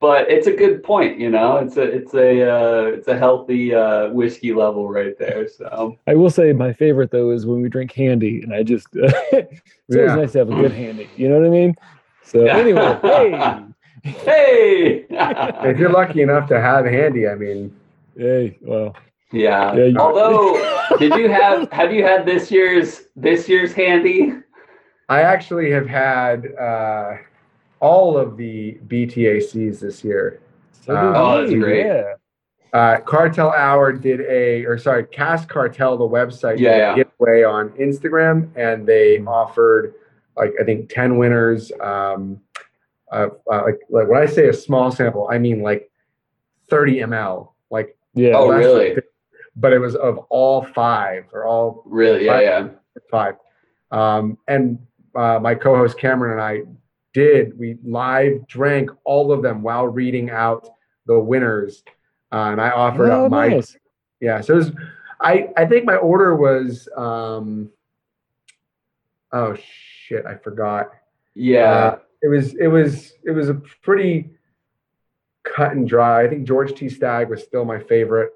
but 0.00 0.28
it's 0.30 0.46
a 0.46 0.52
good 0.52 0.82
point. 0.82 1.18
You 1.18 1.30
know, 1.30 1.56
it's 1.58 1.76
a 1.76 1.82
it's 1.82 2.12
a 2.14 2.50
uh, 2.50 2.82
it's 2.86 3.08
a 3.08 3.16
healthy 3.18 3.74
uh, 3.74 4.08
whiskey 4.10 4.52
level 4.52 4.88
right 4.88 5.16
there. 5.18 5.48
So 5.48 5.96
I 6.06 6.14
will 6.14 6.30
say 6.30 6.52
my 6.52 6.72
favorite 6.72 7.10
though 7.10 7.30
is 7.30 7.46
when 7.46 7.62
we 7.62 7.68
drink 7.68 7.92
handy, 7.92 8.42
and 8.42 8.52
I 8.52 8.62
just 8.62 8.88
it's 8.92 9.96
always 9.96 10.12
nice 10.12 10.32
to 10.32 10.38
have 10.40 10.50
a 10.50 10.54
good 10.54 10.72
handy. 10.72 11.08
You 11.16 11.28
know 11.28 11.38
what 11.38 11.46
I 11.46 11.50
mean? 11.50 11.74
So 12.22 12.44
Yeah. 12.44 12.56
anyway, 12.56 12.98
hey, 13.02 13.64
hey. 14.02 15.06
If 15.70 15.78
you're 15.78 15.90
lucky 15.90 16.22
enough 16.22 16.48
to 16.48 16.60
have 16.60 16.84
handy, 16.86 17.28
I 17.28 17.34
mean, 17.34 17.74
hey, 18.16 18.58
well, 18.60 18.96
yeah. 19.34 19.74
Yeah, 19.74 19.84
you- 19.84 19.98
Although, 19.98 20.54
did 20.98 21.14
you 21.14 21.28
have 21.28 21.70
have 21.72 21.92
you 21.92 22.02
had 22.04 22.24
this 22.24 22.50
year's 22.50 23.02
this 23.16 23.48
year's 23.48 23.72
handy? 23.72 24.32
I 25.08 25.20
actually 25.22 25.70
have 25.72 25.86
had 25.86 26.54
uh, 26.54 27.16
all 27.80 28.16
of 28.16 28.36
the 28.38 28.78
BTACs 28.86 29.80
this 29.80 30.02
year. 30.04 30.40
so 30.80 30.94
Uh, 30.96 31.12
Oh, 31.14 31.40
that's 31.40 31.52
we, 31.52 31.58
great. 31.58 31.86
Yeah. 31.86 32.14
Uh, 32.72 32.98
Cartel 33.00 33.52
Hour 33.52 33.92
did 33.92 34.20
a, 34.22 34.64
or 34.64 34.78
sorry, 34.78 35.04
Cask 35.04 35.48
Cartel, 35.48 35.96
the 35.96 36.04
website, 36.08 36.58
Yeah, 36.58 36.76
yeah. 36.76 36.94
giveaway 36.96 37.44
on 37.44 37.68
Instagram, 37.70 38.48
and 38.56 38.84
they 38.86 39.18
offered 39.20 39.94
like 40.36 40.52
I 40.60 40.64
think 40.64 40.88
ten 40.88 41.16
winners. 41.18 41.70
Um, 41.80 42.40
uh, 43.12 43.28
uh, 43.48 43.62
like 43.64 43.78
like 43.90 44.08
when 44.08 44.20
I 44.20 44.26
say 44.26 44.48
a 44.48 44.52
small 44.52 44.90
sample, 44.90 45.28
I 45.30 45.38
mean 45.38 45.62
like 45.62 45.88
thirty 46.68 46.96
ml, 47.00 47.50
like 47.70 47.96
Yeah. 48.14 48.32
Oh, 48.34 48.48
really? 48.48 48.94
than- 48.94 49.02
But 49.56 49.72
it 49.72 49.78
was 49.78 49.94
of 49.94 50.18
all 50.30 50.62
five 50.74 51.24
or 51.32 51.44
all 51.44 51.82
Really? 51.86 52.24
Yeah, 52.26 52.40
yeah. 52.40 52.68
five. 53.10 53.36
Um, 53.90 54.38
and 54.48 54.78
uh, 55.14 55.38
my 55.40 55.54
co-host 55.54 55.96
Cameron 55.98 56.32
and 56.32 56.40
I 56.40 56.62
did. 57.12 57.56
We 57.58 57.78
live 57.84 58.46
drank 58.48 58.90
all 59.04 59.30
of 59.30 59.42
them 59.42 59.62
while 59.62 59.86
reading 59.86 60.30
out 60.30 60.68
the 61.06 61.18
winners, 61.18 61.84
uh, 62.32 62.48
and 62.50 62.60
I 62.60 62.70
offered 62.70 63.10
Oh, 63.10 63.26
up 63.26 63.30
my 63.30 63.48
nice. 63.48 63.76
yeah. 64.20 64.40
So 64.40 64.54
it 64.54 64.56
was, 64.56 64.72
I 65.20 65.50
I 65.56 65.66
think 65.66 65.84
my 65.84 65.94
order 65.96 66.34
was 66.34 66.88
um, 66.96 67.70
oh 69.32 69.54
shit, 69.54 70.26
I 70.26 70.34
forgot. 70.36 70.90
Yeah. 71.34 71.70
Uh, 71.72 71.98
it 72.22 72.28
was 72.28 72.54
it 72.54 72.66
was 72.68 73.12
it 73.24 73.30
was 73.30 73.48
a 73.48 73.54
pretty 73.82 74.30
cut 75.44 75.72
and 75.72 75.86
dry. 75.86 76.24
I 76.24 76.28
think 76.28 76.44
George 76.46 76.74
T. 76.74 76.88
Stagg 76.88 77.28
was 77.30 77.42
still 77.44 77.64
my 77.64 77.78
favorite. 77.78 78.32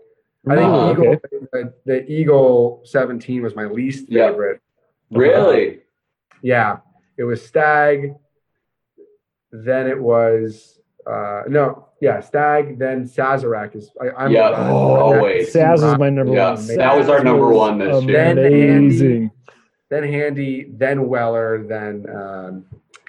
I 0.51 0.57
think 0.57 0.69
Oh, 0.73 0.91
Eagle, 0.93 1.07
okay. 1.09 1.19
the, 1.53 1.73
the 1.85 2.11
Eagle 2.11 2.81
17 2.85 3.43
was 3.43 3.55
my 3.57 3.65
least 3.67 4.09
Yep. 4.09 4.31
favorite. 4.33 4.61
really? 5.11 5.81
Yeah, 6.43 6.79
it 7.17 7.25
was 7.25 7.43
Stagg. 7.43 8.15
Then 9.51 9.87
it 9.89 9.99
was 9.99 10.79
uh, 11.07 11.43
no, 11.49 11.89
yeah, 12.03 12.21
Stagg. 12.21 12.79
Then 12.79 13.05
Sazerac 13.09 13.75
is. 13.75 13.91
I, 14.01 14.11
I'm 14.25 14.31
Yep. 14.31 14.53
uh, 14.53 14.71
Oh, 14.71 15.13
Sazerac 15.15 15.37
is 15.39 15.55
Saz 15.55 15.75
is 15.77 15.81
my- 15.83 15.97
my 15.97 16.11
number 16.11 16.35
Yeah, 16.35 16.55
one. 16.55 16.67
that 16.77 16.97
was 16.97 17.09
our 17.09 17.25
number 17.25 17.47
was 17.49 17.57
one 17.57 17.79
this 17.79 18.05
year. 18.05 18.13
Then 18.13 18.39
Andy- 18.39 18.69
Amazing. 18.69 19.31
Then 19.91 20.03
Handy, 20.05 20.67
then 20.71 21.09
Weller, 21.09 21.65
then 21.67 22.07
um, 22.15 22.67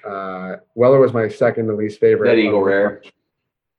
uh, 0.10 0.56
Weller 0.76 1.00
was 1.00 1.12
my 1.14 1.28
second 1.28 1.68
to 1.68 1.74
least 1.74 2.00
favorite. 2.00 2.30
Then 2.30 2.40
Eagle 2.40 2.64
Rare. 2.64 3.02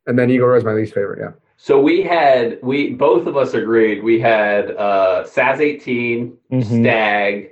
and 0.06 0.18
then 0.18 0.28
Eagle 0.30 0.48
Rare 0.48 0.56
was 0.56 0.64
my 0.64 0.74
least 0.74 0.92
favorite. 0.92 1.18
Yeah. 1.20 1.32
So 1.62 1.78
we 1.78 2.00
had 2.00 2.58
we 2.62 2.94
both 2.94 3.26
of 3.26 3.36
us 3.36 3.52
agreed 3.52 4.02
we 4.02 4.18
had 4.18 4.70
uh 4.76 5.24
Saz 5.26 5.60
18, 5.60 6.34
Mhm. 6.50 6.64
Stagg, 6.64 7.50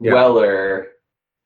Yeah. 0.00 0.12
Weller, 0.14 0.88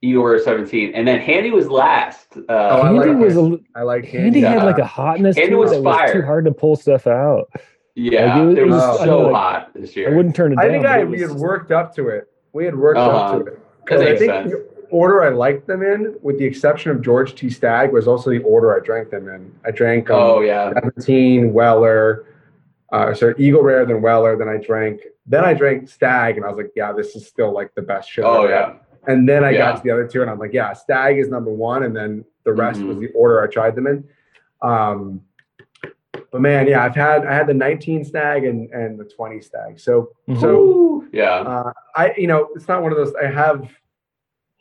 Eagle 0.01 0.25
Rare 0.25 0.39
17, 0.39 0.95
and 0.95 1.07
then 1.07 1.19
Handy 1.21 1.51
was 1.51 1.69
last. 1.69 2.35
Uh, 2.39 2.41
Oh, 2.49 2.81
I 2.83 2.87
Handy 2.93 3.09
like 3.11 3.19
was 3.19 3.37
a 3.37 3.43
Handy. 3.43 3.65
like 3.85 4.05
Handy 4.07 4.41
Handy. 4.41 4.59
had 4.59 4.65
like 4.65 4.79
a 4.79 4.87
hotness 4.87 5.37
Handy 5.37 5.51
to 5.51 5.57
it 5.57 5.61
was 5.61 5.71
that 5.73 5.83
was 5.83 6.13
too 6.13 6.23
hard 6.23 6.47
to 6.47 6.53
pull 6.53 6.77
stuff 6.77 7.07
out. 7.07 7.51
yeah, 7.95 8.37
Like, 8.37 8.43
it 8.43 8.47
was- 8.47 8.59
it 8.59 8.67
was 8.69 8.75
it 8.85 8.87
was- 8.89 9.01
I 9.01 9.05
so 9.05 9.21
like, 9.25 9.35
hot 9.35 9.71
this 9.75 9.95
year. 9.95 10.11
I 10.11 10.17
wouldn't 10.17 10.35
turn 10.35 10.53
it 10.55 10.59
I 10.59 10.63
down. 10.63 10.71
think 10.73 10.87
I 10.87 11.01
it 11.01 11.09
we 11.11 11.21
had 11.21 11.33
worked 11.33 11.73
up 11.73 11.95
to 11.97 12.09
it. 12.09 12.27
We 12.55 12.65
had 12.65 12.75
worked 12.75 12.99
Uh-huh. 12.99 13.19
up 13.19 13.33
to 13.45 13.51
it. 13.53 13.59
That 13.59 13.85
Because 13.85 14.01
I 14.01 14.17
think 14.17 14.33
sense. 14.33 14.51
the 14.53 14.67
order 14.91 15.23
I 15.23 15.31
liked 15.31 15.67
them 15.67 15.83
in, 15.83 16.17
with 16.23 16.39
the 16.39 16.45
exception 16.45 16.91
of 16.91 17.03
George 17.03 17.35
T. 17.35 17.49
Stagg, 17.51 17.93
was 17.93 18.07
also 18.09 18.31
the 18.31 18.43
order 18.43 18.77
I 18.77 18.85
drank 18.85 19.11
them 19.11 19.29
in. 19.29 19.53
I 19.65 19.71
drank 19.71 20.11
um, 20.11 20.17
Oh 20.21 20.41
yeah, 20.41 20.73
17 20.75 21.53
Weller, 21.53 22.27
uh, 22.93 23.13
sorry, 23.15 23.35
Eagle 23.39 23.63
Rare, 23.63 23.85
then 23.87 24.01
Weller, 24.03 24.37
then 24.37 24.49
I 24.49 24.57
drank, 24.57 25.01
then 25.27 25.45
I 25.45 25.55
drank 25.55 25.89
Stagg, 25.89 26.37
and 26.37 26.45
I 26.45 26.49
was 26.49 26.57
like, 26.57 26.71
yeah, 26.75 26.93
this 26.93 27.15
is 27.17 27.27
still 27.27 27.53
like 27.53 27.75
the 27.75 27.83
best 27.83 28.11
shit. 28.11 28.25
I've 28.25 28.31
oh 28.31 28.45
ever 28.45 28.55
had. 28.55 28.69
yeah, 28.69 29.13
And 29.13 29.29
then 29.29 29.45
I 29.45 29.51
Yeah. 29.51 29.59
got 29.73 29.77
to 29.77 29.83
the 29.83 29.91
other 29.91 30.07
two, 30.07 30.23
and 30.23 30.31
I'm 30.31 30.39
like, 30.39 30.53
yeah, 30.53 30.73
Stagg 30.73 31.19
is 31.19 31.29
number 31.29 31.51
one, 31.53 31.83
and 31.85 31.95
then 31.95 32.25
the 32.45 32.53
rest 32.53 32.81
Mhm. 32.81 32.89
was 32.89 32.99
the 32.99 33.09
order 33.13 33.43
I 33.43 33.47
tried 33.47 33.75
them 33.77 33.87
in. 33.87 34.05
Um, 34.63 35.23
but 36.31 36.41
man, 36.41 36.67
yeah, 36.67 36.83
I've 36.85 36.95
had 36.97 37.25
I 37.27 37.33
had 37.35 37.47
the 37.47 37.55
19 37.55 38.05
Stagg 38.05 38.45
and 38.45 38.71
and 38.73 38.99
the 38.99 39.05
20 39.05 39.41
Stagg. 39.41 39.79
So 39.79 40.11
Mhm. 40.29 40.41
so 40.41 41.05
yeah, 41.13 41.37
uh, 41.41 41.73
I 41.95 42.13
you 42.17 42.27
know 42.27 42.49
it's 42.55 42.69
not 42.69 42.83
one 42.83 42.91
of 42.93 42.99
those. 42.99 43.15
I 43.15 43.27
have 43.27 43.69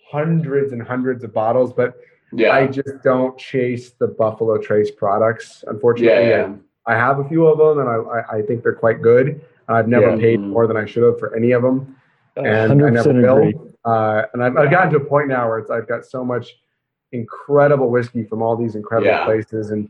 hundreds 0.09 0.73
and 0.73 0.81
hundreds 0.81 1.23
of 1.23 1.33
bottles, 1.33 1.73
but 1.73 1.99
yeah, 2.31 2.51
I 2.51 2.67
just 2.67 3.01
don't 3.03 3.37
chase 3.37 3.91
the 3.91 4.07
Buffalo 4.07 4.57
Trace 4.57 4.91
products. 4.91 5.63
Unfortunately, 5.67 6.29
yeah, 6.29 6.47
yeah. 6.47 6.53
I 6.85 6.95
have 6.95 7.19
a 7.19 7.27
few 7.27 7.47
of 7.47 7.57
them, 7.57 7.79
and 7.79 7.89
I 7.89 7.95
I, 7.95 8.37
I 8.37 8.41
think 8.43 8.63
they're 8.63 8.73
quite 8.75 9.01
good. 9.01 9.41
I've 9.67 9.87
never 9.87 10.11
Yeah. 10.11 10.17
paid 10.17 10.39
Mhm. 10.39 10.49
more 10.49 10.67
than 10.67 10.77
I 10.77 10.85
should 10.85 11.03
have 11.03 11.19
for 11.19 11.35
any 11.35 11.51
of 11.51 11.61
them 11.61 11.95
and 12.37 12.81
I 12.83 12.89
never 12.89 13.13
will. 13.13 13.73
Uh, 13.83 14.23
and 14.33 14.43
I've, 14.43 14.55
I've 14.57 14.69
gotten 14.71 14.91
to 14.91 14.97
a 14.97 15.03
point 15.03 15.27
now 15.27 15.49
where 15.49 15.57
it's 15.59 15.71
I've 15.71 15.87
got 15.87 16.05
so 16.05 16.23
much 16.23 16.57
incredible 17.11 17.89
whiskey 17.89 18.23
from 18.23 18.41
all 18.41 18.55
these 18.55 18.75
incredible 18.75 19.11
Yeah. 19.11 19.25
places, 19.25 19.71
and 19.71 19.89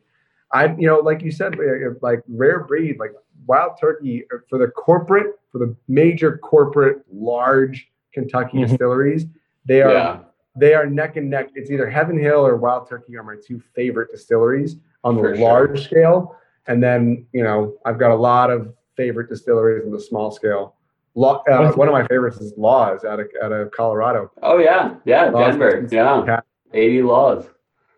I, 0.54 0.68
you 0.78 0.88
know, 0.88 1.00
like 1.00 1.22
you 1.22 1.32
said, 1.32 1.60
uh, 1.60 1.94
like 2.02 2.22
rare 2.30 2.60
breed, 2.62 3.00
like 3.00 3.12
Wild 3.48 3.74
Turkey 3.80 4.24
uh, 4.34 4.38
for 4.50 4.58
the 4.58 4.68
corporate, 4.68 5.38
for 5.52 5.58
the 5.60 5.76
major 5.90 6.38
corporate, 6.38 7.02
large 7.12 7.92
Kentucky 8.14 8.60
Mhm. 8.60 8.70
distilleries, 8.70 9.26
they 9.68 9.82
are 9.82 9.92
yeah. 9.94 10.20
they 10.56 10.74
are 10.74 10.86
neck 10.88 11.16
and 11.18 11.30
neck. 11.30 11.50
It's 11.56 11.70
either 11.70 11.90
Heaven 11.90 12.18
Hill 12.20 12.46
or 12.46 12.56
Wild 12.58 12.88
Turkey 12.90 13.16
are 13.18 13.24
my 13.24 13.36
two 13.46 13.60
favorite 13.76 14.10
distilleries 14.12 14.78
on 15.04 15.16
the 15.16 15.22
For 15.22 15.36
sure. 15.36 15.44
large 15.46 15.84
scale, 15.84 16.36
and 16.68 16.82
then 16.82 17.26
you 17.34 17.44
know 17.44 17.76
I've 17.86 18.00
got 18.00 18.12
a 18.12 18.16
lot 18.16 18.50
of 18.50 18.74
favorite 18.96 19.30
distilleries 19.30 19.86
on 19.86 19.92
the 19.92 20.00
small 20.00 20.32
scale. 20.32 20.74
Law, 21.16 21.42
uh, 21.50 21.72
one 21.74 21.88
of 21.88 21.94
my 21.94 22.06
favorites 22.08 22.38
is 22.38 22.54
Laws 22.58 23.04
out 23.04 23.20
of 23.20 23.28
out 23.44 23.52
of 23.52 23.72
Colorado. 23.72 24.32
Oh 24.44 24.58
yeah, 24.60 24.96
yeah, 25.06 25.26
Laws 25.30 25.52
Denver, 25.54 25.78
is- 25.86 25.92
yeah, 25.92 26.40
A.D. 26.74 27.02
Laws, 27.02 27.46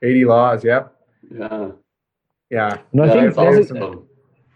A.D. 0.03 0.25
Laws, 0.25 0.63
yep, 0.63 0.95
yeah. 1.29 1.71
yeah. 2.49 2.77
And 2.93 3.01
I 3.01 3.05
yeah, 3.07 3.11
think 3.13 3.23
that's 3.25 3.35
that's- 3.35 3.71
awesome. 3.71 4.07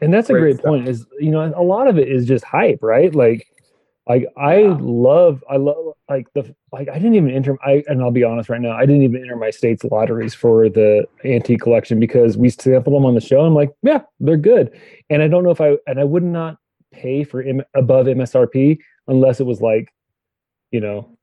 and 0.02 0.14
that's 0.14 0.30
a 0.30 0.34
Great 0.34 0.42
great 0.42 0.56
stuff. 0.58 0.66
point. 0.70 0.88
Is 0.88 1.06
you 1.20 1.32
know 1.32 1.52
a 1.56 1.62
lot 1.64 1.88
of 1.88 1.98
it 1.98 2.08
is 2.08 2.26
just 2.26 2.46
hype, 2.46 2.80
right? 2.82 3.14
Like, 3.14 3.46
like 4.08 4.26
I 4.38 4.58
Yeah. 4.60 4.78
love, 4.82 5.44
I 5.50 5.58
love 5.58 5.94
like 6.10 6.28
the 6.34 6.54
like 6.72 6.90
I 6.90 6.96
didn't 6.96 7.16
even 7.16 7.32
enter. 7.32 7.58
I 7.64 7.84
and 7.88 8.02
I'll 8.02 8.12
be 8.12 8.24
honest 8.24 8.50
right 8.50 8.60
now, 8.62 8.74
I 8.74 8.86
didn't 8.86 9.04
even 9.04 9.22
enter 9.22 9.36
my 9.38 9.50
state's 9.50 9.84
lotteries 9.86 10.34
for 10.34 10.68
the 10.70 11.06
antique 11.24 11.62
collection 11.62 12.00
because 12.00 12.38
we 12.38 12.50
sampled 12.50 12.96
them 12.96 13.06
on 13.06 13.16
the 13.16 13.22
show. 13.22 13.42
I'm 13.42 13.54
like, 13.56 13.72
yeah, 13.82 14.02
they're 14.20 14.38
good, 14.38 14.78
and 15.10 15.22
I 15.22 15.28
don't 15.28 15.44
know 15.44 15.52
if 15.52 15.62
I 15.62 15.78
and 15.88 16.00
I 16.00 16.04
would 16.04 16.24
not 16.24 16.58
pay 16.92 17.24
for 17.24 17.42
M, 17.42 17.62
above 17.76 18.08
MSRP 18.08 18.78
unless 19.08 19.40
it 19.40 19.46
was 19.46 19.62
like, 19.62 19.88
you 20.72 20.80
know. 20.82 21.18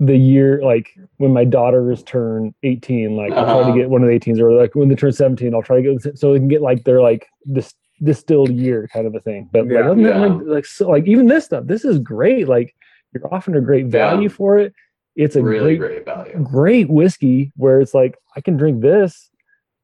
The 0.00 0.16
year, 0.16 0.60
like 0.64 0.88
when 1.18 1.32
my 1.32 1.44
daughters 1.44 2.02
turn 2.02 2.52
18, 2.64 3.14
like 3.14 3.30
I'll 3.34 3.44
try 3.44 3.60
Uh-huh. 3.60 3.64
to 3.66 3.72
get 3.72 3.88
one 3.88 4.02
of 4.02 4.08
the 4.08 4.14
18s, 4.18 4.40
or 4.40 4.50
like 4.50 4.74
when 4.74 4.88
they 4.88 4.96
turn 4.96 5.12
17, 5.12 5.54
I'll 5.54 5.62
try 5.62 5.80
to 5.80 5.96
get 5.96 6.18
so 6.18 6.32
they 6.32 6.40
can 6.40 6.48
get 6.48 6.60
like 6.60 6.82
their 6.82 7.00
like 7.00 7.28
this 7.44 7.72
distilled 8.02 8.50
year 8.50 8.88
kind 8.92 9.06
of 9.06 9.14
a 9.14 9.20
thing. 9.20 9.48
But 9.52 9.64
like, 9.64 9.72
Yeah. 9.72 9.80
other 9.80 9.94
than 9.94 10.02
that, 10.04 10.16
Yeah. 10.20 10.26
like, 10.26 10.46
like 10.46 10.66
so 10.66 10.88
like 10.90 11.06
even 11.06 11.26
this 11.28 11.44
stuff, 11.44 11.66
this 11.66 11.84
is 11.84 11.98
great. 11.98 12.48
Like 12.48 12.74
you're 13.12 13.32
offering 13.34 13.56
a 13.56 13.60
great 13.60 13.86
value 13.86 14.22
Yeah. 14.28 14.28
for 14.36 14.58
it. 14.58 14.72
It's 15.14 15.36
a 15.36 15.42
really 15.42 15.76
great, 15.76 16.04
great 16.04 16.06
value. 16.06 16.38
great 16.42 16.88
whiskey 16.88 17.52
where 17.56 17.80
it's 17.80 17.92
like 17.94 18.16
I 18.36 18.40
can 18.40 18.56
drink 18.56 18.80
this 18.80 19.30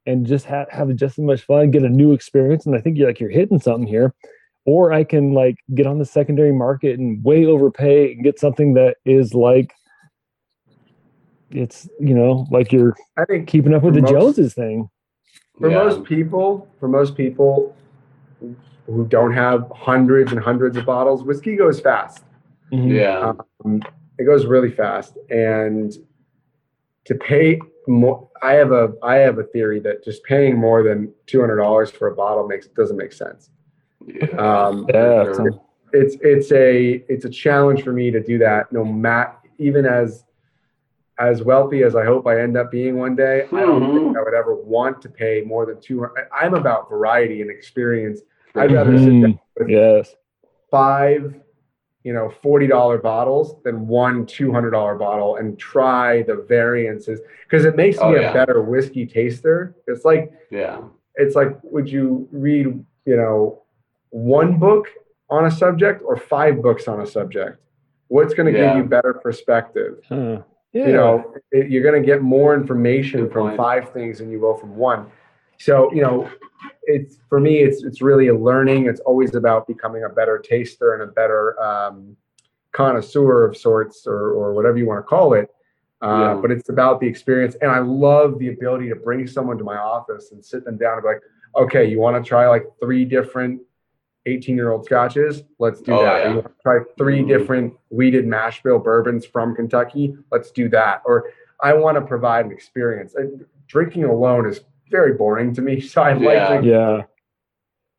and 0.07 0.27
just 0.27 0.47
ha- 0.47 0.65
have 0.71 0.95
just 0.97 1.19
as 1.19 1.25
much 1.25 1.43
fun, 1.43 1.71
get 1.71 1.83
a 1.83 1.89
new 1.89 2.13
experience. 2.13 2.65
And 2.65 2.75
I 2.75 2.81
think 2.81 2.97
you're 2.97 3.07
like 3.09 3.21
you're 3.21 3.29
hitting 3.31 3.59
something 3.61 3.87
here. 3.87 4.15
Or 4.65 4.93
I 4.93 5.05
can 5.05 5.33
like 5.33 5.57
get 5.75 5.87
on 5.87 5.99
the 5.99 6.05
secondary 6.05 6.53
market 6.53 6.99
and 6.99 7.23
way 7.25 7.45
overpay 7.47 8.13
and 8.13 8.25
get 8.25 8.39
something 8.39 8.75
that 8.75 8.97
is 9.05 9.33
like 9.35 9.73
it's 11.51 11.89
you 11.99 12.13
know 12.15 12.47
like 12.51 12.73
you're 12.73 12.95
I 13.17 13.25
think 13.25 13.49
keeping 13.49 13.73
up 13.75 13.83
with 13.83 13.95
the 13.95 14.03
most- 14.03 14.13
Joneses 14.13 14.55
thing. 14.55 14.89
for 15.59 15.71
Yeah. 15.71 15.79
most 15.85 16.05
people, 16.05 16.69
for 16.79 16.89
most 16.89 17.17
people 17.17 17.75
who 18.87 19.07
don't 19.07 19.33
have 19.33 19.71
hundreds 19.75 20.33
and 20.33 20.41
hundreds 20.41 20.77
of 20.77 20.87
bottles, 20.87 21.23
whiskey 21.23 21.57
goes 21.57 21.81
fast. 21.81 22.25
Mhm. 22.73 22.91
Yeah, 22.95 23.33
Um, 23.65 23.83
it 24.19 24.25
goes 24.25 24.47
really 24.47 24.71
fast, 24.71 25.17
and 25.31 25.93
to 27.05 27.15
pay 27.15 27.61
more, 27.87 28.29
I 28.43 28.55
have 28.55 28.73
a 28.73 28.93
I 29.03 29.17
have 29.17 29.39
a 29.39 29.45
theory 29.45 29.81
that 29.81 30.05
just 30.05 30.23
paying 30.25 30.57
more 30.57 30.83
than 30.83 31.13
two 31.27 31.41
hundred 31.41 31.57
dollars 31.57 31.91
for 31.91 32.09
a 32.09 32.15
bottle 32.15 32.47
makes 32.47 32.67
doesn't 32.69 32.97
make 32.97 33.13
sense. 33.13 33.51
yeah. 34.07 34.27
Um, 34.37 34.87
Yeah, 34.89 35.23
it's 35.29 35.39
a- 35.39 35.61
it's 35.95 36.17
it's 36.21 36.53
a 36.53 37.05
it's 37.09 37.25
a 37.25 37.31
challenge 37.31 37.83
for 37.83 37.93
me 37.93 38.11
to 38.11 38.23
do 38.23 38.37
that. 38.39 38.71
No 38.73 38.85
matter 38.85 39.33
even 39.59 39.87
as 39.87 40.25
as 41.19 41.43
wealthy 41.43 41.83
as 41.83 41.97
I 41.97 42.05
hope 42.05 42.27
I 42.27 42.41
end 42.41 42.57
up 42.57 42.71
being 42.71 42.97
one 42.97 43.17
day, 43.17 43.47
I 43.53 43.61
don't 43.61 43.81
think 43.81 43.93
mm-hmm. 44.09 44.17
I 44.17 44.23
would 44.23 44.35
ever 44.35 44.55
want 44.55 45.03
to 45.03 45.09
pay 45.09 45.43
more 45.45 45.67
than 45.67 45.81
two 45.81 46.01
hundred. 46.01 46.29
I'm 46.33 46.55
about 46.55 46.89
variety 46.89 47.43
and 47.43 47.51
experience. 47.51 48.21
I'd 48.55 48.73
rather 48.73 48.93
sure. 48.93 48.99
sit 48.99 49.09
mm-hmm. 49.09 49.23
down 49.23 49.41
with 49.57 49.69
Yes. 49.69 50.15
five, 50.71 51.35
you 52.05 52.13
know, 52.13 52.31
forty 52.43 52.67
dollar 52.67 52.99
bottles 52.99 53.57
than 53.65 53.89
one 53.89 54.27
two 54.27 54.53
hundred 54.53 54.71
dollar 54.71 54.95
bottle 54.95 55.37
and 55.37 55.59
try 55.59 56.23
the 56.23 56.37
variances 56.49 57.21
because 57.45 57.65
it 57.65 57.75
makes 57.75 57.99
Oh, 58.01 58.13
me 58.13 58.21
yeah. 58.21 58.31
a 58.31 58.35
better 58.35 58.63
whiskey 58.63 59.05
taster. 59.07 59.75
It's 59.87 60.05
like 60.05 60.33
yeah, 60.51 60.81
it's 61.17 61.35
like 61.35 61.59
would 61.65 61.91
you 61.91 62.29
read 62.31 62.67
you 63.05 63.17
know 63.17 63.63
one 64.11 64.59
book 64.59 64.87
on 65.31 65.47
a 65.47 65.51
subject 65.51 66.03
or 66.05 66.17
five 66.17 66.63
books 66.63 66.87
on 66.87 67.01
a 67.01 67.07
subject? 67.07 67.59
What's 68.07 68.35
going 68.35 68.51
to 68.53 68.59
Yeah. 68.59 68.69
give 68.75 68.85
you 68.85 68.89
better 68.89 69.15
perspective? 69.15 69.99
Huh. 70.09 70.43
Yeah. 70.73 70.87
You 70.87 70.93
know, 70.93 71.35
it, 71.51 71.71
you're 71.71 71.83
going 71.83 72.01
to 72.01 72.07
get 72.07 72.23
more 72.23 72.55
information 72.55 73.23
Good 73.23 73.33
from 73.33 73.47
point. 73.49 73.57
five 73.57 73.93
things 73.93 74.19
than 74.19 74.31
you 74.31 74.39
will 74.41 74.55
from 74.55 74.77
one. 74.77 75.07
So, 75.59 75.93
you 75.93 76.03
know, 76.03 76.31
it's 76.85 77.19
for 77.29 77.41
me, 77.41 77.59
it's 77.59 77.83
it's 77.83 78.01
really 78.03 78.29
a 78.29 78.35
learning. 78.35 78.87
It's 78.87 79.01
always 79.01 79.35
about 79.35 79.67
becoming 79.67 80.05
a 80.05 80.09
better 80.09 80.39
taster 80.39 80.95
and 80.95 81.03
a 81.03 81.07
better 81.07 81.61
um, 81.61 82.17
connoisseur 82.73 83.45
of 83.45 83.57
sorts, 83.57 84.07
or 84.07 84.33
or 84.33 84.53
whatever 84.53 84.77
you 84.79 84.87
want 84.87 84.99
to 84.99 85.09
call 85.09 85.33
it. 85.35 85.49
Uh, 86.01 86.07
Yeah. 86.07 86.35
But 86.41 86.51
it's 86.53 86.69
about 86.69 87.01
the 87.01 87.07
experience, 87.09 87.57
and 87.61 87.71
I 87.71 87.81
love 87.81 88.39
the 88.39 88.49
ability 88.51 88.89
to 88.91 88.95
bring 88.97 89.27
someone 89.27 89.59
to 89.59 89.65
my 89.65 89.77
office 89.79 90.31
and 90.33 90.45
sit 90.45 90.65
them 90.65 90.77
down 90.77 90.95
and 90.95 91.03
be 91.03 91.09
like, 91.09 91.23
"Okay, 91.57 91.87
you 91.87 91.99
want 91.99 92.23
to 92.23 92.29
try 92.29 92.47
like 92.49 92.67
three 92.81 93.05
different 93.05 93.61
18 94.29 94.57
year 94.57 94.71
old 94.71 94.85
scotches? 94.85 95.43
Let's 95.59 95.81
do 95.81 95.93
Oh, 95.93 96.03
that. 96.05 96.19
yeah. 96.25 96.29
You 96.29 96.35
want 96.37 96.47
to 96.47 96.63
try 96.63 96.79
3 96.97 97.23
Mhm. 97.23 97.29
different 97.29 97.75
wheated 97.91 98.27
mash 98.27 98.63
bill 98.63 98.79
bourbons 98.79 99.25
from 99.27 99.55
Kentucky? 99.57 100.17
Let's 100.31 100.51
do 100.51 100.69
that." 100.71 101.03
Or 101.05 101.31
I 101.61 101.73
want 101.75 101.97
to 101.97 102.03
provide 102.03 102.47
an 102.47 102.53
experience. 102.53 103.15
And 103.15 103.45
drinking 103.67 104.05
alone 104.05 104.47
is 104.47 104.61
very 104.91 105.13
boring 105.15 105.53
to 105.55 105.63
me, 105.63 105.81
so 105.93 106.03
I 106.03 106.13
like 106.13 106.23
Yeah. 106.23 106.47
drinking. 106.49 106.71
Yeah. 106.71 107.03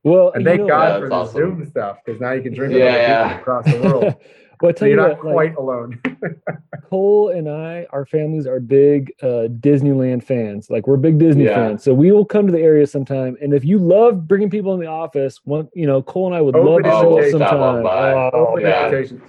Well, 0.04 0.32
And 0.32 0.44
you 0.44 0.48
thank 0.50 0.62
know- 0.62 0.68
God 0.68 0.88
Yeah, 0.94 1.00
for 1.00 1.10
the 1.10 1.16
awesome. 1.16 1.34
Zoom 1.58 1.66
stuff 1.66 2.00
because 2.06 2.22
now 2.22 2.32
you 2.32 2.42
can 2.42 2.54
drink 2.54 2.74
Yeah, 2.74 2.80
with 2.80 2.94
other 2.94 3.02
yeah. 3.02 3.28
people 3.28 3.42
across 3.42 3.66
the 3.66 3.82
world. 3.82 4.16
Well, 4.62 4.70
I 4.70 4.74
So 4.74 4.80
tell 4.80 4.88
you're 4.90 5.02
you 5.02 5.08
not 5.08 5.24
what, 5.24 5.36
like, 5.36 5.56
quite 5.56 5.58
alone. 5.58 6.02
Cole 6.90 7.30
and 7.30 7.48
I, 7.50 7.88
our 7.92 8.06
families 8.06 8.46
are 8.46 8.60
big 8.60 9.14
uh, 9.22 9.48
Disneyland 9.62 10.24
fans. 10.24 10.70
Like 10.70 10.86
we're 10.88 10.98
big 10.98 11.18
Disney 11.18 11.46
Yeah. 11.46 11.56
fans, 11.56 11.84
so 11.84 11.94
we 11.94 12.12
will 12.12 12.26
come 12.26 12.46
to 12.48 12.52
the 12.52 12.60
area 12.60 12.86
sometime. 12.86 13.38
And 13.42 13.54
if 13.54 13.64
you 13.64 13.78
love 13.78 14.28
bringing 14.28 14.50
people 14.50 14.74
in 14.74 14.80
the 14.82 14.88
office, 14.88 15.40
one, 15.46 15.70
you 15.74 15.88
know, 15.88 16.02
Cole 16.02 16.26
and 16.28 16.36
I 16.36 16.42
would 16.42 16.56
Open 16.56 16.68
love 16.72 16.84
to 16.84 16.90
show 16.90 16.98
up 17.18 17.24
invitation. 17.24 17.40
Sometime. 17.40 17.84
by. 17.84 18.14
Oh, 18.14 18.48
Open 18.48 18.62
yeah. 18.64 18.86
invitation. 18.86 19.22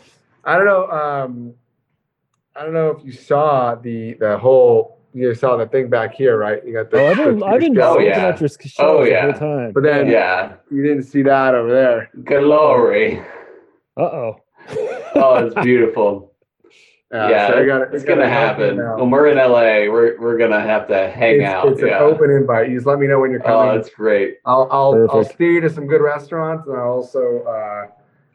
I 0.44 0.56
don't 0.56 0.66
know. 0.66 0.90
Um, 0.90 1.54
I 2.56 2.64
don't 2.64 2.74
know 2.74 2.90
if 2.90 3.04
you 3.04 3.12
saw 3.12 3.74
the 3.76 4.14
the 4.14 4.36
whole. 4.38 4.98
You 5.12 5.34
saw 5.34 5.56
the 5.56 5.66
thing 5.66 5.90
back 5.90 6.14
here, 6.14 6.38
right? 6.38 6.64
You 6.64 6.72
got 6.72 6.90
the. 6.90 6.98
Oh, 6.98 7.06
I've 7.08 7.16
been, 7.16 7.38
the- 7.40 7.44
I've 7.46 7.60
been 7.60 7.78
Oh, 7.80 7.98
yeah. 7.98 8.28
at 8.28 8.40
your 8.40 8.48
shelf 8.48 8.72
Oh, 8.78 9.04
the 9.04 9.20
whole 9.20 9.32
time. 9.32 9.72
But 9.72 9.82
then 9.82 10.08
Yeah. 10.08 10.54
you 10.70 10.82
didn't 10.82 11.02
see 11.02 11.22
that 11.22 11.54
over 11.54 11.70
there. 11.72 12.10
Glory. 12.24 13.20
Uh 13.96 14.02
oh. 14.02 14.36
Oh, 15.14 15.46
it's 15.46 15.54
beautiful. 15.62 16.32
yeah, 17.12 17.48
so 17.48 17.58
I 17.58 17.66
gotta- 17.66 17.90
it's 17.92 18.04
I 18.04 18.06
gonna 18.06 18.20
gotta 18.22 18.28
happen. 18.30 18.76
When 18.98 19.10
we're 19.10 19.26
in 19.28 19.36
LA, 19.38 19.90
we're 19.92 20.18
we're 20.20 20.38
gonna 20.38 20.60
have 20.60 20.86
to 20.88 21.10
hang 21.10 21.40
it's, 21.40 21.44
out. 21.52 21.68
It's 21.68 21.80
yeah. 21.82 21.96
an 21.96 22.02
open 22.02 22.30
invite. 22.30 22.68
You 22.70 22.76
just 22.76 22.86
let 22.86 22.98
me 23.00 23.06
know 23.08 23.18
when 23.18 23.30
you're 23.32 23.40
coming. 23.40 23.70
oh, 23.70 23.76
that's 23.76 23.90
great. 23.90 24.38
I'll 24.46 24.68
I'll, 24.70 24.94
I'll 25.10 25.18
Perfect. 25.18 25.34
steer 25.34 25.50
you 25.52 25.60
to 25.62 25.70
some 25.70 25.86
good 25.86 26.00
restaurants, 26.02 26.66
and 26.68 26.76
I'll 26.76 26.88
also 26.90 27.42
uh, 27.42 27.86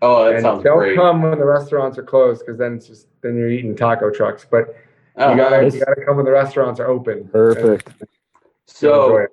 Oh, 0.02 0.26
that 0.26 0.34
and 0.35 0.41
sounds 0.43 0.64
don't 0.64 0.77
great. 0.80 0.97
come 0.97 1.22
when 1.22 1.39
the 1.39 1.45
restaurants 1.45 1.97
are 1.97 2.03
closed 2.03 2.41
because 2.45 2.57
then 2.60 2.73
it's 2.76 2.88
just 2.88 3.07
then 3.22 3.38
you're 3.38 3.49
eating 3.49 3.76
taco 3.76 4.10
trucks. 4.11 4.45
But 4.49 4.76
Uh-huh. 5.15 5.31
you 5.31 5.38
gotta 5.38 5.64
Yes. 5.64 5.76
you 5.76 5.85
gotta 5.85 6.03
come 6.06 6.18
when 6.18 6.26
the 6.26 6.31
restaurants 6.31 6.80
are 6.81 6.88
open. 6.88 7.27
Perfect. 7.30 7.88
And 8.02 8.10
So. 8.65 9.27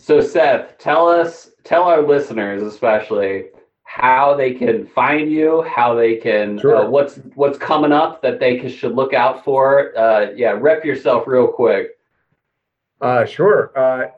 So 0.00 0.20
Seth, 0.20 0.78
tell 0.78 1.08
us, 1.08 1.50
tell 1.64 1.82
our 1.82 2.02
listeners 2.02 2.62
especially 2.62 3.46
how 3.88 4.34
they 4.34 4.52
can 4.52 4.86
find 4.88 5.32
you, 5.32 5.62
how 5.62 5.94
they 5.94 6.16
can, 6.16 6.58
Sure. 6.58 6.76
uh, 6.76 6.88
what's 6.90 7.16
what's 7.36 7.56
coming 7.56 7.90
up 7.90 8.20
that 8.20 8.38
they 8.38 8.58
can, 8.58 8.68
should 8.68 8.94
look 8.94 9.14
out 9.14 9.42
for. 9.42 9.96
Uh, 9.98 10.30
yeah, 10.36 10.50
rep 10.50 10.84
yourself 10.84 11.26
real 11.26 11.48
quick. 11.48 11.98
Uh, 13.00 13.24
sure. 13.24 13.72
Uh, 13.74 14.08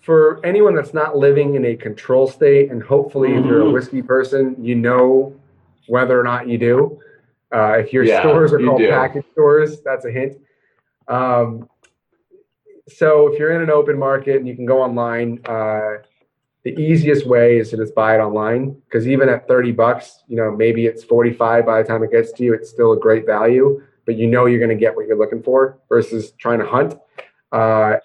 for 0.00 0.40
anyone 0.44 0.76
that's 0.76 0.94
not 0.94 1.16
living 1.16 1.56
in 1.56 1.64
a 1.64 1.74
control 1.74 2.28
state, 2.28 2.70
and 2.70 2.80
hopefully, 2.80 3.34
if 3.34 3.44
you're 3.44 3.62
a 3.62 3.64
Mhm. 3.64 3.72
whiskey 3.72 4.00
person, 4.00 4.54
you 4.60 4.76
know 4.76 5.34
whether 5.88 6.18
or 6.18 6.22
not 6.22 6.46
you 6.46 6.56
do. 6.56 7.00
Uh, 7.52 7.78
if 7.80 7.92
your 7.92 8.04
Yeah, 8.04 8.20
stores 8.20 8.52
are 8.52 8.60
you 8.60 8.68
called 8.68 8.82
do. 8.82 8.88
package 8.90 9.24
stores, 9.32 9.80
that's 9.80 10.04
a 10.04 10.10
hint. 10.12 10.38
Um, 11.08 11.68
so 12.86 13.26
if 13.26 13.40
you're 13.40 13.50
in 13.50 13.60
an 13.60 13.70
open 13.70 13.98
market 13.98 14.36
and 14.36 14.46
you 14.46 14.54
can 14.54 14.66
go 14.66 14.80
online, 14.80 15.40
uh, 15.46 15.96
the 16.74 16.82
easiest 16.82 17.26
way 17.26 17.58
is 17.58 17.70
to 17.70 17.76
just 17.76 17.94
buy 17.94 18.14
it 18.14 18.18
online 18.18 18.76
because 18.84 19.06
even 19.08 19.28
at 19.28 19.48
30 19.48 19.72
bucks, 19.72 20.24
you 20.28 20.36
know, 20.36 20.50
maybe 20.54 20.86
it's 20.86 21.04
45 21.04 21.64
by 21.64 21.82
the 21.82 21.88
time 21.88 22.02
it 22.02 22.10
gets 22.10 22.32
to 22.32 22.44
you, 22.44 22.54
it's 22.54 22.68
still 22.68 22.92
a 22.92 22.98
great 22.98 23.26
value, 23.26 23.82
but 24.04 24.16
you 24.16 24.26
know 24.26 24.46
you're 24.46 24.58
going 24.58 24.76
to 24.76 24.76
get 24.76 24.94
what 24.94 25.06
you're 25.06 25.18
looking 25.18 25.42
for 25.42 25.78
versus 25.88 26.32
trying 26.32 26.58
to 26.58 26.66
hunt. 26.66 26.94
Uh, 27.52 27.96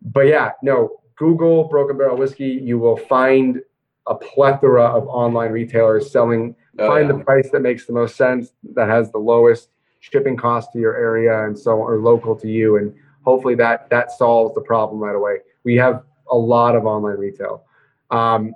but 0.00 0.22
yeah, 0.22 0.52
no, 0.62 1.00
Google 1.16 1.64
Broken 1.68 1.96
Barrel 1.96 2.16
Whiskey, 2.16 2.60
you 2.62 2.78
will 2.78 2.96
find 2.96 3.60
a 4.06 4.14
plethora 4.14 4.84
of 4.84 5.06
online 5.06 5.50
retailers 5.50 6.10
selling 6.10 6.54
Oh, 6.78 6.86
find 6.86 7.08
yeah. 7.08 7.16
the 7.16 7.24
price 7.24 7.50
that 7.50 7.60
makes 7.60 7.86
the 7.86 7.92
most 7.92 8.16
sense 8.16 8.52
that 8.74 8.88
has 8.88 9.12
the 9.12 9.18
lowest 9.18 9.68
shipping 10.00 10.36
cost 10.36 10.72
to 10.72 10.78
your 10.78 10.96
area 10.96 11.44
and 11.44 11.58
so 11.58 11.72
or 11.72 11.98
local 11.98 12.34
to 12.34 12.48
you 12.48 12.78
and 12.78 12.94
hopefully 13.24 13.54
that 13.54 13.90
that 13.90 14.10
solves 14.10 14.54
the 14.54 14.60
problem 14.62 14.98
right 14.98 15.14
away 15.14 15.36
we 15.64 15.76
have 15.76 16.02
a 16.30 16.36
lot 16.36 16.74
of 16.74 16.86
online 16.86 17.18
retail 17.18 17.64
um, 18.12 18.54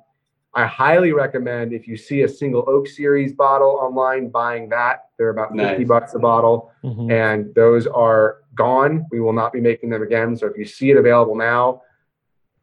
i 0.55 0.65
highly 0.65 1.13
recommend 1.13 1.73
if 1.73 1.89
you 1.89 1.97
see 1.97 2.23
a 2.23 2.29
single 2.29 2.65
oak 2.69 2.87
series 2.87 3.33
bottle 3.33 3.79
online 3.83 4.29
buying 4.29 4.69
that 4.69 5.07
they're 5.19 5.31
about 5.31 5.51
50 5.57 5.85
bucks 5.85 6.15
a 6.15 6.19
bottle 6.19 6.71
Mhm. 6.85 7.11
and 7.11 7.55
those 7.55 7.87
are 7.87 8.39
gone 8.55 9.07
we 9.11 9.21
will 9.21 9.33
not 9.33 9.53
be 9.53 9.61
making 9.61 9.91
them 9.91 10.03
again 10.03 10.37
so 10.37 10.47
if 10.47 10.57
you 10.57 10.65
see 10.65 10.91
it 10.91 10.97
available 10.97 11.35
now 11.35 11.83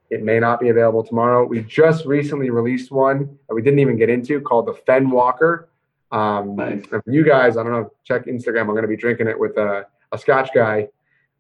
it 0.10 0.22
may 0.24 0.40
not 0.40 0.60
be 0.60 0.70
available 0.70 1.04
tomorrow. 1.04 1.44
We 1.44 1.62
just 1.62 2.06
recently 2.06 2.52
released 2.52 2.92
one 2.92 3.20
that 3.48 3.56
we 3.56 3.64
didn't 3.64 3.80
even 3.80 3.98
get 3.98 4.10
into 4.12 4.40
called 4.42 4.68
the 4.68 4.74
Fen 4.86 5.10
Walker. 5.10 5.70
Um, 6.12 6.56
Nice. 6.56 6.84
you 7.08 7.24
guys, 7.24 7.58
I 7.58 7.64
don't 7.64 7.72
know, 7.72 7.92
check 8.04 8.28
Instagram. 8.28 8.62
I'm 8.62 8.68
going 8.78 8.84
to 8.84 8.88
be 8.88 8.98
drinking 8.98 9.28
it 9.28 9.40
with 9.40 9.58
a, 9.58 9.88
a 10.12 10.18
Scotch 10.20 10.54
guy 10.54 10.90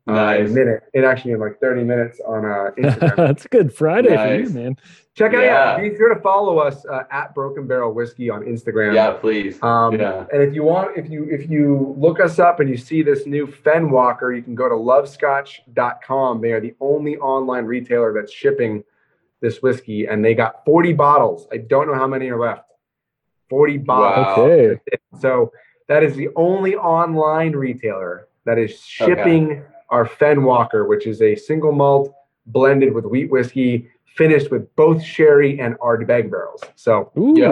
uh, 0.07 0.35
in 0.39 0.45
a 0.47 0.49
minute. 0.49 0.83
It 0.93 1.03
actually 1.03 1.31
in 1.31 1.39
like 1.39 1.59
30 1.59 1.83
minutes 1.83 2.19
on 2.25 2.45
uh, 2.45 2.71
Instagram. 2.77 3.15
That's 3.15 3.45
a 3.45 3.47
good 3.49 3.73
Friday 3.73 4.15
for 4.15 4.35
you, 4.35 4.49
man. 4.49 4.77
check 5.15 5.33
out, 5.33 5.41
Yeah. 5.43 5.79
be 5.79 5.95
sure 5.95 6.13
to 6.13 6.19
follow 6.21 6.59
us 6.59 6.85
uh, 6.85 7.03
at 7.11 7.33
Broken 7.33 7.67
Barrel 7.67 7.93
Whiskey 7.93 8.29
on 8.29 8.41
Instagram. 8.43 8.93
Yeah, 8.95 9.11
please. 9.11 9.61
Um, 9.63 9.99
Yeah. 9.99 10.25
And 10.33 10.41
if 10.43 10.53
you 10.53 10.63
want, 10.63 10.97
if 10.97 11.09
you 11.09 11.25
if 11.29 11.49
you 11.49 11.95
look 11.97 12.19
us 12.19 12.37
up 12.39 12.59
and 12.59 12.69
you 12.69 12.77
see 12.77 13.01
this 13.01 13.25
new 13.25 13.47
Fen 13.47 13.89
Walker, 13.91 14.33
you 14.33 14.41
can 14.41 14.55
go 14.55 14.67
to 14.67 14.75
lovescotch.com. 14.75 16.41
They 16.41 16.51
are 16.51 16.59
the 16.61 16.75
only 16.81 17.17
online 17.17 17.65
retailer 17.65 18.13
that's 18.13 18.31
shipping 18.31 18.83
this 19.41 19.61
whiskey, 19.61 20.05
and 20.05 20.23
they 20.23 20.33
got 20.35 20.63
40 20.65 20.93
bottles. 20.93 21.47
I 21.51 21.57
don't 21.57 21.87
know 21.87 21.95
how 21.95 22.07
many 22.07 22.29
are 22.29 22.39
left. 22.39 22.69
40 23.49 23.77
bottles. 23.79 24.37
Wow. 24.37 24.43
Okay. 24.45 24.79
So 25.19 25.51
that 25.87 26.01
is 26.01 26.15
the 26.15 26.29
only 26.35 26.75
online 26.75 27.51
retailer 27.53 28.27
that 28.45 28.57
is 28.57 28.79
shipping 28.81 29.63
our 29.93 30.05
Fen 30.07 30.43
Walker, 30.43 30.85
which 30.87 31.05
is 31.05 31.21
a 31.21 31.35
single 31.35 31.71
malt 31.71 32.11
blended 32.47 32.93
with 32.93 33.05
wheat 33.05 33.29
whiskey, 33.31 33.87
finished 34.17 34.49
with 34.51 34.63
both 34.75 35.01
sherry 35.03 35.59
and 35.59 35.75
Ardbeg 35.79 36.29
barrels. 36.31 36.61
So 36.75 37.11
Ooh, 37.17 37.35
Yo. 37.37 37.51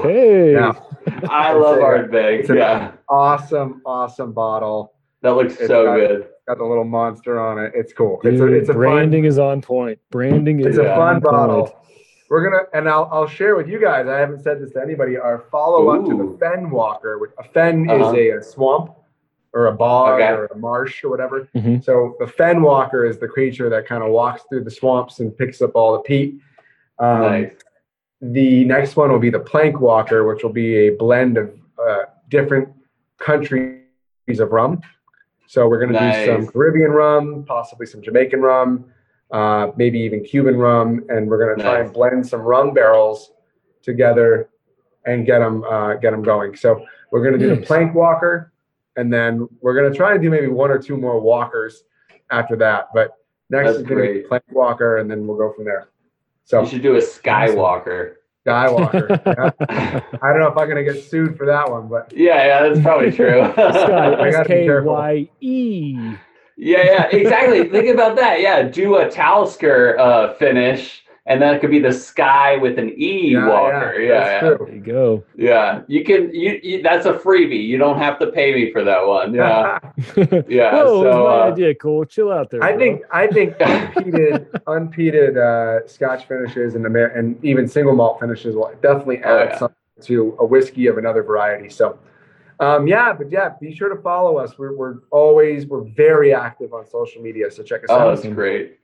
Okay. 0.00 0.52
Yeah. 0.52 0.72
I 1.28 1.52
love 1.52 1.76
It's 1.76 1.82
a- 1.84 1.86
Ardbeg. 1.86 2.40
it's 2.40 2.48
Yeah, 2.50 2.92
awesome, 3.08 3.82
awesome 3.84 4.32
bottle. 4.32 4.94
that 5.20 5.30
looks 5.36 5.54
It's 5.56 5.66
so 5.68 5.84
got- 5.84 5.96
good. 5.96 6.28
Got 6.48 6.58
the 6.58 6.64
little 6.64 6.82
monster 6.84 7.38
on 7.38 7.56
it. 7.64 7.70
It's 7.76 7.92
cool. 7.92 8.18
It's 8.24 8.40
a 8.40 8.46
it's 8.46 8.68
a 8.68 8.72
branding 8.72 9.22
fun 9.22 9.28
is 9.28 9.38
on 9.38 9.62
point. 9.62 10.00
Branding 10.10 10.58
is 10.58 10.66
it's 10.66 10.78
a 10.78 10.84
fun 10.96 11.20
bottle. 11.20 11.66
point. 11.66 11.76
We're 12.28 12.42
gonna 12.50 12.64
and 12.74 12.88
I'll 12.88 13.08
I'll 13.12 13.28
share 13.28 13.54
with 13.54 13.68
you 13.68 13.78
guys. 13.80 14.08
I 14.08 14.18
haven't 14.18 14.42
said 14.42 14.60
this 14.60 14.72
to 14.72 14.80
anybody. 14.82 15.16
Our 15.16 15.44
follow 15.52 15.90
up 15.90 16.04
to 16.08 16.16
the 16.16 16.36
Fen 16.40 16.68
Walker. 16.68 17.18
Which, 17.20 17.30
a 17.38 17.44
fen 17.44 17.88
Uh-huh. 17.88 18.08
is 18.08 18.14
a, 18.18 18.28
a 18.38 18.42
swamp 18.42 18.90
or 19.54 19.66
a 19.66 19.72
bog 19.72 20.20
Okay. 20.20 20.32
or 20.32 20.46
a 20.46 20.56
marsh 20.56 21.04
or 21.04 21.10
whatever. 21.10 21.46
Mhm. 21.54 21.82
So 21.84 22.16
the 22.18 22.26
Fen 22.26 22.62
Walker 22.62 23.04
is 23.04 23.18
the 23.18 23.28
creature 23.28 23.68
that 23.68 23.86
kind 23.86 24.02
of 24.02 24.10
walks 24.10 24.42
through 24.48 24.64
the 24.64 24.70
swamps 24.70 25.20
and 25.20 25.36
picks 25.36 25.60
up 25.60 25.72
all 25.74 25.92
the 25.92 25.98
peat. 26.00 26.40
Um, 26.98 27.20
nice. 27.20 27.52
The 28.20 28.64
next 28.64 28.96
one 28.96 29.10
will 29.10 29.18
be 29.18 29.30
the 29.30 29.40
Plank 29.40 29.80
Walker, 29.80 30.24
which 30.24 30.42
will 30.42 30.52
be 30.52 30.86
a 30.88 30.90
blend 30.90 31.36
of 31.36 31.50
uh, 31.78 32.04
different 32.28 32.68
countries 33.18 33.80
of 34.38 34.52
rum. 34.52 34.80
So 35.48 35.68
we're 35.68 35.80
going 35.80 35.92
to 35.92 35.98
do 35.98 36.26
some 36.26 36.46
Caribbean 36.46 36.92
rum, 36.92 37.44
possibly 37.46 37.84
some 37.86 38.00
Jamaican 38.00 38.40
rum, 38.40 38.86
uh, 39.32 39.72
maybe 39.76 39.98
even 40.00 40.22
Cuban 40.22 40.56
rum, 40.56 41.04
and 41.08 41.28
we're 41.28 41.38
going 41.44 41.56
to 41.56 41.62
try 41.62 41.74
Nice. 41.78 41.84
and 41.86 41.92
blend 41.92 42.26
some 42.26 42.40
rum 42.42 42.72
barrels 42.72 43.32
together 43.82 44.48
and 45.04 45.26
get 45.26 45.40
them 45.40 45.64
uh, 45.64 45.94
get 45.94 46.12
them 46.12 46.22
going. 46.22 46.54
So 46.56 46.86
we're 47.10 47.22
going 47.22 47.38
to 47.38 47.38
do 47.38 47.54
the 47.56 47.60
Plank 47.66 47.94
Walker, 47.94 48.51
and 48.96 49.12
then 49.12 49.48
we're 49.60 49.74
going 49.74 49.90
to 49.90 49.96
try 49.96 50.12
and 50.12 50.22
do 50.22 50.30
maybe 50.30 50.48
one 50.48 50.70
or 50.70 50.78
two 50.78 50.96
more 50.96 51.20
walkers 51.20 51.84
after 52.30 52.56
that. 52.56 52.88
But 52.94 53.12
next 53.50 53.68
That's 53.68 53.78
is 53.78 53.82
going 53.84 53.96
to 54.00 54.02
be 54.02 54.12
great. 54.12 54.28
Plank 54.28 54.44
Walker, 54.50 54.98
and 54.98 55.10
then 55.10 55.26
we'll 55.26 55.38
go 55.38 55.52
from 55.52 55.64
there. 55.64 55.88
So 56.44 56.62
You 56.62 56.68
should 56.68 56.82
do 56.82 56.96
a 56.96 57.00
Skywalker. 57.00 58.14
Skywalker. 58.46 59.08
yeah. 59.70 60.00
I 60.20 60.28
don't 60.30 60.40
know 60.40 60.48
if 60.48 60.56
I'm 60.56 60.68
gonna 60.68 60.82
get 60.82 61.02
sued 61.04 61.36
for 61.36 61.46
that 61.46 61.70
one, 61.70 61.88
but 61.88 62.12
Yeah, 62.14 62.44
yeah, 62.44 62.68
that's 62.68 62.80
probably 62.80 63.12
true. 63.12 63.40
Sky, 63.52 63.62
I 63.62 64.28
S 64.28 64.34
gotta 64.34 64.48
be 64.48 64.54
careful. 64.64 64.94
Y 64.94 65.28
E. 65.40 66.16
yeah, 66.56 66.82
yeah, 66.82 67.06
exactly. 67.12 67.68
Think 67.68 67.88
about 67.88 68.16
that. 68.16 68.40
Yeah, 68.40 68.62
do 68.64 68.96
a 68.96 69.08
Talisker 69.08 69.96
uh, 69.98 70.34
finish, 70.34 71.01
and 71.26 71.40
then 71.40 71.54
it 71.54 71.60
could 71.60 71.70
be 71.70 71.78
the 71.78 71.92
sky 71.92 72.56
with 72.56 72.78
an 72.78 72.90
E 72.98 73.30
Yeah, 73.32 73.46
Walker. 73.48 73.94
yeah, 74.00 74.08
Yeah, 74.08 74.30
yeah. 74.32 74.40
There 74.40 74.70
you 74.74 74.80
go. 74.80 75.24
yeah. 75.36 75.82
You 75.86 76.04
can. 76.04 76.34
You, 76.34 76.58
you. 76.62 76.82
That's 76.82 77.06
a 77.06 77.12
freebie. 77.12 77.64
You 77.64 77.78
don't 77.78 77.98
have 77.98 78.18
to 78.18 78.26
pay 78.32 78.52
me 78.54 78.72
for 78.72 78.82
that 78.82 79.06
one. 79.06 79.32
Yeah, 79.32 79.78
yeah. 80.48 80.72
Whoa, 80.74 80.80
it 80.80 80.84
was 80.84 81.02
so, 81.14 81.24
my 81.24 81.40
uh, 81.40 81.52
idea, 81.52 81.74
Cool. 81.76 82.04
Chill 82.06 82.32
out 82.32 82.50
there. 82.50 82.62
I 82.62 82.70
bro. 82.72 82.78
think 82.80 83.02
I 83.12 83.26
think 83.28 83.56
unpeated 83.60 84.50
unpeated 84.66 85.36
uh, 85.36 85.86
Scotch 85.86 86.26
finishes 86.26 86.74
and 86.74 86.84
Amer- 86.86 87.06
and 87.16 87.42
even 87.44 87.68
single 87.68 87.94
malt 87.94 88.18
finishes 88.20 88.56
will 88.56 88.72
definitely 88.82 89.18
add 89.18 89.30
Oh, 89.32 89.44
yeah. 89.44 89.58
something 89.58 89.76
to 90.02 90.36
a 90.40 90.44
whiskey 90.44 90.86
of 90.88 90.98
another 90.98 91.22
variety. 91.22 91.68
So. 91.68 91.98
Um, 92.60 92.86
yeah, 92.86 93.12
but 93.12 93.28
yeah, 93.32 93.54
be 93.60 93.74
sure 93.74 93.92
to 93.92 94.00
follow 94.02 94.36
us. 94.36 94.56
We're, 94.56 94.76
we're 94.76 94.96
always 95.10 95.66
we're 95.66 95.82
very 95.82 96.32
active 96.32 96.72
on 96.72 96.86
social 96.86 97.20
media, 97.20 97.50
so 97.50 97.60
check 97.64 97.80
us 97.82 97.86
Oh, 97.90 97.98
out. 98.10 98.14
that's 98.14 98.26
great. 98.34 98.78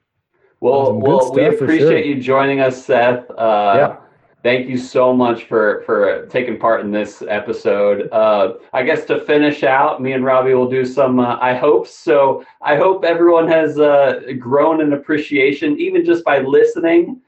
Well, 0.60 0.92
well, 0.94 1.32
we 1.32 1.44
appreciate 1.46 1.80
sure. 1.80 1.98
you 1.98 2.20
joining 2.20 2.60
us, 2.60 2.84
Seth. 2.84 3.30
Uh, 3.30 3.74
Yeah. 3.76 3.96
Thank 4.44 4.68
you 4.68 4.78
so 4.78 5.12
much 5.12 5.44
for 5.44 5.82
for 5.84 6.26
taking 6.26 6.58
part 6.58 6.80
in 6.82 6.92
this 6.92 7.22
episode. 7.28 8.08
Uh, 8.12 8.54
I 8.72 8.84
guess 8.84 9.04
to 9.06 9.20
finish 9.20 9.64
out, 9.64 10.00
me 10.00 10.12
and 10.12 10.24
Robbie 10.24 10.54
will 10.54 10.70
do 10.70 10.84
some 10.84 11.18
uh, 11.18 11.38
I 11.40 11.54
hope. 11.54 11.88
So 11.88 12.44
I 12.62 12.76
hope 12.76 13.04
everyone 13.04 13.48
has 13.48 13.80
uh, 13.80 14.20
grown 14.38 14.80
in 14.80 14.92
appreciation, 14.92 15.78
even 15.80 16.04
just 16.04 16.24
by 16.24 16.38
listening 16.38 17.20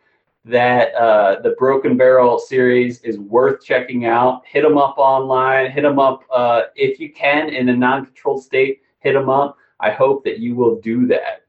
that 0.45 0.95
uh, 0.95 1.41
the 1.43 1.51
Broken 1.59 1.97
Barrel 1.97 2.39
series 2.39 3.01
is 3.03 3.19
worth 3.19 3.63
checking 3.65 4.07
out. 4.07 4.43
Hit 4.47 4.63
them 4.63 4.79
up 4.79 4.97
online. 4.97 5.73
Hit 5.73 5.83
them 5.83 5.99
up 5.99 6.23
uh, 6.33 6.63
if 6.77 7.01
you 7.01 7.13
can 7.13 7.51
in 7.51 7.69
a 7.69 7.77
non-controlled 7.77 8.43
state. 8.43 8.83
Hit 9.01 9.15
them 9.15 9.29
up. 9.29 9.59
I 9.81 9.91
hope 9.91 10.25
that 10.25 10.39
you 10.39 10.55
will 10.55 10.81
do 10.81 11.07
that. 11.09 11.45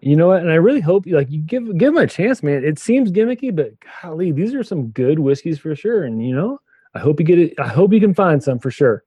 You 0.00 0.16
know 0.16 0.28
what? 0.28 0.40
And 0.40 0.50
I 0.50 0.54
really 0.54 0.80
hope 0.80 1.06
you 1.06 1.14
like 1.16 1.30
you 1.30 1.40
give 1.40 1.76
give 1.76 1.94
them 1.94 2.02
a 2.02 2.06
chance, 2.06 2.42
man. 2.42 2.64
It 2.64 2.78
seems 2.78 3.12
gimmicky, 3.12 3.54
but 3.54 3.72
golly, 4.02 4.32
these 4.32 4.54
are 4.54 4.64
some 4.64 4.88
good 4.88 5.18
whiskeys 5.18 5.58
for 5.58 5.74
sure. 5.76 6.04
And 6.04 6.24
you 6.26 6.34
know, 6.34 6.58
I 6.94 7.00
hope 7.00 7.20
you 7.20 7.26
get 7.26 7.38
it. 7.38 7.54
I 7.58 7.68
hope 7.68 7.92
you 7.92 8.00
can 8.00 8.14
find 8.14 8.42
some 8.42 8.58
for 8.58 8.70
sure. 8.70 9.04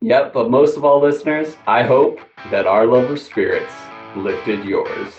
Yep, 0.00 0.32
but 0.32 0.50
most 0.50 0.76
of 0.76 0.84
all, 0.84 1.00
listeners, 1.00 1.56
I 1.66 1.82
hope 1.82 2.20
that 2.50 2.66
our 2.66 2.86
love 2.86 3.10
of 3.10 3.18
spirits 3.18 3.72
lifted 4.14 4.64
yours. 4.64 5.14